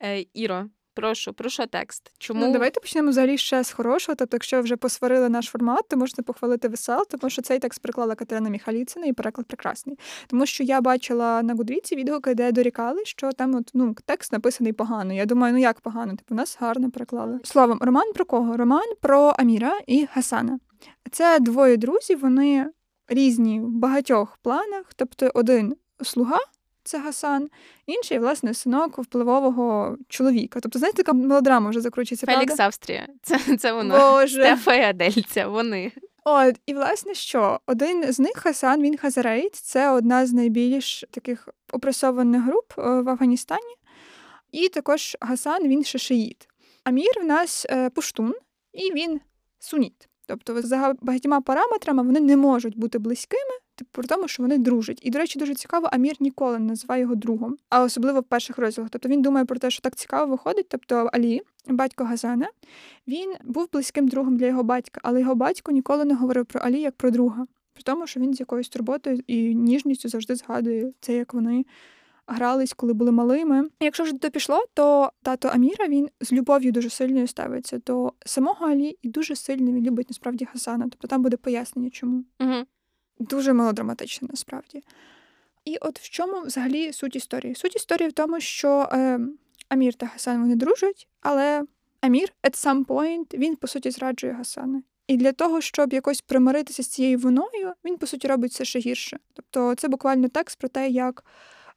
Е, 0.02 0.24
Іро, 0.34 0.66
Прошу, 0.96 1.32
про 1.32 1.48
що 1.48 1.66
текст? 1.66 2.12
Чому 2.18 2.46
Ну, 2.46 2.52
давайте 2.52 2.80
почнемо 2.80 3.10
взагалі 3.10 3.38
ще 3.38 3.64
з 3.64 3.72
хорошого. 3.72 4.16
Тобто, 4.16 4.34
якщо 4.34 4.62
вже 4.62 4.76
посварили 4.76 5.28
наш 5.28 5.46
формат, 5.46 5.88
то 5.88 5.96
можете 5.96 6.22
похвалити 6.22 6.68
весел, 6.68 7.06
тому 7.10 7.30
що 7.30 7.42
цей 7.42 7.58
текст 7.58 7.82
приклала 7.82 8.14
Катерина 8.14 8.50
Міхаліцина 8.50 9.06
і 9.06 9.12
переклад 9.12 9.46
прекрасний. 9.46 9.98
Тому 10.26 10.46
що 10.46 10.64
я 10.64 10.80
бачила 10.80 11.42
на 11.42 11.54
Гудріці 11.54 11.96
відгуки, 11.96 12.34
де 12.34 12.52
дорікали, 12.52 13.04
що 13.04 13.32
там 13.32 13.54
от, 13.54 13.70
ну, 13.74 13.96
текст 14.06 14.32
написаний 14.32 14.72
погано. 14.72 15.12
Я 15.12 15.26
думаю, 15.26 15.52
ну 15.54 15.60
як 15.60 15.80
погано? 15.80 16.16
Типу, 16.16 16.34
нас 16.34 16.56
гарно 16.60 16.90
переклали. 16.90 17.40
Словом, 17.44 17.78
роман 17.80 18.12
про 18.12 18.24
кого? 18.24 18.56
Роман 18.56 18.94
про 19.00 19.34
Аміра 19.38 19.80
і 19.86 20.06
Гасана. 20.12 20.58
Це 21.12 21.38
двоє 21.40 21.76
друзів, 21.76 22.20
вони 22.20 22.66
різні 23.08 23.60
в 23.60 23.68
багатьох 23.68 24.38
планах. 24.42 24.84
Тобто, 24.96 25.30
один 25.34 25.76
слуга 26.02 26.38
це 26.86 26.98
Гасан, 26.98 27.48
інший, 27.86 28.18
власне, 28.18 28.54
синок 28.54 28.98
впливового 28.98 29.96
чоловіка. 30.08 30.60
Тобто, 30.60 30.78
знаєте, 30.78 30.96
така 30.96 31.12
мелодрама 31.12 31.70
вже 31.70 31.80
закручується. 31.80 32.26
Фелікс 32.26 32.46
правда? 32.46 32.64
Австрія. 32.64 33.06
Це 33.22 33.56
це 33.56 33.72
воно. 33.72 33.98
Боже. 33.98 34.42
Стефа 34.42 34.74
і 34.74 34.82
Адельця, 34.82 35.48
вони. 35.48 35.92
От, 36.24 36.56
і 36.66 36.74
власне 36.74 37.14
що? 37.14 37.60
Один 37.66 38.12
з 38.12 38.18
них 38.18 38.32
Хасан, 38.36 38.82
він 38.82 38.96
Хазарейт, 38.96 39.54
це 39.54 39.90
одна 39.90 40.26
з 40.26 40.32
найбільш 40.32 41.04
таких 41.10 41.48
опресованих 41.72 42.42
груп 42.42 42.72
е, 42.78 42.82
в 42.82 43.08
Афганістані. 43.08 43.76
І 44.52 44.68
також 44.68 45.16
Гасан, 45.20 45.68
він 45.68 45.84
шишиїт. 45.84 46.48
Амір 46.84 47.20
в 47.22 47.24
нас 47.24 47.66
е, 47.70 47.90
пуштун, 47.90 48.34
і 48.72 48.92
він 48.92 49.20
суніт. 49.58 50.08
Тобто, 50.26 50.62
за 50.62 50.94
багатьма 51.00 51.40
параметрами 51.40 52.02
вони 52.02 52.20
не 52.20 52.36
можуть 52.36 52.78
бути 52.78 52.98
близькими, 52.98 53.54
типу, 53.76 53.90
про 53.92 54.04
тому, 54.04 54.28
що 54.28 54.42
вони 54.42 54.58
дружать. 54.58 54.98
І, 55.02 55.10
до 55.10 55.18
речі, 55.18 55.38
дуже 55.38 55.54
цікаво, 55.54 55.88
Амір 55.92 56.16
ніколи 56.20 56.58
не 56.58 56.64
називає 56.64 57.02
його 57.02 57.14
другом, 57.14 57.56
а 57.68 57.82
особливо 57.82 58.20
в 58.20 58.24
перших 58.24 58.58
розділах. 58.58 58.90
Тобто 58.90 59.08
він 59.08 59.22
думає 59.22 59.44
про 59.44 59.58
те, 59.58 59.70
що 59.70 59.82
так 59.82 59.96
цікаво 59.96 60.30
виходить. 60.30 60.66
Тобто 60.68 61.10
Алі, 61.12 61.42
батько 61.68 62.04
Газана, 62.04 62.48
він 63.08 63.34
був 63.44 63.68
близьким 63.72 64.08
другом 64.08 64.36
для 64.36 64.46
його 64.46 64.62
батька, 64.62 65.00
але 65.04 65.20
його 65.20 65.34
батько 65.34 65.72
ніколи 65.72 66.04
не 66.04 66.14
говорив 66.14 66.46
про 66.46 66.60
Алі 66.60 66.80
як 66.80 66.96
про 66.96 67.10
друга. 67.10 67.46
При 67.74 67.82
тому, 67.82 68.06
що 68.06 68.20
він 68.20 68.34
з 68.34 68.40
якоюсь 68.40 68.68
турботою 68.68 69.20
і 69.26 69.54
ніжністю 69.54 70.08
завжди 70.08 70.34
згадує 70.34 70.92
це, 71.00 71.14
як 71.14 71.34
вони 71.34 71.64
грались, 72.26 72.72
коли 72.72 72.92
були 72.92 73.12
малими. 73.12 73.68
Якщо 73.80 74.04
вже 74.04 74.12
то 74.12 74.30
пішло, 74.30 74.64
то 74.74 75.12
тато 75.22 75.48
Аміра 75.48 75.88
він 75.88 76.08
з 76.20 76.32
любов'ю 76.32 76.72
дуже 76.72 76.90
сильною 76.90 77.26
ставиться 77.26 77.78
до 77.86 78.12
самого 78.26 78.66
Алі 78.66 78.98
і 79.02 79.08
дуже 79.08 79.36
сильно 79.36 79.72
він 79.72 79.84
любить 79.84 80.10
насправді 80.10 80.46
Гасана. 80.52 80.84
Тобто 80.84 81.08
там 81.08 81.22
буде 81.22 81.36
пояснення, 81.36 81.90
чому. 81.90 82.24
Угу. 82.40 82.54
Дуже 83.18 83.52
мелодраматичне 83.52 84.28
насправді. 84.30 84.82
І 85.64 85.76
от 85.80 85.98
в 85.98 86.10
чому 86.10 86.40
взагалі 86.40 86.92
суть 86.92 87.16
історії? 87.16 87.54
Суть 87.54 87.76
історії 87.76 88.08
в 88.08 88.12
тому, 88.12 88.40
що 88.40 88.88
е, 88.92 89.20
Амір 89.68 89.94
та 89.94 90.06
Гасан 90.06 90.40
вони 90.40 90.56
дружать, 90.56 91.08
але 91.20 91.64
Амір 92.00 92.32
at 92.42 92.66
some 92.66 92.84
point, 92.84 93.38
він 93.38 93.56
по 93.56 93.66
суті 93.66 93.90
зраджує 93.90 94.32
Гасана. 94.32 94.82
І 95.06 95.16
для 95.16 95.32
того, 95.32 95.60
щоб 95.60 95.92
якось 95.92 96.20
примиритися 96.20 96.82
з 96.82 96.88
цією 96.88 97.18
виною, 97.18 97.72
він 97.84 97.96
по 97.96 98.06
суті 98.06 98.28
робить 98.28 98.52
все 98.52 98.64
ще 98.64 98.78
гірше. 98.78 99.18
Тобто, 99.32 99.74
це 99.74 99.88
буквально 99.88 100.28
текст 100.28 100.58
про 100.58 100.68
те, 100.68 100.88
як 100.88 101.24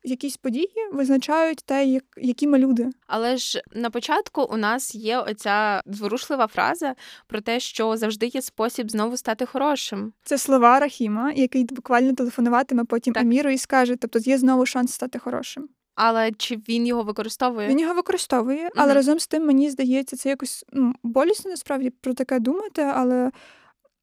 якісь 0.03 0.38
події 0.38 0.73
визначають 0.91 1.63
те, 1.65 1.85
як, 1.85 2.03
які 2.17 2.47
ми 2.47 2.57
люди. 2.57 2.89
Але 3.07 3.38
ж 3.38 3.61
на 3.73 3.89
початку 3.89 4.41
у 4.41 4.57
нас 4.57 4.95
є 4.95 5.19
оця 5.19 5.81
зворушлива 5.85 6.47
фраза 6.47 6.95
про 7.27 7.41
те, 7.41 7.59
що 7.59 7.97
завжди 7.97 8.26
є 8.26 8.41
спосіб 8.41 8.91
знову 8.91 9.17
стати 9.17 9.45
хорошим. 9.45 10.13
Це 10.23 10.38
слова 10.38 10.80
Рахіма, 10.80 11.31
який 11.31 11.63
буквально 11.63 12.13
телефонуватиме 12.13 12.84
потім 12.84 13.13
так. 13.13 13.23
Аміру 13.23 13.49
і 13.49 13.57
скаже: 13.57 13.95
тобто 13.95 14.19
є 14.19 14.38
знову 14.38 14.65
шанс 14.65 14.93
стати 14.93 15.19
хорошим. 15.19 15.69
Але 15.95 16.31
чи 16.31 16.55
він 16.69 16.88
його 16.88 17.03
використовує? 17.03 17.67
Він 17.67 17.80
його 17.80 17.93
використовує, 17.93 18.69
але 18.76 18.91
mm 18.91 18.95
разом 18.95 19.19
з 19.19 19.27
тим 19.27 19.45
мені 19.45 19.69
здається, 19.69 20.17
це 20.17 20.30
якось 20.30 20.65
ну, 20.73 20.93
болісно 21.03 21.51
насправді 21.51 21.89
про 21.89 22.13
таке 22.13 22.39
думати. 22.39 22.81
Але 22.81 23.31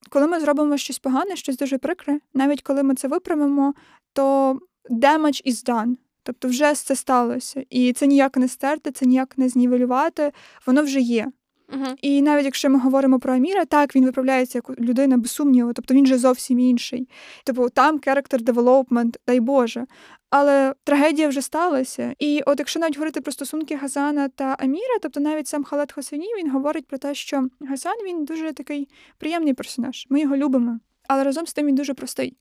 коли 0.09 0.27
ми 0.27 0.41
зробимо 0.41 0.77
щось 0.77 0.99
погане, 0.99 1.37
щось 1.37 1.57
дуже 1.57 1.79
прикре, 1.79 2.21
навіть 2.35 2.63
коли 2.63 2.83
ми 2.83 2.95
це 2.95 3.09
виправимо, 3.09 3.75
то 4.13 4.59
damage 4.91 5.47
is 5.47 5.69
done. 5.69 5.97
Тобто 6.23 6.49
вже 6.49 6.75
це 6.75 6.97
сталося. 6.97 7.65
І 7.71 7.93
це 7.93 8.07
ніяк 8.07 8.37
не 8.37 8.49
стерти, 8.49 8.91
це 8.91 9.07
ніяк 9.07 9.39
не 9.39 9.49
знівелювати, 9.49 10.33
воно 10.67 10.83
вже 10.83 11.01
є. 11.01 11.27
Uh-huh. 11.69 11.95
І 12.03 12.23
навіть 12.23 12.45
якщо 12.45 12.71
ми 12.71 12.79
говоримо 12.79 13.19
про 13.19 13.35
Аміра, 13.35 13.65
так 13.65 13.97
він 13.97 14.05
виправляється 14.05 14.59
як 14.59 14.81
людина 14.81 15.17
без 15.17 15.31
сумніву, 15.31 15.73
тобто 15.73 15.95
він 15.95 16.07
же 16.07 16.19
зовсім 16.19 16.59
інший. 16.59 17.09
Тобто 17.45 17.69
там 17.69 17.99
character 17.99 18.45
development, 18.45 19.17
дай 19.27 19.41
Боже. 19.41 19.87
Але 20.31 20.75
трагедія 20.85 21.29
вже 21.29 21.43
сталася. 21.43 22.15
І 22.19 22.43
от 22.47 22.59
якщо 22.59 22.81
навіть 22.81 22.97
говорити 22.97 23.21
про 23.21 23.33
стосунки 23.33 23.77
Газана 23.77 24.29
та 24.29 24.57
Аміра, 24.59 24.99
тобто 25.03 25.21
навіть 25.21 25.49
сам 25.49 25.65
Халет 25.65 25.93
Хосені, 25.93 26.27
він 26.39 26.51
говорить 26.51 26.87
про 26.87 26.99
те, 26.99 27.15
що 27.15 27.49
Газан 27.61 27.97
він 28.07 28.25
дуже 28.25 28.53
такий 28.53 28.89
приємний 29.19 29.55
персонаж. 29.55 30.07
Ми 30.11 30.21
його 30.21 30.37
любимо, 30.37 30.79
але 31.09 31.25
разом 31.25 31.47
з 31.47 31.53
тим 31.53 31.67
він 31.67 31.75
дуже 31.75 31.95
простий. 31.95 32.37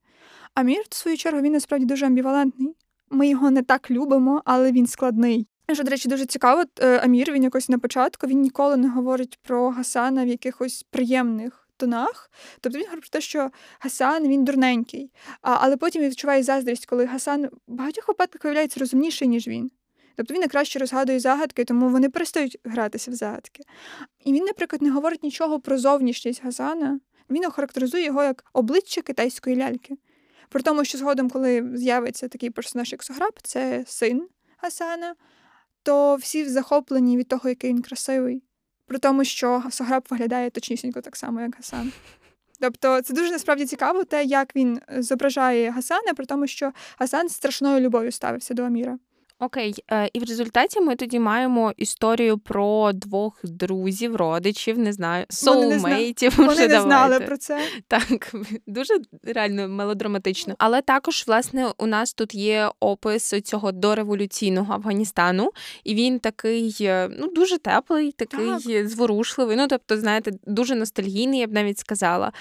Амір, 0.55 0.83
в 0.89 0.95
свою 0.95 1.17
чергу, 1.17 1.41
він 1.41 1.53
насправді 1.53 1.85
дуже 1.85 2.05
амбівалентний. 2.05 2.75
Ми 3.09 3.27
його 3.27 3.51
не 3.51 3.61
так 3.63 3.91
любимо, 3.91 4.41
але 4.45 4.71
він 4.71 4.87
складний. 4.87 5.47
Що, 5.73 5.83
до 5.83 5.89
речі, 5.89 6.09
дуже 6.09 6.25
цікаво, 6.25 6.63
е, 6.79 6.97
Амір 6.97 7.31
він 7.31 7.43
якось 7.43 7.69
на 7.69 7.79
початку 7.79 8.27
він 8.27 8.41
ніколи 8.41 8.77
не 8.77 8.89
говорить 8.89 9.39
про 9.41 9.69
Гасана 9.69 10.25
в 10.25 10.27
якихось 10.27 10.85
приємних 10.89 11.69
тонах. 11.77 12.31
Тобто 12.61 12.79
він 12.79 12.85
говорить 12.85 13.11
про 13.11 13.19
те, 13.19 13.21
що 13.21 13.49
Гасан 13.79 14.27
він 14.27 14.43
дурненький, 14.43 15.11
а, 15.41 15.57
але 15.61 15.77
потім 15.77 16.01
він 16.01 16.09
відчуває 16.09 16.43
заздрість, 16.43 16.85
коли 16.85 17.05
Гасан 17.05 17.45
в 17.45 17.73
багатьох 17.73 18.07
випадках 18.07 18.43
виявляється 18.43 18.79
розумніший, 18.79 19.27
ніж 19.27 19.47
він. 19.47 19.71
Тобто 20.15 20.33
він 20.33 20.47
краще 20.47 20.79
розгадує 20.79 21.19
загадки, 21.19 21.65
тому 21.65 21.89
вони 21.89 22.09
перестають 22.09 22.57
гратися 22.63 23.11
в 23.11 23.13
загадки. 23.13 23.63
І 24.25 24.33
він, 24.33 24.43
наприклад, 24.43 24.81
не 24.81 24.91
говорить 24.91 25.23
нічого 25.23 25.59
про 25.59 25.77
зовнішність 25.77 26.43
Гасана. 26.43 26.99
Він 27.29 27.45
охарактеризує 27.45 28.05
його 28.05 28.23
як 28.23 28.45
обличчя 28.53 29.01
китайської 29.01 29.55
ляльки. 29.55 29.97
При 30.49 30.61
тому, 30.61 30.85
що 30.85 30.97
згодом, 30.97 31.29
коли 31.29 31.71
з'явиться 31.73 32.27
такий 32.27 32.49
персонаж, 32.49 32.91
як 32.91 33.03
Сограб, 33.03 33.39
це 33.43 33.83
син 33.87 34.27
Гасана, 34.57 35.15
то 35.83 36.15
всі 36.15 36.49
захоплені 36.49 37.17
від 37.17 37.27
того, 37.27 37.49
який 37.49 37.69
він 37.69 37.81
красивий. 37.81 38.43
При 38.87 38.97
тому, 38.97 39.23
що 39.23 39.63
Сограб 39.69 40.07
виглядає 40.09 40.49
точнісінько 40.49 41.01
так 41.01 41.15
само, 41.15 41.41
як 41.41 41.55
Гасан. 41.55 41.91
Тобто 42.59 43.01
це 43.01 43.13
дуже 43.13 43.31
насправді 43.31 43.65
цікаво, 43.65 44.03
те, 44.03 44.23
як 44.23 44.55
він 44.55 44.81
зображає 44.97 45.71
Гасана, 45.71 46.13
при 46.15 46.25
тому, 46.25 46.47
що 46.47 46.71
Гасан 46.99 47.29
з 47.29 47.33
страшною 47.33 47.79
любов'ю 47.79 48.11
ставився 48.11 48.53
до 48.53 48.63
Аміра. 48.63 48.97
Окей, 49.39 49.75
е, 49.91 50.09
і 50.13 50.19
в 50.19 50.23
результаті 50.23 50.81
ми 50.81 50.95
тоді 50.95 51.19
маємо 51.19 51.73
історію 51.77 52.37
про 52.37 52.91
двох 52.93 53.39
друзів, 53.43 54.15
родичів, 54.15 54.77
не 54.79 54.93
знаю, 54.93 55.25
соулмейтів. 55.29 56.33
Вони 56.37 56.49
не, 56.49 56.55
зна... 56.55 56.65
Вони 56.65 56.67
не 56.67 56.81
знали 56.81 57.19
про 57.19 57.37
це. 57.37 57.59
Так, 57.87 58.35
дуже 58.67 58.93
реально 59.23 59.67
мелодраматично. 59.67 60.55
Але 60.57 60.81
також, 60.81 61.23
власне, 61.27 61.67
у 61.77 61.85
нас 61.85 62.13
тут 62.13 62.35
є 62.35 62.69
опис 62.79 63.41
цього 63.43 63.71
дореволюційного 63.71 64.73
Афганістану, 64.73 65.51
і 65.83 65.95
він 65.95 66.19
такий 66.19 66.77
е, 66.81 67.09
ну 67.19 67.27
дуже 67.27 67.57
теплий, 67.57 68.11
такий 68.11 68.47
так. 68.47 68.87
зворушливий. 68.87 69.57
Ну, 69.57 69.67
тобто, 69.67 69.97
знаєте, 69.97 70.31
дуже 70.47 70.75
ностальгійний, 70.75 71.39
я 71.39 71.47
б 71.47 71.51
навіть 71.51 71.79
сказала. 71.79 72.31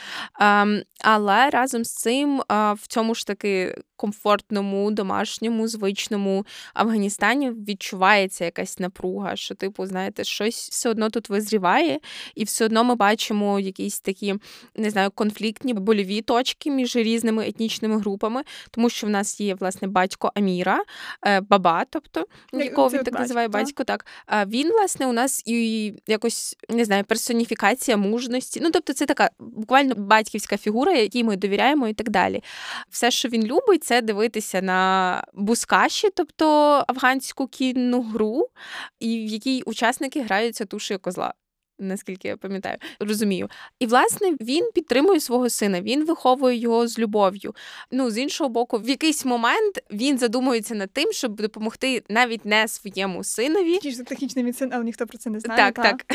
Um, 0.40 0.82
але 1.00 1.50
разом 1.50 1.84
з 1.84 1.94
цим 1.94 2.40
uh, 2.40 2.74
в 2.74 2.86
цьому 2.86 3.14
ж 3.14 3.26
таки 3.26 3.76
комфортному, 3.96 4.90
домашньому, 4.90 5.68
звичному 5.68 6.46
Афганістані 6.84 7.50
відчувається 7.50 8.44
якась 8.44 8.78
напруга, 8.78 9.36
що, 9.36 9.54
типу, 9.54 9.86
знаєте, 9.86 10.24
щось 10.24 10.68
все 10.70 10.90
одно 10.90 11.10
тут 11.10 11.28
визріває, 11.28 12.00
і 12.34 12.44
все 12.44 12.64
одно 12.64 12.84
ми 12.84 12.94
бачимо 12.94 13.60
якісь 13.60 14.00
такі, 14.00 14.34
не 14.76 14.90
знаю, 14.90 15.10
конфліктні 15.10 15.74
больові 15.74 16.22
точки 16.22 16.70
між 16.70 16.96
різними 16.96 17.48
етнічними 17.48 17.98
групами, 17.98 18.42
тому 18.70 18.90
що 18.90 19.06
в 19.06 19.10
нас 19.10 19.40
є 19.40 19.54
власне 19.54 19.88
батько 19.88 20.32
Аміра, 20.34 20.84
е, 21.26 21.40
баба, 21.40 21.84
тобто 21.90 22.26
якого 22.52 22.88
він 22.88 22.98
так 22.98 23.04
батько, 23.04 23.18
називає 23.18 23.48
батько. 23.48 23.84
Так 23.84 24.06
він, 24.46 24.72
власне, 24.72 25.06
у 25.06 25.12
нас 25.12 25.42
і 25.46 25.92
якось 26.06 26.56
не 26.68 26.84
знаю, 26.84 27.04
персоніфікація 27.04 27.96
мужності. 27.96 28.60
Ну, 28.62 28.70
тобто, 28.70 28.92
це 28.92 29.06
така 29.06 29.30
буквально 29.38 29.94
батьківська 29.94 30.56
фігура, 30.56 30.92
якій 30.92 31.24
ми 31.24 31.36
довіряємо, 31.36 31.88
і 31.88 31.94
так 31.94 32.10
далі. 32.10 32.42
Все, 32.90 33.10
що 33.10 33.28
він 33.28 33.46
любить, 33.46 33.84
це 33.84 34.02
дивитися 34.02 34.62
на 34.62 35.24
бускаші, 35.34 36.08
тобто 36.16 36.73
афганську 36.74 37.46
кінну 37.46 38.02
гру, 38.02 38.48
і 39.00 39.26
в 39.26 39.26
якій 39.26 39.62
учасники 39.62 40.22
граються 40.22 40.64
тушею 40.64 41.00
козла. 41.00 41.34
Наскільки 41.84 42.28
я 42.28 42.36
пам'ятаю, 42.36 42.76
розумію. 43.00 43.48
І 43.78 43.86
власне 43.86 44.36
він 44.40 44.70
підтримує 44.74 45.20
свого 45.20 45.50
сина, 45.50 45.80
він 45.80 46.04
виховує 46.04 46.56
його 46.56 46.88
з 46.88 46.98
любов'ю. 46.98 47.54
Ну 47.90 48.10
з 48.10 48.18
іншого 48.18 48.50
боку, 48.50 48.78
в 48.78 48.88
якийсь 48.88 49.24
момент 49.24 49.82
він 49.90 50.18
задумується 50.18 50.74
над 50.74 50.92
тим, 50.92 51.12
щоб 51.12 51.40
допомогти 51.40 52.02
навіть 52.08 52.44
не 52.44 52.68
своєму 52.68 53.24
синові. 53.24 53.78
Ті 53.78 53.90
ж 53.90 54.02
технічний 54.02 54.44
від 54.44 54.68
але 54.72 54.84
ніхто 54.84 55.06
про 55.06 55.18
це 55.18 55.30
не 55.30 55.40
знає. 55.40 55.72
Так, 55.72 55.84
так. 55.84 56.04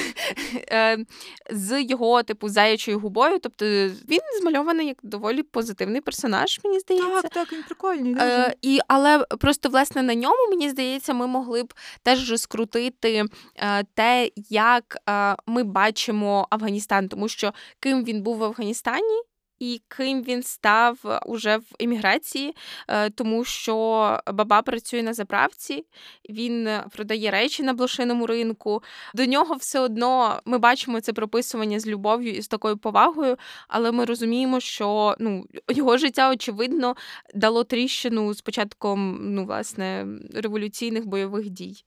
Е, 0.72 1.06
з 1.50 1.84
його 1.84 2.24
типу 2.24 2.50
заячою 2.50 3.00
губою. 3.00 3.40
Тобто 3.40 3.66
він 4.10 4.20
змальований 4.42 4.88
як 4.88 4.98
доволі 5.04 5.44
позитивний 5.44 6.02
персонаж, 6.02 6.60
мені 6.64 6.80
здається. 6.80 7.22
Так, 7.22 7.32
так, 7.32 7.54
він 7.54 7.64
прикольний. 7.64 8.16
Е, 8.20 8.54
і, 8.62 8.80
Але 8.88 9.26
просто 9.40 9.70
власне 9.70 10.04
на 10.04 10.16
ньому 10.16 10.50
мені 10.50 10.70
здається, 10.70 11.14
ми 11.14 11.28
могли 11.28 11.64
б 11.64 11.74
теж 12.04 12.32
розкрутити 12.32 13.26
е, 13.56 13.84
те, 13.94 14.30
як 14.50 14.98
е, 15.10 15.36
ми 15.60 15.64
бачимо 15.64 16.48
Афганістан, 16.50 17.08
тому 17.08 17.28
що 17.28 17.54
ким 17.80 18.04
він 18.04 18.24
був 18.24 18.38
в 18.38 18.44
Афганістані. 18.44 19.22
І 19.60 19.82
ким 19.88 20.24
він 20.24 20.44
став 20.44 21.22
уже 21.26 21.58
в 21.58 21.64
еміграції, 21.80 22.56
е, 22.88 23.10
тому 23.10 23.44
що 23.44 24.20
баба 24.34 24.62
працює 24.62 25.04
на 25.04 25.14
заправці, 25.14 25.86
він 26.30 26.70
продає 26.92 27.32
речі 27.32 27.64
на 27.64 27.74
блошиному 27.74 28.28
ринку. 28.28 28.84
До 29.14 29.26
нього 29.26 29.56
все 29.56 29.80
одно 29.80 30.40
ми 30.46 30.58
бачимо 30.58 31.02
це 31.02 31.14
прописування 31.14 31.80
з 31.80 31.88
любов'ю 31.88 32.34
і 32.34 32.42
з 32.42 32.48
такою 32.48 32.78
повагою, 32.78 33.38
але 33.68 33.92
ми 33.92 34.06
розуміємо, 34.06 34.60
що 34.60 35.16
ну 35.20 35.46
його 35.70 35.98
життя 35.98 36.32
очевидно 36.32 36.96
дало 37.36 37.64
тріщину 37.64 38.34
з 38.34 38.42
початком 38.42 39.18
ну 39.36 39.46
власне 39.46 40.08
революційних 40.34 41.06
бойових 41.06 41.50
дій. 41.50 41.84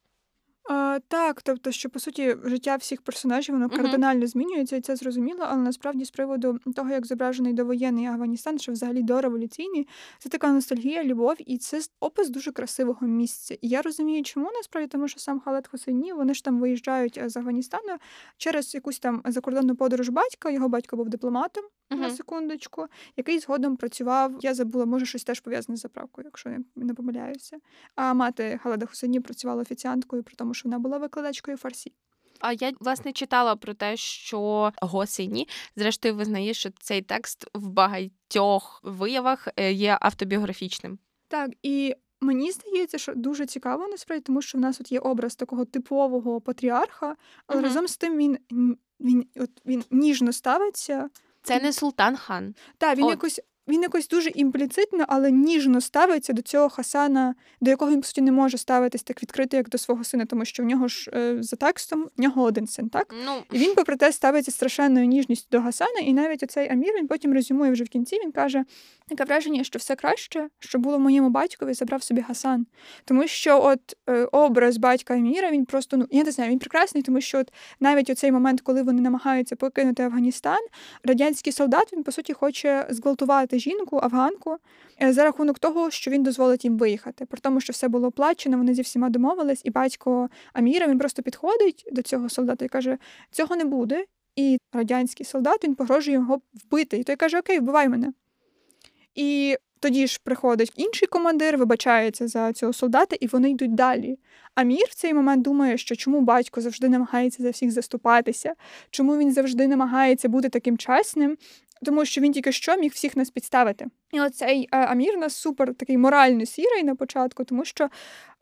А, 0.70 0.98
Так, 1.09 1.43
тобто, 1.43 1.72
що 1.72 1.90
по 1.90 1.98
суті 1.98 2.36
життя 2.44 2.76
всіх 2.76 3.02
персонажів 3.02 3.55
воно 3.55 3.68
кардинально 3.68 4.26
змінюється, 4.26 4.76
і 4.76 4.80
це 4.80 4.97
зрозуміло, 4.97 5.44
але 5.48 5.62
насправді 5.62 6.05
з 6.05 6.10
приводу 6.10 6.59
того, 6.76 6.90
як 6.90 7.06
зображений 7.06 7.52
довоєнний 7.52 8.06
Афганістан, 8.06 8.59
що 8.59 8.72
взагалі 8.72 9.02
дореволюційний, 9.02 9.89
це 10.18 10.28
така 10.28 10.52
ностальгія, 10.52 11.05
любов, 11.05 11.36
і 11.47 11.59
це 11.59 11.80
опис 12.01 12.30
дуже 12.30 12.52
красивого 12.52 13.06
місця. 13.06 13.55
І 13.60 13.68
я 13.68 13.82
розумію, 13.82 14.22
чому 14.22 14.51
насправді, 14.55 14.89
тому 14.89 15.09
що 15.09 15.20
сам 15.20 15.40
Халет 15.40 15.68
Хусейні, 15.68 16.12
вони 16.12 16.34
ж 16.34 16.44
там 16.44 16.60
виїжджають 16.60 17.18
е, 17.18 17.28
з 17.28 17.36
Афганістану 17.36 17.97
через 18.36 18.74
якусь 18.74 18.98
там 18.98 19.22
закордонну 19.24 19.76
подорож 19.76 20.09
батька. 20.09 20.51
Його 20.51 20.68
батько 20.68 20.97
був 20.97 21.09
дипломатом 21.09 21.64
на 21.90 22.10
секундочку, 22.10 22.86
який 23.16 23.39
згодом 23.39 23.76
працював. 23.76 24.32
Я 24.40 24.55
забула, 24.55 24.86
може 24.86 25.06
щось 25.06 25.24
теж 25.24 25.40
пов'язане 25.40 25.76
з 25.76 25.80
заправкою, 25.80 26.24
якщо 26.24 26.48
я 26.51 26.59
не 26.76 26.94
помиляюся. 26.94 27.59
А 27.94 28.14
мати 28.14 28.59
Халеда 28.62 28.86
Хусейні 28.86 29.20
працювала 29.20 29.62
офіціанткою, 29.62 30.22
при 30.22 30.34
тому, 30.34 30.55
що 30.55 30.61
вона 30.64 30.78
була 30.78 30.98
викладачкою 30.98 31.56
фарсі. 31.56 31.93
А 32.40 32.52
я 32.52 32.72
власне 32.80 33.12
читала 33.12 33.56
про 33.56 33.74
те, 33.74 33.97
що 33.97 34.72
Госині, 34.82 35.48
зрештою, 35.76 36.14
визнає, 36.14 36.55
що 36.55 36.70
цей 36.70 37.02
текст 37.02 37.47
в 37.55 37.68
багатьох 37.68 38.80
виявах 38.82 39.48
е, 39.56 39.72
є 39.72 39.98
автобіографічним. 40.01 40.98
Так, 41.28 41.51
і 41.62 41.94
мені 42.20 42.52
здається, 42.52 42.98
що 42.98 43.14
дуже 43.14 43.47
цікаво 43.47 43.89
насправді, 43.89 44.22
тому 44.22 44.43
що 44.43 44.59
в 44.59 44.60
нас 44.60 44.80
от 44.80 44.93
є 44.93 44.98
образ 44.98 45.36
такого 45.36 45.64
типового 45.64 46.40
патріарха, 46.40 47.16
але 47.47 47.60
uh 47.60 47.64
разом 47.64 47.89
з 47.89 47.97
тим 47.97 48.18
він 48.18 48.39
він, 49.01 49.26
от, 49.36 49.51
він 49.66 49.84
ніжно 49.90 50.32
ставиться. 50.32 51.10
Це 51.43 51.60
не 51.60 51.72
Султан 51.72 52.16
хан. 52.16 52.55
Так, 52.78 52.98
він 52.98 53.05
от. 53.05 53.10
якось 53.10 53.40
він 53.68 53.82
якось 53.82 54.09
дуже 54.09 54.30
імпліцитно, 54.34 55.05
але 55.09 55.30
ніжно 55.30 55.80
ставиться 55.80 56.32
до 56.32 56.43
цього 56.43 56.68
Хасана, 56.68 57.34
до 57.60 57.70
якого 57.70 57.90
він 57.90 58.01
по 58.01 58.06
суті 58.06 58.20
не 58.20 58.32
може 58.32 58.59
ставитись 58.59 59.02
так 59.02 59.22
відкрито, 59.22 59.56
як 59.56 59.68
до 59.68 59.78
свого 59.78 60.05
сина, 60.05 60.26
тому 60.26 60.44
що 60.44 60.62
в 60.62 60.66
нього 60.66 60.89
ж 60.89 61.10
е, 61.14 61.43
за 61.43 61.56
текстом 61.56 62.09
в 62.16 62.20
нього 62.20 62.43
один 62.43 62.66
син, 62.66 62.89
так? 62.89 63.14
Ну... 63.26 63.32
І 63.52 63.59
він, 63.59 63.74
попри 63.74 63.97
те, 63.97 64.12
ставиться 64.12 64.51
страшенною 64.51 65.06
ніжністю 65.06 65.48
до 65.51 65.60
Гасана, 65.60 66.01
і 66.02 66.12
навіть 66.12 66.43
оцей 66.43 66.68
Амір 66.70 66.94
він 66.97 67.09
потім 67.09 67.32
резюмує 67.32 67.72
вже 67.72 67.84
в 67.84 67.89
кінці. 67.89 68.20
Він 68.24 68.32
каже: 68.32 68.64
таке 69.09 69.24
враження, 69.24 69.64
що 69.64 69.78
все 69.78 69.97
краще, 69.97 70.48
що 70.59 70.78
було 70.78 70.98
моєму 70.98 71.30
батькові, 71.30 71.74
забрав 71.74 72.02
собі 72.02 72.20
Гасан. 72.20 72.66
Тому 73.05 73.26
що 73.26 73.64
от 73.64 73.80
е, 74.09 74.24
образ 74.32 74.76
батька 74.76 75.14
Аміра, 75.14 75.51
він 75.51 75.64
просто 75.64 75.97
ну 75.97 76.06
я 76.10 76.24
не 76.24 76.30
знаю, 76.30 76.51
він 76.51 76.59
прекрасний, 76.59 77.02
тому 77.02 77.20
що 77.20 77.39
от 77.39 77.52
навіть 77.80 78.10
у 78.10 78.14
цей 78.14 78.32
момент, 78.32 78.60
коли 78.60 78.82
вони 78.82 79.01
намагаються 79.01 79.56
покинути 79.56 80.02
Афганістан, 80.02 80.60
радянський 81.05 81.52
солдат 81.52 81.93
він 81.93 82.02
по 82.02 82.12
суті 82.12 82.32
хоче 82.32 82.86
зґвалтувати 82.90 83.52
жінку, 83.59 84.01
афганку, 84.03 84.57
е, 85.03 85.12
за 85.12 85.24
рахунок 85.24 85.59
того, 85.59 85.91
що 85.91 86.11
він 86.11 86.23
дозволить 86.23 86.65
їм 86.65 86.79
виїхати. 86.79 87.27
При 87.27 87.41
тому, 87.41 87.61
що 87.61 87.73
все 87.73 87.89
було 87.89 88.09
оплачено, 88.09 88.57
вони 88.57 88.74
зі 88.74 88.83
всіма 88.83 89.11
домовились, 89.11 89.61
і 89.65 89.70
батько 89.70 90.29
Аміра 90.53 90.87
він 90.87 90.99
просто 90.99 91.23
підходить 91.23 91.89
до 91.93 92.03
цього 92.03 92.29
солдата 92.29 92.65
і 92.65 92.69
каже: 92.69 92.99
цього 93.31 93.57
не 93.57 93.65
буде. 93.65 94.05
І 94.37 94.59
радянський 94.73 95.27
солдат 95.27 95.65
він 95.65 95.74
погрожує 95.74 96.16
його 96.16 96.41
вбити. 96.55 96.99
І 96.99 97.05
той 97.05 97.16
каже: 97.16 97.39
Окей, 97.39 97.59
вбивай 97.59 97.89
мене. 97.89 98.12
І 99.15 99.57
тоді 99.83 100.07
ж 100.07 100.20
приходить 100.24 100.73
інший 100.77 101.09
командир, 101.09 101.57
вибачається 101.57 102.29
за 102.29 102.53
цього 102.53 102.73
солдата, 102.73 103.16
і 103.20 103.27
вони 103.27 103.51
йдуть 103.51 103.74
далі. 103.74 104.19
Амір 104.55 104.85
в 104.91 104.95
цей 104.95 105.15
момент 105.15 105.43
думає, 105.43 105.79
що 105.79 105.97
чому 105.97 106.20
батько 106.20 106.61
завжди 106.61 106.89
намагається 106.89 107.43
за 107.43 107.51
всіх 107.51 107.70
заступатися, 107.70 108.55
чому 108.91 109.16
він 109.16 109.33
завжди 109.33 109.66
намагається 109.66 110.29
бути 110.29 110.49
таким 110.49 110.79
чесним, 110.79 111.37
тому 111.84 112.04
що 112.04 112.20
він 112.20 112.32
тільки 112.32 112.52
що 112.52 112.76
міг 112.76 112.92
всіх 112.92 113.16
нас 113.16 113.30
підставити. 113.30 113.86
І 114.12 114.20
оцей 114.20 114.68
е, 114.72 114.76
Амір 114.76 115.18
нас 115.18 115.36
супер 115.36 115.74
такий 115.74 115.98
морально 115.98 116.46
сірий 116.46 116.82
на 116.84 116.94
початку, 116.94 117.44
тому 117.44 117.64
що. 117.64 117.88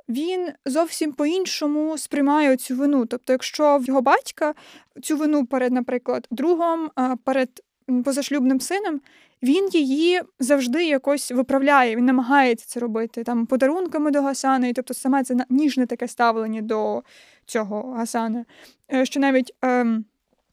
Він 0.08 0.48
зовсім 0.64 1.12
по-іншому 1.12 1.98
сприймає 1.98 2.56
цю 2.56 2.76
вину. 2.76 3.06
Тобто, 3.06 3.32
якщо 3.32 3.78
в 3.78 3.84
його 3.84 4.02
батька 4.02 4.54
цю 5.02 5.16
вину 5.16 5.46
перед, 5.46 5.72
наприклад, 5.72 6.26
другом, 6.30 6.90
перед 7.24 7.48
позашлюбним 8.04 8.60
сином, 8.60 9.00
він 9.42 9.68
її 9.72 10.20
завжди 10.38 10.84
якось 10.84 11.30
виправляє, 11.30 11.96
він 11.96 12.04
намагається 12.04 12.66
це 12.66 12.80
робити 12.80 13.24
там 13.24 13.46
подарунками 13.46 14.10
до 14.10 14.22
Гасана, 14.22 14.66
і 14.66 14.72
тобто 14.72 14.94
саме 14.94 15.24
це 15.24 15.36
ніжне 15.48 15.86
таке 15.86 16.08
ставлення 16.08 16.60
до 16.60 17.02
цього 17.46 17.92
Гасана. 17.92 18.44
Е, 18.92 19.06
що 19.06 19.20
навіть 19.20 19.54
ем, 19.62 20.04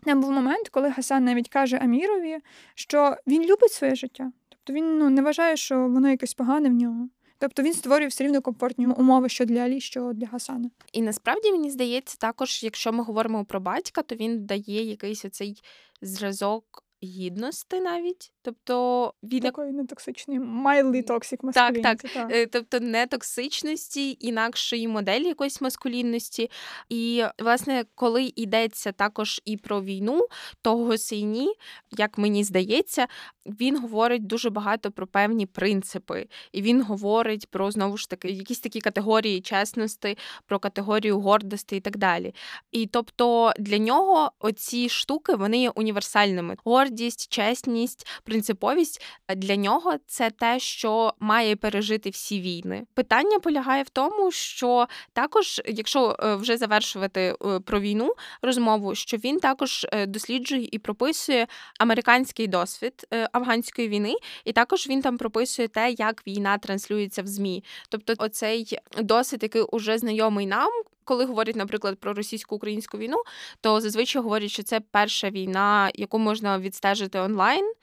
там 0.07 0.21
був 0.21 0.31
момент, 0.31 0.69
коли 0.69 0.89
Гасан 0.89 1.23
навіть 1.25 1.49
каже 1.49 1.77
Амірові, 1.77 2.37
що 2.75 3.15
він 3.27 3.43
любить 3.43 3.71
своє 3.71 3.95
життя. 3.95 4.31
Тобто 4.49 4.73
він 4.73 4.97
ну, 4.97 5.09
не 5.09 5.21
вважає, 5.21 5.57
що 5.57 5.87
воно 5.87 6.09
якесь 6.09 6.33
погане 6.33 6.69
в 6.69 6.73
нього. 6.73 7.09
Тобто 7.39 7.63
він 7.63 7.73
створює 7.73 8.07
все 8.07 8.23
рівно 8.23 8.41
комфортні 8.41 8.87
умови 8.87 9.29
що 9.29 9.45
для 9.45 9.59
Алі, 9.59 9.79
що 9.79 10.13
для 10.13 10.27
Гасана. 10.27 10.69
І 10.93 11.01
насправді 11.01 11.51
мені 11.51 11.71
здається, 11.71 12.17
також, 12.17 12.63
якщо 12.63 12.91
ми 12.91 13.03
говоримо 13.03 13.45
про 13.45 13.59
батька, 13.59 14.01
то 14.01 14.15
він 14.15 14.45
дає 14.45 14.83
якийсь 14.83 15.25
оцей 15.25 15.61
зразок 16.01 16.83
гідності 17.03 17.79
навіть. 17.79 18.31
Тобто 18.41 19.13
він 19.23 19.39
такої 19.39 19.73
нетоксичної, 19.73 20.39
mildly 20.39 21.03
toxic 21.09 21.51
Так, 21.51 21.81
так. 21.81 22.01
так. 22.01 22.31
Е, 22.31 22.45
тобто 22.45 22.79
не 22.79 23.07
токсичності, 23.07 24.17
інакшої 24.19 24.87
моделі 24.87 25.23
якоїсь 25.23 25.61
маскулінності. 25.61 26.51
І, 26.89 27.23
власне, 27.39 27.85
коли 27.95 28.33
йдеться 28.35 28.91
також 28.91 29.41
і 29.45 29.57
про 29.57 29.81
війну, 29.81 30.27
то 30.61 30.77
Госейні, 30.77 31.53
як 31.97 32.17
мені 32.17 32.43
здається, 32.43 33.07
він 33.45 33.79
говорить 33.79 34.27
дуже 34.27 34.49
багато 34.49 34.91
про 34.91 35.07
певні 35.07 35.45
принципи, 35.45 36.27
і 36.51 36.61
він 36.61 36.83
говорить 36.83 37.47
про 37.49 37.71
знову 37.71 37.97
ж 37.97 38.09
таки 38.09 38.31
якісь 38.31 38.59
такі 38.59 38.81
категорії 38.81 39.41
чесності, 39.41 40.17
про 40.45 40.59
категорію 40.59 41.19
гордості 41.19 41.75
і 41.75 41.79
так 41.79 41.97
далі. 41.97 42.33
І 42.71 42.85
тобто 42.87 43.53
для 43.59 43.77
нього 43.77 44.31
оці 44.39 44.89
штуки 44.89 45.35
вони 45.35 45.57
є 45.61 45.69
універсальними: 45.69 46.55
гордість, 46.87 47.33
чесність, 47.33 48.07
принциповість 48.23 49.01
для 49.35 49.55
нього 49.55 49.95
це 50.07 50.29
те, 50.29 50.59
що 50.59 51.13
має 51.19 51.55
пережити 51.55 52.09
всі 52.09 52.41
війни. 52.41 52.85
Питання 52.93 53.39
полягає 53.39 53.83
в 53.83 53.89
тому, 53.89 54.31
що 54.31 54.87
також, 55.13 55.61
якщо 55.65 56.15
е, 56.19 56.35
вже 56.35 56.57
завершувати 56.57 57.35
е, 57.45 57.59
про 57.59 57.79
війну 57.79 58.13
розмову, 58.41 58.95
що 58.95 59.17
він 59.17 59.39
також 59.39 59.85
е, 59.91 60.05
досліджує 60.05 60.67
і 60.71 60.79
прописує 60.79 61.47
американський 61.79 62.47
досвід 62.47 63.07
афганської 63.31 63.87
війни, 63.87 64.13
і 64.45 64.53
також 64.53 64.87
він 64.87 65.01
там 65.01 65.17
прописує 65.17 65.67
те, 65.67 65.91
як 65.91 66.27
війна 66.27 66.57
транслюється 66.57 67.21
в 67.21 67.27
змі. 67.27 67.63
Тобто, 67.89 68.13
оцей 68.17 68.79
досвід, 68.97 69.43
який 69.43 69.61
уже 69.61 69.97
знайомий 69.97 70.45
нам, 70.45 70.71
коли 71.07 71.25
говорять, 71.25 71.55
наприклад, 71.55 71.99
про 71.99 72.13
російсько-українську 72.13 72.97
війну, 72.97 73.23
то 73.61 73.81
зазвичай 73.81 74.21
говорять, 74.21 74.51
що 74.51 74.63
це 74.63 74.79
перша 74.79 75.29
війна, 75.29 75.91
яку 75.95 76.19
можна 76.19 76.59
відстежити 76.59 77.19
онлайн. 77.19 77.65
Е, 77.65 77.73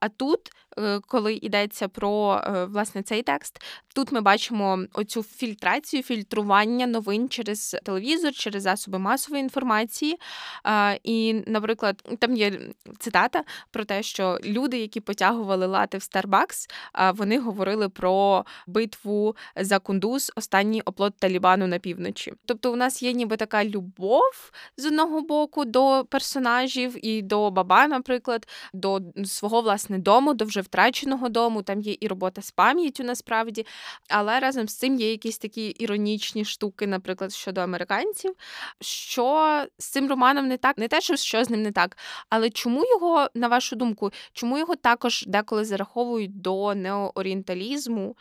а 0.00 0.08
тут 0.16 0.40
коли 1.06 1.34
йдеться 1.34 1.88
про 1.88 2.42
е, 2.44 2.64
власне 2.64 3.02
цей 3.02 3.22
текст. 3.22 3.62
Тут 3.94 4.12
ми 4.12 4.20
бачимо 4.20 4.78
оцю 4.92 5.22
фільтрацію, 5.22 6.02
фільтрування 6.02 6.86
новин 6.86 7.28
через 7.28 7.76
телевізор, 7.84 8.32
через 8.32 8.62
засоби 8.62 8.98
масової 8.98 9.42
інформації. 9.42 10.18
І, 11.02 11.42
наприклад, 11.46 12.16
там 12.18 12.36
є 12.36 12.60
цитата 12.98 13.44
про 13.70 13.84
те, 13.84 14.02
що 14.02 14.38
люди, 14.44 14.78
які 14.78 15.00
потягували 15.00 15.66
лати 15.66 15.98
в 15.98 16.00
Starbucks, 16.00 16.70
вони 17.14 17.38
говорили 17.38 17.88
про 17.88 18.44
битву 18.66 19.36
за 19.56 19.78
кундуз, 19.78 20.32
останній 20.36 20.82
оплот 20.82 21.14
Талібану 21.18 21.66
на 21.66 21.78
півночі. 21.78 22.32
Тобто, 22.44 22.72
у 22.72 22.76
нас 22.76 23.02
є 23.02 23.12
ніби 23.12 23.36
така 23.36 23.64
любов 23.64 24.50
з 24.76 24.86
одного 24.86 25.20
боку 25.20 25.64
до 25.64 26.06
персонажів 26.10 27.06
і 27.06 27.22
до 27.22 27.50
баба, 27.50 27.86
наприклад, 27.86 28.48
до 28.72 29.00
свого 29.24 29.60
власне 29.60 29.98
дому, 29.98 30.34
до 30.34 30.44
вже 30.44 30.63
втраченого 30.64 31.28
дому. 31.28 31.62
Там 31.62 31.80
є 31.80 31.96
і 32.00 32.08
робота 32.08 32.42
з 32.42 32.50
пам'яттю 32.50 33.04
насправді, 33.04 33.66
але 34.08 34.40
разом 34.40 34.68
з 34.68 34.74
цим 34.74 34.94
є 35.00 35.10
якісь 35.10 35.38
такі 35.38 35.66
іронічні 35.66 36.44
штуки, 36.44 36.86
наприклад, 36.86 37.32
щодо 37.32 37.60
американців. 37.60 38.34
Що 38.80 39.66
з 39.78 39.86
цим 39.86 40.08
романом 40.08 40.48
не 40.48 40.56
так, 40.56 40.78
не 40.78 40.88
те, 40.88 41.00
що 41.00 41.16
що 41.16 41.44
з 41.44 41.50
ним 41.50 41.62
не 41.62 41.72
так, 41.72 41.96
але 42.28 42.50
чому 42.50 42.84
його, 42.86 43.28
на 43.34 43.48
вашу 43.48 43.76
думку, 43.76 44.10
чому 44.32 44.58
його 44.58 44.76
також 44.76 45.24
деколи 45.26 45.64
зараховують 45.64 46.40
до 46.40 46.74
неоорієнталізму? 46.74 48.16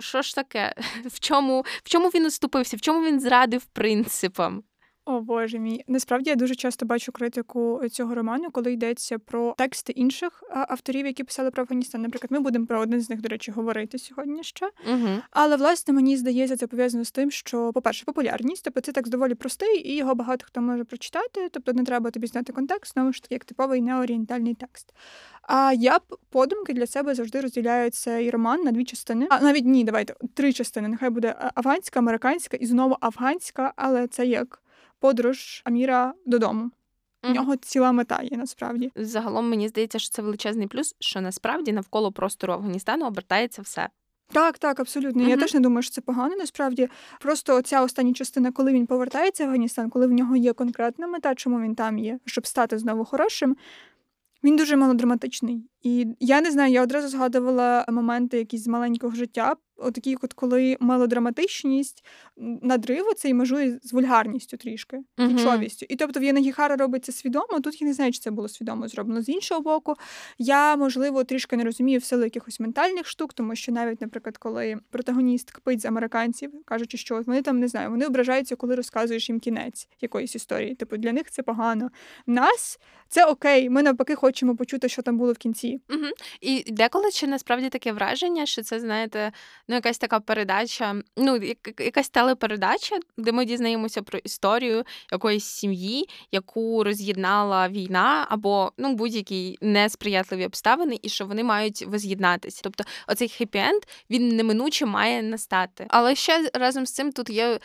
Що 0.00 0.22
ж 0.22 0.34
таке? 0.34 0.74
В 1.06 1.20
чому 1.20 1.64
в 1.82 1.88
чому 1.88 2.08
він 2.08 2.26
уступився? 2.26 2.76
В 2.76 2.80
чому 2.80 3.06
він 3.06 3.20
зрадив 3.20 3.64
принципам? 3.64 4.62
О 5.08 5.20
Боже 5.20 5.58
мій. 5.58 5.84
Насправді 5.86 6.30
я 6.30 6.36
дуже 6.36 6.54
часто 6.54 6.86
бачу 6.86 7.12
критику 7.12 7.80
цього 7.90 8.14
роману, 8.14 8.50
коли 8.50 8.72
йдеться 8.72 9.18
про 9.18 9.54
тексти 9.58 9.92
інших 9.92 10.42
авторів, 10.50 11.06
які 11.06 11.24
писали 11.24 11.50
про 11.50 11.62
Афганістан. 11.62 12.02
Наприклад, 12.02 12.32
ми 12.32 12.40
будемо 12.40 12.66
про 12.66 12.80
один 12.80 13.00
з 13.00 13.10
них, 13.10 13.20
до 13.20 13.28
речі, 13.28 13.50
говорити 13.50 13.98
сьогодні 13.98 14.42
ще. 14.42 14.70
Угу. 14.92 15.08
Але 15.30 15.56
власне 15.56 15.94
мені 15.94 16.16
здається, 16.16 16.56
це 16.56 16.66
пов'язано 16.66 17.04
з 17.04 17.10
тим, 17.10 17.30
що, 17.30 17.72
по-перше, 17.72 18.04
популярність, 18.04 18.64
тобто 18.64 18.80
цей 18.80 18.94
текст 18.94 19.12
доволі 19.12 19.34
простий, 19.34 19.88
і 19.88 19.96
його 19.96 20.14
багато 20.14 20.44
хто 20.46 20.60
може 20.60 20.84
прочитати. 20.84 21.48
Тобто 21.52 21.72
не 21.72 21.84
треба 21.84 22.10
тобі 22.10 22.26
знати 22.26 22.52
контекст, 22.52 22.92
знову 22.92 23.12
ж 23.12 23.22
таки, 23.22 23.34
як 23.34 23.44
типовий 23.44 23.80
неорієнтальний 23.80 24.54
текст. 24.54 24.94
А 25.42 25.72
я 25.72 25.98
б 25.98 26.02
подумки 26.30 26.72
для 26.72 26.86
себе 26.86 27.14
завжди 27.14 27.40
розділяю 27.40 27.90
цей 27.90 28.30
роман 28.30 28.62
на 28.62 28.72
дві 28.72 28.84
частини. 28.84 29.26
А 29.30 29.40
навіть 29.40 29.64
ні, 29.64 29.84
давайте 29.84 30.14
три 30.34 30.52
частини. 30.52 30.88
Нехай 30.88 31.10
буде 31.10 31.34
афганська, 31.54 32.00
американська 32.00 32.56
і 32.56 32.66
знову 32.66 32.96
афганська, 33.00 33.72
але 33.76 34.06
це 34.06 34.26
як 34.26 34.62
подорож 35.00 35.62
Аміра 35.64 36.14
додому. 36.26 36.70
У 37.22 37.28
нього 37.28 37.56
ціла 37.56 37.92
мета 37.92 38.22
є 38.22 38.36
насправді. 38.36 38.92
Загалом 38.96 39.50
мені 39.50 39.68
здається, 39.68 39.98
що 39.98 40.10
це 40.10 40.22
величезний 40.22 40.66
плюс, 40.66 40.96
що 40.98 41.20
насправді 41.20 41.72
навколо 41.72 42.12
простору 42.12 42.52
Афганістану 42.52 43.06
обертається 43.06 43.62
все. 43.62 43.88
Так, 44.32 44.58
так, 44.58 44.80
абсолютно. 44.80 45.22
Mm-hmm. 45.22 45.28
Я 45.28 45.36
теж 45.36 45.54
не 45.54 45.60
думаю, 45.60 45.82
що 45.82 45.92
це 45.92 46.00
погано. 46.00 46.36
Насправді, 46.36 46.88
просто 47.20 47.62
ця 47.62 47.82
остання 47.82 48.12
частина, 48.12 48.52
коли 48.52 48.72
він 48.72 48.86
повертається 48.86 49.44
в 49.44 49.46
Афганістан, 49.46 49.90
коли 49.90 50.06
в 50.06 50.12
нього 50.12 50.36
є 50.36 50.52
конкретна 50.52 51.06
мета, 51.06 51.34
чому 51.34 51.60
він 51.60 51.74
там 51.74 51.98
є, 51.98 52.18
щоб 52.24 52.46
стати 52.46 52.78
знову 52.78 53.04
хорошим. 53.04 53.56
Він 54.44 54.56
дуже 54.56 54.76
мелодраматичний. 54.76 55.64
І 55.82 56.06
я 56.20 56.40
не 56.40 56.50
знаю, 56.50 56.72
я 56.72 56.82
одразу 56.82 57.08
згадувала 57.08 57.84
моменти 57.88 58.38
якісь 58.38 58.64
з 58.64 58.68
маленького 58.68 59.14
життя, 59.14 59.56
отакі, 59.76 60.16
от 60.22 60.32
коли 60.32 60.76
мелодраматичність 60.80 62.04
надриву 62.62 63.12
це 63.16 63.28
і 63.28 63.34
межує 63.34 63.78
з 63.82 63.92
вульгарністю 63.92 64.56
трішки, 64.56 65.00
кічовістю. 65.16 65.86
Uh-huh. 65.86 65.92
І 65.92 65.96
тобто 65.96 66.20
в 66.20 66.22
Янагіхара 66.22 66.76
робить 66.76 67.04
це 67.04 67.12
свідомо. 67.12 67.60
Тут 67.60 67.80
я 67.80 67.86
не 67.86 67.94
знаю, 67.94 68.12
чи 68.12 68.18
це 68.18 68.30
було 68.30 68.48
свідомо 68.48 68.88
зроблено. 68.88 69.22
З 69.22 69.28
іншого 69.28 69.60
боку, 69.60 69.94
я, 70.38 70.76
можливо, 70.76 71.24
трішки 71.24 71.56
не 71.56 71.64
розумію 71.64 71.98
в 71.98 72.04
силу 72.04 72.24
якихось 72.24 72.60
ментальних 72.60 73.06
штук, 73.06 73.32
тому 73.32 73.54
що 73.54 73.72
навіть, 73.72 74.00
наприклад, 74.00 74.38
коли 74.38 74.76
протагоніст 74.90 75.50
кпить 75.50 75.80
з 75.80 75.84
американців, 75.84 76.52
кажучи, 76.64 76.96
що 76.98 77.22
вони 77.26 77.42
там 77.42 77.58
не 77.58 77.68
знаю, 77.68 77.90
вони 77.90 78.06
ображаються, 78.06 78.56
коли 78.56 78.74
розказуєш 78.74 79.28
їм 79.28 79.40
кінець 79.40 79.88
якоїсь 80.00 80.34
історії. 80.34 80.74
Типу, 80.74 80.96
для 80.96 81.12
них 81.12 81.30
це 81.30 81.42
погано. 81.42 81.90
Нас 82.26 82.78
це 83.08 83.24
окей. 83.24 83.70
Ми 83.70 83.82
навпаки 83.82 84.14
хочемо 84.14 84.56
почути, 84.56 84.88
що 84.88 85.02
там 85.02 85.18
було 85.18 85.32
в 85.32 85.38
кінці. 85.38 85.67
Угу. 85.90 86.06
І 86.40 86.72
деколи 86.72 87.10
чи 87.10 87.26
насправді 87.26 87.68
таке 87.68 87.92
враження, 87.92 88.46
що 88.46 88.62
це 88.62 88.80
знаєте 88.80 89.32
ну, 89.68 89.74
якась 89.74 89.98
така 89.98 90.20
передача, 90.20 90.94
ну, 91.16 91.40
якась 91.78 92.08
телепередача, 92.08 92.96
де 93.16 93.32
ми 93.32 93.44
дізнаємося 93.44 94.02
про 94.02 94.18
історію 94.18 94.84
якоїсь 95.12 95.44
сім'ї, 95.44 96.08
яку 96.32 96.84
роз'єднала 96.84 97.68
війна, 97.68 98.26
або 98.28 98.72
ну, 98.78 98.94
будь-які 98.94 99.58
несприятливі 99.60 100.46
обставини, 100.46 100.98
і 101.02 101.08
що 101.08 101.26
вони 101.26 101.44
мають 101.44 101.86
воз'єднатися. 101.86 102.60
Тобто, 102.64 102.84
оцей 103.08 103.28
хеппі-енд, 103.28 103.82
він 104.10 104.28
неминуче 104.28 104.86
має 104.86 105.22
настати. 105.22 105.86
Але 105.88 106.14
ще 106.14 106.50
разом 106.54 106.86
з 106.86 106.92
цим 106.92 107.12
тут 107.12 107.30
є 107.30 107.58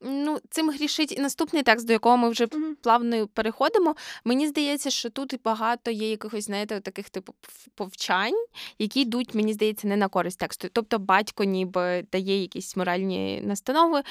Ну, 0.00 0.38
цим 0.50 0.70
грішить 0.70 1.12
і 1.18 1.20
наступний 1.20 1.62
текст, 1.62 1.86
до 1.86 1.92
якого 1.92 2.16
ми 2.16 2.28
вже 2.28 2.44
mm-hmm. 2.44 2.74
плавно 2.82 3.26
переходимо. 3.26 3.96
Мені 4.24 4.46
здається, 4.46 4.90
що 4.90 5.10
тут 5.10 5.40
багато 5.44 5.90
є 5.90 6.10
якихось, 6.10 6.44
знаєте, 6.44 6.80
таких 6.80 7.10
типу 7.10 7.34
повчань, 7.74 8.44
які 8.78 9.00
йдуть, 9.00 9.34
мені 9.34 9.52
здається, 9.52 9.88
не 9.88 9.96
на 9.96 10.08
користь 10.08 10.38
тексту. 10.38 10.68
Тобто 10.72 10.98
батько 10.98 11.44
ніби 11.44 12.06
дає 12.12 12.40
якісь 12.40 12.76
моральні 12.76 13.42
настанови, 13.44 14.02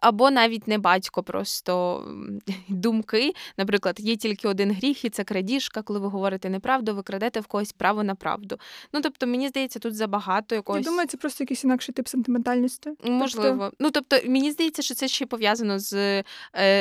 або 0.00 0.30
навіть 0.30 0.68
не 0.68 0.78
батько, 0.78 1.22
просто 1.22 2.04
думки. 2.68 3.32
Наприклад, 3.56 4.00
є 4.00 4.16
тільки 4.16 4.48
один 4.48 4.72
гріх, 4.72 5.04
і 5.04 5.10
це 5.10 5.24
крадіжка, 5.24 5.82
коли 5.82 5.98
ви 5.98 6.08
говорите 6.08 6.50
неправду, 6.50 6.94
ви 6.94 7.02
крадете 7.02 7.40
в 7.40 7.46
когось 7.46 7.72
право 7.72 8.02
на 8.02 8.14
правду. 8.14 8.58
Ну 8.92 9.00
тобто, 9.00 9.26
мені 9.26 9.48
здається, 9.48 9.78
тут 9.78 9.94
забагато 9.94 10.54
якогось. 10.54 10.84
Я 10.84 10.90
думаю, 10.90 11.08
це 11.08 11.16
просто 11.16 11.44
якийсь 11.44 11.64
інакший 11.64 11.92
тип 11.92 12.08
сентиментальності. 12.08 12.90
Можливо. 13.04 13.64
Тобто... 13.64 13.76
Ну 13.80 13.90
тобто, 13.90 14.30
мені 14.30 14.50
здається, 14.50 14.82
що 14.82 14.94
це 14.94 15.08
ще 15.08 15.26
пов'язано 15.36 15.78
з 15.78 15.92
е, 15.92 16.24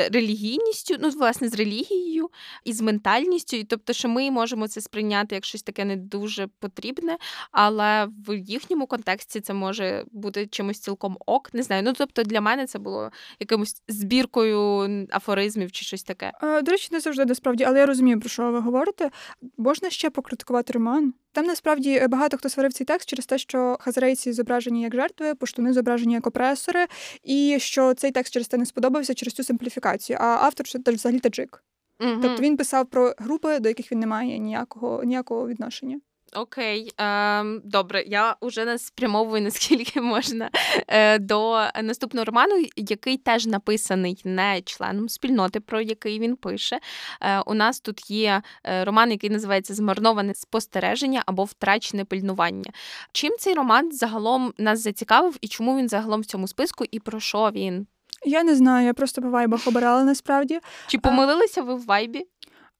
релігійністю, 0.09 0.95
ну, 0.99 1.09
власне, 1.09 1.49
з 1.49 1.53
релігією 1.53 2.29
і 2.63 2.73
з 2.73 2.81
ментальністю. 2.81 3.57
І 3.57 3.63
тобто, 3.63 3.93
що 3.93 4.09
ми 4.09 4.31
можемо 4.31 4.67
це 4.67 4.81
сприйняти 4.81 5.35
як 5.35 5.45
щось 5.45 5.63
таке 5.63 5.85
не 5.85 5.95
дуже 5.95 6.47
потрібне, 6.59 7.17
але 7.51 8.07
в 8.27 8.35
їхньому 8.35 8.87
контексті 8.87 9.41
це 9.41 9.53
може 9.53 10.05
бути 10.11 10.47
чимось 10.47 10.79
цілком 10.79 11.17
ок. 11.25 11.53
Не 11.53 11.63
знаю. 11.63 11.83
Ну 11.83 11.93
тобто 11.97 12.23
для 12.23 12.41
мене 12.41 12.67
це 12.67 12.79
було 12.79 13.11
якимось 13.39 13.81
збіркою 13.87 14.87
афоризмів 15.11 15.71
чи 15.71 15.85
щось 15.85 16.03
таке. 16.03 16.31
Е, 16.43 16.61
до 16.61 16.71
речі, 16.71 16.89
не 16.91 16.99
завжди 16.99 17.25
насправді, 17.25 17.63
але 17.63 17.79
я 17.79 17.85
розумію, 17.85 18.19
про 18.19 18.29
що 18.29 18.51
ви 18.51 18.59
говорите. 18.59 19.11
Можна 19.57 19.89
ще 19.89 20.09
покритикувати 20.09 20.73
роман. 20.73 21.13
Там 21.35 21.45
насправді 21.45 21.91
е, 21.91 22.07
багато 22.07 22.37
хто 22.37 22.49
сварив 22.49 22.73
цей 22.73 22.85
текст 22.85 23.09
через 23.09 23.25
те, 23.25 23.37
що 23.37 23.77
хазарейці 23.79 24.33
зображені 24.33 24.81
як 24.81 24.95
жертви, 24.95 25.35
поштуни 25.35 25.73
зображені 25.73 26.13
як 26.13 26.27
опресори, 26.27 26.85
і 27.23 27.57
що 27.59 27.93
цей 27.93 28.11
текст 28.11 28.33
через 28.33 28.47
те 28.47 28.57
не 28.57 28.65
сподобався 28.65 29.13
через 29.13 29.33
цю 29.33 29.43
симпліфікацію. 29.43 30.17
А 30.21 30.25
автор 30.25 30.67
це 30.67 30.91
взагалі 30.91 31.19
таджик. 31.19 31.63
Угу. 31.99 32.19
Тобто 32.21 32.41
він 32.41 32.57
писав 32.57 32.85
про 32.85 33.13
групи, 33.17 33.59
до 33.59 33.69
яких 33.69 33.91
він 33.91 33.99
не 33.99 34.07
має 34.07 34.37
ніякого 34.37 35.03
ніякого 35.03 35.47
відношення. 35.47 35.99
Окей, 36.35 36.91
ем, 36.97 37.61
добре, 37.63 38.03
я 38.07 38.35
вже 38.41 38.65
не 38.65 38.77
спрямовую 38.77 39.41
наскільки 39.41 40.01
можна 40.01 40.49
е, 40.87 41.19
до 41.19 41.67
наступного 41.83 42.25
роману, 42.25 42.65
який 42.75 43.17
теж 43.17 43.45
написаний 43.47 44.21
не 44.23 44.61
членом 44.61 45.09
спільноти, 45.09 45.59
про 45.59 45.81
який 45.81 46.19
він 46.19 46.35
пише. 46.35 46.79
Е, 47.21 47.39
У 47.39 47.53
нас 47.53 47.79
тут 47.79 48.11
є 48.11 48.41
е, 48.63 48.85
роман, 48.85 49.11
який 49.11 49.29
називається 49.29 49.73
Змарноване 49.73 50.33
спостереження 50.35 51.23
або 51.25 51.43
втрачене 51.43 52.05
пильнування. 52.05 52.71
Чим 53.11 53.35
цей 53.39 53.53
роман 53.53 53.91
загалом 53.91 54.53
нас 54.57 54.79
зацікавив 54.83 55.37
і 55.41 55.47
чому 55.47 55.77
він 55.77 55.89
загалом 55.89 56.21
в 56.21 56.25
цьому 56.25 56.47
списку, 56.47 56.85
і 56.91 56.99
про 56.99 57.19
що 57.19 57.51
він? 57.53 57.87
Я 58.25 58.43
не 58.43 58.55
знаю, 58.55 58.85
я 58.85 58.93
просто 58.93 59.21
по 59.21 59.29
вайбах 59.29 59.67
обирала 59.67 60.03
насправді. 60.03 60.59
Чи 60.87 60.97
помилилися 60.97 61.61
ви 61.61 61.75
в 61.75 61.85
вайбі? 61.85 62.27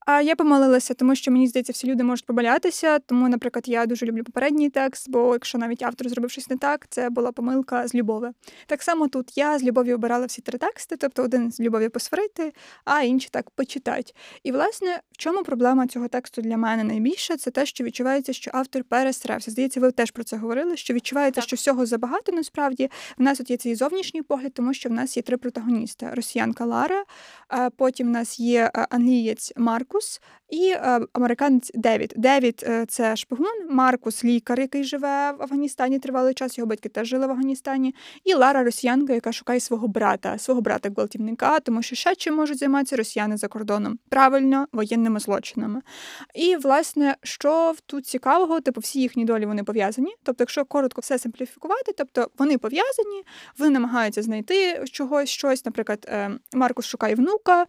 А 0.06 0.20
я 0.20 0.36
помилилася, 0.36 0.94
тому 0.94 1.14
що 1.14 1.30
мені 1.30 1.46
здається, 1.46 1.72
всі 1.72 1.86
люди 1.86 2.04
можуть 2.04 2.26
помилятися. 2.26 2.98
Тому, 2.98 3.28
наприклад, 3.28 3.68
я 3.68 3.86
дуже 3.86 4.06
люблю 4.06 4.24
попередній 4.24 4.70
текст, 4.70 5.10
бо 5.10 5.32
якщо 5.32 5.58
навіть 5.58 5.82
автор 5.82 6.08
зробив 6.08 6.30
щось 6.30 6.50
не 6.50 6.56
так, 6.56 6.86
це 6.88 7.10
була 7.10 7.32
помилка 7.32 7.88
з 7.88 7.94
любові. 7.94 8.30
Так 8.66 8.82
само 8.82 9.08
тут 9.08 9.38
я 9.38 9.58
з 9.58 9.64
любові 9.64 9.94
обирала 9.94 10.26
всі 10.26 10.42
три 10.42 10.58
тексти, 10.58 10.96
тобто 10.96 11.22
один 11.22 11.52
з 11.52 11.60
любові 11.60 11.88
посварити, 11.88 12.52
а 12.84 13.02
інший 13.02 13.28
так 13.32 13.50
почитати. 13.50 14.12
І 14.42 14.52
власне, 14.52 15.00
в 15.12 15.16
чому 15.16 15.42
проблема 15.42 15.86
цього 15.86 16.08
тексту 16.08 16.42
для 16.42 16.56
мене 16.56 16.84
найбільше, 16.84 17.36
це 17.36 17.50
те, 17.50 17.66
що 17.66 17.84
відчувається, 17.84 18.32
що 18.32 18.50
автор 18.54 18.84
перестарався. 18.84 19.50
Здається, 19.50 19.80
ви 19.80 19.92
теж 19.92 20.10
про 20.10 20.24
це 20.24 20.36
говорили. 20.36 20.76
Що 20.76 20.94
відчувається, 20.94 21.40
так. 21.40 21.48
що 21.48 21.56
всього 21.56 21.86
забагато 21.86 22.32
насправді 22.32 22.90
в 23.18 23.22
нас 23.22 23.38
тут 23.38 23.50
є 23.50 23.56
цей 23.56 23.74
зовнішній 23.74 24.22
погляд, 24.22 24.54
тому 24.54 24.74
що 24.74 24.88
в 24.88 24.92
нас 24.92 25.16
є 25.16 25.22
три 25.22 25.36
протагоністи: 25.36 26.10
росіянка 26.12 26.64
Лара, 26.64 27.04
потім 27.76 28.06
в 28.06 28.10
нас 28.10 28.40
є 28.40 28.70
англієць 28.90 29.52
Марку. 29.56 29.95
Маркус 29.96 30.20
і 30.50 30.68
е, 30.70 31.00
американець 31.12 31.70
Девід. 31.74 32.12
Девід 32.16 32.64
е, 32.68 32.86
це 32.88 33.16
шпигун, 33.16 33.66
Маркус 33.70 34.24
лікар, 34.24 34.60
який 34.60 34.84
живе 34.84 35.32
в 35.32 35.42
Афганістані 35.42 35.98
тривалий 35.98 36.34
час. 36.34 36.58
Його 36.58 36.68
батьки 36.68 36.88
теж 36.88 37.08
жили 37.08 37.26
в 37.26 37.30
Афганістані. 37.30 37.94
І 38.24 38.34
Лара 38.34 38.64
Росіянка, 38.64 39.12
яка 39.12 39.32
шукає 39.32 39.60
свого 39.60 39.88
брата, 39.88 40.38
свого 40.38 40.60
брата 40.60 40.90
гвалтівника, 40.90 41.60
тому 41.60 41.82
що 41.82 41.96
ще 41.96 42.14
чим 42.14 42.34
можуть 42.34 42.58
займатися 42.58 42.96
росіяни 42.96 43.36
за 43.36 43.48
кордоном. 43.48 43.98
Правильно, 44.08 44.66
воєнними 44.72 45.20
злочинами. 45.20 45.80
І 46.34 46.56
власне, 46.56 47.16
що 47.22 47.74
тут 47.86 48.06
цікавого, 48.06 48.60
типу 48.60 48.80
всі 48.80 49.00
їхні 49.00 49.24
долі 49.24 49.46
вони 49.46 49.64
пов'язані. 49.64 50.14
Тобто, 50.22 50.42
якщо 50.42 50.64
коротко 50.64 51.00
все 51.00 51.18
симпліфікувати, 51.18 51.92
тобто 51.98 52.30
вони 52.38 52.58
пов'язані, 52.58 53.22
вони 53.58 53.70
намагаються 53.70 54.22
знайти 54.22 54.84
чогось 54.92 55.28
щось. 55.28 55.64
Наприклад, 55.64 56.06
е, 56.08 56.30
Маркус 56.54 56.86
шукає 56.86 57.14
внука 57.14 57.66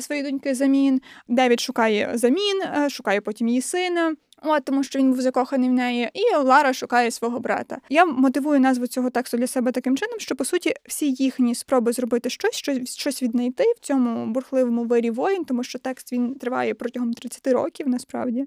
своєї 0.00 0.30
доньки 0.30 0.54
замін, 0.54 1.00
Девід 1.28 1.60
шукає 1.68 2.10
замін, 2.14 2.62
е, 2.62 2.90
шукає 2.90 3.20
потім 3.20 3.48
її 3.48 3.62
сина. 3.62 4.14
От, 4.42 4.64
тому 4.64 4.82
що 4.82 4.98
він 4.98 5.10
був 5.10 5.20
закоханий 5.20 5.68
в 5.68 5.72
неї, 5.72 6.10
і 6.14 6.36
Лара 6.36 6.72
шукає 6.72 7.10
свого 7.10 7.40
брата. 7.40 7.78
Я 7.88 8.04
мотивую 8.04 8.60
назву 8.60 8.86
цього 8.86 9.10
тексту 9.10 9.36
для 9.36 9.46
себе 9.46 9.72
таким 9.72 9.96
чином, 9.96 10.18
що 10.18 10.36
по 10.36 10.44
суті 10.44 10.74
всі 10.88 11.12
їхні 11.12 11.54
спроби 11.54 11.92
зробити 11.92 12.30
щось, 12.30 12.54
щось 12.54 12.96
щось 12.96 13.22
віднайти 13.22 13.64
в 13.76 13.80
цьому 13.80 14.26
бурхливому 14.26 14.84
вирі 14.84 15.10
воїн, 15.10 15.44
тому 15.44 15.64
що 15.64 15.78
текст 15.78 16.12
він 16.12 16.34
триває 16.34 16.74
протягом 16.74 17.14
30 17.14 17.46
років 17.46 17.88
насправді. 17.88 18.46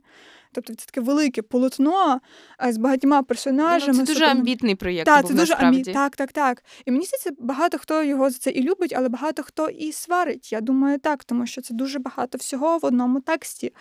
Тобто 0.54 0.76
це 0.76 0.86
таке 0.86 1.02
велике 1.02 1.42
полотно 1.42 2.22
з 2.70 2.78
багатьма 2.78 3.24
персонажами. 3.24 3.98
Ну, 3.98 4.06
це 4.06 4.14
дуже 4.14 4.26
амбітний 4.26 4.76
проєкт. 4.76 5.06
Так, 5.06 5.22
був, 5.22 5.32
це 5.32 5.38
дуже 5.38 5.54
амбі... 5.54 5.84
Так, 5.84 6.16
так, 6.16 6.32
так. 6.32 6.64
І 6.86 6.92
мені 6.92 7.06
здається, 7.06 7.32
багато 7.40 7.78
хто 7.78 8.04
його 8.04 8.30
за 8.30 8.38
це 8.38 8.50
і 8.50 8.64
любить, 8.64 8.94
але 8.98 9.10
багато 9.10 9.44
хто 9.44 9.70
і 9.70 9.92
сварить. 9.92 10.52
Я 10.52 10.62
думаю, 10.62 11.00
так, 11.00 11.24
тому 11.24 11.48
що 11.48 11.62
це 11.62 11.74
дуже 11.74 12.00
багато 12.00 12.38
всього 12.38 12.78
в 12.78 12.86
одному 12.86 13.22
тексті. 13.22 13.74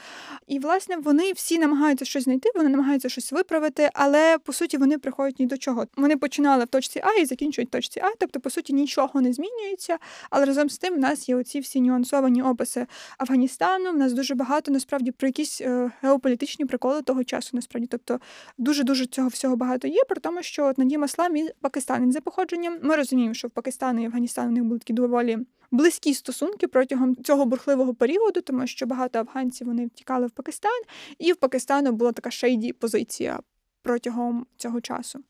І, 0.46 0.58
власне, 0.58 0.96
вони 0.96 1.32
всі 1.32 1.58
намагаються 1.58 2.04
щось 2.04 2.24
знайти, 2.24 2.50
вони 2.54 2.68
намагаються 2.68 3.08
щось 3.08 3.32
виправити, 3.32 3.90
але 3.94 4.38
по 4.38 4.52
суті 4.52 4.76
вони 4.76 4.98
приходять 4.98 5.38
ні 5.38 5.46
до 5.46 5.56
чого. 5.56 5.86
Вони 5.96 6.16
починали 6.16 6.64
в 6.64 6.68
точці 6.68 7.00
А 7.04 7.20
і 7.20 7.24
закінчують 7.24 7.68
в 7.68 7.72
точці 7.72 8.00
А, 8.00 8.10
тобто, 8.18 8.40
по 8.40 8.50
суті, 8.50 8.72
нічого 8.72 9.20
не 9.20 9.32
змінюється. 9.32 9.98
Але 10.30 10.44
разом 10.44 10.70
з 10.70 10.78
тим 10.78 10.94
в 10.94 10.98
нас 10.98 11.28
є 11.28 11.36
оці 11.36 11.60
всі 11.60 11.80
нюансовані 11.80 12.42
описи 12.42 12.86
Афганістану. 13.18 13.90
В 13.90 13.96
нас 13.96 14.12
дуже 14.12 14.34
багато 14.34 14.70
насправді 14.72 15.10
про 15.10 15.28
якісь 15.28 15.60
е, 15.60 15.90
геополітичні 16.02 16.59
геополітичні 16.60 16.64
приколи 16.66 17.02
того 17.02 17.24
часу, 17.24 17.50
насправді. 17.52 17.86
Тобто 17.90 18.20
дуже-дуже 18.58 19.06
цього 19.06 19.28
всього 19.28 19.56
багато 19.56 19.88
є, 19.88 20.04
при 20.08 20.20
тому, 20.20 20.42
що 20.42 20.66
от 20.66 20.78
Надім 20.78 21.04
Аслам 21.04 21.32
він 21.32 21.50
пакистанець 21.60 22.12
за 22.12 22.20
походженням. 22.20 22.78
Ми 22.82 22.96
розуміємо, 22.96 23.34
що 23.34 23.48
в 23.48 23.50
Пакистані 23.50 24.02
і 24.02 24.06
Афганістані 24.06 24.48
у 24.48 24.52
них 24.52 24.64
були 24.64 24.78
такі 24.78 24.92
доволі 24.92 25.38
близькі 25.70 26.14
стосунки 26.14 26.68
протягом 26.68 27.16
цього 27.16 27.46
бурхливого 27.46 27.94
періоду, 27.94 28.40
тому 28.40 28.66
що 28.66 28.86
багато 28.86 29.18
афганців 29.18 29.66
вони 29.66 29.86
втікали 29.86 30.26
в 30.26 30.30
Пакистан, 30.30 30.82
і 31.18 31.32
в 31.32 31.36
Пакистану 31.36 31.92
була 31.92 32.12
така 32.12 32.30
шейді 32.30 32.72
позиція 32.72 33.40
протягом 33.82 34.46
цього 34.56 34.80
часу. 34.80 35.20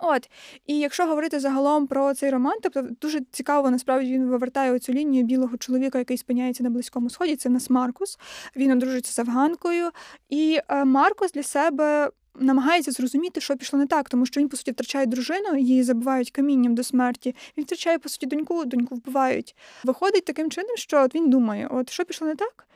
От, 0.00 0.30
і 0.66 0.78
якщо 0.78 1.06
говорити 1.06 1.40
загалом 1.40 1.86
про 1.86 2.14
цей 2.14 2.30
роман, 2.30 2.58
тобто 2.62 2.82
дуже 3.00 3.20
цікаво, 3.30 3.70
насправді 3.70 4.12
він 4.12 4.26
вивертає 4.26 4.78
цю 4.78 4.92
лінію 4.92 5.24
білого 5.24 5.56
чоловіка, 5.56 5.98
який 5.98 6.16
спиняється 6.18 6.62
на 6.62 6.70
близькому 6.70 7.10
сході. 7.10 7.36
Це 7.36 7.48
нас 7.48 7.70
Маркус. 7.70 8.18
Він 8.56 8.70
одружується 8.70 9.12
з 9.12 9.18
афганкою, 9.18 9.90
і 10.28 10.60
е, 10.68 10.84
Маркус 10.84 11.32
для 11.32 11.42
себе. 11.42 12.10
Намагається 12.40 12.90
зрозуміти, 12.90 13.40
що 13.40 13.56
пішло 13.56 13.78
не 13.78 13.86
так, 13.86 14.08
тому 14.08 14.26
що 14.26 14.40
він, 14.40 14.48
по 14.48 14.56
суті, 14.56 14.70
втрачає 14.70 15.06
дружину, 15.06 15.56
її 15.56 15.82
забивають 15.82 16.30
камінням 16.30 16.74
до 16.74 16.82
смерті. 16.82 17.34
Він 17.56 17.64
втрачає, 17.64 17.98
по 17.98 18.08
суті, 18.08 18.26
доньку, 18.26 18.64
доньку 18.64 18.94
вбивають. 18.94 19.56
Виходить 19.84 20.24
таким 20.24 20.50
чином, 20.50 20.76
що 20.76 21.02
от 21.02 21.14
він 21.14 21.30
думає, 21.30 21.68
от 21.70 21.90
що 21.90 22.04
пішло 22.04 22.26
не 22.26 22.34
так? 22.34 22.66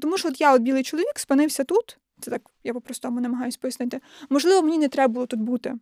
Тому 0.00 0.18
що 0.18 0.28
от 0.28 0.40
я, 0.40 0.54
от 0.54 0.62
білий 0.62 0.82
чоловік, 0.82 1.18
спинився 1.18 1.64
тут. 1.64 1.98
Це 2.20 2.30
так, 2.30 2.42
я 2.64 2.72
по-простому 2.74 3.20
намагаюся 3.20 3.58
пояснити. 3.60 4.00
Можливо, 4.30 4.62
мені 4.62 4.78
не 4.78 4.88
треба 4.88 5.12
було 5.12 5.26
тут 5.26 5.40
бути. 5.40 5.74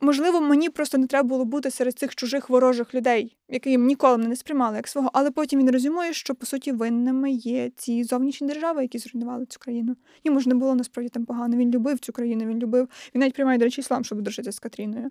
Можливо, 0.00 0.40
мені 0.40 0.68
просто 0.68 0.98
не 0.98 1.06
треба 1.06 1.28
було 1.28 1.44
бути 1.44 1.70
серед 1.70 1.98
цих 1.98 2.14
чужих 2.14 2.50
ворожих 2.50 2.94
людей, 2.94 3.36
які 3.48 3.78
ніколи 3.78 4.16
мене 4.16 4.28
не 4.28 4.36
сприймали 4.36 4.76
як 4.76 4.88
свого, 4.88 5.10
але 5.12 5.30
потім 5.30 5.60
він 5.60 5.70
розуміє, 5.70 6.12
що 6.12 6.34
по 6.34 6.46
суті 6.46 6.72
винними 6.72 7.30
є 7.30 7.70
ці 7.76 8.04
зовнішні 8.04 8.48
держави, 8.48 8.82
які 8.82 8.98
зруйнували 8.98 9.46
цю 9.46 9.58
країну. 9.58 9.96
Йому 10.24 10.40
ж 10.40 10.48
не 10.48 10.54
було 10.54 10.74
насправді 10.74 11.08
там 11.08 11.24
погано. 11.24 11.56
Він 11.56 11.70
любив 11.70 11.98
цю 11.98 12.12
країну, 12.12 12.46
він 12.46 12.58
любив. 12.58 12.88
Він 13.14 13.20
навіть 13.20 13.34
приймає, 13.34 13.58
до 13.58 13.64
речі, 13.64 13.80
іслам, 13.80 14.04
щоб 14.04 14.22
дружити 14.22 14.52
з 14.52 14.58
Катріною. 14.58 15.10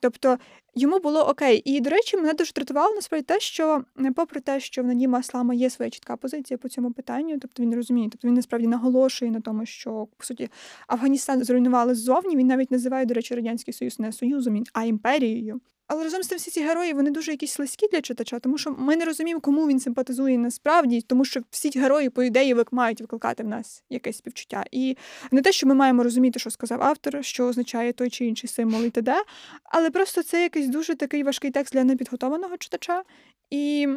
Тобто 0.00 0.38
йому 0.74 0.98
було 0.98 1.20
окей. 1.20 1.62
І, 1.64 1.80
до 1.80 1.90
речі, 1.90 2.16
мене 2.16 2.34
дуже 2.34 2.52
дратувало 2.52 2.94
насправді 2.94 3.24
те, 3.24 3.40
що 3.40 3.84
не 3.96 4.12
попри 4.12 4.40
те, 4.40 4.60
що 4.60 4.82
в 4.82 4.86
Надіма 4.86 5.18
Аслама 5.18 5.54
є 5.54 5.70
своя 5.70 5.90
чітка 5.90 6.16
позиція 6.16 6.58
по 6.58 6.68
цьому 6.68 6.92
питанню, 6.92 7.38
тобто 7.38 7.62
він 7.62 7.74
розуміє, 7.74 8.08
тобто 8.12 8.28
він 8.28 8.34
насправді 8.34 8.68
наголошує 8.68 9.30
на 9.30 9.40
тому, 9.40 9.66
що 9.66 10.08
по 10.16 10.24
суті 10.24 10.48
Афганістан 10.86 11.44
зруйнували 11.44 11.94
ззовні. 11.94 12.36
Він 12.36 12.46
навіть 12.46 12.70
називає, 12.70 13.06
до 13.06 13.14
речі, 13.14 13.34
радянський 13.34 13.74
союз 13.74 13.98
не 13.98 14.08
союзом, 14.22 14.64
а 14.72 14.84
імперією. 14.84 15.60
Але 15.86 16.04
разом 16.04 16.22
з 16.22 16.26
тим 16.26 16.38
всі 16.38 16.50
ці 16.50 16.62
герої 16.62 16.92
вони 16.92 17.10
дуже 17.10 17.30
якісь 17.30 17.52
слизькі 17.52 17.88
для 17.88 18.00
читача, 18.00 18.38
тому 18.38 18.58
що 18.58 18.70
ми 18.78 18.96
не 18.96 19.04
розуміємо, 19.04 19.40
кому 19.40 19.68
він 19.68 19.80
симпатизує 19.80 20.38
насправді, 20.38 21.00
тому 21.00 21.24
що 21.24 21.40
всі 21.50 21.70
ті 21.70 21.80
герої, 21.80 22.10
по 22.10 22.22
ідеї, 22.22 22.56
мають 22.70 23.00
викликати 23.00 23.42
в 23.42 23.48
нас 23.48 23.84
якесь 23.90 24.16
співчуття. 24.16 24.64
І 24.70 24.96
не 25.30 25.42
те, 25.42 25.52
що 25.52 25.66
ми 25.66 25.74
маємо 25.74 26.02
розуміти, 26.02 26.38
що 26.38 26.50
сказав 26.50 26.82
автор, 26.82 27.24
що 27.24 27.46
означає 27.46 27.92
той 27.92 28.10
чи 28.10 28.26
інший 28.26 28.48
символ 28.48 28.84
і 28.84 28.90
т.д., 28.90 29.22
але 29.64 29.90
просто 29.90 30.22
це 30.22 30.42
якийсь 30.42 30.68
дуже 30.68 30.94
такий 30.94 31.22
важкий 31.22 31.50
текст 31.50 31.72
для 31.72 31.84
непідготованого 31.84 32.56
читача. 32.56 33.02
І 33.50 33.88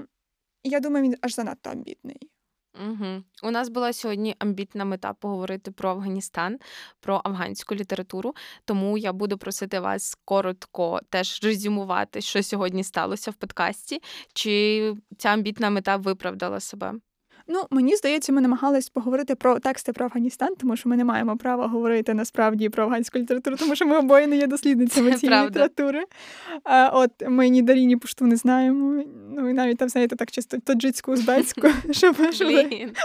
я 0.64 0.80
думаю, 0.80 1.06
він 1.06 1.16
аж 1.22 1.36
занадто 1.36 1.70
амбітний. 1.70 2.30
Угу. 2.84 3.24
У 3.44 3.52
нас 3.52 3.70
була 3.70 3.94
сьогодні 3.94 4.36
амбітна 4.40 4.86
мета 4.86 5.14
поговорити 5.14 5.72
про 5.72 5.90
Афганістан, 5.90 6.60
про 7.00 7.22
афганську 7.24 7.76
літературу. 7.76 8.36
Тому 8.66 8.98
я 8.98 9.14
буду 9.14 9.38
просити 9.38 9.80
вас 9.80 10.18
коротко 10.26 11.00
теж 11.10 11.44
резюмувати, 11.44 12.22
що 12.22 12.44
сьогодні 12.44 12.84
сталося 12.84 13.32
в 13.32 13.34
подкасті. 13.34 14.02
Чи 14.34 14.94
ця 15.18 15.30
амбітна 15.30 15.70
мета 15.70 15.98
виправдала 15.98 16.60
себе? 16.60 16.94
Ну, 17.48 17.64
мені 17.70 17.96
здається, 17.96 18.32
ми 18.32 18.42
намагались 18.42 18.90
поговорити 18.90 19.36
про 19.36 19.60
тексти 19.60 19.94
про 19.94 20.06
Афганістан, 20.06 20.56
тому 20.56 20.76
що 20.76 20.90
ми 20.90 20.98
не 20.98 21.04
маємо 21.04 21.38
права 21.38 21.68
говорити 21.68 22.14
насправді 22.14 22.70
про 22.70 22.84
афганську 22.84 23.20
літературу, 23.20 23.56
тому 23.60 23.76
що 23.76 23.86
ми 23.86 23.98
обоє 23.98 24.28
не 24.28 24.38
є 24.38 24.48
дослідницями 24.48 25.14
цієї 25.18 25.46
літератури. 25.46 26.04
А, 26.64 26.90
От 26.94 27.12
ми 27.28 27.50
ні 27.50 27.62
Дарі, 27.62 27.86
ні 27.86 27.98
Пушту 27.98 28.26
не 28.26 28.36
знаємо. 28.36 29.04
Ну 29.36 29.50
і 29.50 29.54
навіть 29.54 29.78
там 29.78 29.90
знаєте, 29.90 30.16
так 30.16 30.32
чисто 30.32 30.58
таджицьку, 30.58 31.12
узбецьку, 31.12 31.68
щоб 31.92 32.16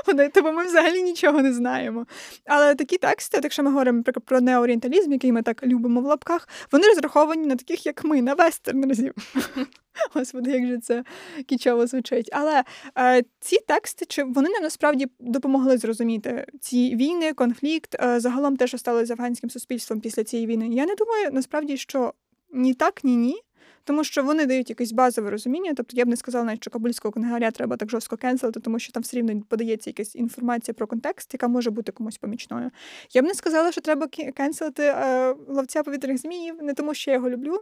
тобто 0.04 0.52
ми 0.52 0.64
взагалі 0.64 1.02
нічого 1.02 1.42
не 1.42 1.52
знаємо. 1.52 2.06
Але 2.46 2.74
такі 2.74 2.98
тексти, 2.98 3.40
якщо 3.42 3.62
ми 3.62 3.70
говоримо 3.70 4.02
про 4.02 4.40
неорієнталізм, 4.40 5.12
який 5.12 5.32
ми 5.32 5.42
так 5.42 5.62
любимо 5.62 6.00
в 6.00 6.04
лапках, 6.04 6.48
вони 6.72 6.88
розраховані 6.88 7.46
на 7.46 7.56
таких, 7.56 7.86
як 7.86 8.04
ми, 8.04 8.22
на 8.22 8.34
вестернерзів. 8.34 9.14
Господи, 10.14 10.50
як 10.50 10.66
же 10.66 10.78
це 10.78 11.04
кічово 11.46 11.86
звучить. 11.86 12.30
Але 12.32 12.64
е, 12.98 13.22
ці 13.40 13.58
тексти, 13.66 14.06
чи 14.08 14.24
вони 14.24 14.48
нам 14.48 14.62
насправді 14.62 15.06
допомогли 15.20 15.78
зрозуміти 15.78 16.46
ці 16.60 16.96
війни, 16.96 17.32
конфлікт, 17.32 17.96
е, 18.00 18.20
загалом 18.20 18.56
те, 18.56 18.66
що 18.66 18.78
стало 18.78 19.04
з 19.04 19.10
афганським 19.10 19.50
суспільством 19.50 20.00
після 20.00 20.24
цієї 20.24 20.46
війни. 20.46 20.68
Я 20.68 20.86
не 20.86 20.94
думаю, 20.94 21.28
насправді, 21.32 21.76
що 21.76 22.14
ні 22.52 22.74
так, 22.74 23.04
ні 23.04 23.16
ні. 23.16 23.42
Тому 23.84 24.04
що 24.04 24.22
вони 24.22 24.46
дають 24.46 24.70
якесь 24.70 24.92
базове 24.92 25.30
розуміння. 25.30 25.72
Тобто 25.76 25.96
я 25.96 26.04
б 26.04 26.08
не 26.08 26.16
сказала, 26.16 26.44
навіть, 26.44 26.62
що 26.62 26.70
кабульського 26.70 27.12
книгаря 27.12 27.50
треба 27.50 27.76
так 27.76 27.90
жорстко 27.90 28.16
кенселити, 28.16 28.60
тому 28.60 28.78
що 28.78 28.92
там 28.92 29.02
все 29.02 29.16
рівно 29.16 29.42
подається 29.48 29.90
якась 29.90 30.16
інформація 30.16 30.74
про 30.74 30.86
контекст, 30.86 31.34
яка 31.34 31.48
може 31.48 31.70
бути 31.70 31.92
комусь 31.92 32.18
помічною. 32.18 32.70
Я 33.12 33.22
б 33.22 33.24
не 33.24 33.34
сказала, 33.34 33.72
що 33.72 33.80
треба 33.80 34.08
кенселити 34.36 34.82
е, 34.82 35.34
ловця 35.48 35.82
повітряних 35.82 36.18
зміїв, 36.18 36.62
не 36.62 36.74
тому, 36.74 36.94
що 36.94 37.10
я 37.10 37.14
його 37.16 37.30
люблю. 37.30 37.60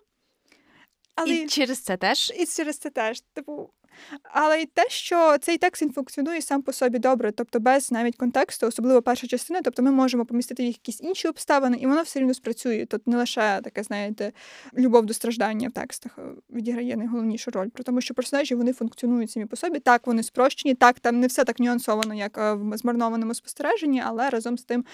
Але 1.20 1.34
і 1.34 1.46
через 1.46 1.78
це 1.78 1.96
теж. 1.96 2.32
І 2.36 2.46
через 2.46 2.78
це 2.78 2.90
теж. 2.90 3.20
Типу, 3.34 3.70
але 4.22 4.62
й 4.62 4.66
те, 4.66 4.88
що 4.88 5.38
цей 5.38 5.58
текст 5.58 5.82
він 5.82 5.92
функціонує 5.92 6.42
сам 6.42 6.62
по 6.62 6.72
собі 6.72 6.98
добре, 6.98 7.32
тобто 7.32 7.60
без 7.60 7.92
навіть 7.92 8.16
контексту, 8.16 8.66
особливо 8.66 9.02
перша 9.02 9.26
частина, 9.26 9.62
тобто 9.62 9.82
ми 9.82 9.90
можемо 9.90 10.24
помістити 10.24 10.62
їх 10.64 10.74
якісь 10.76 11.00
інші 11.00 11.28
обставини, 11.28 11.76
і 11.80 11.86
воно 11.86 12.02
все 12.02 12.20
рівно 12.20 12.34
спрацює. 12.34 12.86
Тут 12.86 13.06
не 13.06 13.16
лише 13.16 13.60
таке, 13.64 13.82
знаєте, 13.82 14.32
любов 14.78 15.06
до 15.06 15.14
страждання 15.14 15.68
в 15.68 15.72
текстах 15.72 16.18
е, 16.18 16.22
відіграє 16.50 16.96
найголовнішу 16.96 17.50
роль, 17.50 17.68
про 17.68 17.84
тому, 17.84 18.00
що 18.00 18.14
персонажі 18.14 18.54
вони 18.54 18.72
функціонують 18.72 19.30
самі 19.30 19.46
по 19.46 19.56
собі. 19.56 19.78
Так, 19.78 20.06
вони 20.06 20.22
спрощені, 20.22 20.74
так 20.74 21.00
там 21.00 21.20
не 21.20 21.26
все 21.26 21.44
так 21.44 21.60
нюансовано, 21.60 22.14
як 22.14 22.38
е, 22.38 22.52
в 22.52 22.76
змарнованому 22.76 23.34
спостереженні, 23.34 24.02
але 24.06 24.30
разом 24.30 24.58
з 24.58 24.62
тим. 24.62 24.84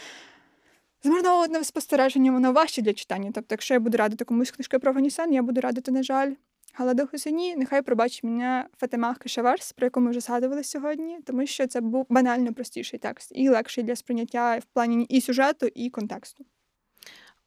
Змарноване 1.05 1.65
спостереження, 1.65 2.33
воно 2.33 2.53
важче 2.53 2.83
для 2.83 2.93
читання. 2.93 3.31
Тобто, 3.35 3.47
якщо 3.51 3.75
я 3.75 3.81
буду 3.81 3.97
радити 3.97 4.25
комусь 4.25 4.51
книжки 4.51 4.79
про 4.79 4.91
Афганістан, 4.91 5.33
я 5.33 5.43
буду 5.43 5.61
радити, 5.61 5.93
на 5.93 6.03
жаль, 6.03 6.33
Галаду 6.75 7.07
Хусені, 7.07 7.57
нехай 7.57 7.83
пробачить 7.83 8.25
мене 8.25 8.67
Фатемах 8.79 9.19
Кашаварс, 9.19 9.73
про 9.73 9.87
яку 9.87 10.01
ми 10.01 10.11
вже 10.11 10.21
згадували 10.21 10.65
сьогодні, 10.65 11.19
тому 11.27 11.47
що 11.47 11.67
це 11.67 11.81
був 11.81 12.07
банально 12.09 12.55
простіший 12.55 12.99
текст 12.99 13.33
і 13.35 13.49
легший 13.49 13.85
для 13.85 13.97
сприйняття 13.97 14.59
в 14.59 14.65
плані 14.65 15.05
і 15.05 15.21
сюжету, 15.21 15.67
і 15.75 15.91
контексту. 15.91 16.45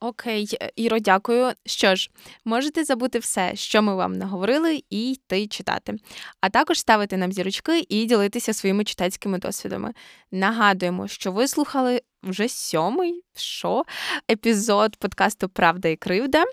Окей, 0.00 0.48
Іро, 0.76 0.98
дякую. 0.98 1.52
Що 1.66 1.94
ж, 1.94 2.10
можете 2.44 2.84
забути 2.84 3.18
все, 3.18 3.56
що 3.56 3.82
ми 3.82 3.94
вам 3.94 4.12
наговорили, 4.12 4.82
і 4.90 5.12
йти 5.12 5.46
читати, 5.46 5.94
а 6.40 6.48
також 6.48 6.78
ставити 6.78 7.16
нам 7.16 7.32
зірочки 7.32 7.86
і 7.88 8.04
ділитися 8.04 8.52
своїми 8.52 8.84
читацькими 8.84 9.38
досвідами. 9.38 9.92
Нагадуємо, 10.32 11.08
що 11.08 11.32
ви 11.32 11.48
слухали 11.48 12.02
вже 12.22 12.48
сьомий 12.48 13.22
що? 13.36 13.84
епізод 14.30 14.96
подкасту 14.96 15.48
Правда 15.48 15.88
і 15.88 15.96
кривда 15.96 16.44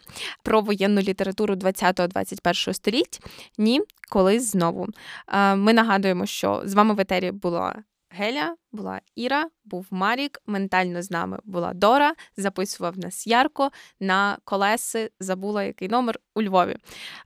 про 0.43 0.61
воєнну 0.61 1.01
літературу 1.01 1.55
20-21 1.55 2.73
століть. 2.73 3.19
Ні, 3.57 3.81
колись 4.09 4.51
знову. 4.51 4.87
Ми 5.55 5.73
нагадуємо, 5.73 6.25
що 6.25 6.61
з 6.65 6.73
вами 6.73 6.93
в 6.93 6.99
етері 6.99 7.31
була 7.31 7.83
Геля, 8.09 8.55
була 8.75 9.01
Іра, 9.15 9.49
був 9.65 9.87
Марік. 9.91 10.41
Ментально 10.45 11.01
з 11.01 11.11
нами 11.11 11.39
була 11.43 11.73
Дора. 11.73 12.13
Записував 12.37 12.97
нас 12.97 13.27
Ярко 13.27 13.71
на 13.99 14.37
колеси. 14.43 15.11
Забула 15.19 15.63
який 15.63 15.87
номер 15.87 16.19
у 16.35 16.41
Львові. 16.41 16.75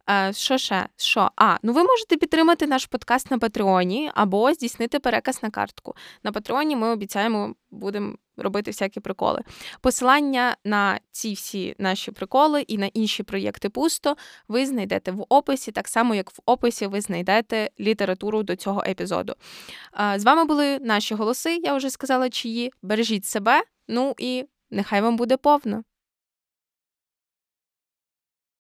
Е, 0.10 0.34
Що 0.34 0.58
ще? 0.58 0.86
Що? 0.98 1.32
А, 1.36 1.58
ну 1.64 1.74
ви 1.74 1.84
можете 1.84 2.18
підтримати 2.18 2.68
наш 2.68 2.86
подкаст 2.86 3.32
на 3.32 3.40
Патреоні 3.40 4.12
або 4.16 4.54
здійснити 4.54 5.00
переказ 5.00 5.44
на 5.44 5.50
картку. 5.50 5.96
На 6.24 6.32
Патреоні 6.32 6.76
ми 6.76 6.90
обіцяємо, 6.90 7.56
будемо 7.72 8.16
робити 8.38 8.72
всякі 8.72 9.00
приколи. 9.00 9.42
Посилання 9.82 10.56
на 10.66 11.00
ці 11.12 11.34
всі 11.34 11.76
наші 11.80 12.12
приколи 12.12 12.62
і 12.62 12.78
на 12.78 12.86
інші 12.86 13.24
проєкти 13.24 13.70
пусто 13.70 14.16
ви 14.48 14.66
знайдете 14.66 15.12
в 15.12 15.26
описі, 15.30 15.72
так 15.72 15.88
само 15.88 16.16
як 16.16 16.32
в 16.32 16.40
описі 16.46 16.88
ви 16.88 17.02
знайдете 17.02 17.70
літературу 17.80 18.44
до 18.44 18.56
цього 18.56 18.84
епізоду. 18.88 19.34
З 20.16 20.24
вами 20.24 20.46
були 20.46 20.80
наші 20.80 21.16
голоси. 21.16 21.39
Я 21.46 21.76
вже 21.76 21.90
сказала, 21.90 22.30
чиї. 22.30 22.74
Бережіть 22.82 23.26
себе, 23.26 23.64
ну 23.88 24.16
і 24.18 24.46
нехай 24.72 25.02
вам 25.02 25.18
буде 25.18 25.38
повно. 25.38 25.84